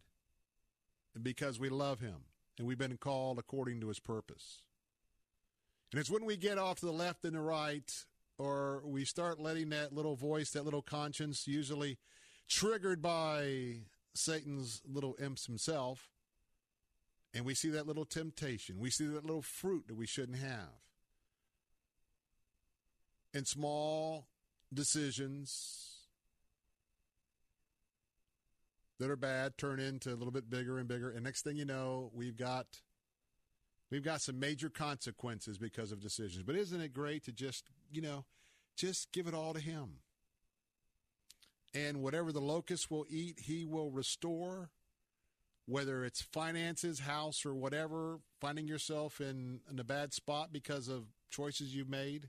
because 1.22 1.60
we 1.60 1.68
love 1.68 2.00
Him 2.00 2.24
and 2.58 2.66
we've 2.66 2.78
been 2.78 2.96
called 2.96 3.38
according 3.38 3.80
to 3.80 3.88
His 3.88 3.98
purpose. 3.98 4.62
And 5.90 6.00
it's 6.00 6.10
when 6.10 6.24
we 6.24 6.36
get 6.36 6.58
off 6.58 6.80
to 6.80 6.86
the 6.86 6.92
left 6.92 7.24
and 7.24 7.34
the 7.34 7.40
right, 7.40 7.92
or 8.38 8.82
we 8.84 9.04
start 9.04 9.38
letting 9.38 9.68
that 9.70 9.92
little 9.92 10.16
voice, 10.16 10.50
that 10.50 10.64
little 10.64 10.82
conscience, 10.82 11.46
usually 11.46 11.98
triggered 12.48 13.02
by 13.02 13.76
Satan's 14.14 14.82
little 14.86 15.16
imps 15.20 15.46
himself, 15.46 16.08
and 17.34 17.44
we 17.44 17.54
see 17.54 17.70
that 17.70 17.86
little 17.86 18.04
temptation. 18.04 18.78
We 18.78 18.90
see 18.90 19.06
that 19.06 19.24
little 19.24 19.42
fruit 19.42 19.88
that 19.88 19.96
we 19.96 20.06
shouldn't 20.06 20.38
have. 20.38 20.80
And 23.34 23.46
small 23.46 24.26
decisions 24.72 25.91
that 28.98 29.10
are 29.10 29.16
bad 29.16 29.58
turn 29.58 29.80
into 29.80 30.10
a 30.10 30.16
little 30.16 30.30
bit 30.30 30.50
bigger 30.50 30.78
and 30.78 30.88
bigger. 30.88 31.10
And 31.10 31.24
next 31.24 31.42
thing 31.42 31.56
you 31.56 31.64
know, 31.64 32.10
we've 32.14 32.36
got 32.36 32.66
we've 33.90 34.04
got 34.04 34.20
some 34.20 34.38
major 34.38 34.70
consequences 34.70 35.58
because 35.58 35.92
of 35.92 36.00
decisions. 36.00 36.42
But 36.44 36.56
isn't 36.56 36.80
it 36.80 36.92
great 36.92 37.24
to 37.24 37.32
just, 37.32 37.66
you 37.90 38.00
know, 38.00 38.24
just 38.76 39.12
give 39.12 39.26
it 39.26 39.34
all 39.34 39.54
to 39.54 39.60
him? 39.60 39.98
And 41.74 42.02
whatever 42.02 42.32
the 42.32 42.40
locust 42.40 42.90
will 42.90 43.06
eat, 43.08 43.40
he 43.40 43.64
will 43.64 43.90
restore 43.90 44.70
whether 45.66 46.04
it's 46.04 46.20
finances, 46.20 47.00
house, 47.00 47.46
or 47.46 47.54
whatever, 47.54 48.18
finding 48.40 48.66
yourself 48.66 49.20
in, 49.20 49.60
in 49.70 49.78
a 49.78 49.84
bad 49.84 50.12
spot 50.12 50.52
because 50.52 50.88
of 50.88 51.04
choices 51.30 51.74
you've 51.74 51.88
made. 51.88 52.28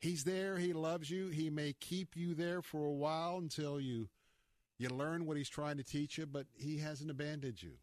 He's 0.00 0.24
there. 0.24 0.56
He 0.56 0.72
loves 0.72 1.10
you. 1.10 1.28
He 1.28 1.48
may 1.48 1.74
keep 1.78 2.16
you 2.16 2.34
there 2.34 2.60
for 2.60 2.86
a 2.86 2.92
while 2.92 3.38
until 3.38 3.80
you 3.80 4.08
you 4.78 4.88
learn 4.88 5.26
what 5.26 5.36
he's 5.36 5.48
trying 5.48 5.76
to 5.76 5.84
teach 5.84 6.18
you, 6.18 6.26
but 6.26 6.46
he 6.54 6.78
hasn't 6.78 7.10
abandoned 7.10 7.62
you. 7.62 7.74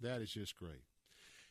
That 0.00 0.20
is 0.20 0.30
just 0.30 0.56
great. 0.56 0.82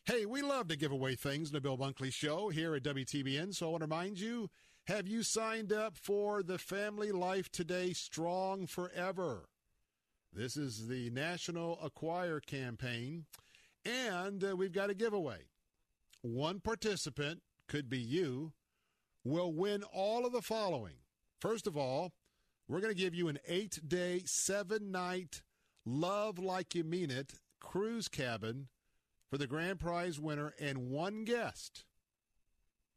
Hey, 0.06 0.26
we 0.26 0.42
love 0.42 0.70
to 0.70 0.78
give 0.78 0.92
away 0.92 1.16
things 1.16 1.50
in 1.50 1.54
the 1.54 1.62
Bill 1.62 1.78
Bunkley 1.78 2.14
Show 2.14 2.50
here 2.50 2.76
at 2.76 2.84
WTBN. 2.84 3.54
So 3.54 3.68
I 3.68 3.70
want 3.72 3.82
to 3.82 3.88
remind 3.88 4.20
you 4.20 4.50
have 4.86 5.06
you 5.06 5.22
signed 5.22 5.74
up 5.74 5.98
for 5.98 6.42
the 6.42 6.58
Family 6.58 7.12
Life 7.12 7.52
Today 7.52 7.92
Strong 7.92 8.68
Forever? 8.68 9.50
This 10.32 10.56
is 10.56 10.88
the 10.88 11.10
National 11.10 11.78
Acquire 11.84 12.40
campaign, 12.40 13.26
and 13.84 14.42
uh, 14.44 14.56
we've 14.56 14.72
got 14.72 14.90
a 14.90 14.94
giveaway. 14.94 15.40
One 16.22 16.62
participant, 16.62 17.42
could 17.68 17.90
be 17.90 18.00
you, 18.00 18.54
will 19.26 19.52
win 19.52 19.84
all 19.84 20.26
of 20.26 20.32
the 20.32 20.42
following. 20.42 20.96
First 21.42 21.68
of 21.68 21.76
all, 21.76 22.14
we're 22.68 22.82
going 22.82 22.94
to 22.94 23.00
give 23.00 23.16
you 23.16 23.28
an 23.28 23.40
eight 23.48 23.80
day, 23.88 24.24
seven 24.26 24.92
night, 24.92 25.42
love 25.86 26.38
like 26.40 26.76
you 26.76 26.84
mean 26.84 27.10
it 27.10 27.34
cruise 27.60 28.08
cabin 28.08 28.68
for 29.30 29.38
the 29.38 29.48
grand 29.48 29.80
prize 29.80 30.20
winner 30.20 30.54
and 30.60 30.90
one 30.90 31.24
guest. 31.24 31.86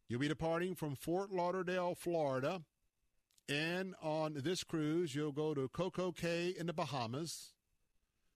You'll 0.09 0.21
be 0.21 0.29
departing 0.29 0.75
from 0.75 0.95
Fort 0.95 1.33
Lauderdale, 1.33 1.95
Florida, 1.95 2.63
and 3.49 3.95
on 4.01 4.35
this 4.45 4.63
cruise, 4.63 5.15
you'll 5.15 5.33
go 5.33 5.55
to 5.55 5.69
Coco 5.69 6.13
Cay 6.13 6.55
in 6.57 6.67
the 6.67 6.73
Bahamas, 6.73 7.53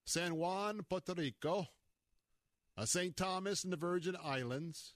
San 0.05 0.36
Juan, 0.36 0.81
Puerto 0.89 1.15
Rico, 1.15 1.66
uh, 2.77 2.85
St. 2.85 3.16
Thomas 3.16 3.65
in 3.65 3.70
the 3.70 3.77
Virgin 3.77 4.16
Islands. 4.23 4.94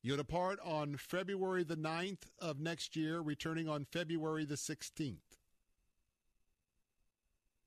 You'll 0.00 0.16
depart 0.16 0.58
on 0.64 0.96
February 0.96 1.64
the 1.64 1.76
9th 1.76 2.28
of 2.40 2.60
next 2.60 2.96
year, 2.96 3.20
returning 3.20 3.68
on 3.68 3.84
February 3.84 4.44
the 4.44 4.56
16th. 4.56 5.31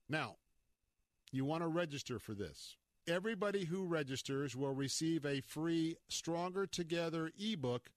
Now, 0.08 0.36
you 1.32 1.44
want 1.44 1.62
to 1.62 1.68
register 1.68 2.18
for 2.18 2.34
this. 2.34 2.76
Everybody 3.08 3.64
who 3.64 3.84
registers 3.84 4.56
will 4.56 4.72
receive 4.72 5.24
a 5.24 5.40
free 5.40 5.96
Stronger 6.08 6.66
Together 6.66 7.30
ebook 7.38 7.90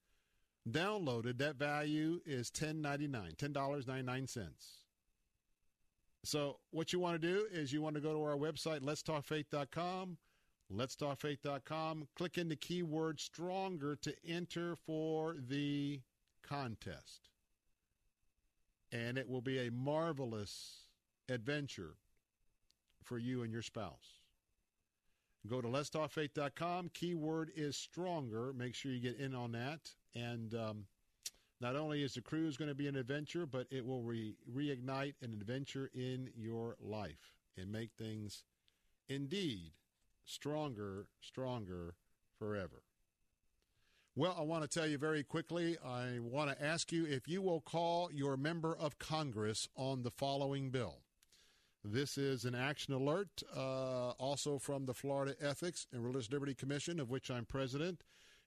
downloaded, 0.68 1.38
that 1.38 1.56
value 1.56 2.20
is 2.26 2.50
$10.99, 2.50 3.36
$10.99. 3.36 4.50
So 6.22 6.58
what 6.70 6.92
you 6.92 7.00
want 7.00 7.20
to 7.20 7.26
do 7.26 7.46
is 7.50 7.72
you 7.72 7.80
want 7.80 7.94
to 7.94 8.00
go 8.00 8.12
to 8.12 8.22
our 8.22 8.36
website, 8.36 8.80
letstalkfaith.com, 8.80 10.18
letstalkfaith.com, 10.72 12.08
click 12.14 12.38
in 12.38 12.48
the 12.48 12.56
keyword 12.56 13.20
stronger 13.20 13.96
to 13.96 14.14
enter 14.26 14.76
for 14.76 15.36
the 15.48 16.00
contest. 16.42 17.30
And 18.92 19.16
it 19.16 19.28
will 19.28 19.40
be 19.40 19.66
a 19.66 19.70
marvelous 19.70 20.89
adventure 21.30 21.94
for 23.02 23.18
you 23.18 23.42
and 23.42 23.52
your 23.52 23.62
spouse. 23.62 24.20
Go 25.48 25.60
to 25.60 25.68
letstalkfaith.com. 25.68 26.90
Keyword 26.92 27.50
is 27.56 27.76
stronger. 27.76 28.52
Make 28.52 28.74
sure 28.74 28.92
you 28.92 29.00
get 29.00 29.18
in 29.18 29.34
on 29.34 29.52
that. 29.52 29.80
And 30.14 30.54
um, 30.54 30.84
not 31.60 31.76
only 31.76 32.02
is 32.02 32.14
the 32.14 32.20
cruise 32.20 32.56
going 32.56 32.68
to 32.68 32.74
be 32.74 32.88
an 32.88 32.96
adventure, 32.96 33.46
but 33.46 33.66
it 33.70 33.86
will 33.86 34.02
re- 34.02 34.34
reignite 34.52 35.14
an 35.22 35.32
adventure 35.32 35.90
in 35.94 36.30
your 36.36 36.76
life 36.78 37.32
and 37.56 37.72
make 37.72 37.90
things 37.96 38.44
indeed 39.08 39.72
stronger, 40.24 41.06
stronger 41.20 41.94
forever. 42.38 42.82
Well, 44.16 44.36
I 44.38 44.42
want 44.42 44.62
to 44.62 44.68
tell 44.68 44.88
you 44.88 44.98
very 44.98 45.22
quickly, 45.22 45.78
I 45.84 46.18
want 46.20 46.50
to 46.50 46.62
ask 46.62 46.92
you 46.92 47.06
if 47.06 47.28
you 47.28 47.40
will 47.40 47.60
call 47.60 48.10
your 48.12 48.36
member 48.36 48.76
of 48.76 48.98
Congress 48.98 49.68
on 49.76 50.02
the 50.02 50.10
following 50.10 50.70
bill. 50.70 50.98
This 51.84 52.18
is 52.18 52.44
an 52.44 52.54
action 52.54 52.92
alert, 52.92 53.42
uh, 53.56 54.10
also 54.10 54.58
from 54.58 54.84
the 54.84 54.92
Florida 54.92 55.34
Ethics 55.40 55.86
and 55.92 56.04
Religious 56.04 56.30
Liberty 56.30 56.54
Commission, 56.54 57.00
of 57.00 57.08
which 57.08 57.30
I'm 57.30 57.46
president, 57.46 58.02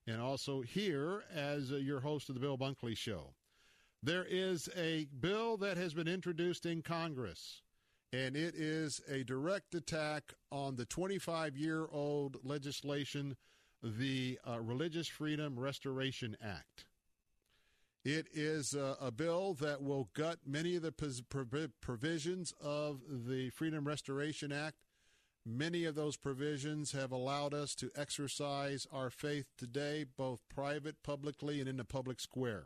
and 0.06 0.22
also 0.22 0.62
here 0.62 1.24
as 1.34 1.72
uh, 1.72 1.78
your 1.78 2.00
host 2.00 2.30
of 2.30 2.36
the 2.36 2.42
Bill 2.42 2.58
Bunkley 2.58 2.96
Show. 2.96 3.34
There 4.04 4.26
is 4.30 4.70
a 4.78 5.08
bill 5.20 5.58
that 5.58 5.78
has 5.78 5.96
been 5.96 6.08
introduced 6.08 6.68
in 6.68 6.84
Congress, 6.84 7.64
and 8.12 8.36
it 8.36 8.54
is 8.54 9.02
a 9.10 9.24
direct 9.24 9.74
attack 9.74 10.34
on 10.52 10.76
the 10.76 10.86
25 10.86 11.58
year 11.58 11.88
old 11.92 12.38
legislation, 12.44 13.36
the 13.82 14.38
uh, 14.48 14.60
Religious 14.60 15.08
Freedom 15.08 15.60
Restoration 15.60 16.38
Act. 16.40 16.86
It 18.06 18.28
is 18.34 18.74
a, 18.74 18.98
a, 19.00 19.12
bill 19.12 19.54
that 19.62 19.82
will 19.82 20.10
gut 20.14 20.40
many 20.46 20.76
of 20.76 20.82
the 20.82 20.92
provisions 21.80 22.54
of 22.62 23.00
the 23.08 23.50
Freedom 23.52 23.88
Restoration 23.88 24.52
Act. 24.52 24.76
Many 25.46 25.86
of 25.86 25.96
those 25.96 26.18
provisions 26.18 26.92
have 26.92 27.14
allowed 27.14 27.54
us 27.54 27.76
to 27.76 27.92
exercise 27.96 28.86
our 28.92 29.10
faith 29.10 29.46
today, 29.58 30.06
both 30.18 30.42
private, 30.54 31.02
publicly, 31.02 31.62
and 31.62 31.70
in 31.70 31.78
the 31.78 31.86
public 31.86 32.20
square. 32.20 32.66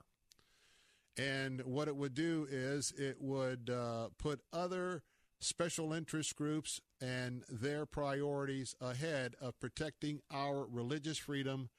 And 1.16 1.62
what 1.66 1.88
it 1.88 1.96
would 1.96 2.16
do 2.16 2.48
is 2.50 2.92
it 2.98 3.22
would 3.22 3.70
uh, 3.70 4.10
put 4.18 4.42
other 4.52 5.04
special 5.40 5.94
interest 5.94 6.36
groups 6.36 6.82
and 7.00 7.44
their 7.48 7.86
priorities 7.86 8.76
ahead 8.82 9.36
of 9.40 9.60
protecting 9.60 10.22
our 10.32 10.66
religious 10.66 11.20
freedom, 11.20 11.70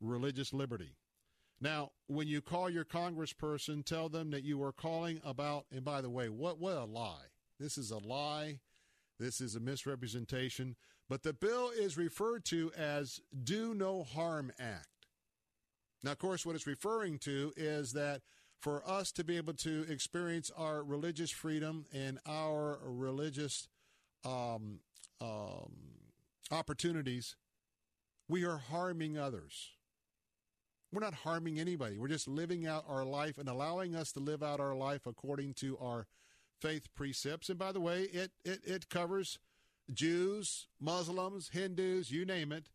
religious 0.00 0.52
liberty. 0.52 0.96
Now, 1.60 1.92
when 2.06 2.28
you 2.28 2.42
call 2.42 2.68
your 2.68 2.84
congressperson, 2.84 3.84
tell 3.84 4.08
them 4.08 4.30
that 4.30 4.44
you 4.44 4.62
are 4.62 4.72
calling 4.72 5.20
about, 5.24 5.64
and 5.70 5.84
by 5.84 6.00
the 6.02 6.10
way, 6.10 6.28
what, 6.28 6.58
what 6.58 6.76
a 6.76 6.84
lie. 6.84 7.26
This 7.58 7.78
is 7.78 7.90
a 7.90 7.98
lie. 7.98 8.60
This 9.18 9.40
is 9.40 9.56
a 9.56 9.60
misrepresentation. 9.60 10.76
But 11.08 11.22
the 11.22 11.32
bill 11.32 11.70
is 11.70 11.96
referred 11.96 12.44
to 12.46 12.72
as 12.76 13.20
Do 13.44 13.74
No 13.74 14.02
Harm 14.02 14.52
Act. 14.58 14.88
Now, 16.02 16.12
of 16.12 16.18
course, 16.18 16.44
what 16.44 16.54
it's 16.54 16.66
referring 16.66 17.18
to 17.20 17.52
is 17.56 17.92
that 17.92 18.20
for 18.60 18.86
us 18.88 19.12
to 19.12 19.24
be 19.24 19.36
able 19.36 19.54
to 19.54 19.86
experience 19.88 20.50
our 20.56 20.82
religious 20.82 21.30
freedom 21.30 21.86
and 21.92 22.18
our 22.26 22.78
religious 22.84 23.68
um, 24.24 24.80
um, 25.20 25.72
opportunities, 26.50 27.36
we 28.28 28.44
are 28.44 28.58
harming 28.58 29.16
others. 29.16 29.75
We're 30.92 31.00
not 31.00 31.14
harming 31.14 31.58
anybody. 31.58 31.98
We're 31.98 32.08
just 32.08 32.28
living 32.28 32.66
out 32.66 32.84
our 32.88 33.04
life 33.04 33.38
and 33.38 33.48
allowing 33.48 33.94
us 33.94 34.12
to 34.12 34.20
live 34.20 34.42
out 34.42 34.60
our 34.60 34.74
life 34.74 35.06
according 35.06 35.54
to 35.54 35.76
our 35.78 36.06
faith 36.60 36.88
precepts. 36.94 37.48
And 37.48 37.58
by 37.58 37.72
the 37.72 37.80
way, 37.80 38.02
it, 38.02 38.30
it, 38.44 38.60
it 38.64 38.88
covers 38.88 39.38
Jews, 39.92 40.68
Muslims, 40.80 41.50
Hindus, 41.52 42.10
you 42.10 42.24
name 42.24 42.52
it. 42.52 42.68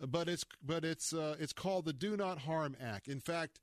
But 0.00 0.28
it's 0.28 0.44
but 0.64 0.84
it's 0.84 1.12
uh, 1.12 1.36
it's 1.38 1.52
called 1.52 1.84
the 1.84 1.92
Do 1.92 2.16
Not 2.16 2.38
Harm 2.40 2.74
Act. 2.82 3.06
In 3.06 3.20
fact, 3.20 3.60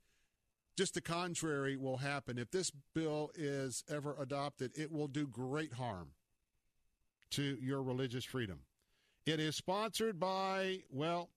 just 0.74 0.94
the 0.94 1.02
contrary 1.02 1.76
will 1.76 1.98
happen. 1.98 2.38
If 2.38 2.50
this 2.50 2.72
bill 2.94 3.30
is 3.34 3.84
ever 3.90 4.16
adopted, 4.18 4.72
it 4.74 4.90
will 4.90 5.08
do 5.08 5.26
great 5.26 5.74
harm 5.74 6.12
to 7.32 7.58
your 7.60 7.82
religious 7.82 8.24
freedom. 8.24 8.60
It 9.26 9.38
is 9.38 9.54
sponsored 9.54 10.18
by, 10.18 10.84
well, 10.90 11.28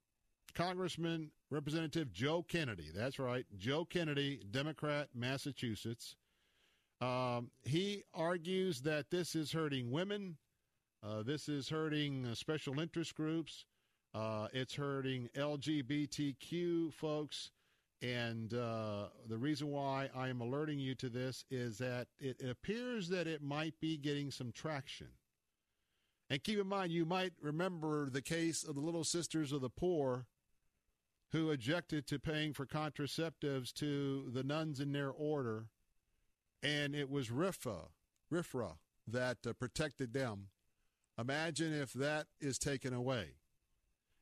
Congressman 0.53 1.31
Representative 1.53 2.11
Joe 2.11 2.41
Kennedy. 2.41 2.89
That's 2.93 3.19
right, 3.19 3.45
Joe 3.57 3.85
Kennedy, 3.85 4.41
Democrat, 4.49 5.09
Massachusetts. 5.13 6.15
Um, 6.99 7.51
he 7.63 8.03
argues 8.13 8.81
that 8.81 9.11
this 9.11 9.35
is 9.35 9.51
hurting 9.51 9.91
women, 9.91 10.37
uh, 11.03 11.21
this 11.21 11.47
is 11.47 11.69
hurting 11.69 12.25
uh, 12.25 12.33
special 12.33 12.79
interest 12.79 13.13
groups, 13.13 13.65
uh, 14.15 14.47
it's 14.51 14.73
hurting 14.73 15.29
LGBTQ 15.35 16.91
folks. 16.93 17.51
And 18.01 18.53
uh, 18.53 19.09
the 19.29 19.37
reason 19.37 19.69
why 19.69 20.09
I 20.13 20.27
am 20.27 20.41
alerting 20.41 20.79
you 20.79 20.93
to 20.95 21.07
this 21.07 21.45
is 21.49 21.77
that 21.77 22.07
it 22.19 22.41
appears 22.41 23.07
that 23.09 23.27
it 23.27 23.41
might 23.41 23.75
be 23.79 23.95
getting 23.95 24.29
some 24.29 24.51
traction. 24.51 25.07
And 26.29 26.43
keep 26.43 26.59
in 26.59 26.67
mind, 26.67 26.91
you 26.91 27.05
might 27.05 27.33
remember 27.41 28.09
the 28.09 28.21
case 28.21 28.63
of 28.63 28.75
the 28.75 28.81
Little 28.81 29.05
Sisters 29.05 29.51
of 29.53 29.61
the 29.61 29.69
Poor 29.69 30.25
who 31.33 31.51
objected 31.51 32.05
to 32.05 32.19
paying 32.19 32.53
for 32.53 32.65
contraceptives 32.65 33.73
to 33.73 34.29
the 34.31 34.43
nuns 34.43 34.79
in 34.79 34.93
their 34.93 35.09
order. 35.09 35.65
And 36.61 36.95
it 36.95 37.09
was 37.09 37.27
RFRA, 37.29 37.87
RFRA 38.31 38.73
that 39.07 39.37
uh, 39.45 39.53
protected 39.53 40.13
them. 40.13 40.47
Imagine 41.19 41.73
if 41.73 41.91
that 41.93 42.27
is 42.39 42.57
taken 42.57 42.93
away. 42.93 43.33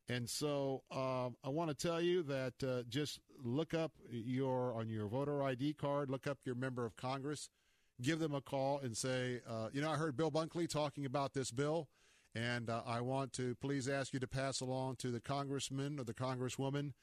And 0.07 0.29
so 0.29 0.83
um, 0.89 1.35
I 1.43 1.49
want 1.49 1.69
to 1.69 1.87
tell 1.87 2.01
you 2.01 2.23
that 2.23 2.53
uh, 2.65 2.83
just 2.89 3.19
look 3.43 3.73
up 3.73 3.91
your 4.09 4.73
on 4.73 4.89
your 4.89 5.07
voter 5.07 5.43
ID 5.43 5.73
card, 5.73 6.09
look 6.09 6.27
up 6.27 6.39
your 6.45 6.55
member 6.55 6.85
of 6.85 6.95
Congress, 6.95 7.49
give 8.01 8.19
them 8.19 8.33
a 8.33 8.41
call 8.41 8.79
and 8.79 8.95
say, 8.95 9.41
uh, 9.47 9.67
you 9.73 9.81
know, 9.81 9.91
I 9.91 9.95
heard 9.95 10.17
Bill 10.17 10.31
Bunkley 10.31 10.67
talking 10.67 11.05
about 11.05 11.33
this 11.33 11.51
bill, 11.51 11.87
and 12.35 12.69
uh, 12.69 12.81
I 12.85 13.01
want 13.01 13.33
to 13.33 13.55
please 13.55 13.87
ask 13.87 14.13
you 14.13 14.19
to 14.19 14.27
pass 14.27 14.61
along 14.61 14.97
to 14.97 15.11
the 15.11 15.19
congressman 15.19 15.99
or 15.99 16.03
the 16.03 16.13
congresswoman. 16.13 16.93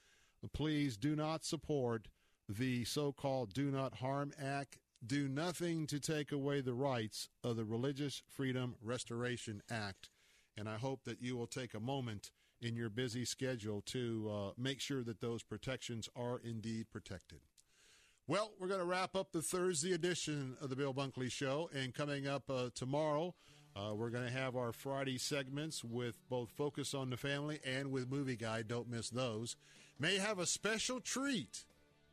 Please 0.53 0.97
do 0.97 1.17
not 1.17 1.45
support 1.45 2.09
the 2.49 2.85
so-called 2.85 3.53
"Do 3.53 3.71
Not 3.71 3.97
Harm" 3.97 4.33
Act. 4.41 4.79
Do 5.05 5.29
nothing 5.29 5.87
to 5.89 6.01
take 6.01 6.33
away 6.33 6.61
the 6.61 6.75
rights 6.75 7.29
of 7.45 7.57
the 7.57 7.65
Religious 7.65 8.23
Freedom 8.29 8.75
Restoration 8.83 9.63
Act. 9.71 10.11
And 10.57 10.69
I 10.69 10.77
hope 10.77 11.05
that 11.05 11.23
you 11.23 11.37
will 11.37 11.47
take 11.47 11.75
a 11.75 11.81
moment 11.81 12.31
in 12.61 12.75
your 12.75 12.91
busy 12.91 13.25
schedule 13.25 13.81
to 13.83 14.31
uh, 14.33 14.51
make 14.57 14.81
sure 14.81 15.05
that 15.05 15.21
those 15.21 15.43
protections 15.45 16.09
are 16.17 16.41
indeed 16.43 16.91
protected. 16.91 17.39
Well, 18.27 18.53
we're 18.59 18.69
going 18.69 18.81
to 18.81 18.87
wrap 18.87 19.15
up 19.15 19.33
the 19.33 19.41
Thursday 19.41 19.93
edition 19.93 20.57
of 20.61 20.69
the 20.69 20.77
Bill 20.77 20.93
Bunkley 20.93 21.31
Show, 21.31 21.71
and 21.73 21.95
coming 21.95 22.27
up 22.27 22.51
uh, 22.51 22.71
tomorrow, 22.75 23.35
uh, 23.79 23.95
we're 23.95 24.11
going 24.11 24.25
to 24.25 24.33
have 24.33 24.57
our 24.57 24.73
Friday 24.73 25.19
segments 25.19 25.85
with 25.85 26.17
both 26.29 26.51
Focus 26.51 26.95
on 26.95 27.11
the 27.11 27.17
Family 27.17 27.61
and 27.65 27.93
with 27.93 28.11
Movie 28.11 28.37
Guide. 28.37 28.67
Don't 28.67 28.91
miss 28.91 29.11
those. 29.11 29.57
May 29.99 30.19
have 30.19 30.39
a 30.39 30.47
special 30.47 31.01
treat. 31.01 31.65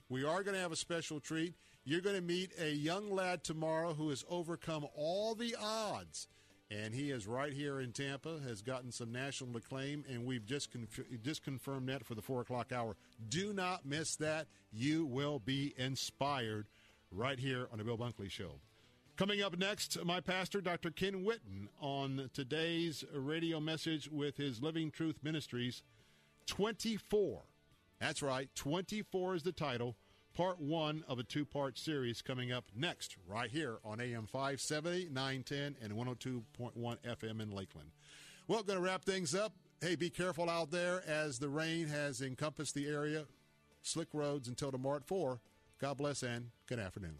We 0.10 0.24
are 0.24 0.44
going 0.44 0.56
to 0.56 0.62
have 0.62 0.72
a 0.72 0.78
special 0.78 1.20
treat. 1.20 1.56
You're 1.84 2.02
going 2.02 2.16
to 2.16 2.22
meet 2.22 2.52
a 2.60 2.72
young 2.72 3.10
lad 3.10 3.44
tomorrow 3.44 3.94
who 3.94 4.10
has 4.10 4.24
overcome 4.30 4.86
all 4.96 5.34
the 5.34 5.56
odds 5.60 6.28
and 6.72 6.94
he 6.94 7.12
is 7.12 7.28
right 7.28 7.54
here 7.54 7.80
in 7.80 7.92
Tampa. 7.92 8.40
Has 8.48 8.62
gotten 8.62 8.92
some 8.92 9.12
national 9.12 9.56
acclaim, 9.56 10.04
and 10.10 10.26
we've 10.26 10.46
just 10.46 10.72
conf- 10.72 11.22
just 11.22 11.44
confirmed 11.44 11.90
that 11.90 12.06
for 12.06 12.16
the 12.16 12.22
four 12.22 12.42
o'clock 12.42 12.72
hour. 12.72 12.96
Do 13.30 13.54
not 13.54 13.86
miss 13.86 14.16
that. 14.18 14.48
You 14.72 15.06
will 15.06 15.40
be 15.40 15.74
inspired 15.78 16.68
right 17.12 17.40
here 17.40 17.68
on 17.72 17.78
the 17.78 17.84
Bill 17.84 17.98
Bunkley 17.98 18.30
Show. 18.30 18.60
Coming 19.18 19.42
up 19.42 19.58
next, 19.58 20.04
my 20.04 20.20
pastor, 20.20 20.60
Dr. 20.60 20.92
Ken 20.92 21.24
Whitten, 21.24 21.70
on 21.80 22.30
today's 22.34 23.06
radio 23.14 23.62
message 23.62 24.10
with 24.12 24.36
his 24.36 24.62
Living 24.62 24.92
Truth 24.92 25.20
Ministries. 25.24 25.84
Twenty-four. 26.48 27.44
That's 28.02 28.22
right. 28.22 28.50
Twenty-four 28.56 29.36
is 29.36 29.44
the 29.44 29.54
title 29.54 29.96
part 30.36 30.60
one 30.60 31.06
of 31.08 31.18
a 31.18 31.24
two 31.24 31.46
part 31.46 31.80
series 31.80 32.22
coming 32.22 32.52
up 32.52 32.66
next, 32.76 33.16
right 33.26 33.50
here 33.50 33.78
on 33.86 34.02
AM 34.02 34.28
570, 34.28 35.08
910, 35.10 35.78
and 35.82 35.94
102.1 35.94 36.98
FM 37.08 37.42
in 37.42 37.52
Lakeland. 37.52 37.92
Well, 38.50 38.64
going 38.64 38.78
to 38.78 38.84
wrap 38.84 39.06
things 39.06 39.34
up. 39.34 39.54
Hey, 39.80 39.96
be 39.96 40.10
careful 40.10 40.50
out 40.50 40.72
there 40.72 41.04
as 41.08 41.40
the 41.40 41.48
rain 41.48 41.88
has 41.88 42.22
encompassed 42.22 42.76
the 42.76 42.88
area. 42.88 43.28
Slick 43.82 44.10
roads 44.14 44.50
until 44.50 44.74
tomorrow 44.74 44.98
at 44.98 45.06
4. 45.06 45.40
God 45.80 45.98
bless 45.98 46.22
and 46.22 46.50
good 46.68 46.80
afternoon. 46.80 47.20